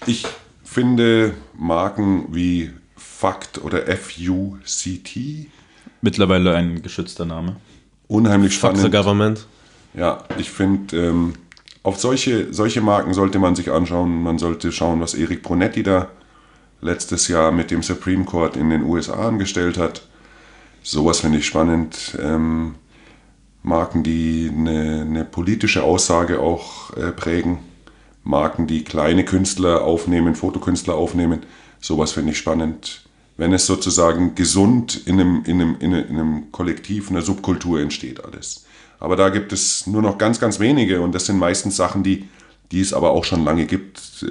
ich 0.06 0.26
finde 0.66 1.34
Marken 1.58 2.26
wie 2.36 2.72
FACT 2.98 3.64
oder 3.64 3.84
FUCT 3.88 5.18
Mittlerweile 6.02 6.54
ein 6.56 6.82
geschützter 6.82 7.24
Name. 7.26 7.56
unheimlich 8.10 8.58
Fuck 8.58 8.72
the 8.72 8.80
spannend. 8.80 8.94
government. 8.94 9.48
Ja, 9.94 10.26
ich 10.38 10.50
finde, 10.52 10.98
ähm, 10.98 11.34
auf 11.84 12.00
solche, 12.02 12.54
solche 12.54 12.82
Marken 12.82 13.14
sollte 13.14 13.39
man 13.39 13.56
sich 13.56 13.72
anschauen. 13.72 14.22
Man 14.24 14.38
sollte 14.38 14.74
schauen, 14.74 15.00
was 15.00 15.14
Eric 15.14 15.42
Brunetti 15.42 15.84
da 15.84 16.10
letztes 16.82 17.30
Jahr 17.30 17.54
mit 17.54 17.72
dem 17.72 17.84
Supreme 17.84 18.26
Court 18.26 18.58
in 18.58 18.72
den 18.72 18.84
USA 18.84 19.28
angestellt 19.28 19.78
hat. 19.78 20.02
Sowas 20.84 21.22
finde 21.22 21.38
ich 21.38 21.46
spannend. 21.46 22.18
Ähm, 22.22 22.76
Marken, 23.64 24.04
die 24.04 24.52
eine, 24.54 25.02
eine 25.08 25.24
politische 25.24 25.84
Aussage 25.84 26.42
auch 26.42 26.96
äh, 26.98 27.12
prägen. 27.12 27.60
Marken, 28.24 28.68
die 28.68 28.84
kleine 28.84 29.26
Künstler 29.26 29.84
aufnehmen, 29.84 30.36
Fotokünstler 30.36 30.96
aufnehmen. 30.96 31.40
Sowas 31.80 32.12
finde 32.12 32.32
ich 32.32 32.38
spannend. 32.38 33.04
Wenn 33.38 33.54
es 33.54 33.66
sozusagen 33.66 34.36
gesund 34.36 35.02
in 35.06 35.20
einem, 35.20 35.44
in, 35.46 35.62
einem, 35.62 35.76
in, 35.80 35.94
einem, 35.94 36.38
in 36.38 36.52
Kollektiv, 36.52 37.10
einer 37.10 37.22
Subkultur 37.22 37.80
entsteht 37.80 38.24
alles. 38.24 38.66
Aber 39.00 39.16
da 39.16 39.30
gibt 39.30 39.52
es 39.52 39.88
nur 39.88 40.04
noch 40.04 40.20
ganz, 40.20 40.40
ganz 40.40 40.60
wenige 40.60 41.02
und 41.02 41.16
das 41.16 41.26
sind 41.26 41.40
meistens 41.40 41.76
Sachen, 41.76 42.04
die, 42.04 42.28
die 42.72 42.82
es 42.82 42.94
aber 42.94 43.12
auch 43.12 43.24
schon 43.24 43.44
lange 43.44 43.66
gibt. 43.66 44.24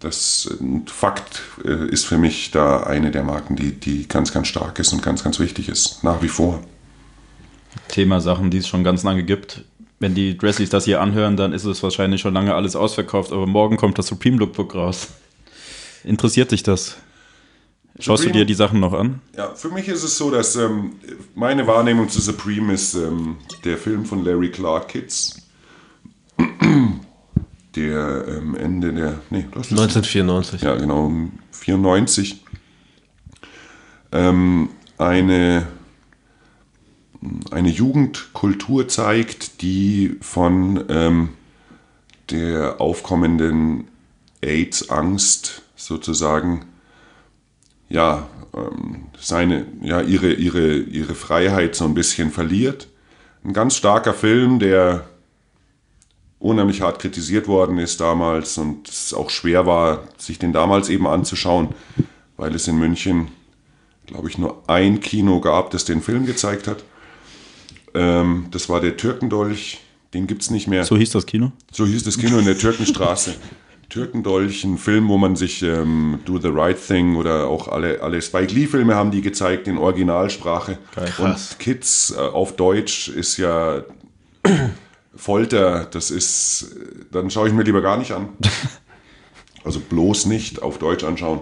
Das 0.00 0.50
Fakt 0.86 1.42
äh, 1.64 1.88
ist 1.88 2.04
für 2.04 2.18
mich 2.18 2.50
da 2.50 2.82
eine 2.82 3.12
der 3.12 3.22
Marken, 3.22 3.54
die, 3.54 3.72
die 3.72 4.08
ganz, 4.08 4.32
ganz 4.32 4.48
stark 4.48 4.78
ist 4.80 4.92
und 4.92 5.02
ganz, 5.02 5.22
ganz 5.22 5.38
wichtig 5.38 5.68
ist, 5.68 6.02
nach 6.02 6.22
wie 6.22 6.28
vor. 6.28 6.60
Thema 7.88 8.20
Sachen, 8.20 8.50
die 8.50 8.58
es 8.58 8.68
schon 8.68 8.84
ganz 8.84 9.04
lange 9.04 9.22
gibt. 9.22 9.64
Wenn 9.98 10.14
die 10.14 10.36
Dressies 10.36 10.68
das 10.70 10.84
hier 10.84 11.00
anhören, 11.00 11.36
dann 11.36 11.52
ist 11.52 11.64
es 11.64 11.82
wahrscheinlich 11.82 12.20
schon 12.20 12.34
lange 12.34 12.54
alles 12.54 12.76
ausverkauft, 12.76 13.32
aber 13.32 13.46
morgen 13.46 13.76
kommt 13.76 13.98
das 13.98 14.08
Supreme 14.08 14.36
Lookbook 14.36 14.74
raus. 14.74 15.08
Interessiert 16.04 16.52
dich 16.52 16.62
das? 16.62 16.96
Schaust 17.98 18.24
du 18.24 18.28
Supreme- 18.28 18.32
dir 18.40 18.44
die 18.44 18.54
Sachen 18.54 18.78
noch 18.80 18.92
an? 18.92 19.20
Ja, 19.36 19.54
für 19.54 19.70
mich 19.70 19.88
ist 19.88 20.02
es 20.02 20.18
so, 20.18 20.30
dass 20.30 20.54
ähm, 20.56 20.92
meine 21.34 21.66
Wahrnehmung 21.66 22.10
zu 22.10 22.20
Supreme 22.20 22.74
ist 22.74 22.94
ähm, 22.94 23.36
der 23.64 23.78
Film 23.78 24.04
von 24.04 24.22
Larry 24.22 24.50
Clark 24.50 24.88
Kids, 24.88 25.42
der 27.74 28.24
ähm, 28.28 28.54
Ende 28.54 28.92
der, 28.92 29.20
nee, 29.30 29.46
das 29.50 29.68
ist 29.70 29.72
1994. 29.72 30.60
ja 30.60 30.74
genau, 30.76 31.10
94, 31.52 32.44
ähm, 34.12 34.68
eine, 34.98 35.66
eine 37.50 37.68
Jugendkultur 37.68 38.88
zeigt, 38.88 39.62
die 39.62 40.16
von 40.20 40.84
ähm, 40.88 41.28
der 42.30 42.80
aufkommenden 42.80 43.88
AIDS-Angst 44.42 45.62
sozusagen 45.76 46.66
ja, 47.88 48.28
ähm, 48.54 49.06
seine, 49.18 49.66
ja, 49.82 50.00
ihre, 50.00 50.32
ihre, 50.32 50.74
ihre 50.76 51.14
Freiheit 51.14 51.74
so 51.74 51.84
ein 51.84 51.94
bisschen 51.94 52.30
verliert. 52.30 52.88
Ein 53.44 53.52
ganz 53.52 53.76
starker 53.76 54.14
Film, 54.14 54.58
der 54.58 55.06
unheimlich 56.38 56.82
hart 56.82 56.98
kritisiert 56.98 57.48
worden 57.48 57.78
ist 57.78 58.00
damals 58.00 58.58
und 58.58 58.88
es 58.88 59.14
auch 59.14 59.30
schwer 59.30 59.66
war, 59.66 60.04
sich 60.18 60.38
den 60.38 60.52
damals 60.52 60.88
eben 60.88 61.06
anzuschauen, 61.06 61.68
weil 62.36 62.54
es 62.54 62.68
in 62.68 62.76
München, 62.76 63.28
glaube 64.06 64.28
ich, 64.28 64.36
nur 64.36 64.62
ein 64.68 65.00
Kino 65.00 65.40
gab, 65.40 65.70
das 65.70 65.84
den 65.84 66.02
Film 66.02 66.26
gezeigt 66.26 66.66
hat. 66.66 66.84
Ähm, 67.96 68.46
das 68.50 68.68
war 68.68 68.80
der 68.80 68.96
Türkendolch. 68.96 69.80
Den 70.14 70.26
gibt 70.26 70.42
es 70.42 70.50
nicht 70.50 70.68
mehr. 70.68 70.84
So 70.84 70.96
hieß 70.96 71.10
das 71.10 71.26
Kino? 71.26 71.52
So 71.72 71.86
hieß 71.86 72.04
das 72.04 72.18
Kino 72.18 72.38
in 72.38 72.44
der 72.44 72.56
Türkenstraße. 72.56 73.34
Türkendolch, 73.88 74.64
ein 74.64 74.78
Film, 74.78 75.08
wo 75.08 75.16
man 75.16 75.36
sich 75.36 75.62
ähm, 75.62 76.18
Do 76.24 76.38
the 76.38 76.48
Right 76.48 76.76
Thing 76.84 77.16
oder 77.16 77.46
auch 77.46 77.68
alle, 77.68 78.02
alle 78.02 78.20
Spike 78.20 78.52
Lee-Filme 78.52 78.94
haben 78.94 79.10
die 79.10 79.22
gezeigt 79.22 79.68
in 79.68 79.78
Originalsprache. 79.78 80.78
Krass. 80.92 81.18
Und 81.18 81.58
Kids 81.58 82.14
äh, 82.16 82.20
auf 82.20 82.56
Deutsch 82.56 83.08
ist 83.08 83.36
ja 83.36 83.84
Folter. 85.14 85.86
Das 85.86 86.10
ist, 86.10 86.74
dann 87.12 87.30
schaue 87.30 87.48
ich 87.48 87.54
mir 87.54 87.62
lieber 87.62 87.82
gar 87.82 87.96
nicht 87.96 88.12
an. 88.12 88.28
Also 89.64 89.80
bloß 89.80 90.26
nicht 90.26 90.62
auf 90.62 90.78
Deutsch 90.78 91.02
anschauen. 91.02 91.40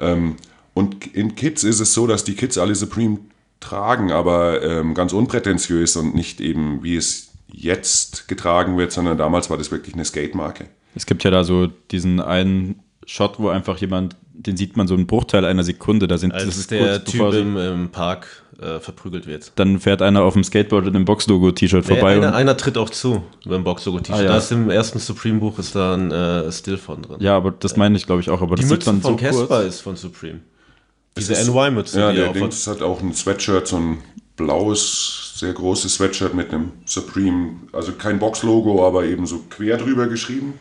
Ähm, 0.00 0.34
und 0.74 1.14
in 1.14 1.36
Kids 1.36 1.62
ist 1.62 1.78
es 1.78 1.94
so, 1.94 2.08
dass 2.08 2.24
die 2.24 2.34
Kids 2.34 2.58
alle 2.58 2.74
Supreme 2.74 3.20
tragen, 3.62 4.12
aber 4.12 4.62
ähm, 4.62 4.92
ganz 4.94 5.12
unprätentiös 5.14 5.96
und 5.96 6.14
nicht 6.14 6.40
eben, 6.40 6.82
wie 6.82 6.96
es 6.96 7.28
jetzt 7.50 8.28
getragen 8.28 8.76
wird, 8.78 8.92
sondern 8.92 9.16
damals 9.16 9.48
war 9.50 9.56
das 9.58 9.70
wirklich 9.70 9.94
eine 9.94 10.04
Skate-Marke. 10.04 10.66
Es 10.94 11.06
gibt 11.06 11.24
ja 11.24 11.30
da 11.30 11.44
so 11.44 11.68
diesen 11.90 12.20
einen 12.20 12.80
Shot, 13.06 13.38
wo 13.38 13.48
einfach 13.48 13.78
jemand, 13.78 14.16
den 14.32 14.56
sieht 14.56 14.76
man 14.76 14.86
so 14.86 14.94
einen 14.94 15.06
Bruchteil 15.06 15.44
einer 15.44 15.64
Sekunde, 15.64 16.06
da 16.06 16.18
sind 16.18 16.32
Als 16.32 16.66
der 16.68 17.02
Typ 17.04 17.12
bevor 17.14 17.32
sie- 17.32 17.40
im, 17.40 17.56
im 17.56 17.88
Park 17.90 18.26
äh, 18.60 18.78
verprügelt 18.78 19.26
wird. 19.26 19.52
dann 19.56 19.80
fährt 19.80 20.02
einer 20.02 20.22
auf 20.22 20.34
dem 20.34 20.44
Skateboard 20.44 20.84
mit 20.84 20.94
einem 20.94 21.04
Box-Logo-T-Shirt 21.04 21.84
vorbei. 21.84 22.16
einer, 22.16 22.28
und, 22.28 22.34
einer 22.34 22.56
tritt 22.56 22.78
auch 22.78 22.90
zu 22.90 23.22
beim 23.44 23.64
Box-Logo-T-Shirt. 23.64 24.20
Ah, 24.20 24.22
ja. 24.22 24.28
Da 24.30 24.36
ist 24.38 24.52
im 24.52 24.70
ersten 24.70 24.98
Supreme-Buch 25.00 25.58
ist 25.58 25.74
da 25.74 25.94
ein 25.94 26.10
äh, 26.12 26.52
Still 26.52 26.76
von 26.78 27.02
drin. 27.02 27.16
ja, 27.20 27.36
aber 27.36 27.50
das 27.50 27.76
meine 27.76 27.96
ich, 27.96 28.06
glaube 28.06 28.20
ich, 28.20 28.30
auch. 28.30 28.40
Aber 28.40 28.54
Die 28.54 28.62
das 28.62 28.68
sieht 28.70 28.78
Mütze 28.78 28.92
man 28.92 29.02
von 29.02 29.18
so 29.18 29.24
Casper 29.24 29.46
kurz. 29.46 29.64
ist 29.66 29.80
von 29.80 29.96
Supreme. 29.96 30.40
Diese 31.16 31.34
NY-Mütze, 31.34 32.00
Ja, 32.00 32.10
die 32.10 32.16
der 32.18 32.32
Dings 32.32 32.66
hat 32.66 32.82
auch 32.82 33.00
ein 33.00 33.12
Sweatshirt, 33.14 33.68
so 33.68 33.76
ein 33.76 33.98
blaues, 34.36 35.34
sehr 35.36 35.52
großes 35.52 35.94
Sweatshirt 35.94 36.34
mit 36.34 36.52
einem 36.52 36.72
Supreme, 36.86 37.56
also 37.72 37.92
kein 37.92 38.18
Box-Logo, 38.18 38.86
aber 38.86 39.04
eben 39.04 39.26
so 39.26 39.44
quer 39.50 39.76
drüber 39.76 40.06
geschrieben. 40.06 40.54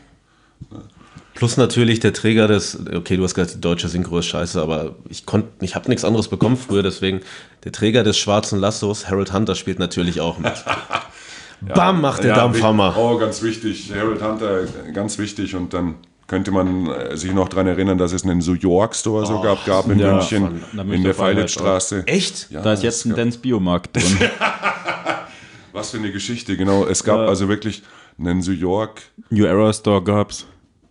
Plus 1.34 1.56
natürlich 1.58 2.02
der 2.02 2.14
Träger 2.14 2.48
des, 2.48 2.78
okay, 2.94 3.16
du 3.16 3.24
hast 3.24 3.34
gesagt, 3.34 3.56
die 3.56 3.62
deutsche 3.62 3.88
Synchro 3.88 4.20
ist 4.20 4.26
scheiße, 4.28 4.62
aber 4.62 4.96
ich 5.10 5.26
konnte, 5.26 5.50
ich 5.62 5.76
habe 5.76 5.88
nichts 5.90 6.04
anderes 6.04 6.28
bekommen 6.28 6.58
früher, 6.58 6.84
deswegen 6.84 7.22
der 7.64 7.72
Träger 7.72 8.04
des 8.04 8.18
schwarzen 8.18 8.60
Lassos, 8.60 9.08
Harold 9.08 9.32
Hunter, 9.32 9.56
spielt 9.56 9.80
natürlich 9.80 10.20
auch 10.20 10.38
mit. 10.38 10.54
Bam, 11.62 12.02
macht 12.02 12.24
der 12.24 12.32
Ja, 12.32 12.36
Dampfhammer. 12.38 12.96
Oh, 12.98 13.18
ganz 13.18 13.42
wichtig. 13.44 13.92
Harold 13.96 14.22
Hunter, 14.22 14.64
ganz 14.94 15.20
wichtig. 15.20 15.56
Und 15.56 15.74
dann 15.74 15.96
könnte 16.32 16.50
man 16.50 16.88
äh, 16.88 17.18
sich 17.18 17.34
noch 17.34 17.50
daran 17.50 17.68
erinnern, 17.68 17.98
dass 17.98 18.14
es 18.14 18.24
einen 18.24 18.40
New 18.40 18.54
York 18.54 18.96
Store 18.96 19.26
so 19.26 19.42
gab, 19.42 19.66
gab 19.66 19.90
in 19.92 20.00
ja, 20.00 20.14
München, 20.14 20.64
in 20.92 21.04
der 21.04 21.14
Feiletstraße. 21.14 22.08
Echt? 22.08 22.50
Ja, 22.50 22.62
Da 22.62 22.72
ist 22.72 22.84
jetzt 22.84 22.96
es 23.00 23.06
ein 23.06 23.10
gab- 23.10 23.18
Dance 23.18 23.38
Biomarkt 23.40 23.96
drin. 23.98 24.18
Was 25.74 25.92
für 25.92 25.98
eine 25.98 26.12
Geschichte, 26.12 26.56
genau. 26.56 26.86
Es 26.86 27.04
gab 27.04 27.18
Ja. 27.18 27.26
also 27.26 27.48
wirklich 27.50 27.84
einen 28.18 28.40
New 28.40 28.52
York 28.54 29.02
New 29.30 29.44
Era 29.46 29.72
Store 29.74 30.02
gab's. 30.02 30.46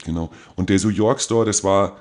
Genau. 0.04 0.30
Und 0.56 0.68
der 0.68 0.78
New 0.80 0.88
York 0.90 1.20
Store, 1.22 1.44
das 1.46 1.64
war, 1.64 1.96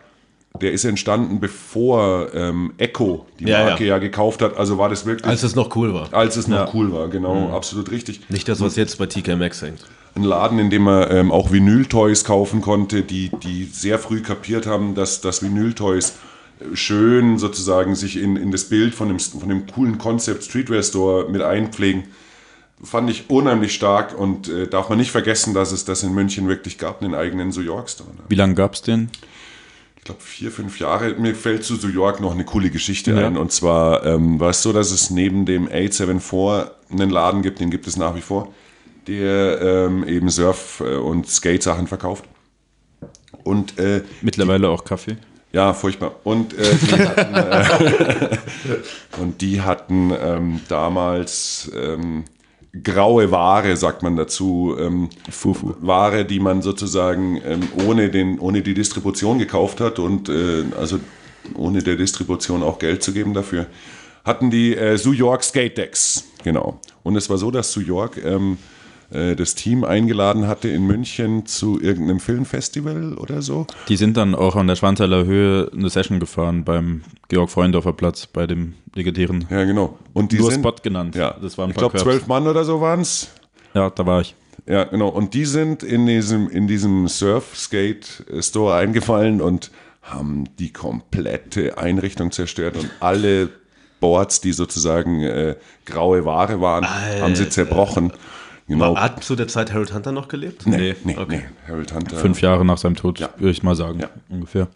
der 0.62 0.72
ist 0.74 0.84
entstanden, 0.84 1.40
bevor 1.40 2.34
ähm, 2.34 2.74
Echo 2.78 3.26
die 3.40 3.46
Ja, 3.46 3.64
Marke 3.66 3.84
ja. 3.86 3.96
ja. 3.96 3.98
gekauft 4.00 4.42
hat. 4.42 4.58
Also 4.58 4.78
war 4.78 4.90
das 4.90 5.06
wirklich, 5.06 5.28
Als 5.30 5.44
es 5.44 5.56
noch 5.56 5.74
cool 5.78 5.94
war. 5.94 6.14
als 6.14 6.36
es 6.36 6.48
noch 6.50 6.58
Ja. 6.58 6.70
cool 6.74 6.92
war. 6.94 7.08
Genau, 7.08 7.56
absolut 7.56 7.90
richtig. 7.92 8.30
Nicht 8.30 8.48
das, 8.50 8.60
was 8.60 8.76
jetzt 8.76 8.98
bei 8.98 9.06
TK 9.06 9.36
Maxx 9.38 9.62
hängt. 9.62 9.86
Ein 10.16 10.24
Laden, 10.24 10.60
in 10.60 10.70
dem 10.70 10.84
man 10.84 11.08
ähm, 11.12 11.32
auch 11.32 11.52
Vinyl-Toys 11.52 12.24
kaufen 12.24 12.62
konnte, 12.62 13.04
die, 13.04 13.30
die 13.44 13.66
sehr 13.66 14.00
früh 14.00 14.22
kapiert 14.22 14.66
haben, 14.68 14.96
dass, 14.96 15.22
dass 15.22 15.42
Vinyl-Toys 15.44 16.14
äh, 16.60 16.76
schön 16.76 17.38
sozusagen 17.38 17.96
sich 17.96 18.22
in, 18.22 18.36
in 18.36 18.52
das 18.52 18.66
Bild 18.66 18.94
von 18.96 19.08
dem, 19.08 19.20
von 19.20 19.48
dem 19.48 19.68
coolen 19.68 19.98
Concept 19.98 20.44
Streetwear 20.44 20.84
Store 20.84 21.30
mit 21.30 21.42
einpflegen. 21.42 22.06
Fand 22.82 23.10
ich 23.10 23.30
unheimlich 23.30 23.74
stark 23.74 24.18
und 24.18 24.48
äh, 24.48 24.68
darf 24.68 24.90
man 24.90 24.98
nicht 24.98 25.12
vergessen, 25.12 25.54
dass 25.54 25.72
es 25.72 25.84
das 25.86 26.04
in 26.04 26.14
München 26.14 26.48
wirklich 26.48 26.78
gab, 26.78 27.02
einen 27.02 27.14
eigenen 27.14 27.50
New 27.50 27.62
York 27.62 27.90
Store. 27.90 28.10
Ne? 28.10 28.22
Wie 28.30 28.36
lange 28.36 28.56
gab's 28.56 28.82
den? 28.82 29.10
ich 30.00 30.06
glaube, 30.06 30.22
vier, 30.22 30.50
fünf 30.50 30.80
Jahre. 30.80 31.14
Mir 31.16 31.36
fällt 31.36 31.64
zu 31.66 31.74
New 31.76 31.90
York 31.90 32.22
noch 32.22 32.32
eine 32.32 32.46
coole 32.46 32.70
Geschichte 32.70 33.12
Ja. 33.12 33.28
ein. 33.28 33.38
Und 33.38 33.52
zwar 33.52 34.06
ähm, 34.06 34.40
war 34.40 34.52
es 34.52 34.64
so, 34.64 34.72
dass 34.72 34.92
es 34.92 35.10
neben 35.10 35.46
dem 35.46 35.68
874 35.68 36.72
einen 36.90 37.10
Laden 37.10 37.42
gibt, 37.42 37.60
den 37.60 37.70
gibt 37.70 37.86
es 37.86 37.98
nach 37.98 38.16
wie 38.16 38.22
vor, 38.22 38.52
der 39.10 39.62
ähm, 39.62 40.08
eben 40.08 40.30
Surf- 40.30 40.82
äh, 40.82 40.96
und 40.96 41.28
Skate-Sachen 41.28 41.88
verkauft. 41.88 42.26
Und 43.44 43.78
äh, 43.80 44.02
Mittlerweile 44.22 44.70
auch 44.70 44.84
Kaffee. 44.84 45.18
ja, 45.52 45.74
furchtbar. 45.74 46.16
Und 46.24 46.54
äh, 46.54 46.76
die 46.76 47.00
hatten, 47.00 47.36
äh, 47.36 48.38
und 49.22 49.42
die 49.42 49.62
hatten 49.62 50.12
ähm, 50.20 50.60
damals 50.68 51.72
ähm, 51.76 52.26
graue 52.84 53.32
Ware, 53.32 53.76
sagt 53.76 54.04
man 54.04 54.16
dazu. 54.16 54.76
Ähm, 54.80 55.10
Fufu. 55.32 55.74
Ware, 55.80 56.26
die 56.26 56.40
man 56.40 56.62
sozusagen 56.62 57.42
ähm, 57.44 57.68
ohne, 57.88 58.10
den, 58.10 58.38
ohne 58.40 58.62
die 58.62 58.74
Distribution 58.76 59.40
gekauft 59.40 59.80
hat 59.82 59.98
und 60.00 60.30
äh, 60.30 60.66
also 60.78 61.00
ohne 61.56 61.82
der 61.82 61.96
Distribution 61.96 62.62
auch 62.62 62.78
Geld 62.78 63.02
zu 63.02 63.14
geben 63.14 63.34
dafür, 63.34 63.66
hatten 64.26 64.52
die 64.52 64.76
äh, 64.76 65.00
New 65.04 65.14
York 65.14 65.44
Skate 65.44 65.78
Decks. 65.78 66.26
Genau. 66.44 66.80
Und 67.02 67.16
es 67.16 67.30
war 67.30 67.38
so, 67.38 67.50
dass 67.50 67.76
New 67.76 67.84
York 67.84 68.18
ähm, 68.24 68.58
äh, 68.58 68.60
das 69.12 69.56
Team 69.56 69.84
eingeladen 69.84 70.48
hatte 70.48 70.70
in 70.70 70.86
München 70.86 71.46
zu 71.48 71.82
irgendeinem 71.82 72.20
Filmfestival 72.20 73.16
oder 73.16 73.42
so. 73.42 73.66
Die 73.88 73.96
sind 73.96 74.18
dann 74.18 74.36
auch 74.36 74.56
an 74.56 74.68
der 74.68 74.76
Schwanthaler 74.76 75.26
Höhe 75.26 75.72
eine 75.74 75.90
Session 75.90 76.20
gefahren 76.20 76.64
beim 76.64 77.02
Georg 77.28 77.50
Freundorfer 77.50 77.94
Platz, 77.94 78.28
bei 78.28 78.46
dem 78.46 78.76
legendären. 78.94 79.46
Ja, 79.50 79.64
genau. 79.64 79.98
Und 80.14 80.32
die 80.32 80.38
Nur 80.38 80.52
sind, 80.52 80.62
Spot 80.62 80.76
genannt. 80.84 81.16
Ja, 81.16 81.36
Das 81.42 81.58
waren 81.58 81.72
ich 81.72 81.76
glaube, 81.76 81.98
zwölf 81.98 82.28
Mann 82.28 82.48
oder 82.48 82.64
so 82.64 82.82
waren 82.82 83.02
es. 83.02 83.30
Ja, 83.74 83.90
da 83.90 84.06
war 84.06 84.22
ich. 84.22 84.36
Ja, 84.68 84.84
genau. 84.84 85.10
Und 85.10 85.34
die 85.34 85.46
sind 85.46 85.84
in 85.84 86.06
diesem, 86.06 86.50
in 86.50 86.68
diesem 86.68 87.08
Surf-Skate-Store 87.08 88.76
eingefallen 88.76 89.42
und 89.42 89.72
haben 90.02 90.46
die 90.60 90.72
komplette 90.74 91.78
Einrichtung 91.78 92.32
zerstört 92.32 92.78
und 92.78 92.90
alle 93.00 93.50
Boards, 94.00 94.42
die 94.42 94.54
sozusagen 94.54 95.22
äh, 95.24 95.56
graue 95.86 96.26
Ware 96.26 96.62
waren, 96.62 96.86
haben 97.22 97.36
sie 97.36 97.50
zerbrochen. 97.50 98.14
Genau. 98.70 98.96
Hat 98.96 99.24
zu 99.24 99.36
der 99.36 99.48
Zeit 99.48 99.74
Harold 99.74 99.94
Hunter 99.94 100.12
noch 100.12 100.28
gelebt? 100.28 100.66
Nee, 100.68 100.96
nee, 101.04 101.18
okay. 101.18 101.38
nee. 101.38 101.68
Harold 101.68 101.92
Hunter. 101.94 102.18
Fünf 102.18 102.40
Jahre 102.42 102.64
nach 102.64 102.78
seinem 102.78 102.96
Tod, 102.96 103.20
Ja. 103.20 103.30
würde 103.38 103.50
ich 103.52 103.64
mal 103.64 103.76
sagen, 103.76 104.00
Ja. 104.00 104.10
ungefähr. 104.30 104.68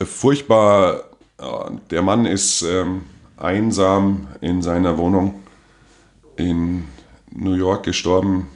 Äh, 0.00 0.04
Furchtbar. 0.04 1.04
äh, 1.38 1.44
Der 1.90 2.02
Mann 2.02 2.26
ist 2.26 2.62
ähm, 2.62 3.02
einsam 3.36 4.26
in 4.40 4.60
seiner 4.60 4.98
Wohnung 4.98 5.36
in 6.36 6.84
New 7.30 7.54
York 7.54 7.84
gestorben. 7.84 8.48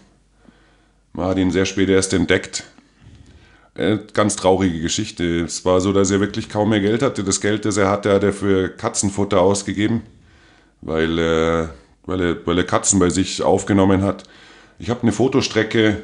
Man 1.13 1.27
hat 1.27 1.39
ihn 1.39 1.53
sehr 1.53 1.65
spät 1.65 1.89
erst 1.89 2.13
entdeckt. 2.13 2.65
Äh, 3.77 3.99
Ganz 4.15 4.35
traurige 4.37 4.81
Geschichte. 4.81 5.43
Es 5.43 5.65
war 5.65 5.81
so, 5.81 5.93
dass 5.93 6.11
er 6.11 6.19
wirklich 6.21 6.49
kaum 6.49 6.71
mehr 6.71 6.81
Geld 6.81 7.03
hatte. 7.03 7.23
Das 7.23 7.41
Geld, 7.41 7.65
das 7.65 7.77
er 7.77 7.89
hatte, 7.89 8.13
hat 8.13 8.25
er 8.25 8.33
für 8.33 8.69
Katzenfutter 8.69 9.41
ausgegeben, 9.41 10.03
weil 10.81 11.19
er, 11.19 11.75
weil 12.07 12.21
er, 12.21 12.47
weil 12.47 12.59
er 12.59 12.65
Katzen 12.65 12.99
bei 12.99 13.11
sich 13.11 13.43
aufgenommen 13.43 14.03
hat. 14.03 14.25
Ich 14.79 14.91
habe 14.91 15.03
eine 15.03 15.13
Fotostrecke, 15.13 16.03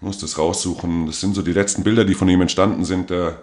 muss 0.00 0.18
das 0.18 0.38
raussuchen. 0.38 1.06
Das 1.06 1.20
sind 1.20 1.34
so 1.34 1.42
die 1.42 1.52
letzten 1.52 1.82
Bilder, 1.82 2.04
die 2.04 2.14
von 2.14 2.28
ihm 2.28 2.40
entstanden 2.40 2.84
sind. 2.84 3.10
Da 3.10 3.38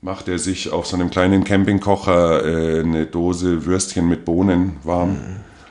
macht 0.00 0.28
er 0.28 0.38
sich 0.38 0.72
auf 0.72 0.86
so 0.86 0.96
einem 0.96 1.10
kleinen 1.10 1.44
Campingkocher 1.44 2.44
äh, 2.44 2.80
eine 2.80 3.06
Dose 3.06 3.64
Würstchen 3.64 4.08
mit 4.08 4.24
Bohnen 4.24 4.76
warm. 4.82 5.18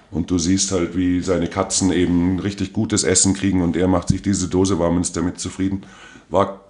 Und 0.09 0.29
du 0.29 0.37
siehst 0.37 0.71
halt, 0.71 0.95
wie 0.95 1.21
seine 1.21 1.47
Katzen 1.47 1.91
eben 1.91 2.39
richtig 2.39 2.73
gutes 2.73 3.03
Essen 3.03 3.33
kriegen 3.33 3.61
und 3.61 3.77
er 3.77 3.87
macht 3.87 4.09
sich 4.09 4.21
diese 4.21 4.49
Dose 4.49 4.77
warm 4.77 4.97
und 4.97 5.01
ist 5.01 5.15
damit 5.15 5.39
zufrieden. 5.39 5.83
War 6.29 6.61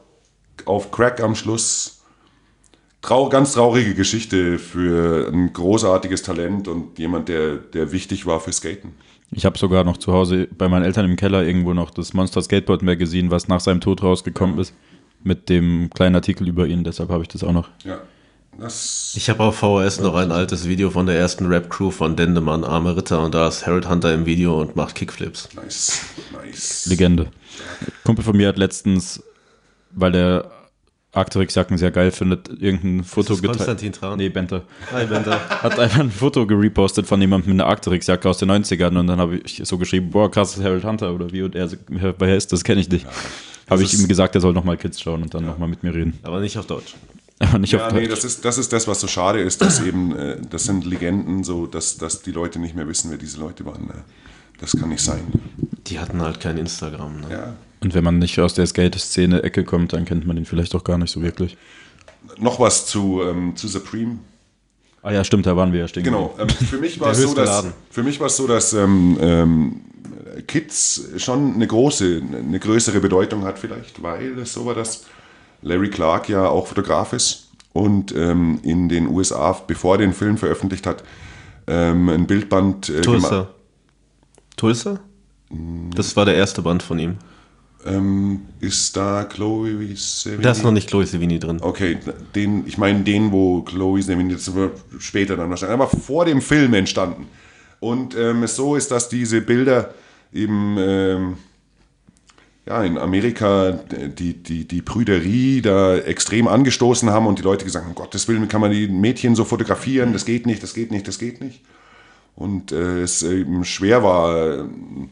auf 0.65 0.91
Crack 0.91 1.21
am 1.21 1.35
Schluss. 1.35 2.00
Trau 3.01 3.29
ganz 3.29 3.53
traurige 3.53 3.95
Geschichte 3.95 4.59
für 4.59 5.27
ein 5.31 5.53
großartiges 5.53 6.21
Talent 6.21 6.67
und 6.67 6.99
jemand, 6.99 7.29
der, 7.29 7.55
der 7.55 7.91
wichtig 7.91 8.27
war 8.27 8.39
für 8.39 8.51
Skaten. 8.53 8.93
Ich 9.31 9.45
habe 9.45 9.57
sogar 9.57 9.83
noch 9.83 9.97
zu 9.97 10.13
Hause 10.13 10.47
bei 10.55 10.67
meinen 10.67 10.83
Eltern 10.83 11.05
im 11.05 11.15
Keller 11.15 11.43
irgendwo 11.43 11.73
noch 11.73 11.89
das 11.89 12.13
Monster 12.13 12.41
Skateboard 12.41 12.83
Magazine, 12.83 13.31
was 13.31 13.47
nach 13.47 13.59
seinem 13.59 13.81
Tod 13.81 14.03
rausgekommen 14.03 14.59
ist, 14.59 14.75
mit 15.23 15.49
dem 15.49 15.89
kleinen 15.93 16.15
Artikel 16.15 16.47
über 16.47 16.67
ihn. 16.67 16.83
Deshalb 16.83 17.09
habe 17.09 17.23
ich 17.23 17.29
das 17.29 17.43
auch 17.43 17.53
noch. 17.53 17.69
Ja, 17.85 18.01
das 18.59 19.13
Ich 19.15 19.29
habe 19.29 19.43
auf 19.43 19.57
VHS 19.57 20.01
noch 20.01 20.15
ein 20.15 20.31
altes 20.31 20.67
Video 20.67 20.91
von 20.91 21.05
der 21.05 21.17
ersten 21.17 21.47
Rap-Crew 21.47 21.89
von 21.89 22.15
Dendemann, 22.15 22.63
Arme 22.63 22.95
Ritter, 22.95 23.23
und 23.23 23.33
da 23.33 23.47
ist 23.47 23.65
Harold 23.65 23.89
Hunter 23.89 24.13
im 24.13 24.25
Video 24.25 24.59
und 24.59 24.75
macht 24.75 24.95
Kickflips. 24.95 25.49
nice, 25.55 26.01
nice. 26.33 26.85
Legende. 26.87 27.31
Kumpel 28.03 28.23
von 28.23 28.37
mir 28.37 28.49
hat 28.49 28.57
letztens, 28.57 29.23
weil 29.91 30.13
er 30.13 30.51
Arcteryx-Jacken 31.13 31.77
sehr 31.77 31.91
geil 31.91 32.11
findet, 32.11 32.49
irgendein 32.61 33.03
Foto 33.03 33.33
das 33.33 33.41
Konstantin 33.43 33.91
Traun? 33.91 34.17
Nee, 34.17 34.29
Benter. 34.29 34.63
Hi, 34.93 35.05
Bender. 35.05 35.39
Hat 35.49 35.77
einfach 35.77 35.99
ein 35.99 36.11
Foto 36.11 36.47
gerepostet 36.47 37.05
von 37.05 37.19
jemandem 37.19 37.51
mit 37.53 37.61
einer 37.61 37.69
Arcteryx-Jacke 37.69 38.29
aus 38.29 38.37
den 38.37 38.49
90ern 38.49 38.97
und 38.97 39.07
dann 39.07 39.19
habe 39.19 39.37
ich 39.37 39.61
so 39.65 39.77
geschrieben, 39.77 40.09
boah, 40.09 40.31
krass, 40.31 40.51
das 40.51 40.59
ist 40.59 40.63
Harold 40.65 40.85
Hunter 40.85 41.13
oder 41.13 41.31
wie? 41.31 41.41
Und 41.41 41.55
er, 41.55 41.69
wer 41.89 42.37
ist 42.37 42.53
das? 42.53 42.63
Kenne 42.63 42.79
ich 42.79 42.89
nicht. 42.89 43.05
Habe 43.69 43.83
ich 43.83 43.93
ihm 43.93 44.07
gesagt, 44.07 44.35
er 44.35 44.41
soll 44.41 44.53
nochmal 44.53 44.77
Kids 44.77 45.01
schauen 45.01 45.21
und 45.21 45.33
dann 45.33 45.45
nochmal 45.45 45.67
mit 45.67 45.83
mir 45.83 45.93
reden. 45.93 46.17
Aber 46.23 46.39
nicht 46.39 46.57
auf 46.57 46.65
Deutsch. 46.65 46.95
Aber 47.39 47.57
nicht 47.59 47.71
Ja, 47.73 47.87
auf 47.87 47.93
nee, 47.93 48.01
Deutsch. 48.01 48.11
das 48.11 48.23
ist, 48.23 48.45
das 48.45 48.57
ist 48.57 48.71
das, 48.71 48.87
was 48.87 49.01
so 49.01 49.07
schade 49.07 49.41
ist, 49.41 49.61
dass 49.61 49.81
eben, 49.81 50.15
äh, 50.15 50.37
das 50.49 50.63
sind 50.65 50.85
Legenden, 50.85 51.43
so, 51.43 51.65
dass, 51.67 51.97
dass 51.97 52.21
die 52.21 52.31
Leute 52.31 52.59
nicht 52.59 52.75
mehr 52.75 52.87
wissen, 52.87 53.11
wer 53.11 53.17
diese 53.17 53.39
Leute 53.39 53.65
waren. 53.65 53.85
Ne? 53.87 54.03
Das 54.59 54.77
kann 54.77 54.89
nicht 54.89 55.03
sein. 55.03 55.21
Die 55.87 55.99
hatten 55.99 56.21
halt 56.21 56.39
kein 56.39 56.57
Instagram. 56.57 57.21
Ne? 57.21 57.27
Ja. 57.31 57.53
Und 57.81 57.93
wenn 57.95 58.03
man 58.03 58.19
nicht 58.19 58.39
aus 58.39 58.53
der 58.53 58.65
Skate-Szene-Ecke 58.65 59.63
kommt, 59.63 59.93
dann 59.93 60.05
kennt 60.05 60.27
man 60.27 60.37
ihn 60.37 60.45
vielleicht 60.45 60.75
auch 60.75 60.83
gar 60.83 60.97
nicht 60.97 61.11
so 61.11 61.21
wirklich. 61.21 61.57
Noch 62.37 62.59
was 62.59 62.85
zu, 62.85 63.21
ähm, 63.23 63.55
zu 63.55 63.67
Supreme. 63.67 64.19
Ah 65.03 65.11
ja, 65.11 65.23
stimmt, 65.23 65.47
da 65.47 65.57
waren 65.57 65.73
wir 65.73 65.81
ja 65.81 65.87
stehen. 65.87 66.03
Genau. 66.03 66.35
Ähm, 66.39 66.49
für 66.49 66.77
mich 66.77 66.99
war 66.99 67.11
es 67.11 67.21
so, 67.21 67.33
dass 67.33 67.65
für 67.89 68.03
mich 68.03 68.19
war 68.19 68.27
es 68.27 68.37
so, 68.37 68.45
dass 68.47 68.73
ähm, 68.73 69.17
ähm, 69.19 69.81
Kids 70.47 71.09
schon 71.17 71.55
eine 71.55 71.65
große, 71.65 72.21
eine 72.33 72.59
größere 72.59 72.99
Bedeutung 72.99 73.43
hat 73.43 73.57
vielleicht, 73.57 74.03
weil 74.03 74.37
es 74.39 74.53
so 74.53 74.65
war, 74.65 74.75
dass 74.75 75.05
Larry 75.63 75.89
Clark 75.89 76.29
ja 76.29 76.47
auch 76.47 76.67
Fotograf 76.67 77.13
ist 77.13 77.49
und 77.73 78.15
ähm, 78.15 78.59
in 78.63 78.89
den 78.89 79.07
USA, 79.07 79.53
bevor 79.65 79.95
er 79.95 79.99
den 79.99 80.13
Film 80.13 80.37
veröffentlicht 80.37 80.85
hat, 80.85 81.03
ähm, 81.67 82.09
ein 82.09 82.27
Bildband 82.27 82.89
äh, 82.89 83.01
Tulsa. 83.01 83.49
Tulsa? 84.55 84.99
Das 85.95 86.15
war 86.15 86.25
der 86.25 86.35
erste 86.35 86.61
Band 86.61 86.83
von 86.83 86.99
ihm. 86.99 87.17
Ähm, 87.85 88.41
ist 88.59 88.95
da 88.95 89.23
Chloe 89.23 89.95
Sevigny? 89.95 90.43
Da 90.43 90.51
ist 90.51 90.63
noch 90.63 90.71
nicht 90.71 90.87
Chloe 90.87 91.05
Sevigny 91.05 91.39
drin. 91.39 91.59
Okay, 91.61 91.97
den, 92.35 92.67
ich 92.67 92.77
meine 92.77 93.01
den, 93.01 93.31
wo 93.31 93.61
Chloe 93.63 94.01
Sevigny 94.01 94.33
jetzt 94.33 94.51
später 94.99 95.35
dann 95.35 95.49
wahrscheinlich, 95.49 95.73
aber 95.73 95.87
vor 95.87 96.25
dem 96.25 96.41
Film 96.41 96.73
entstanden. 96.73 97.27
Und 97.79 98.15
ähm, 98.15 98.43
es 98.43 98.55
so 98.55 98.75
ist, 98.75 98.91
dass 98.91 99.09
diese 99.09 99.41
Bilder 99.41 99.93
eben 100.31 100.77
ähm, 100.79 101.37
ja, 102.65 102.83
in 102.83 102.97
Amerika 102.97 103.71
die, 103.71 104.33
die, 104.33 104.67
die 104.67 104.81
Prüderie 104.81 105.61
da 105.61 105.97
extrem 105.97 106.47
angestoßen 106.47 107.09
haben 107.09 107.25
und 107.25 107.39
die 107.39 107.43
Leute 107.43 107.65
gesagt 107.65 107.85
haben, 107.85 107.91
um 107.91 107.95
Gottes 107.95 108.27
Willen, 108.27 108.47
kann 108.47 108.61
man 108.61 108.71
die 108.71 108.87
Mädchen 108.87 109.35
so 109.35 109.45
fotografieren, 109.45 110.13
das 110.13 110.25
geht 110.25 110.45
nicht, 110.45 110.61
das 110.61 110.73
geht 110.73 110.91
nicht, 110.91 111.07
das 111.07 111.17
geht 111.17 111.41
nicht. 111.41 111.61
Und 112.35 112.71
äh, 112.71 113.01
es 113.01 113.23
eben 113.23 113.65
schwer 113.65 114.03
war, 114.03 114.59
ähm, 114.59 115.09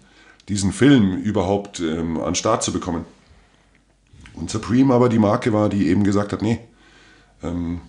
diesen 0.50 0.74
Film 0.74 1.18
überhaupt 1.18 1.80
ähm, 1.80 2.18
an 2.18 2.32
den 2.32 2.36
Start 2.36 2.64
zu 2.64 2.74
bekommen. 2.74 3.06
Und 4.34 4.50
Supreme 4.50 4.94
aber 4.94 5.08
die 5.08 5.20
Marke 5.20 5.54
war, 5.54 5.70
die 5.70 5.88
eben 5.88 6.04
gesagt 6.04 6.34
hat, 6.34 6.42
nee, 6.42 6.60
ähm, 7.44 7.82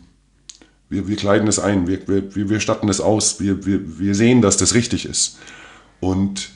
wir, 0.89 1.09
wir 1.09 1.17
kleiden 1.17 1.49
es 1.49 1.59
ein, 1.59 1.87
wir, 1.87 2.07
wir, 2.07 2.51
wir 2.51 2.61
statten 2.61 2.89
es 2.89 3.01
aus, 3.01 3.41
wir, 3.41 3.65
wir, 3.65 3.99
wir 3.99 4.15
sehen, 4.15 4.43
dass 4.43 4.57
das 4.57 4.75
richtig 4.75 5.07
ist. 5.07 5.39
Und 6.01 6.51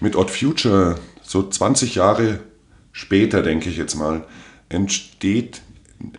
mit 0.00 0.16
Odd 0.16 0.30
Future, 0.30 0.96
so 1.22 1.48
20 1.48 1.94
Jahre 1.94 2.40
später, 2.92 3.42
denke 3.42 3.68
ich 3.68 3.76
jetzt 3.76 3.94
mal, 3.94 4.24
entsteht 4.68 5.62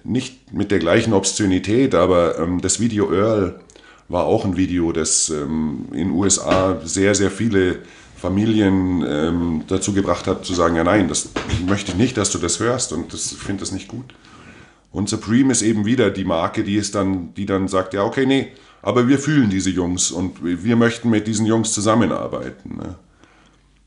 nicht 0.04 0.54
mit 0.54 0.72
der 0.72 0.80
gleichen 0.80 1.14
Obszönität, 1.14 1.96
aber 1.96 2.38
ähm, 2.40 2.62
das 2.62 2.80
Video 2.80 3.12
Earl 3.12 3.60
war 4.08 4.26
auch 4.26 4.46
ein 4.46 4.58
Video, 4.58 4.92
das 4.92 5.30
ähm, 5.30 5.88
in 5.94 6.12
USA 6.12 6.80
sehr, 6.84 7.16
sehr 7.16 7.32
viele 7.32 7.80
Familien 8.20 9.04
ähm, 9.08 9.64
dazu 9.68 9.94
gebracht 9.94 10.28
hat, 10.28 10.46
zu 10.46 10.54
sagen, 10.54 10.76
ja 10.76 10.84
nein, 10.84 11.08
das 11.08 11.30
möchte 11.66 11.92
ich 11.92 11.98
nicht, 11.98 12.18
dass 12.18 12.32
du 12.32 12.38
das 12.38 12.60
hörst 12.60 12.92
und 12.94 13.14
das, 13.14 13.32
ich 13.32 13.38
finde 13.38 13.62
das 13.62 13.72
nicht 13.72 13.88
gut. 13.88 14.14
Und 14.92 15.08
Supreme 15.08 15.52
ist 15.52 15.62
eben 15.62 15.86
wieder 15.86 16.10
die 16.10 16.26
Marke, 16.26 16.64
die 16.64 16.76
ist 16.76 16.96
dann, 16.96 17.34
die 17.36 17.46
dann 17.46 17.68
sagt, 17.68 17.94
ja, 17.94 18.04
okay, 18.04 18.26
nee, 18.26 18.52
aber 18.82 19.08
wir 19.08 19.20
fühlen 19.20 19.50
diese 19.50 19.70
Jungs 19.70 20.12
und 20.12 20.44
wir 20.44 20.76
möchten 20.76 21.10
mit 21.10 21.28
diesen 21.28 21.46
Jungs 21.46 21.74
zusammenarbeiten. 21.74 22.78
Ne? 22.78 22.96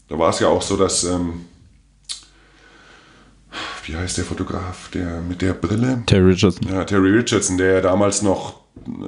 Da 0.08 0.18
war 0.18 0.30
es 0.30 0.40
ja 0.40 0.48
auch 0.48 0.62
so, 0.62 0.76
dass, 0.76 1.04
ähm, 1.04 1.46
wie 3.84 3.96
heißt 3.96 4.16
der 4.18 4.24
Fotograf, 4.24 4.90
der 4.90 5.20
mit 5.20 5.42
der 5.42 5.54
Brille? 5.54 6.02
Terry 6.06 6.32
Richardson. 6.32 6.68
Ja, 6.68 6.84
Terry 6.84 7.10
Richardson, 7.10 7.58
der 7.58 7.74
ja 7.74 7.80
damals 7.80 8.22
noch 8.22 8.60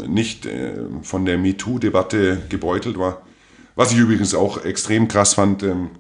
nicht 0.07 0.47
äh, 0.47 0.75
von 1.03 1.25
der 1.25 1.39
MeToo-Debatte 1.39 2.43
gebeutelt 2.49 2.99
war. 2.99 3.23
Was 3.77 3.93
ich 3.93 3.99
übrigens 3.99 4.35
auch 4.35 4.65
extrem 4.65 5.09
krass 5.09 5.35
fand, 5.35 5.63
ähm, 5.63 5.91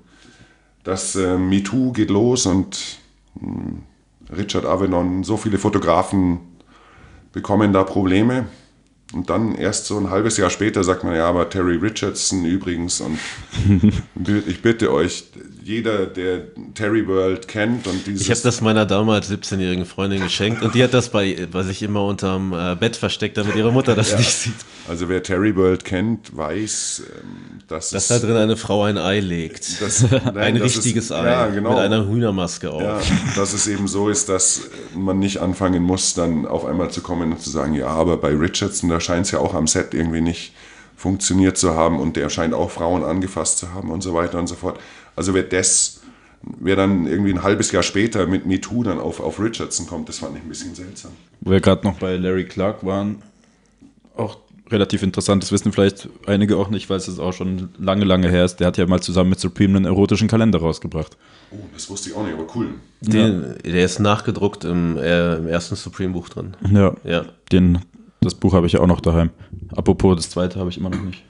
dass 0.84 1.16
äh, 1.16 1.36
MeToo 1.38 1.92
geht 1.92 2.10
los 2.10 2.46
und 2.46 2.98
mh, 3.40 3.72
Richard 4.36 4.64
Avedon, 4.64 5.24
so 5.24 5.36
viele 5.36 5.58
Fotografen 5.58 6.40
bekommen 7.32 7.72
da 7.72 7.84
Probleme. 7.84 8.46
Und 9.12 9.30
dann 9.30 9.54
erst 9.54 9.86
so 9.86 9.98
ein 9.98 10.10
halbes 10.10 10.36
Jahr 10.38 10.50
später 10.50 10.82
sagt 10.82 11.04
man, 11.04 11.14
ja, 11.14 11.28
aber 11.28 11.48
Terry 11.48 11.76
Richardson 11.76 12.44
übrigens. 12.44 13.00
Und 13.00 13.18
ich 14.46 14.62
bitte 14.62 14.92
euch, 14.92 15.24
jeder, 15.64 16.04
der 16.04 16.42
Terry 16.74 17.06
World 17.08 17.48
kennt 17.48 17.86
und 17.86 18.06
dieses... 18.06 18.20
Ich 18.22 18.30
habe 18.30 18.40
das 18.42 18.60
meiner 18.60 18.84
damals 18.84 19.30
17-jährigen 19.30 19.86
Freundin 19.86 20.22
geschenkt 20.22 20.62
und 20.62 20.74
die 20.74 20.84
hat 20.84 20.92
das 20.92 21.08
bei, 21.08 21.48
bei 21.50 21.62
sich 21.62 21.82
immer 21.82 22.04
unterm 22.04 22.52
äh, 22.52 22.76
Bett 22.76 22.96
versteckt, 22.96 23.38
damit 23.38 23.56
ihre 23.56 23.72
Mutter 23.72 23.94
das 23.94 24.16
nicht 24.16 24.30
sieht. 24.30 24.54
Also 24.88 25.08
wer 25.08 25.22
Terry 25.22 25.56
World 25.56 25.86
kennt, 25.86 26.36
weiß, 26.36 27.04
ähm, 27.06 27.60
dass 27.66 27.90
Dass 27.90 28.08
da 28.08 28.18
drin 28.18 28.36
eine 28.36 28.58
Frau 28.58 28.82
ein 28.82 28.98
Ei 28.98 29.20
legt. 29.20 29.80
Das, 29.80 30.02
nein, 30.10 30.36
ein 30.36 30.56
richtiges 30.58 31.06
ist, 31.06 31.12
Ei 31.12 31.24
Ja, 31.24 31.46
genau. 31.46 31.70
mit 31.70 31.78
einer 31.78 32.06
Hühnermaske 32.06 32.70
auf. 32.70 32.82
ja, 32.82 33.00
dass 33.34 33.54
es 33.54 33.66
eben 33.66 33.88
so 33.88 34.10
ist, 34.10 34.28
dass 34.28 34.68
man 34.94 35.18
nicht 35.18 35.38
anfangen 35.38 35.82
muss, 35.82 36.12
dann 36.12 36.44
auf 36.44 36.66
einmal 36.66 36.90
zu 36.90 37.00
kommen 37.00 37.32
und 37.32 37.40
zu 37.40 37.48
sagen, 37.48 37.72
ja, 37.72 37.86
aber 37.86 38.18
bei 38.18 38.36
Richardson, 38.36 38.90
da 38.90 39.00
scheint 39.00 39.24
es 39.24 39.32
ja 39.32 39.38
auch 39.38 39.54
am 39.54 39.66
Set 39.66 39.94
irgendwie 39.94 40.20
nicht 40.20 40.52
funktioniert 40.96 41.58
zu 41.58 41.74
haben 41.74 42.00
und 42.00 42.16
der 42.16 42.30
scheint 42.30 42.54
auch 42.54 42.70
Frauen 42.70 43.04
angefasst 43.04 43.58
zu 43.58 43.74
haben 43.74 43.90
und 43.90 44.02
so 44.02 44.14
weiter 44.14 44.38
und 44.38 44.46
so 44.46 44.54
fort. 44.54 44.78
Also 45.16 45.34
wer 45.34 45.42
das, 45.42 46.02
wer 46.42 46.76
dann 46.76 47.06
irgendwie 47.06 47.32
ein 47.32 47.42
halbes 47.42 47.72
Jahr 47.72 47.82
später 47.82 48.26
mit 48.26 48.46
MeToo 48.46 48.82
dann 48.82 48.98
auf, 48.98 49.20
auf 49.20 49.40
Richardson 49.40 49.86
kommt, 49.86 50.08
das 50.08 50.18
fand 50.18 50.36
ich 50.36 50.42
ein 50.42 50.48
bisschen 50.48 50.74
seltsam. 50.74 51.12
Wo 51.40 51.50
wir 51.50 51.60
gerade 51.60 51.86
noch 51.86 51.98
bei 51.98 52.16
Larry 52.16 52.44
Clark 52.44 52.84
waren, 52.84 53.22
auch 54.16 54.38
relativ 54.70 55.02
interessant, 55.02 55.42
das 55.42 55.52
wissen 55.52 55.72
vielleicht 55.72 56.08
einige 56.26 56.56
auch 56.56 56.70
nicht, 56.70 56.88
weil 56.88 56.96
es 56.96 57.18
auch 57.18 57.32
schon 57.32 57.68
lange, 57.78 58.04
lange 58.04 58.30
her 58.30 58.44
ist. 58.44 58.56
Der 58.56 58.68
hat 58.68 58.78
ja 58.78 58.86
mal 58.86 59.00
zusammen 59.00 59.30
mit 59.30 59.40
Supreme 59.40 59.76
einen 59.76 59.84
erotischen 59.84 60.28
Kalender 60.28 60.58
rausgebracht. 60.58 61.16
Oh, 61.50 61.56
das 61.72 61.88
wusste 61.90 62.10
ich 62.10 62.16
auch 62.16 62.24
nicht, 62.24 62.34
aber 62.34 62.46
cool. 62.54 62.74
Den, 63.00 63.56
Der 63.64 63.84
ist 63.84 64.00
nachgedruckt 64.00 64.64
im, 64.64 64.96
äh, 64.96 65.36
im 65.36 65.46
ersten 65.46 65.76
Supreme-Buch 65.76 66.28
drin. 66.30 66.56
Ja, 66.72 66.94
Ja, 67.04 67.24
den, 67.52 67.78
das 68.20 68.34
Buch 68.34 68.54
habe 68.54 68.66
ich 68.66 68.72
ja 68.72 68.80
auch 68.80 68.86
noch 68.86 69.00
daheim. 69.00 69.30
Apropos, 69.76 70.16
das 70.16 70.30
zweite 70.30 70.58
habe 70.58 70.70
ich 70.70 70.78
immer 70.78 70.90
noch 70.90 71.02
nicht. 71.02 71.22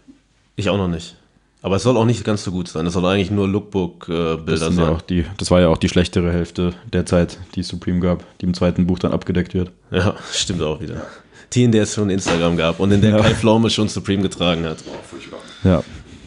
ich 0.57 0.69
auch 0.69 0.79
noch 0.79 0.89
nicht. 0.89 1.17
Aber 1.65 1.77
es 1.77 1.83
soll 1.83 1.97
auch 1.97 2.05
nicht 2.05 2.23
ganz 2.25 2.45
so 2.45 2.51
gut 2.51 2.69
sein. 2.69 2.85
Es 2.85 2.93
soll 2.93 3.07
eigentlich 3.07 3.31
nur 3.31 3.49
Lookbook-Bilder 3.49 4.67
ja 4.67 4.71
sein. 4.71 4.87
auch 4.87 5.01
die, 5.01 5.25
das 5.39 5.51
war 5.51 5.63
ja 5.63 5.69
auch 5.69 5.79
die 5.79 5.89
schlechtere 5.89 6.31
Hälfte 6.31 6.75
der 6.93 7.07
Zeit, 7.07 7.39
die 7.55 7.61
es 7.61 7.69
Supreme 7.69 8.01
gab, 8.01 8.23
die 8.39 8.45
im 8.45 8.53
zweiten 8.53 8.87
Buch 8.87 8.99
dann 8.99 9.13
abgedeckt 9.13 9.55
wird. 9.55 9.71
Ja, 9.91 10.15
stimmt 10.31 10.61
auch 10.61 10.79
wieder. 10.83 11.07
Die, 11.55 11.65
in 11.65 11.73
der 11.73 11.85
es 11.85 11.95
schon 11.95 12.11
Instagram 12.11 12.59
gab 12.59 12.81
und 12.81 12.93
in 12.93 13.01
der 13.01 13.13
Ja. 13.13 13.17
Kai 13.23 13.35
Pflaume 13.35 13.71
schon 13.71 13.89
Supreme 13.89 14.23
getragen 14.23 14.67
hat. 14.67 14.77
Furchtbar. 15.09 15.39
Ja, 15.63 15.83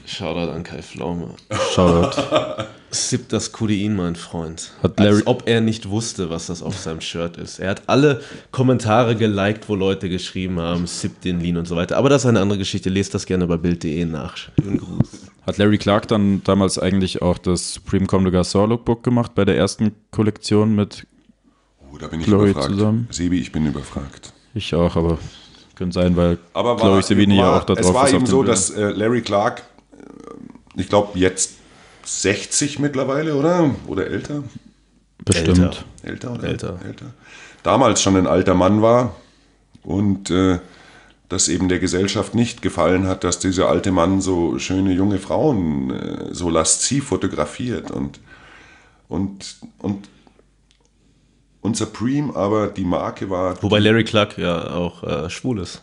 Shoutout 0.08 0.52
an 0.52 0.64
Kai 0.64 0.82
Pflaume. 0.82 1.32
Shoutout. 1.76 2.22
Sip 2.92 3.28
das 3.28 3.52
Codein, 3.52 3.96
mein 3.98 4.16
Freund. 4.16 4.72
Hat 4.82 4.98
Larry- 5.00 5.18
Als 5.18 5.28
ob 5.28 5.44
er 5.48 5.60
nicht 5.60 5.90
wusste, 5.90 6.30
was 6.30 6.48
das 6.48 6.64
auf 6.64 6.78
seinem 6.78 7.02
Shirt 7.02 7.36
ist. 7.36 7.60
Er 7.60 7.72
hat 7.72 7.82
alle 7.88 8.22
Kommentare 8.52 9.18
geliked, 9.18 9.68
wo 9.68 9.76
Leute 9.76 10.08
geschrieben 10.08 10.60
haben, 10.62 10.88
Sip 10.88 11.20
den 11.22 11.42
Lean 11.42 11.58
und 11.58 11.68
so 11.68 11.76
weiter. 11.76 11.98
Aber 11.98 12.08
das 12.08 12.22
ist 12.24 12.28
eine 12.30 12.40
andere 12.40 12.58
Geschichte. 12.58 12.90
Lest 12.90 13.14
das 13.14 13.26
gerne 13.26 13.46
bei 13.48 13.58
Bild.de 13.58 14.06
nach. 14.06 14.38
Schönen 14.38 14.78
Gruß. 14.78 15.28
Hat 15.46 15.58
Larry 15.58 15.78
Clark 15.78 16.08
dann 16.08 16.42
damals 16.46 16.80
eigentlich 16.80 17.22
auch 17.22 17.38
das 17.38 17.74
Supreme 17.74 18.06
Comme 18.06 18.32
de 18.32 18.40
Garçon 18.40 18.68
Lookbook 18.68 19.04
gemacht 19.04 19.36
bei 19.36 19.44
der 19.44 19.58
ersten 19.58 19.92
Kollektion 20.12 20.74
mit 20.76 21.06
Oh, 21.94 21.98
da 21.98 22.08
bin 22.08 22.20
ich 22.22 22.26
Chloe 22.26 22.50
überfragt. 22.52 22.74
zusammen. 22.74 23.08
Sebi, 23.12 23.40
ich 23.40 23.52
bin 23.52 23.66
überfragt. 23.66 24.32
ich 24.54 24.74
auch, 24.74 24.96
aber 24.96 25.18
könnte 25.76 25.94
sein, 25.94 26.16
weil 26.18 26.38
Aber 26.54 26.72
war, 26.72 26.78
Chloe 26.80 27.02
Sevigny 27.04 27.38
ja 27.38 27.44
war, 27.44 27.58
auch 27.62 27.64
da 27.66 27.76
drauf 27.76 27.86
Es 27.86 27.94
war 27.94 28.08
ist 28.08 28.14
eben 28.14 28.26
so, 28.26 28.38
Bildern. 28.40 28.56
dass 28.56 28.70
äh, 28.72 28.90
Larry 28.92 29.22
Clark, 29.22 29.64
ich 30.78 30.90
glaube 30.90 31.20
jetzt 31.20 31.56
60 32.06 32.80
mittlerweile, 32.80 33.36
oder? 33.36 33.76
Oder 33.88 34.08
älter? 34.08 34.44
bestimmt. 35.28 35.86
Älter. 36.04 36.44
Älter 36.44 36.74
oder? 36.74 36.86
Älter. 36.86 37.14
Damals 37.64 38.02
schon 38.02 38.16
ein 38.16 38.28
alter 38.28 38.54
Mann 38.54 38.82
war 38.82 39.16
und 39.84 40.32
äh, 40.32 40.60
das 41.30 41.50
eben 41.50 41.68
der 41.68 41.80
Gesellschaft 41.80 42.34
nicht 42.34 42.62
gefallen 42.62 43.08
hat, 43.08 43.24
dass 43.24 43.40
dieser 43.40 43.68
alte 43.68 43.92
Mann 43.92 44.22
so 44.22 44.58
schöne 44.60 44.94
junge 44.94 45.20
Frauen 45.20 45.92
äh, 45.92 46.34
so 46.34 46.50
lasziv 46.50 47.08
fotografiert 47.08 47.92
und 47.92 48.20
und 49.10 49.58
und 49.80 50.08
und 51.62 51.76
Supreme 51.76 52.34
aber 52.36 52.68
die 52.68 52.86
Marke 52.86 53.30
war 53.30 53.62
Wobei 53.62 53.80
Larry 53.80 54.06
Clark 54.06 54.38
ja 54.38 54.72
auch 54.72 55.04
äh, 55.04 55.30
schwul 55.30 55.60
ist. 55.60 55.82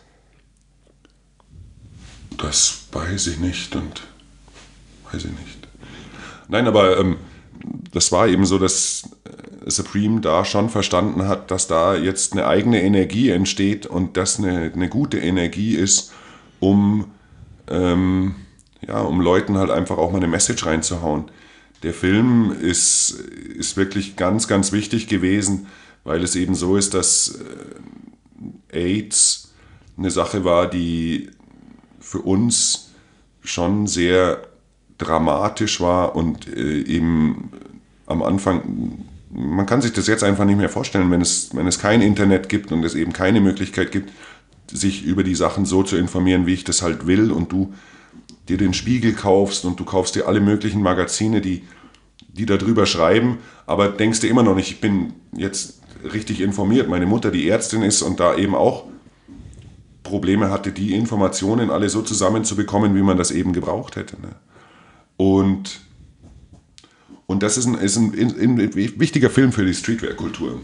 Das 2.37 2.87
weiß 2.91 3.27
ich 3.27 3.39
nicht 3.39 3.75
und 3.75 4.01
weiß 5.11 5.25
ich 5.25 5.31
nicht. 5.31 5.67
Nein, 6.47 6.67
aber 6.67 6.99
ähm, 6.99 7.17
das 7.91 8.11
war 8.11 8.27
eben 8.27 8.45
so, 8.45 8.59
dass 8.59 9.09
äh, 9.23 9.69
Supreme 9.69 10.21
da 10.21 10.45
schon 10.45 10.69
verstanden 10.69 11.27
hat, 11.27 11.51
dass 11.51 11.67
da 11.67 11.95
jetzt 11.95 12.33
eine 12.33 12.47
eigene 12.47 12.81
Energie 12.81 13.29
entsteht 13.29 13.85
und 13.85 14.17
das 14.17 14.39
eine, 14.39 14.71
eine 14.73 14.89
gute 14.89 15.17
Energie 15.17 15.75
ist, 15.75 16.11
um, 16.59 17.05
ähm, 17.67 18.35
ja, 18.85 18.99
um 19.01 19.21
Leuten 19.21 19.57
halt 19.57 19.71
einfach 19.71 19.97
auch 19.97 20.11
mal 20.11 20.17
eine 20.17 20.27
Message 20.27 20.65
reinzuhauen. 20.65 21.25
Der 21.83 21.93
Film 21.93 22.55
ist, 22.61 23.11
ist 23.11 23.77
wirklich 23.77 24.15
ganz, 24.15 24.47
ganz 24.47 24.71
wichtig 24.71 25.07
gewesen, 25.07 25.67
weil 26.03 26.23
es 26.23 26.35
eben 26.35 26.55
so 26.55 26.77
ist, 26.77 26.93
dass 26.93 27.39
äh, 28.71 28.77
AIDS 28.77 29.53
eine 29.97 30.11
Sache 30.11 30.43
war, 30.43 30.69
die 30.69 31.29
für 31.99 32.19
uns 32.19 32.91
schon 33.41 33.87
sehr 33.87 34.47
dramatisch 34.97 35.81
war 35.81 36.15
und 36.15 36.47
äh, 36.47 36.81
eben 36.81 37.51
am 38.05 38.23
Anfang, 38.23 39.03
man 39.29 39.65
kann 39.65 39.81
sich 39.81 39.93
das 39.93 40.07
jetzt 40.07 40.23
einfach 40.23 40.45
nicht 40.45 40.57
mehr 40.57 40.69
vorstellen, 40.69 41.11
wenn 41.11 41.21
es, 41.21 41.49
wenn 41.53 41.67
es 41.67 41.79
kein 41.79 42.01
Internet 42.01 42.49
gibt 42.49 42.71
und 42.71 42.83
es 42.83 42.95
eben 42.95 43.11
keine 43.13 43.41
Möglichkeit 43.41 43.91
gibt, 43.91 44.11
sich 44.71 45.03
über 45.03 45.23
die 45.23 45.35
Sachen 45.35 45.65
so 45.65 45.83
zu 45.83 45.97
informieren, 45.97 46.45
wie 46.45 46.53
ich 46.53 46.63
das 46.63 46.81
halt 46.81 47.07
will 47.07 47.31
und 47.31 47.51
du 47.51 47.73
dir 48.47 48.57
den 48.57 48.73
Spiegel 48.73 49.13
kaufst 49.13 49.65
und 49.65 49.79
du 49.79 49.85
kaufst 49.85 50.15
dir 50.15 50.27
alle 50.27 50.39
möglichen 50.39 50.81
Magazine, 50.81 51.41
die, 51.41 51.63
die 52.29 52.45
darüber 52.45 52.85
schreiben, 52.85 53.39
aber 53.65 53.89
denkst 53.89 54.21
dir 54.21 54.29
immer 54.29 54.43
noch 54.43 54.55
nicht, 54.55 54.71
ich 54.71 54.81
bin 54.81 55.13
jetzt 55.35 55.81
richtig 56.13 56.41
informiert. 56.41 56.87
Meine 56.87 57.05
Mutter, 57.05 57.31
die 57.31 57.49
Ärztin 57.49 57.81
ist 57.81 58.01
und 58.01 58.19
da 58.19 58.35
eben 58.35 58.55
auch 58.55 58.85
Probleme 60.03 60.51
hatte, 60.51 60.71
die 60.71 60.93
Informationen 60.93 61.71
alle 61.71 61.89
so 61.89 62.01
zusammenzubekommen, 62.01 62.95
wie 62.95 63.01
man 63.01 63.17
das 63.17 63.31
eben 63.31 63.53
gebraucht 63.53 63.95
hätte. 63.95 64.21
Ne? 64.21 64.29
Und, 65.17 65.79
und 67.25 67.43
das 67.43 67.57
ist 67.57 67.65
ein, 67.65 67.75
ist 67.75 67.97
ein, 67.97 68.13
ein, 68.13 68.59
ein 68.59 68.75
wichtiger 68.75 69.29
Film 69.29 69.51
für 69.51 69.65
die 69.65 69.73
Streetwear-Kultur. 69.73 70.61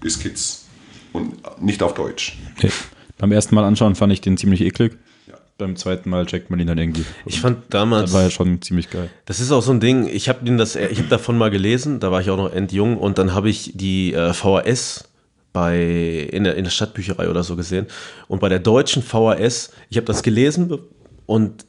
Bis 0.00 0.18
Kids. 0.18 0.66
Und 1.12 1.62
nicht 1.62 1.82
auf 1.82 1.94
Deutsch. 1.94 2.38
Okay. 2.56 2.70
Beim 3.18 3.32
ersten 3.32 3.54
Mal 3.54 3.64
anschauen 3.64 3.94
fand 3.94 4.12
ich 4.12 4.20
den 4.20 4.36
ziemlich 4.36 4.60
eklig. 4.60 4.96
Ja. 5.26 5.34
Beim 5.56 5.74
zweiten 5.74 6.08
Mal 6.10 6.26
checkt 6.26 6.50
man 6.50 6.60
ihn 6.60 6.66
dann 6.66 6.78
irgendwie. 6.78 7.04
Ich 7.26 7.40
fand 7.40 7.62
damals. 7.70 8.10
Das 8.10 8.12
war 8.12 8.22
ja 8.22 8.30
schon 8.30 8.62
ziemlich 8.62 8.90
geil. 8.90 9.10
Das 9.26 9.40
ist 9.40 9.50
auch 9.50 9.62
so 9.62 9.72
ein 9.72 9.80
Ding. 9.80 10.06
Ich 10.06 10.28
habe 10.28 10.48
ich 10.48 10.76
habe 10.76 11.08
davon 11.08 11.36
mal 11.36 11.50
gelesen. 11.50 11.98
Da 11.98 12.12
war 12.12 12.20
ich 12.20 12.30
auch 12.30 12.36
noch 12.36 12.52
endjung 12.52 12.96
und 12.96 13.18
dann 13.18 13.34
habe 13.34 13.48
ich 13.50 13.72
die 13.74 14.12
äh, 14.12 14.32
VHS 14.32 15.08
bei 15.52 16.28
in 16.30 16.44
der, 16.44 16.54
in 16.54 16.64
der 16.64 16.70
Stadtbücherei 16.70 17.28
oder 17.28 17.42
so 17.42 17.56
gesehen 17.56 17.86
und 18.28 18.40
bei 18.40 18.48
der 18.48 18.60
deutschen 18.60 19.02
VHS. 19.02 19.72
Ich 19.90 19.96
habe 19.96 20.06
das 20.06 20.22
gelesen 20.22 20.78
und 21.26 21.66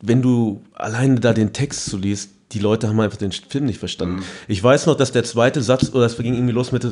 wenn 0.00 0.22
du 0.22 0.62
alleine 0.74 1.20
da 1.20 1.32
den 1.32 1.52
Text 1.52 1.86
so 1.86 1.96
liest, 1.96 2.30
die 2.52 2.60
Leute 2.60 2.88
haben 2.88 3.00
einfach 3.00 3.18
den 3.18 3.32
Film 3.32 3.66
nicht 3.66 3.78
verstanden. 3.78 4.16
Mhm. 4.16 4.24
Ich 4.46 4.62
weiß 4.62 4.86
noch, 4.86 4.96
dass 4.96 5.12
der 5.12 5.24
zweite 5.24 5.62
Satz, 5.62 5.90
oder 5.90 6.02
das 6.02 6.16
ging 6.16 6.34
irgendwie 6.34 6.54
los 6.54 6.72
mit, 6.72 6.86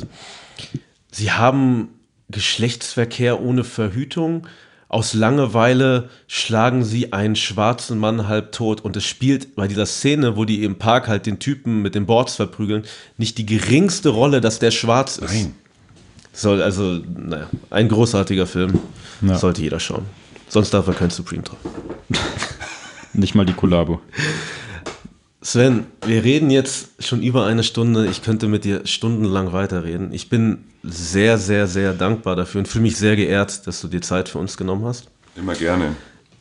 sie 1.11 1.31
haben 1.31 1.89
Geschlechtsverkehr 2.29 3.41
ohne 3.41 3.63
Verhütung. 3.63 4.47
Aus 4.89 5.13
Langeweile 5.13 6.09
schlagen 6.27 6.85
sie 6.85 7.11
einen 7.11 7.35
schwarzen 7.35 7.97
Mann 7.97 8.27
halb 8.27 8.53
tot 8.53 8.81
und 8.81 8.95
es 8.95 9.05
spielt 9.05 9.55
bei 9.55 9.67
dieser 9.67 9.85
Szene, 9.85 10.37
wo 10.37 10.45
die 10.45 10.63
im 10.63 10.77
Park 10.77 11.07
halt 11.07 11.25
den 11.25 11.39
Typen 11.39 11.81
mit 11.81 11.95
den 11.95 12.05
Boards 12.05 12.35
verprügeln, 12.35 12.83
nicht 13.17 13.37
die 13.37 13.45
geringste 13.45 14.09
Rolle, 14.09 14.39
dass 14.39 14.59
der 14.59 14.71
schwarz 14.71 15.17
ist. 15.17 15.33
Nein. 15.33 15.55
Soll 16.31 16.61
also, 16.61 17.01
naja, 17.15 17.49
ein 17.69 17.89
großartiger 17.89 18.45
Film. 18.45 18.79
Ja. 19.21 19.37
Sollte 19.37 19.61
jeder 19.61 19.79
schauen. 19.79 20.05
Sonst 20.47 20.73
darf 20.73 20.87
er 20.87 20.93
kein 20.93 21.09
Supreme 21.09 21.43
drauf. 21.43 21.57
Nicht 23.13 23.35
mal 23.35 23.45
die 23.45 23.53
Kollabo. 23.53 24.01
Sven, 25.41 25.85
wir 26.05 26.23
reden 26.23 26.49
jetzt 26.49 27.03
schon 27.03 27.21
über 27.21 27.45
eine 27.45 27.63
Stunde. 27.63 28.07
Ich 28.07 28.21
könnte 28.21 28.47
mit 28.47 28.65
dir 28.65 28.85
stundenlang 28.85 29.53
weiterreden. 29.53 30.11
Ich 30.11 30.29
bin 30.29 30.65
sehr, 30.83 31.37
sehr, 31.37 31.67
sehr 31.67 31.93
dankbar 31.93 32.35
dafür 32.35 32.59
und 32.59 32.67
fühle 32.67 32.83
mich 32.83 32.97
sehr 32.97 33.15
geehrt, 33.15 33.65
dass 33.65 33.81
du 33.81 33.87
dir 33.87 34.01
Zeit 34.01 34.29
für 34.29 34.39
uns 34.39 34.57
genommen 34.57 34.85
hast. 34.85 35.09
Immer 35.35 35.55
gerne. 35.55 35.95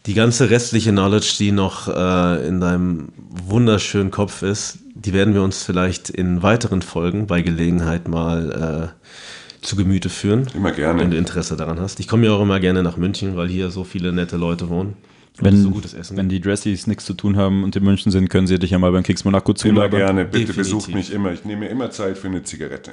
Die 0.07 0.15
ganze 0.15 0.51
restliche 0.51 0.91
Knowledge, 0.91 1.35
die 1.39 1.53
noch 1.53 1.89
äh, 1.89 2.49
in 2.49 2.61
deinem 2.61 3.09
wunderschönen 3.29 4.11
Kopf 4.11 4.43
ist, 4.43 4.79
die 4.95 5.13
werden 5.13 5.35
wir 5.35 5.43
uns 5.43 5.63
vielleicht 5.63 6.11
in 6.11 6.43
weiteren 6.43 6.81
Folgen 6.81 7.27
bei 7.27 7.43
Gelegenheit 7.43 8.09
mal 8.09 8.93
äh, 8.93 9.65
zu 9.65 9.77
Gemüte 9.77 10.09
führen. 10.09 10.49
Immer 10.55 10.73
gerne. 10.73 11.01
Wenn 11.01 11.11
du 11.11 11.17
Interesse 11.17 11.57
daran 11.57 11.81
hast. 11.81 12.01
Ich 12.01 12.09
komme 12.09 12.27
ja 12.27 12.33
auch 12.33 12.43
immer 12.43 12.61
gerne 12.61 12.83
nach 12.83 12.97
München, 12.97 13.37
weil 13.37 13.49
hier 13.49 13.71
so 13.71 13.85
viele 13.85 14.13
nette 14.13 14.37
Leute 14.37 14.69
wohnen. 14.69 14.97
Wenn, 15.39 15.63
so 15.63 15.71
gutes 15.71 15.93
Essen 15.93 16.17
wenn 16.17 16.29
die 16.29 16.41
Dressies 16.41 16.87
nichts 16.87 17.05
zu 17.05 17.15
tun 17.15 17.37
haben 17.37 17.63
und 17.63 17.77
in 17.77 17.85
München 17.85 18.11
sind, 18.11 18.31
können 18.31 18.47
sie 18.47 18.59
dich 18.59 18.71
ja 18.71 18.79
mal 18.79 18.93
beim 18.93 19.03
Kicks 19.03 19.25
Monaco 19.25 19.53
zulabern. 19.53 19.89
Immer 19.89 19.99
gerne, 19.99 20.25
bitte 20.25 20.47
Definitiv. 20.47 20.57
besucht 20.57 20.95
mich 20.95 21.13
immer. 21.13 21.33
Ich 21.33 21.45
nehme 21.45 21.69
immer 21.69 21.91
Zeit 21.91 22.17
für 22.17 22.29
eine 22.29 22.43
Zigarette. 22.43 22.93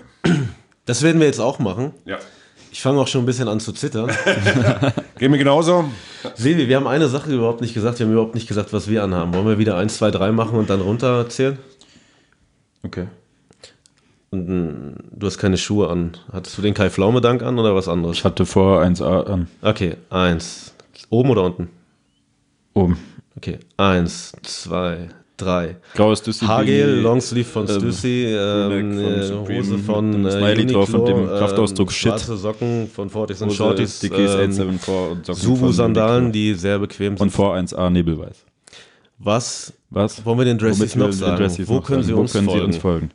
Das 0.85 1.01
werden 1.03 1.19
wir 1.19 1.27
jetzt 1.27 1.39
auch 1.39 1.59
machen. 1.59 1.91
Ja. 2.05 2.17
Ich 2.71 2.81
fange 2.81 2.99
auch 2.99 3.07
schon 3.07 3.21
ein 3.21 3.25
bisschen 3.25 3.47
an 3.47 3.59
zu 3.59 3.71
zittern. 3.71 4.11
Geht 5.19 5.29
mir 5.29 5.37
genauso. 5.37 5.85
Sevi, 6.33 6.67
wir 6.67 6.75
haben 6.75 6.87
eine 6.87 7.07
Sache 7.07 7.31
überhaupt 7.31 7.61
nicht 7.61 7.73
gesagt. 7.73 7.99
Wir 7.99 8.07
haben 8.07 8.13
überhaupt 8.13 8.35
nicht 8.35 8.47
gesagt, 8.47 8.73
was 8.73 8.89
wir 8.89 9.03
anhaben. 9.03 9.33
Wollen 9.33 9.47
wir 9.47 9.59
wieder 9.59 9.77
1, 9.77 9.95
2, 9.97 10.11
3 10.11 10.31
machen 10.31 10.57
und 10.57 10.69
dann 10.69 10.81
runter 10.81 11.29
zählen? 11.29 11.59
Okay. 12.81 13.07
Und, 14.31 14.49
mm, 14.49 14.95
du 15.11 15.27
hast 15.27 15.37
keine 15.37 15.57
Schuhe 15.57 15.89
an. 15.89 16.17
Hattest 16.31 16.57
du 16.57 16.63
den 16.63 16.73
Kai 16.73 16.89
Pflaume-Dank 16.89 17.43
an 17.43 17.59
oder 17.59 17.75
was 17.75 17.87
anderes? 17.87 18.17
Ich 18.17 18.23
hatte 18.23 18.47
vor 18.47 18.81
1A 18.81 19.27
an. 19.27 19.47
Okay, 19.61 19.95
1. 20.09 20.73
Oben 21.11 21.29
oder 21.29 21.43
unten? 21.43 21.69
Oben. 22.73 22.97
Okay, 23.37 23.59
eins, 23.77 24.31
zwei, 24.43 25.09
drei. 25.37 25.77
Graues 25.95 26.19
Stussy. 26.19 26.45
Hagel, 26.45 27.01
Longsleeve 27.01 27.47
von 27.47 27.67
ähm, 27.67 27.75
Stussy, 27.79 28.25
ähm, 28.27 28.93
von 28.93 28.99
äh, 28.99 29.57
Hose 29.57 29.77
von 29.79 30.25
äh, 30.25 30.31
Smiley 30.31 30.65
drauf 30.67 30.93
und 30.93 31.07
dem 31.07 31.27
Kraftausdruck 31.27 31.89
ähm, 31.89 31.93
Shit. 31.93 32.09
Schwarze 32.09 32.37
Socken 32.37 32.87
von 32.87 33.09
Fortis 33.09 33.41
und 33.41 33.51
Shorties. 33.53 33.99
Dickies 33.99 34.31
ähm, 34.31 34.51
874 34.51 34.93
und 35.11 35.25
Socken 35.25 35.41
Suvu-Sandalen, 35.41 36.31
die 36.31 36.53
sehr 36.53 36.79
bequem 36.79 37.17
sind. 37.17 37.21
Und 37.21 37.31
vor 37.31 37.55
1A 37.55 37.89
Nebelweiß. 37.89 38.45
Was, 39.19 39.73
Was? 39.89 40.25
wollen 40.25 40.39
wir 40.39 40.45
den 40.45 40.57
Dressies 40.57 40.95
noch 40.95 41.11
sagen? 41.11 41.37
Dressies 41.37 41.67
Wo, 41.67 41.79
können, 41.79 42.03
sagen? 42.03 42.27
Sie 42.27 42.35
Wo 42.35 42.39
können 42.39 42.49
Sie 42.49 42.61
uns 42.61 42.77
folgen? 42.77 43.09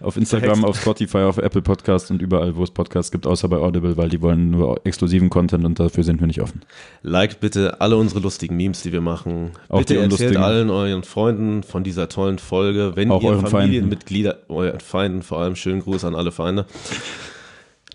Auf 0.00 0.16
Instagram, 0.16 0.64
auf 0.64 0.78
Spotify, 0.80 1.18
auf 1.18 1.38
Apple 1.38 1.62
Podcast 1.62 2.10
und 2.10 2.20
überall, 2.20 2.54
wo 2.56 2.62
es 2.62 2.70
Podcasts 2.70 3.10
gibt, 3.10 3.26
außer 3.26 3.48
bei 3.48 3.56
Audible, 3.56 3.96
weil 3.96 4.10
die 4.10 4.20
wollen 4.20 4.50
nur 4.50 4.80
exklusiven 4.84 5.30
Content 5.30 5.64
und 5.64 5.80
dafür 5.80 6.04
sind 6.04 6.20
wir 6.20 6.26
nicht 6.26 6.42
offen. 6.42 6.62
Liked 7.02 7.40
bitte 7.40 7.80
alle 7.80 7.96
unsere 7.96 8.20
lustigen 8.20 8.56
Memes, 8.56 8.82
die 8.82 8.92
wir 8.92 9.00
machen. 9.00 9.52
Auch 9.68 9.78
bitte 9.78 9.98
erzählt 9.98 10.36
allen 10.36 10.70
euren 10.70 11.02
Freunden 11.02 11.62
von 11.62 11.82
dieser 11.82 12.08
tollen 12.08 12.38
Folge. 12.38 12.92
Wenn 12.94 13.10
Auch 13.10 13.22
ihr 13.22 13.38
Familienmitglieder, 13.38 14.32
Feinden. 14.32 14.52
euren 14.52 14.80
Feinden 14.80 15.22
vor 15.22 15.38
allem, 15.40 15.56
schönen 15.56 15.80
Gruß 15.80 16.04
an 16.04 16.14
alle 16.14 16.32
Feinde. 16.32 16.66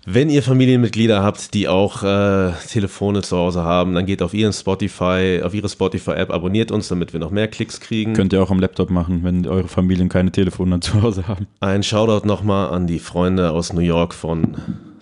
Wenn 0.05 0.31
ihr 0.31 0.41
Familienmitglieder 0.41 1.21
habt, 1.21 1.53
die 1.53 1.67
auch 1.67 2.01
äh, 2.01 2.53
Telefone 2.67 3.21
zu 3.21 3.37
Hause 3.37 3.61
haben, 3.61 3.93
dann 3.93 4.07
geht 4.07 4.23
auf 4.23 4.33
ihren 4.33 4.51
Spotify, 4.51 5.41
auf 5.43 5.53
ihre 5.53 5.69
Spotify-App, 5.69 6.31
abonniert 6.31 6.71
uns, 6.71 6.87
damit 6.87 7.13
wir 7.13 7.19
noch 7.19 7.29
mehr 7.29 7.47
Klicks 7.47 7.79
kriegen. 7.79 8.13
Könnt 8.13 8.33
ihr 8.33 8.41
auch 8.41 8.49
am 8.49 8.59
Laptop 8.59 8.89
machen, 8.89 9.23
wenn 9.23 9.45
eure 9.45 9.67
Familien 9.67 10.09
keine 10.09 10.31
Telefone 10.31 10.79
zu 10.79 11.03
Hause 11.03 11.27
haben. 11.27 11.45
Ein 11.59 11.83
Shoutout 11.83 12.25
nochmal 12.25 12.71
an 12.71 12.87
die 12.87 12.97
Freunde 12.97 13.51
aus 13.51 13.73
New 13.73 13.81
York 13.81 14.15
von 14.15 14.57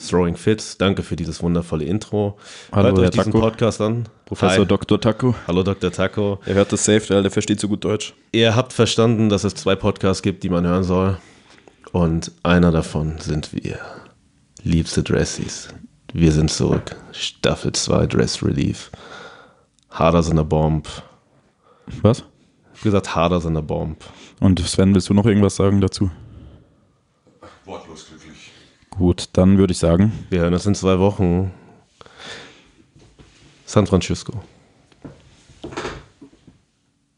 Throwing 0.06 0.36
Fits. 0.36 0.78
Danke 0.78 1.02
für 1.02 1.16
dieses 1.16 1.42
wundervolle 1.42 1.86
Intro. 1.86 2.38
Hallo, 2.74 2.90
hört 2.90 3.00
euch 3.00 3.10
diesen 3.12 3.32
Podcast 3.32 3.80
an. 3.80 4.10
Professor 4.26 4.60
Hi. 4.60 4.68
Dr. 4.68 5.00
Taco. 5.00 5.34
Hallo 5.48 5.64
Dr. 5.64 5.92
Taco. 5.92 6.40
Er 6.46 6.56
hört 6.56 6.74
das 6.74 6.84
safe, 6.84 7.22
der 7.22 7.32
versteht 7.32 7.62
so 7.62 7.70
gut 7.70 7.86
Deutsch. 7.86 8.14
Ihr 8.34 8.54
habt 8.54 8.74
verstanden, 8.74 9.30
dass 9.30 9.46
es 9.46 9.56
zwei 9.56 9.78
Podcasts 9.78 10.22
gibt, 10.22 10.44
die 10.44 10.50
man 10.50 10.68
hören 10.68 10.84
soll. 10.84 11.18
Und 11.94 12.34
einer 12.44 12.72
davon 12.72 13.16
sind 13.20 13.54
wir. 13.54 13.80
Liebste 14.64 15.04
Dressies, 15.04 15.70
wir 16.14 16.32
sind 16.32 16.52
zurück. 16.52 16.96
Staffel 17.14 17.72
2 17.72 18.08
Dress 18.08 18.44
Relief. 18.44 18.92
Harder 19.90 20.22
than 20.22 20.40
a 20.40 20.44
Bomb. 20.44 20.88
Was? 22.02 22.20
Ich 22.74 22.80
habe 22.82 22.84
gesagt, 22.84 23.16
harder 23.16 23.42
than 23.42 23.56
a 23.58 23.62
Bomb. 23.62 23.98
Und 24.40 24.60
Sven, 24.60 24.94
willst 24.94 25.10
du 25.10 25.14
noch 25.14 25.26
irgendwas 25.26 25.56
sagen 25.56 25.80
dazu? 25.82 26.12
Wortlos 27.66 28.08
glücklich. 28.08 28.52
Gut, 28.90 29.30
dann 29.34 29.58
würde 29.58 29.72
ich 29.72 29.80
sagen. 29.80 30.12
Wir 30.30 30.42
hören 30.42 30.54
uns 30.54 30.66
in 30.66 30.76
zwei 30.76 31.00
Wochen. 31.00 31.52
San 33.66 33.88
Francisco. 33.88 34.44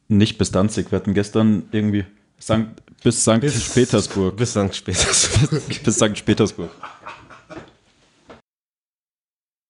Nicht 0.07 0.37
bis 0.37 0.51
Danzig. 0.51 0.91
Wir 0.91 0.99
hatten 0.99 1.13
gestern 1.13 1.63
irgendwie 1.71 2.05
Sankt, 2.37 2.81
bis 3.03 3.23
Sankt 3.23 3.41
bis, 3.41 3.73
Petersburg. 3.73 4.35
Bis 4.35 4.53
Sankt 4.53 4.83
Petersburg. 4.83 5.61
bis 5.83 5.97
Sankt 5.97 6.25
Petersburg. 6.25 6.69